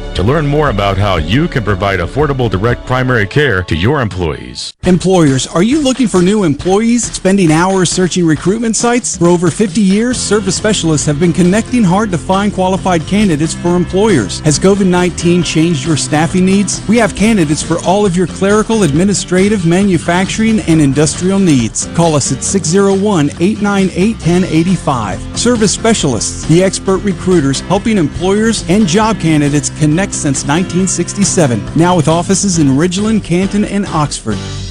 to 0.15 0.23
learn 0.23 0.45
more 0.45 0.69
about 0.69 0.97
how 0.97 1.15
you 1.15 1.47
can 1.47 1.63
provide 1.63 1.99
affordable 1.99 2.49
direct 2.49 2.85
primary 2.85 3.25
care 3.25 3.63
to 3.63 3.75
your 3.75 4.01
employees. 4.01 4.73
Employers, 4.83 5.47
are 5.47 5.63
you 5.63 5.81
looking 5.81 6.07
for 6.07 6.21
new 6.21 6.43
employees, 6.43 7.11
spending 7.11 7.51
hours 7.51 7.89
searching 7.89 8.25
recruitment 8.25 8.75
sites? 8.75 9.17
For 9.17 9.27
over 9.27 9.49
50 9.49 9.79
years, 9.79 10.17
service 10.17 10.55
specialists 10.55 11.07
have 11.07 11.19
been 11.19 11.31
connecting 11.31 11.83
hard 11.83 12.11
to 12.11 12.17
find 12.17 12.51
qualified 12.51 13.01
candidates 13.07 13.53
for 13.53 13.75
employers. 13.75 14.39
Has 14.41 14.59
COVID 14.59 14.87
19 14.87 15.43
changed 15.43 15.85
your 15.85 15.97
staffing 15.97 16.45
needs? 16.45 16.85
We 16.87 16.97
have 16.97 17.15
candidates 17.15 17.63
for 17.63 17.77
all 17.85 18.05
of 18.05 18.17
your 18.17 18.27
clerical, 18.27 18.83
administrative, 18.83 19.65
manufacturing, 19.65 20.59
and 20.61 20.81
industrial 20.81 21.39
needs. 21.39 21.85
Call 21.95 22.15
us 22.15 22.31
at 22.31 22.43
601 22.43 23.29
898 23.39 24.15
1085. 24.15 25.39
Service 25.39 25.73
specialists, 25.73 26.45
the 26.47 26.63
expert 26.63 26.97
recruiters 26.97 27.61
helping 27.61 27.97
employers 27.97 28.67
and 28.69 28.85
job 28.85 29.19
candidates 29.19 29.69
connect 29.79 30.00
Connect 30.01 30.15
since 30.15 30.41
1967, 30.47 31.61
now 31.75 31.95
with 31.95 32.07
offices 32.07 32.57
in 32.57 32.69
Ridgeland, 32.69 33.23
Canton, 33.23 33.63
and 33.65 33.85
Oxford. 33.85 34.70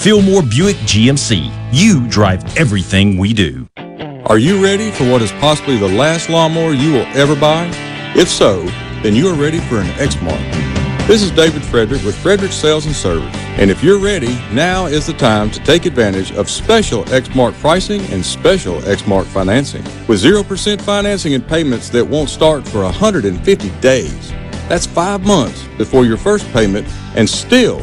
Fillmore 0.00 0.40
Buick 0.40 0.76
GMC. 0.76 1.52
You 1.74 2.08
drive 2.08 2.56
everything 2.56 3.18
we 3.18 3.34
do. 3.34 3.68
Are 4.24 4.38
you 4.38 4.64
ready 4.64 4.90
for 4.90 5.04
what 5.04 5.20
is 5.20 5.30
possibly 5.32 5.76
the 5.76 5.90
last 5.90 6.30
lawnmower 6.30 6.72
you 6.72 6.92
will 6.92 7.06
ever 7.14 7.36
buy? 7.36 7.70
If 8.16 8.30
so, 8.30 8.62
then 9.02 9.14
you 9.14 9.28
are 9.28 9.34
ready 9.34 9.58
for 9.58 9.76
an 9.76 9.88
Exmark. 9.98 10.40
This 11.06 11.20
is 11.20 11.30
David 11.30 11.62
Frederick 11.62 12.02
with 12.02 12.16
Frederick 12.16 12.52
Sales 12.52 12.86
and 12.86 12.96
Service. 12.96 13.36
And 13.58 13.70
if 13.70 13.84
you're 13.84 13.98
ready, 13.98 14.36
now 14.54 14.86
is 14.86 15.06
the 15.06 15.12
time 15.12 15.50
to 15.50 15.62
take 15.64 15.84
advantage 15.84 16.32
of 16.32 16.48
special 16.48 17.04
Exmark 17.04 17.52
pricing 17.60 18.00
and 18.10 18.24
special 18.24 18.76
Exmark 18.76 19.26
financing. 19.26 19.84
With 20.08 20.22
0% 20.22 20.80
financing 20.80 21.34
and 21.34 21.46
payments 21.46 21.90
that 21.90 22.06
won't 22.06 22.30
start 22.30 22.66
for 22.66 22.84
150 22.84 23.68
days. 23.80 24.30
That's 24.66 24.86
five 24.86 25.26
months 25.26 25.62
before 25.76 26.06
your 26.06 26.16
first 26.16 26.50
payment 26.54 26.88
and 27.16 27.28
still 27.28 27.82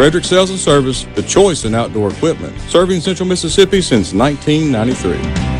Frederick 0.00 0.24
Sales 0.24 0.48
and 0.48 0.58
Service, 0.58 1.04
the 1.14 1.22
choice 1.22 1.66
in 1.66 1.74
outdoor 1.74 2.10
equipment, 2.10 2.58
serving 2.70 3.02
Central 3.02 3.28
Mississippi 3.28 3.82
since 3.82 4.14
1993. 4.14 5.59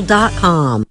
MississippiMedical.com. 0.01 0.90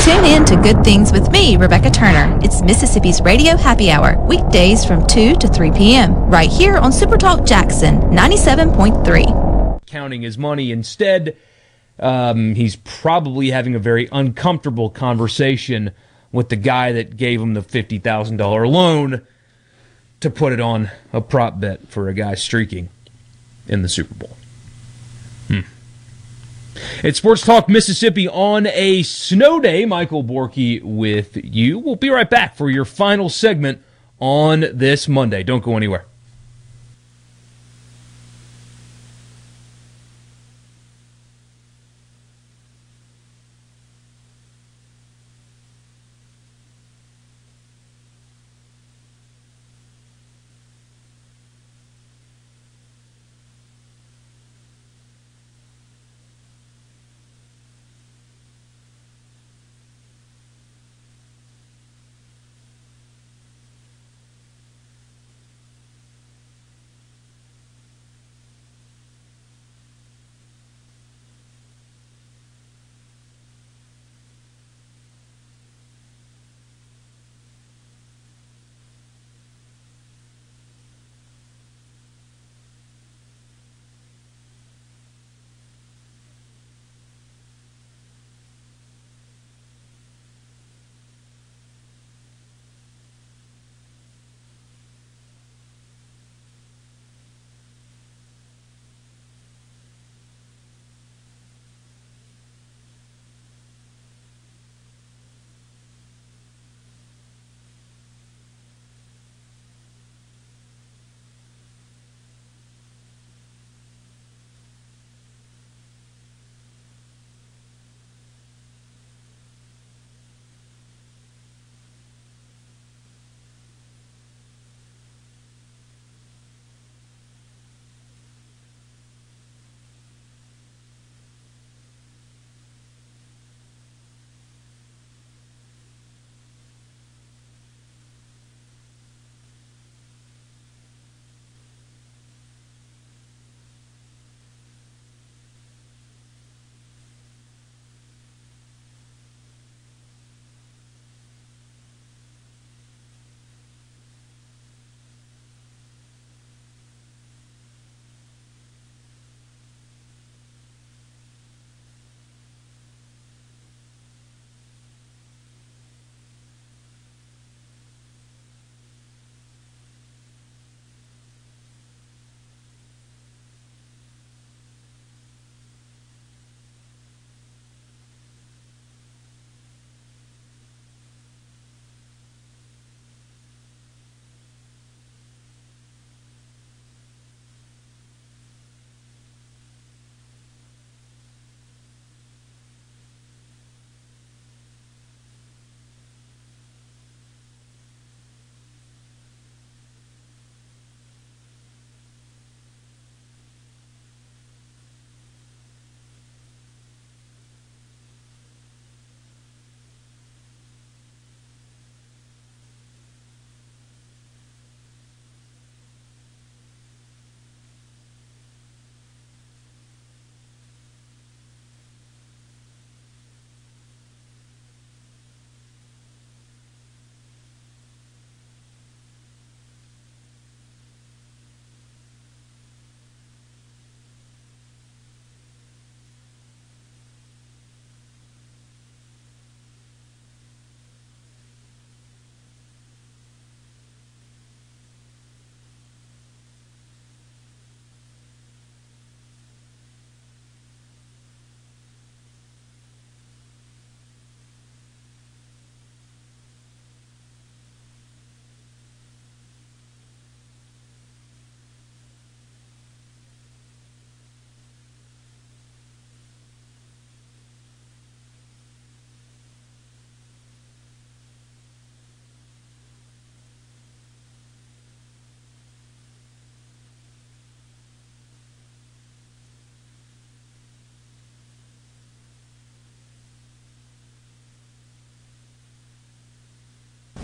Tune 0.03 0.25
in 0.25 0.45
to 0.45 0.55
Good 0.55 0.83
Things 0.83 1.11
with 1.11 1.29
me, 1.29 1.57
Rebecca 1.57 1.91
Turner. 1.91 2.39
It's 2.41 2.63
Mississippi's 2.63 3.21
Radio 3.21 3.55
Happy 3.55 3.91
Hour, 3.91 4.19
weekdays 4.25 4.83
from 4.83 5.05
2 5.05 5.35
to 5.35 5.47
3 5.47 5.71
p.m., 5.73 6.15
right 6.27 6.49
here 6.49 6.75
on 6.75 6.91
Supertalk 6.91 7.45
Jackson 7.45 8.01
97.3. 8.01 9.85
Counting 9.85 10.23
his 10.23 10.39
money 10.39 10.71
instead. 10.71 11.37
Um, 11.99 12.55
he's 12.55 12.77
probably 12.77 13.51
having 13.51 13.75
a 13.75 13.79
very 13.79 14.09
uncomfortable 14.11 14.89
conversation 14.89 15.91
with 16.31 16.49
the 16.49 16.55
guy 16.55 16.93
that 16.93 17.15
gave 17.15 17.39
him 17.39 17.53
the 17.53 17.61
$50,000 17.61 18.71
loan 18.71 19.21
to 20.21 20.29
put 20.31 20.51
it 20.51 20.59
on 20.59 20.89
a 21.13 21.21
prop 21.21 21.59
bet 21.59 21.87
for 21.89 22.09
a 22.09 22.15
guy 22.15 22.33
streaking 22.33 22.89
in 23.67 23.83
the 23.83 23.89
Super 23.89 24.15
Bowl. 24.15 24.35
Hmm. 25.47 25.59
It's 27.03 27.17
Sports 27.17 27.43
Talk 27.43 27.67
Mississippi 27.69 28.27
on 28.27 28.67
a 28.67 29.03
snow 29.03 29.59
day. 29.59 29.85
Michael 29.85 30.23
Borky 30.23 30.81
with 30.83 31.37
you. 31.43 31.79
We'll 31.79 31.95
be 31.95 32.09
right 32.09 32.29
back 32.29 32.55
for 32.55 32.69
your 32.69 32.85
final 32.85 33.29
segment 33.29 33.81
on 34.19 34.65
this 34.73 35.07
Monday. 35.07 35.43
Don't 35.43 35.63
go 35.63 35.77
anywhere. 35.77 36.05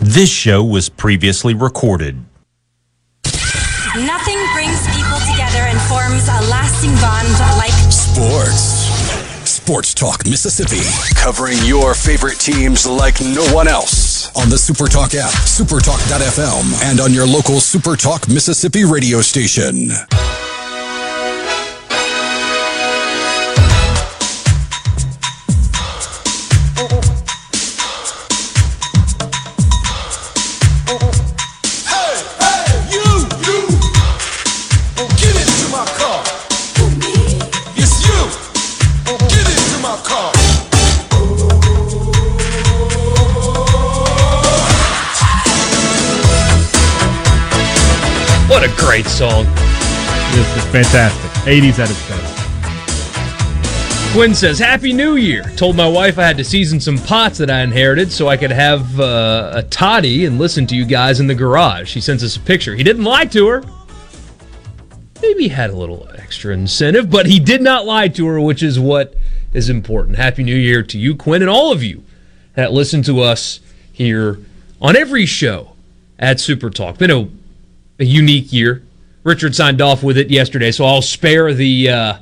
This 0.08 0.30
show 0.30 0.64
was 0.64 0.88
previously 0.88 1.52
recorded. 1.52 2.16
Nothing 3.94 4.38
brings 4.54 4.80
people 4.96 5.18
together 5.30 5.68
and 5.68 5.78
forms 5.82 6.26
a 6.28 6.48
lasting 6.48 6.92
bond 6.92 7.28
like 7.58 7.74
Sports. 7.92 8.88
Sports 9.44 9.92
Talk 9.92 10.24
Mississippi. 10.24 10.80
Covering 11.14 11.58
your 11.64 11.92
favorite 11.92 12.38
teams 12.38 12.86
like 12.86 13.20
no 13.20 13.44
one 13.54 13.68
else. 13.68 14.34
On 14.34 14.48
the 14.48 14.56
Supertalk 14.56 15.14
app, 15.14 15.34
supertalk.fm, 15.44 16.90
and 16.90 17.00
on 17.00 17.12
your 17.12 17.26
local 17.26 17.56
Supertalk 17.56 18.32
Mississippi 18.32 18.86
radio 18.86 19.20
station. 19.20 19.90
Great 48.78 49.06
song. 49.06 49.44
This 50.32 50.56
is 50.56 50.64
fantastic. 50.66 51.30
80s 51.42 51.78
at 51.78 51.90
its 51.90 52.08
best. 52.08 52.38
Quinn 54.12 54.34
says, 54.34 54.58
Happy 54.58 54.92
New 54.94 55.16
Year. 55.16 55.42
Told 55.56 55.76
my 55.76 55.86
wife 55.86 56.18
I 56.18 56.26
had 56.26 56.38
to 56.38 56.44
season 56.44 56.80
some 56.80 56.96
pots 56.96 57.36
that 57.38 57.50
I 57.50 57.60
inherited 57.60 58.10
so 58.10 58.28
I 58.28 58.38
could 58.38 58.50
have 58.50 58.98
uh, 58.98 59.52
a 59.54 59.62
toddy 59.64 60.24
and 60.24 60.38
listen 60.38 60.66
to 60.68 60.74
you 60.76 60.86
guys 60.86 61.20
in 61.20 61.26
the 61.26 61.34
garage. 61.34 61.90
She 61.90 62.00
sends 62.00 62.24
us 62.24 62.36
a 62.36 62.40
picture. 62.40 62.74
He 62.74 62.82
didn't 62.82 63.04
lie 63.04 63.26
to 63.26 63.46
her. 63.48 63.62
Maybe 65.20 65.44
he 65.44 65.48
had 65.50 65.70
a 65.70 65.76
little 65.76 66.08
extra 66.16 66.54
incentive, 66.54 67.10
but 67.10 67.26
he 67.26 67.38
did 67.38 67.60
not 67.60 67.84
lie 67.84 68.08
to 68.08 68.26
her, 68.26 68.40
which 68.40 68.62
is 68.62 68.78
what 68.78 69.14
is 69.52 69.68
important. 69.68 70.16
Happy 70.16 70.42
New 70.42 70.56
Year 70.56 70.82
to 70.84 70.98
you, 70.98 71.14
Quinn, 71.14 71.42
and 71.42 71.50
all 71.50 71.72
of 71.72 71.82
you 71.82 72.02
that 72.54 72.72
listen 72.72 73.02
to 73.02 73.20
us 73.20 73.60
here 73.92 74.38
on 74.80 74.96
every 74.96 75.26
show 75.26 75.72
at 76.18 76.40
Super 76.40 76.70
Talk. 76.70 76.98
Been 76.98 77.10
a, 77.10 77.28
a 77.98 78.04
unique 78.04 78.52
year. 78.52 78.82
Richard 79.24 79.54
signed 79.54 79.82
off 79.82 80.02
with 80.02 80.16
it 80.16 80.30
yesterday, 80.30 80.70
so 80.70 80.84
I'll 80.84 81.02
spare 81.02 81.52
the 81.52 81.90
uh, 81.90 82.18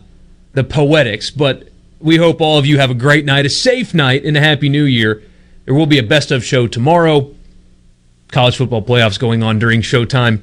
the 0.52 0.64
poetics, 0.64 1.30
but 1.30 1.68
we 2.00 2.16
hope 2.16 2.40
all 2.40 2.58
of 2.58 2.66
you 2.66 2.78
have 2.78 2.90
a 2.90 2.94
great 2.94 3.24
night, 3.24 3.46
a 3.46 3.50
safe 3.50 3.94
night, 3.94 4.24
and 4.24 4.36
a 4.36 4.40
happy 4.40 4.68
new 4.68 4.84
year. 4.84 5.22
There 5.64 5.74
will 5.74 5.86
be 5.86 5.98
a 5.98 6.02
best 6.02 6.30
of 6.30 6.44
show 6.44 6.66
tomorrow. 6.66 7.34
College 8.28 8.56
football 8.56 8.82
playoffs 8.82 9.18
going 9.18 9.42
on 9.42 9.58
during 9.58 9.82
showtime, 9.82 10.40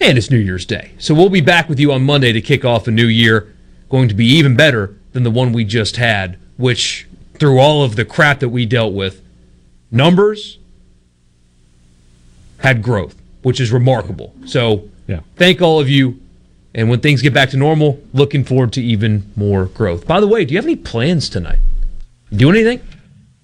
and 0.00 0.18
it's 0.18 0.30
New 0.30 0.38
Year's 0.38 0.66
Day. 0.66 0.92
So 0.98 1.14
we'll 1.14 1.30
be 1.30 1.40
back 1.40 1.68
with 1.68 1.80
you 1.80 1.92
on 1.92 2.02
Monday 2.02 2.32
to 2.32 2.40
kick 2.40 2.64
off 2.64 2.86
a 2.88 2.90
new 2.90 3.06
year, 3.06 3.54
going 3.88 4.08
to 4.08 4.14
be 4.14 4.26
even 4.26 4.56
better 4.56 4.94
than 5.12 5.22
the 5.22 5.30
one 5.30 5.52
we 5.52 5.64
just 5.64 5.96
had, 5.96 6.38
which 6.56 7.06
through 7.34 7.58
all 7.58 7.82
of 7.82 7.96
the 7.96 8.04
crap 8.04 8.40
that 8.40 8.50
we 8.50 8.66
dealt 8.66 8.92
with, 8.92 9.22
numbers 9.90 10.58
had 12.58 12.82
growth, 12.82 13.19
which 13.42 13.60
is 13.60 13.72
remarkable. 13.72 14.34
So 14.46 14.84
Yeah. 15.08 15.20
thank 15.36 15.60
all 15.62 15.80
of 15.80 15.88
you. 15.88 16.18
And 16.74 16.88
when 16.88 17.00
things 17.00 17.20
get 17.20 17.34
back 17.34 17.50
to 17.50 17.56
normal, 17.56 17.98
looking 18.14 18.44
forward 18.44 18.72
to 18.74 18.82
even 18.82 19.24
more 19.34 19.64
growth. 19.66 20.06
By 20.06 20.20
the 20.20 20.28
way, 20.28 20.44
do 20.44 20.52
you 20.54 20.58
have 20.58 20.64
any 20.66 20.76
plans 20.76 21.28
tonight? 21.28 21.58
Do 22.32 22.48
anything? 22.48 22.80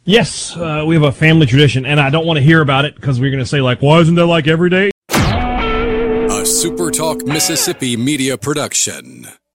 Yes, 0.04 0.56
uh, 0.56 0.84
we 0.86 0.94
have 0.94 1.02
a 1.02 1.10
family 1.10 1.46
tradition, 1.46 1.84
and 1.84 1.98
I 1.98 2.10
don't 2.10 2.24
want 2.24 2.36
to 2.36 2.42
hear 2.42 2.60
about 2.60 2.84
it 2.84 2.94
because 2.94 3.18
we're 3.18 3.32
going 3.32 3.42
to 3.42 3.48
say, 3.48 3.60
like, 3.60 3.82
why 3.82 3.98
isn't 3.98 4.14
that 4.14 4.26
like 4.26 4.46
every 4.46 4.70
day? 4.70 4.90
A 5.10 6.42
Supertalk 6.44 7.26
Mississippi 7.26 7.96
media 7.96 8.38
production. 8.38 9.26